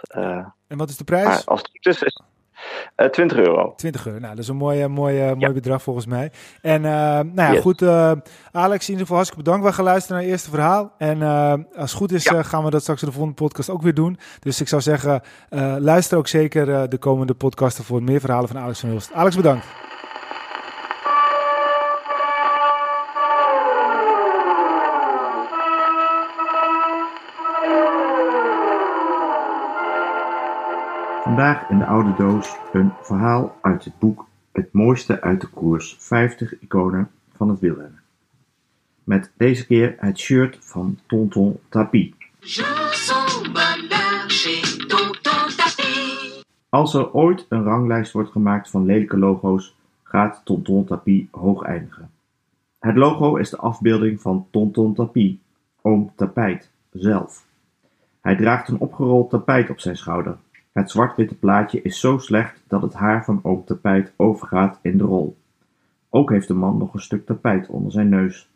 en 0.68 0.77
wat 0.77 0.89
is 0.89 0.97
de 0.97 1.03
prijs? 1.03 1.45
als 1.45 1.59
het 1.59 1.69
goed 1.72 1.85
is, 1.85 2.01
is 2.01 2.22
20 3.11 3.38
eh, 3.38 3.43
euro. 3.43 3.73
20 3.76 4.06
euro, 4.06 4.19
nou 4.19 4.35
dat 4.35 4.43
is 4.43 4.49
een 4.49 4.56
mooi, 4.56 4.88
mooi, 4.88 5.35
mooi 5.35 5.53
bedrag 5.53 5.81
volgens 5.81 6.06
mij. 6.06 6.31
En 6.61 6.84
uh, 6.84 6.91
nou 7.34 7.53
ja, 7.53 7.61
goed, 7.61 7.81
uh, 7.81 8.11
Alex, 8.52 8.84
in 8.84 8.89
ieder 8.89 9.02
geval 9.02 9.15
hartstikke 9.15 9.43
bedankt. 9.43 9.65
We 9.65 9.73
gaan 9.73 9.85
luisteren 9.85 10.15
naar 10.15 10.26
het 10.26 10.34
eerste 10.34 10.49
verhaal. 10.49 10.91
En 10.98 11.22
als 11.22 11.89
het 11.91 11.91
goed 11.91 12.11
is, 12.11 12.23
ja. 12.23 12.43
gaan 12.43 12.64
we 12.64 12.69
dat 12.69 12.81
straks 12.81 13.02
in 13.02 13.07
de 13.07 13.14
volgende 13.14 13.43
podcast 13.43 13.69
ook 13.69 13.81
weer 13.81 13.93
doen. 13.93 14.18
Dus 14.39 14.61
ik 14.61 14.68
zou 14.68 14.81
zeggen, 14.81 15.22
luister 15.80 16.18
ook 16.18 16.27
zeker 16.27 16.89
de 16.89 16.98
komende 16.98 17.34
podcasten 17.34 17.84
voor 17.84 18.03
meer 18.03 18.19
verhalen 18.19 18.48
van 18.48 18.57
Alex 18.57 18.80
van 18.80 18.89
Hulst. 18.89 19.14
Alex, 19.14 19.35
bedankt. 19.35 19.65
Vandaag 31.32 31.70
in 31.70 31.78
de 31.78 31.86
oude 31.86 32.14
doos 32.18 32.58
een 32.74 32.91
verhaal 33.02 33.58
uit 33.62 33.84
het 33.84 33.99
boek 33.99 34.28
Het 34.52 34.74
mooiste 34.74 35.22
uit 35.22 35.41
de 35.41 35.48
koers 35.48 35.95
50 35.99 36.60
iconen 36.60 37.12
van 37.36 37.49
het 37.49 37.60
wielrennen. 37.60 38.02
Met 39.03 39.32
deze 39.38 39.66
keer 39.66 39.95
het 39.99 40.20
shirt 40.20 40.58
van 40.60 40.99
Tonton 41.08 41.60
Tapie. 41.70 42.16
Als 46.70 46.94
er 46.94 47.14
ooit 47.14 47.45
een 47.49 47.64
ranglijst 47.64 48.12
wordt 48.12 48.32
gemaakt 48.32 48.70
van 48.70 48.86
lelijke 48.86 49.18
logo's, 49.18 49.76
gaat 50.03 50.41
Tonton 50.44 50.86
Tapie 50.86 51.28
hoog 51.32 51.64
eindigen. 51.64 52.10
Het 52.80 52.95
logo 52.95 53.36
is 53.36 53.49
de 53.49 53.58
afbeelding 53.58 54.22
van 54.22 54.48
Tonton 54.49 54.94
Tapie, 54.94 55.40
oom 55.82 56.12
Tapijt, 56.16 56.72
zelf. 56.91 57.45
Hij 58.22 58.36
draagt 58.36 58.68
een 58.68 58.80
opgerold 58.80 59.30
tapijt 59.30 59.70
op 59.70 59.80
zijn 59.80 59.98
schouder 59.98 60.38
het 60.72 60.91
zwart-witte 60.91 61.35
plaatje 61.35 61.81
is 61.81 61.99
zo 61.99 62.18
slecht 62.18 62.64
dat 62.68 62.81
het 62.81 62.93
haar 62.93 63.26
van 63.26 63.39
oom 63.43 63.65
Tapijt 63.65 64.14
overgaat 64.15 64.80
in 64.81 64.98
de 64.98 65.03
rol. 65.03 65.38
Ook 66.10 66.30
heeft 66.30 66.48
de 66.48 66.53
man 66.53 66.77
nog 66.77 66.93
een 66.93 67.02
stuk 67.02 67.26
tapijt 67.26 67.68
onder 67.68 67.91
zijn 67.91 68.10
neus. 68.10 68.49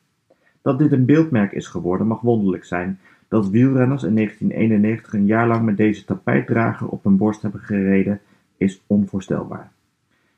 Dat 0.61 0.79
dit 0.79 0.91
een 0.91 1.05
beeldmerk 1.05 1.51
is 1.51 1.67
geworden 1.67 2.07
mag 2.07 2.21
wonderlijk 2.21 2.65
zijn. 2.65 2.99
Dat 3.27 3.49
wielrenners 3.49 4.03
in 4.03 4.15
1991 4.15 5.13
een 5.13 5.25
jaar 5.25 5.47
lang 5.47 5.65
met 5.65 5.77
deze 5.77 6.05
tapijtdrager 6.05 6.87
op 6.87 7.03
hun 7.03 7.17
borst 7.17 7.41
hebben 7.41 7.59
gereden, 7.59 8.21
is 8.57 8.83
onvoorstelbaar. 8.87 9.71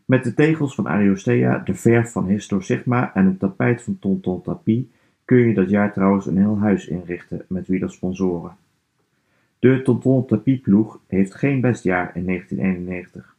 Met 0.06 0.24
de 0.24 0.34
tegels 0.34 0.76
van 0.76 0.88
Ariostea, 0.88 1.58
de 1.58 1.74
verf 1.74 2.12
van 2.12 2.28
Histor 2.28 2.64
Sigma 2.64 3.14
en 3.14 3.26
het 3.26 3.40
tapijt 3.40 3.84
van 3.84 4.00
Tonton 4.00 4.42
Tapie 4.42 4.92
kun 5.26 5.38
je 5.38 5.54
dat 5.54 5.70
jaar 5.70 5.94
trouwens 5.94 6.26
een 6.26 6.38
heel 6.38 6.60
huis 6.60 6.88
inrichten 6.88 7.46
met 7.48 7.68
wielersponsoren. 7.68 8.52
De 8.52 8.67
Tonton 9.60 10.26
Tapie 10.26 10.58
ploeg 10.58 11.00
heeft 11.08 11.36
geen 11.36 11.62
best 11.62 11.84
jaar 11.84 12.12
in 12.16 12.26
1991. 12.26 13.36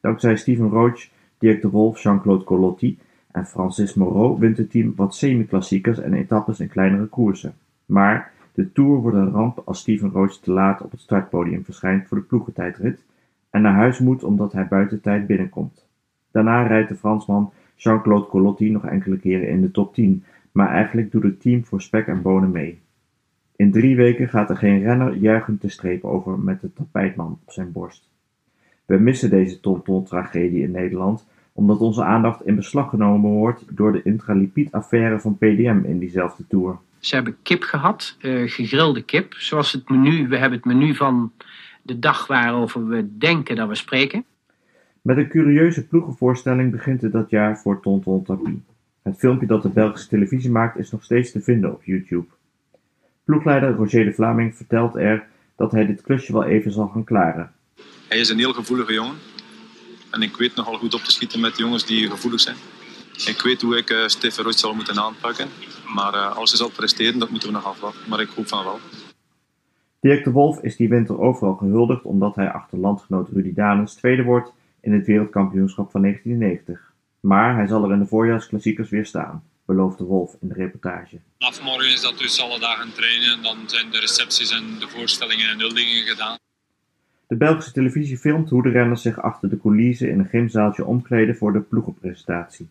Dankzij 0.00 0.36
Steven 0.36 0.68
Roach, 0.68 1.08
Dirk 1.38 1.62
de 1.62 1.70
Wolf, 1.70 2.02
Jean-Claude 2.02 2.44
Colotti 2.44 2.98
en 3.32 3.46
Francis 3.46 3.94
Moreau 3.94 4.38
wint 4.38 4.56
het 4.56 4.70
team 4.70 4.92
wat 4.96 5.14
semi-klassiekers 5.14 5.98
en 5.98 6.14
etappes 6.14 6.60
in 6.60 6.68
kleinere 6.68 7.06
koersen. 7.06 7.54
Maar 7.86 8.32
de 8.52 8.72
Tour 8.72 9.00
wordt 9.00 9.16
een 9.16 9.30
ramp 9.30 9.62
als 9.64 9.78
Steven 9.78 10.10
Roach 10.10 10.36
te 10.36 10.52
laat 10.52 10.82
op 10.82 10.90
het 10.90 11.00
startpodium 11.00 11.64
verschijnt 11.64 12.08
voor 12.08 12.18
de 12.18 12.24
ploegentijdrit 12.24 13.04
en 13.50 13.62
naar 13.62 13.74
huis 13.74 13.98
moet 13.98 14.24
omdat 14.24 14.52
hij 14.52 14.68
buiten 14.68 15.00
tijd 15.00 15.26
binnenkomt. 15.26 15.86
Daarna 16.30 16.66
rijdt 16.66 16.88
de 16.88 16.96
Fransman 16.96 17.52
Jean-Claude 17.74 18.26
Colotti 18.26 18.70
nog 18.70 18.86
enkele 18.86 19.18
keren 19.18 19.48
in 19.48 19.60
de 19.60 19.70
top 19.70 19.94
10, 19.94 20.24
maar 20.52 20.68
eigenlijk 20.68 21.12
doet 21.12 21.22
het 21.22 21.40
team 21.40 21.64
voor 21.64 21.82
spek 21.82 22.06
en 22.06 22.22
bonen 22.22 22.50
mee. 22.50 22.80
In 23.56 23.72
drie 23.72 23.96
weken 23.96 24.28
gaat 24.28 24.50
er 24.50 24.56
geen 24.56 24.82
renner 24.82 25.14
juichend 25.14 25.60
de 25.60 25.68
streep 25.68 26.04
over 26.04 26.38
met 26.38 26.60
de 26.60 26.72
tapijtman 26.72 27.38
op 27.46 27.52
zijn 27.52 27.72
borst. 27.72 28.08
We 28.84 28.98
missen 28.98 29.30
deze 29.30 29.60
tonton-tragedie 29.60 30.62
in 30.62 30.70
Nederland, 30.70 31.26
omdat 31.52 31.78
onze 31.78 32.04
aandacht 32.04 32.46
in 32.46 32.54
beslag 32.54 32.90
genomen 32.90 33.30
wordt 33.30 33.76
door 33.76 33.92
de 33.92 34.02
intralipid-affaire 34.02 35.20
van 35.20 35.36
PDM 35.36 35.80
in 35.84 35.98
diezelfde 35.98 36.44
tour. 36.48 36.78
Ze 36.98 37.14
hebben 37.14 37.36
kip 37.42 37.62
gehad, 37.62 38.16
uh, 38.20 38.50
gegrilde 38.50 39.02
kip, 39.02 39.32
zoals 39.32 39.72
het 39.72 39.88
menu. 39.88 40.28
We 40.28 40.36
hebben 40.36 40.58
het 40.58 40.66
menu 40.66 40.94
van 40.94 41.32
de 41.82 41.98
dag 41.98 42.26
waarover 42.26 42.86
we 42.86 43.18
denken 43.18 43.56
dat 43.56 43.68
we 43.68 43.74
spreken. 43.74 44.24
Met 45.02 45.16
een 45.16 45.28
curieuze 45.28 45.86
ploegenvoorstelling 45.86 46.70
begint 46.70 47.00
het 47.00 47.12
dat 47.12 47.30
jaar 47.30 47.58
voor 47.58 47.80
Tonton 47.80 48.22
Tapie. 48.22 48.62
Het 49.02 49.18
filmpje 49.18 49.46
dat 49.46 49.62
de 49.62 49.68
Belgische 49.68 50.08
televisie 50.08 50.50
maakt 50.50 50.78
is 50.78 50.90
nog 50.90 51.04
steeds 51.04 51.30
te 51.32 51.40
vinden 51.40 51.72
op 51.72 51.84
YouTube. 51.84 52.26
Ploegleider 53.26 53.74
Roger 53.74 54.04
de 54.04 54.12
Vlaming 54.12 54.56
vertelt 54.56 54.96
er 54.96 55.26
dat 55.56 55.72
hij 55.72 55.86
dit 55.86 56.02
klusje 56.02 56.32
wel 56.32 56.44
even 56.44 56.72
zal 56.72 56.86
gaan 56.86 57.04
klaren. 57.04 57.52
Hij 58.08 58.18
is 58.18 58.28
een 58.28 58.38
heel 58.38 58.52
gevoelige 58.52 58.92
jongen. 58.92 59.16
En 60.10 60.22
ik 60.22 60.36
weet 60.36 60.54
nogal 60.54 60.78
goed 60.78 60.94
op 60.94 61.00
te 61.00 61.12
schieten 61.12 61.40
met 61.40 61.56
jongens 61.56 61.86
die 61.86 62.10
gevoelig 62.10 62.40
zijn. 62.40 62.56
Ik 63.12 63.40
weet 63.44 63.62
hoe 63.62 63.76
ik 63.76 63.90
uh, 63.90 64.06
Stefan 64.06 64.44
Roos 64.44 64.60
zal 64.60 64.74
moeten 64.74 64.98
aanpakken. 64.98 65.48
Maar 65.94 66.14
uh, 66.14 66.36
als 66.36 66.50
hij 66.50 66.58
zal 66.58 66.70
presteren, 66.76 67.18
dat 67.18 67.30
moeten 67.30 67.48
we 67.48 67.54
nog 67.54 67.66
afwachten. 67.66 68.10
Maar 68.10 68.20
ik 68.20 68.28
hoop 68.28 68.46
van 68.46 68.64
wel. 68.64 68.78
Dirk 70.00 70.24
de 70.24 70.30
Wolf 70.30 70.62
is 70.62 70.76
die 70.76 70.88
winter 70.88 71.20
overal 71.20 71.54
gehuldigd 71.54 72.04
omdat 72.04 72.34
hij 72.34 72.50
achter 72.52 72.78
landgenoot 72.78 73.28
Rudy 73.28 73.54
Danes 73.54 73.94
tweede 73.94 74.22
wordt 74.22 74.52
in 74.80 74.92
het 74.92 75.06
wereldkampioenschap 75.06 75.90
van 75.90 76.02
1990. 76.02 76.92
Maar 77.20 77.54
hij 77.54 77.66
zal 77.66 77.84
er 77.84 77.92
in 77.92 77.98
de 77.98 78.06
voorjaarsklassiekers 78.06 78.90
weer 78.90 79.06
staan. 79.06 79.42
Beloofde 79.66 80.04
Wolf 80.04 80.36
in 80.40 80.48
de 80.48 80.54
reportage. 80.54 81.20
Vanaf 81.38 81.62
morgen 81.62 81.92
is 81.92 82.00
dat 82.00 82.18
dus 82.18 82.42
alle 82.42 82.60
dagen 82.60 82.92
trainen. 82.92 83.42
Dan 83.42 83.56
zijn 83.66 83.90
de 83.90 83.98
recepties 83.98 84.50
en 84.50 84.64
de 84.78 84.88
voorstellingen 84.88 85.48
en 85.48 85.58
huldigingen 85.58 86.06
gedaan. 86.06 86.38
De 87.26 87.36
Belgische 87.36 87.72
televisie 87.72 88.18
filmt 88.18 88.50
hoe 88.50 88.62
de 88.62 88.68
renners 88.68 89.02
zich 89.02 89.22
achter 89.22 89.48
de 89.48 89.60
coulissen 89.60 90.10
in 90.10 90.18
een 90.18 90.28
gymzaaltje 90.28 90.84
omkleden 90.84 91.36
voor 91.36 91.52
de 91.52 91.60
ploegenpresentatie. 91.60 92.68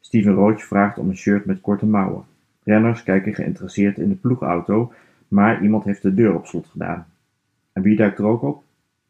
Steven 0.00 0.34
Roach 0.34 0.62
vraagt 0.62 0.98
om 0.98 1.08
een 1.08 1.16
shirt 1.16 1.44
met 1.44 1.60
korte 1.60 1.86
mouwen. 1.86 2.24
Renners 2.64 3.02
kijken 3.02 3.34
geïnteresseerd 3.34 3.98
in 3.98 4.08
de 4.08 4.14
ploegauto, 4.14 4.92
maar 5.28 5.62
iemand 5.62 5.84
heeft 5.84 6.02
de 6.02 6.14
deur 6.14 6.34
op 6.34 6.46
slot 6.46 6.66
gedaan. 6.66 7.06
En 7.72 7.82
wie 7.82 7.96
duikt 7.96 8.18
er 8.18 8.24
ook 8.24 8.42
op? 8.42 8.62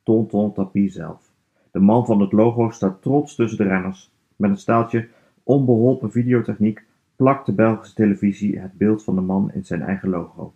Tonton 0.03 0.53
Tapie 0.53 0.91
zelf. 0.91 1.31
De 1.71 1.81
man 1.81 2.07
van 2.07 2.21
het 2.21 2.33
logo 2.33 2.71
staat 2.71 3.03
trots 3.03 3.35
tussen 3.35 3.59
de 3.59 3.65
renners. 3.65 4.11
Met 4.37 4.51
een 4.51 4.59
staaltje 4.59 5.09
onbeholpen 5.43 6.11
videotechniek 6.11 6.83
plakt 7.21 7.47
de 7.47 7.53
Belgische 7.53 7.95
televisie 7.95 8.59
het 8.59 8.73
beeld 8.73 9.05
van 9.05 9.15
de 9.15 9.21
man 9.21 9.51
in 9.53 9.65
zijn 9.65 9.83
eigen 9.83 10.09
logo. 10.09 10.55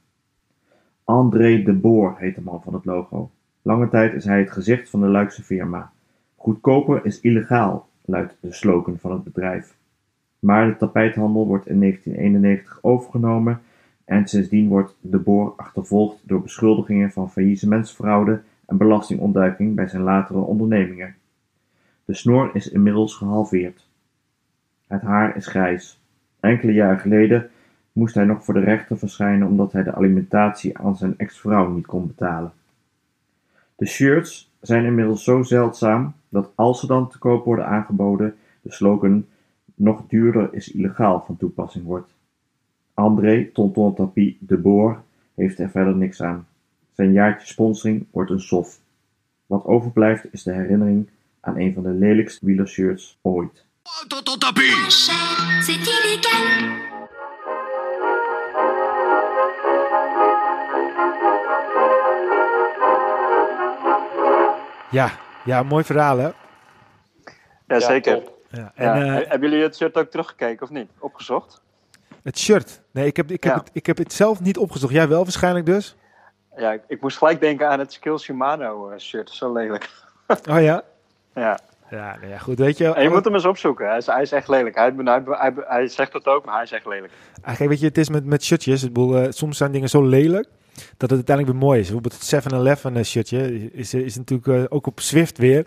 André 1.04 1.62
de 1.62 1.72
Boer 1.72 2.16
heet 2.18 2.34
de 2.34 2.40
man 2.40 2.62
van 2.62 2.74
het 2.74 2.84
logo. 2.84 3.30
Lange 3.62 3.88
tijd 3.88 4.14
is 4.14 4.24
hij 4.24 4.38
het 4.38 4.50
gezicht 4.50 4.90
van 4.90 5.00
de 5.00 5.06
Luikse 5.06 5.42
firma. 5.42 5.92
Goedkoper 6.36 7.04
is 7.04 7.20
illegaal, 7.20 7.88
luidt 8.04 8.36
de 8.40 8.52
slogan 8.52 8.98
van 8.98 9.12
het 9.12 9.24
bedrijf. 9.24 9.76
Maar 10.38 10.66
de 10.66 10.76
tapijthandel 10.76 11.46
wordt 11.46 11.66
in 11.66 11.80
1991 11.80 12.78
overgenomen 12.82 13.60
en 14.04 14.28
sindsdien 14.28 14.68
wordt 14.68 14.96
de 15.00 15.18
Boer 15.18 15.52
achtervolgd 15.56 16.18
door 16.22 16.42
beschuldigingen 16.42 17.10
van 17.10 17.30
faillissementsfraude 17.30 18.42
en 18.66 18.76
belastingontduiking 18.76 19.74
bij 19.74 19.88
zijn 19.88 20.02
latere 20.02 20.38
ondernemingen. 20.38 21.14
De 22.04 22.14
snor 22.14 22.50
is 22.52 22.70
inmiddels 22.70 23.14
gehalveerd. 23.14 23.86
Het 24.86 25.02
haar 25.02 25.36
is 25.36 25.46
grijs. 25.46 26.02
Enkele 26.44 26.72
jaren 26.72 26.98
geleden 26.98 27.50
moest 27.92 28.14
hij 28.14 28.24
nog 28.24 28.44
voor 28.44 28.54
de 28.54 28.60
rechter 28.60 28.98
verschijnen 28.98 29.48
omdat 29.48 29.72
hij 29.72 29.82
de 29.82 29.94
alimentatie 29.94 30.78
aan 30.78 30.96
zijn 30.96 31.14
ex-vrouw 31.18 31.70
niet 31.70 31.86
kon 31.86 32.06
betalen. 32.06 32.52
De 33.76 33.86
shirts 33.86 34.52
zijn 34.60 34.84
inmiddels 34.84 35.24
zo 35.24 35.42
zeldzaam 35.42 36.14
dat 36.28 36.50
als 36.54 36.80
ze 36.80 36.86
dan 36.86 37.08
te 37.08 37.18
koop 37.18 37.44
worden 37.44 37.66
aangeboden, 37.66 38.34
de 38.62 38.72
slogan 38.72 39.26
nog 39.74 40.04
duurder 40.08 40.48
is 40.54 40.72
illegaal 40.72 41.24
van 41.26 41.36
toepassing 41.36 41.84
wordt. 41.84 42.14
André 42.94 43.50
Tonton 43.52 43.94
Tapie 43.94 44.38
de 44.40 44.56
Boer 44.56 45.02
heeft 45.34 45.58
er 45.58 45.70
verder 45.70 45.96
niks 45.96 46.22
aan. 46.22 46.46
Zijn 46.92 47.12
jaartje 47.12 47.46
sponsoring 47.46 48.06
wordt 48.10 48.30
een 48.30 48.40
sof. 48.40 48.80
Wat 49.46 49.64
overblijft 49.64 50.32
is 50.32 50.42
de 50.42 50.52
herinnering 50.52 51.08
aan 51.40 51.58
een 51.58 51.74
van 51.74 51.82
de 51.82 51.92
lelijkste 51.92 52.46
wielershirts 52.46 53.18
ooit. 53.22 53.66
Tapie 54.40 54.90
C'est 54.90 55.76
illégal. 55.76 56.44
Ja, 64.90 65.10
ja, 65.44 65.62
mooi 65.62 65.84
verhaal 65.84 66.18
hè? 66.18 66.30
Ja, 67.66 67.80
zeker. 67.80 68.22
Ja. 68.50 68.72
En 68.74 68.84
Ja. 69.06 69.20
eh, 69.20 69.28
Hebben 69.30 69.48
jullie 69.50 69.64
het 69.64 69.76
shirt 69.76 69.94
ook 69.96 70.10
teruggekeken 70.10 70.62
of 70.62 70.70
niet? 70.70 70.90
Opgezocht? 70.98 71.62
het 72.22 72.38
shirt. 72.38 72.80
Nee, 72.90 73.06
ik 73.06 73.16
heb, 73.16 73.30
ik, 73.30 73.44
heb 73.44 73.52
Ja. 73.52 73.58
het, 73.58 73.70
ik 73.72 73.86
heb 73.86 73.96
het 73.98 74.12
zelf 74.12 74.40
niet 74.40 74.58
opgezocht. 74.58 74.92
Jij 74.92 75.08
wel 75.08 75.22
waarschijnlijk 75.22 75.66
dus? 75.66 75.96
Ja, 76.56 76.72
ik, 76.72 76.82
ik 76.88 77.00
moest 77.00 77.18
gelijk 77.18 77.40
denken 77.40 77.68
aan 77.68 77.78
het 77.78 77.92
Skill 77.92 78.18
Shimano 78.18 78.88
eh, 78.90 78.98
shirt. 78.98 79.30
Zo 79.30 79.52
lelijk. 79.52 79.90
Oh 80.50 80.60
ja? 80.62 80.82
Ja. 81.34 81.58
Ja, 81.94 82.16
nou 82.20 82.32
ja, 82.32 82.38
goed. 82.38 82.58
Weet 82.58 82.78
je, 82.78 82.92
En 82.92 83.02
je 83.02 83.08
moet 83.08 83.24
hem 83.24 83.34
eens 83.34 83.44
opzoeken. 83.44 83.88
Hij 83.88 83.96
is, 83.96 84.06
hij 84.06 84.22
is 84.22 84.32
echt 84.32 84.48
lelijk. 84.48 84.74
Hij, 84.74 84.92
hij, 84.96 85.22
hij, 85.26 85.52
hij 85.56 85.88
zegt 85.88 86.12
het 86.12 86.26
ook, 86.26 86.44
maar 86.44 86.54
hij 86.54 86.62
is 86.62 86.72
echt 86.72 86.86
lelijk. 86.86 87.12
Eigenlijk, 87.42 87.70
weet 87.70 87.80
je, 87.80 87.86
het 87.86 87.98
is 87.98 88.08
met, 88.08 88.24
met 88.24 88.44
shirtjes. 88.44 88.92
Eh, 88.92 89.24
soms 89.28 89.56
zijn 89.56 89.72
dingen 89.72 89.88
zo 89.88 90.02
lelijk 90.02 90.48
dat 90.74 91.10
het 91.10 91.12
uiteindelijk 91.12 91.56
weer 91.56 91.66
mooi 91.66 91.80
is. 91.80 91.90
Bijvoorbeeld 91.90 92.30
het 92.30 92.52
7-Eleven 92.52 92.96
eh, 92.96 93.02
shirtje 93.02 93.70
is, 93.72 93.94
is 93.94 94.16
natuurlijk 94.16 94.48
eh, 94.48 94.64
ook 94.68 94.86
op 94.86 95.00
Swift 95.00 95.38
weer 95.38 95.66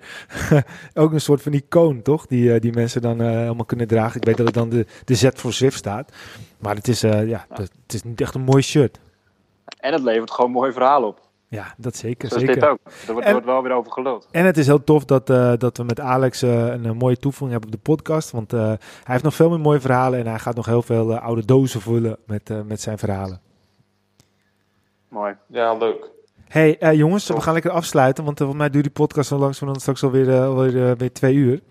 ook 0.94 1.12
een 1.12 1.22
soort 1.22 1.42
van 1.42 1.54
icoon, 1.54 2.02
toch? 2.02 2.26
Die, 2.26 2.54
eh, 2.54 2.62
die 2.62 2.74
mensen 2.74 3.02
dan 3.02 3.22
eh, 3.22 3.28
helemaal 3.28 3.66
kunnen 3.66 3.88
dragen. 3.88 4.16
Ik 4.16 4.26
weet 4.26 4.38
dat 4.38 4.46
het 4.46 4.56
dan 4.56 4.70
de, 4.70 4.86
de 5.06 5.16
Z 5.16 5.28
voor 5.34 5.54
Swift 5.54 5.78
staat. 5.78 6.12
Maar 6.60 6.76
het 6.76 6.88
is, 6.88 7.04
eh, 7.04 7.28
ja, 7.28 7.46
het, 7.50 7.60
het 7.60 7.94
is 7.94 8.04
niet 8.04 8.22
echt 8.22 8.36
een 8.36 8.42
mooi 8.42 8.62
shirt. 8.62 9.00
En 9.80 9.94
het 9.94 10.04
levert 10.04 10.32
gewoon 10.32 10.52
mooie 10.52 10.72
verhalen 10.72 11.08
op. 11.08 11.27
Ja, 11.50 11.74
dat 11.78 11.96
zeker. 11.96 12.28
Zoals 12.28 12.44
zeker. 12.44 12.60
dit 12.62 12.70
ook. 12.70 12.80
Er 13.08 13.12
wordt, 13.14 13.26
En- 13.28 13.32
wordt 13.32 13.48
wel 13.48 13.64
weer 13.64 13.72
over 13.72 13.92
geluld. 13.92 14.28
En 14.32 14.46
het 14.46 14.58
is 14.58 14.66
heel 14.68 14.84
tof 14.84 15.06
dat, 15.06 15.30
eh, 15.30 15.54
dat 15.58 15.78
we 15.78 15.84
met 15.84 16.00
Alex 16.00 16.42
eh, 16.42 16.66
een, 16.66 16.86
eh, 16.86 16.92
mooie 16.92 17.18
toevoeging 17.18 17.52
hebben 17.52 17.70
op 17.70 17.76
de 17.76 17.92
podcast. 17.92 18.32
Want 18.32 18.54
eh, 18.54 18.60
hij 18.68 18.78
heeft 19.04 19.24
nog 19.24 19.34
veel 19.34 19.50
meer 19.50 19.60
mooie 19.60 19.80
verhalen 19.80 20.20
en 20.20 20.28
hij 20.28 20.40
gaat 20.40 20.56
nog 20.56 20.66
heel 20.66 20.82
veel 20.82 21.18
oude 21.18 21.46
dozen 21.46 21.82
vullen 21.82 22.18
met, 22.26 22.50
eh, 22.50 22.62
met 22.62 22.82
zijn 22.82 22.98
verhalen. 22.98 23.42
Mooi. 25.10 25.36
Ja, 25.48 25.74
leuk. 25.78 26.10
Hey 26.48 26.78
eh, 26.80 26.94
jongens, 26.94 27.28
we 27.28 27.42
gaan 27.42 27.54
lekker 27.54 27.72
afsluiten, 27.72 28.24
want 28.24 28.38
volgens 28.38 28.58
mij 28.60 28.70
duurt 28.70 28.84
die 28.84 28.94
podcast 28.94 29.28
zo 29.30 29.38
langs 29.38 29.58
van 29.58 29.76
straks 29.76 30.04
alweer, 30.04 30.42
alweer 30.42 30.98
weer 30.98 31.14
twee 31.14 31.34
uur. 31.36 31.62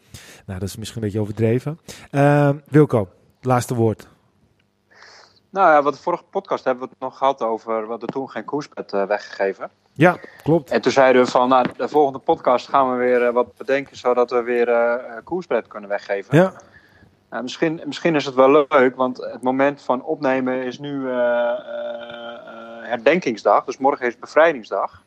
Nou, 0.46 0.58
dat 0.58 0.68
is 0.68 0.76
misschien 0.76 0.98
een 0.98 1.04
beetje 1.04 1.20
overdreven. 1.20 1.78
Eh, 2.10 2.50
Wilco, 2.68 3.08
laatste 3.40 3.74
woord. 3.74 4.08
Nou 5.56 5.70
ja, 5.70 5.82
wat 5.82 5.94
de 5.94 6.00
vorige 6.00 6.24
podcast 6.30 6.64
hebben 6.64 6.84
we 6.84 6.90
het 6.90 7.00
nog 7.00 7.18
gehad 7.18 7.42
over. 7.42 7.82
We 7.82 7.88
hadden 7.88 8.08
toen 8.08 8.30
geen 8.30 8.44
koersbed 8.44 8.92
eh, 8.92 9.04
weggegeven. 9.04 9.70
Ja, 9.92 10.16
klopt. 10.42 10.70
En 10.70 10.80
toen 10.80 10.92
zeiden 10.92 11.24
we 11.24 11.30
van, 11.30 11.48
nou, 11.48 11.66
de 11.76 11.88
volgende 11.88 12.18
podcast 12.18 12.68
gaan 12.68 12.90
we 12.90 12.96
weer 12.96 13.26
eh, 13.26 13.32
wat 13.32 13.56
bedenken, 13.56 13.96
zodat 13.96 14.30
we 14.30 14.42
weer 14.42 15.00
koersbed 15.24 15.66
kunnen 15.66 15.88
weggeven. 15.88 16.36
Ja, 16.36 16.52
Nou, 17.30 17.42
misschien, 17.42 17.80
misschien 17.84 18.14
is 18.14 18.24
het 18.24 18.34
wel 18.34 18.66
leuk, 18.68 18.96
want 18.96 19.16
het 19.16 19.42
moment 19.42 19.82
van 19.82 20.02
opnemen 20.02 20.62
is 20.62 20.78
nu 20.78 21.08
herdenkingsdag. 22.82 23.64
Dus 23.64 23.78
morgen 23.78 24.06
is 24.06 24.18
bevrijdingsdag. 24.18 25.02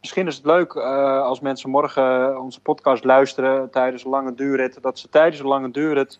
Misschien 0.00 0.26
is 0.26 0.36
het 0.36 0.44
leuk 0.44 0.76
als 0.76 1.40
mensen 1.40 1.70
morgen 1.70 2.40
onze 2.40 2.60
podcast 2.60 3.04
luisteren 3.04 3.70
tijdens 3.70 4.04
een 4.04 4.10
lange 4.10 4.34
duurrit. 4.34 4.82
Dat 4.82 4.98
ze 4.98 5.08
tijdens 5.08 5.40
een 5.40 5.46
lange 5.46 5.70
duurrit 5.70 6.18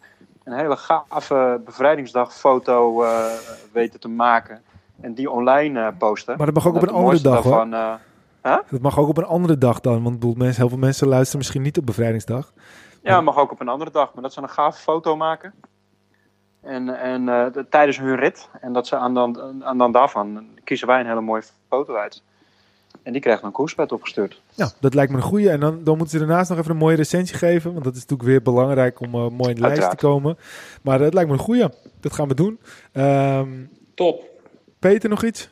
een 0.53 0.59
hele 0.59 0.77
gave 0.77 1.61
bevrijdingsdagfoto 1.65 3.03
eh 3.05 3.25
weten 3.73 4.01
te 4.01 4.09
maken. 4.09 4.63
En 5.01 5.15
die 5.15 5.31
online 5.31 5.81
eh, 5.81 5.89
posten. 5.99 6.37
maar 6.37 6.47
dat 6.47 6.55
mag 6.55 6.67
ook 6.67 6.75
op 6.75 6.83
een 6.83 6.89
andere 6.89 7.21
dag 7.21 7.43
hoor. 7.43 7.67
eh, 8.43 8.57
Dat 8.71 8.81
mag 8.81 8.99
ook 8.99 9.09
op 9.09 9.17
een 9.19 9.25
andere 9.25 9.59
dag 9.59 9.81
dan, 9.81 10.03
want 10.03 10.15
bedoel, 10.21 10.35
mensen, 10.35 10.61
heel 10.61 10.69
veel 10.69 10.79
mensen 10.79 11.09
luisteren 11.09 11.39
misschien 11.39 11.63
niet 11.63 11.79
op 11.79 11.87
bevrijdingsdag. 11.87 12.53
Ja, 13.03 13.21
mag 13.21 13.37
ook 13.39 13.51
op 13.53 13.61
een 13.61 13.69
andere 13.69 13.91
dag. 13.91 14.15
Maar 14.15 14.23
dat 14.23 14.33
ze 14.33 14.43
een 14.43 14.49
gave 14.49 14.81
foto 14.81 15.17
maken. 15.17 15.55
En, 16.63 16.89
en 17.01 17.25
de- 17.53 17.67
tijdens 17.71 17.99
hun 17.99 18.17
rit. 18.17 18.49
En 18.61 18.73
dat 18.73 18.87
ze 18.87 18.97
aan 18.97 19.15
dan, 19.15 19.65
aan 19.65 19.79
dan 19.79 19.93
daarvan 19.93 20.47
kiezen 20.65 20.87
wij 20.87 21.01
een 21.01 21.07
hele 21.07 21.21
mooie 21.21 21.43
foto 21.69 21.95
uit. 21.95 22.23
En 23.03 23.13
die 23.13 23.21
krijgt 23.23 23.43
een 23.43 23.53
koerspet 23.53 23.93
opgestuurd. 23.93 24.41
Ja, 24.55 24.71
dat 24.81 24.95
lijkt 24.95 25.11
me 25.13 25.17
een 25.17 25.23
goeie. 25.25 25.51
En 25.51 25.61
dan, 25.61 25.85
dan 25.85 25.97
moeten 25.97 26.19
ze 26.19 26.27
daarnaast 26.27 26.51
nog 26.51 26.59
even 26.59 26.71
een 26.71 26.77
mooie 26.77 26.97
recensie 26.97 27.37
geven. 27.37 27.73
Want 27.73 27.85
dat 27.85 27.95
is 27.95 28.01
natuurlijk 28.01 28.29
weer 28.29 28.43
belangrijk 28.43 29.01
om 29.01 29.15
eh, 29.15 29.29
mooi 29.29 29.49
in 29.51 29.55
de 29.55 29.61
lijst 29.61 29.91
te 29.91 29.97
komen. 29.97 30.39
Maar 30.83 31.01
het 31.01 31.15
lijkt 31.15 31.29
me 31.31 31.35
een 31.37 31.43
goeie. 31.43 31.67
Dat 32.01 32.13
gaan 32.13 32.29
we 32.29 32.35
doen. 32.35 32.59
Ehm, 32.93 33.49
Top. 33.95 34.23
Peter, 34.79 35.09
nog 35.11 35.25
iets? 35.25 35.49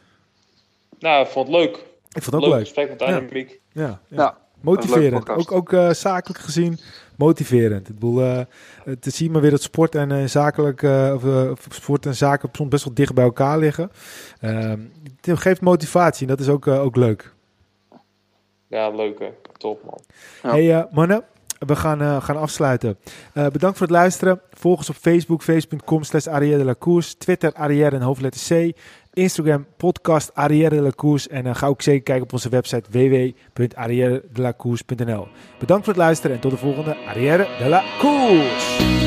Nou, 0.98 1.24
ik 1.24 1.30
vond 1.30 1.46
het 1.48 1.56
leuk. 1.56 1.76
Ik 2.12 2.22
vond 2.22 2.24
het 2.24 2.34
ook 2.34 2.40
leuk 2.42 2.50
leuk. 2.50 2.60
gesprek 2.60 2.88
met 2.88 3.00
Ja. 3.00 3.06
Dynamiek. 3.06 3.60
Ja, 3.72 3.82
ja. 3.82 3.98
Ja, 4.08 4.38
motiverend. 4.60 5.04
een 5.04 5.10
leuke 5.10 5.32
Ook, 5.32 5.52
ook 5.52 5.72
eh, 5.72 5.90
zakelijk 5.90 6.40
gezien 6.40 6.78
motiverend. 7.16 7.88
Ik 7.88 7.94
bedoel, 7.94 8.22
eh, 8.22 8.40
te 9.00 9.10
zien 9.10 9.30
maar 9.30 9.40
weer 9.40 9.50
dat 9.50 9.62
sport 9.62 9.94
en 9.94 10.12
eh, 10.12 10.24
zakelijk, 10.26 10.82
eh, 10.82 11.12
of, 11.14 11.24
eh, 11.24 11.50
sport 11.68 12.06
en 12.06 12.14
zaken 12.14 12.48
soms 12.52 12.68
best 12.70 12.84
wel 12.84 12.94
dicht 12.94 13.14
bij 13.14 13.24
elkaar 13.24 13.58
liggen. 13.58 13.90
Ehm, 14.40 14.80
het 15.20 15.38
geeft 15.38 15.60
motivatie 15.60 16.22
en 16.22 16.28
dat 16.36 16.40
is 16.40 16.48
ook, 16.52 16.66
eh, 16.66 16.82
ook 16.82 16.96
leuk. 16.96 17.34
Ja, 18.76 18.90
leuk 18.90 19.18
hè. 19.18 19.26
Top 19.56 19.82
man. 19.84 20.00
Ja. 20.42 20.50
Hey 20.50 20.74
eh, 20.74 20.82
mannen, 20.90 21.24
we 21.58 21.76
gaan, 21.76 22.00
eh, 22.00 22.22
gaan 22.22 22.36
afsluiten. 22.36 22.98
Eh, 23.32 23.46
bedankt 23.46 23.78
voor 23.78 23.86
het 23.86 23.96
luisteren. 23.96 24.40
Volg 24.50 24.78
ons 24.78 24.88
op 24.88 24.94
Facebook, 24.94 25.42
facebook.com 25.42 26.02
slash 26.02 26.26
Arrière 26.26 26.58
de 26.58 26.64
la 26.64 26.74
Course. 26.78 27.16
Twitter, 27.16 27.52
Arrière 27.52 27.96
en 27.96 28.02
hoofdletter 28.02 28.40
C. 28.48 28.72
Instagram, 29.12 29.66
podcast 29.76 30.34
Arrière 30.34 30.74
de 30.74 30.82
la 30.82 30.90
Course. 30.90 31.28
En 31.28 31.56
ga 31.56 31.66
ook 31.66 31.82
zeker 31.82 32.02
kijken 32.02 32.24
op 32.24 32.32
onze 32.32 32.48
website 32.48 32.90
www.arrièredelacourse.nl 32.90 35.28
Bedankt 35.58 35.84
voor 35.84 35.94
het 35.94 36.02
luisteren 36.02 36.36
en 36.36 36.42
tot 36.42 36.50
de 36.50 36.56
volgende 36.56 36.96
Arrière 37.06 37.46
de 37.58 37.68
la 37.68 37.82
Course. 37.98 39.05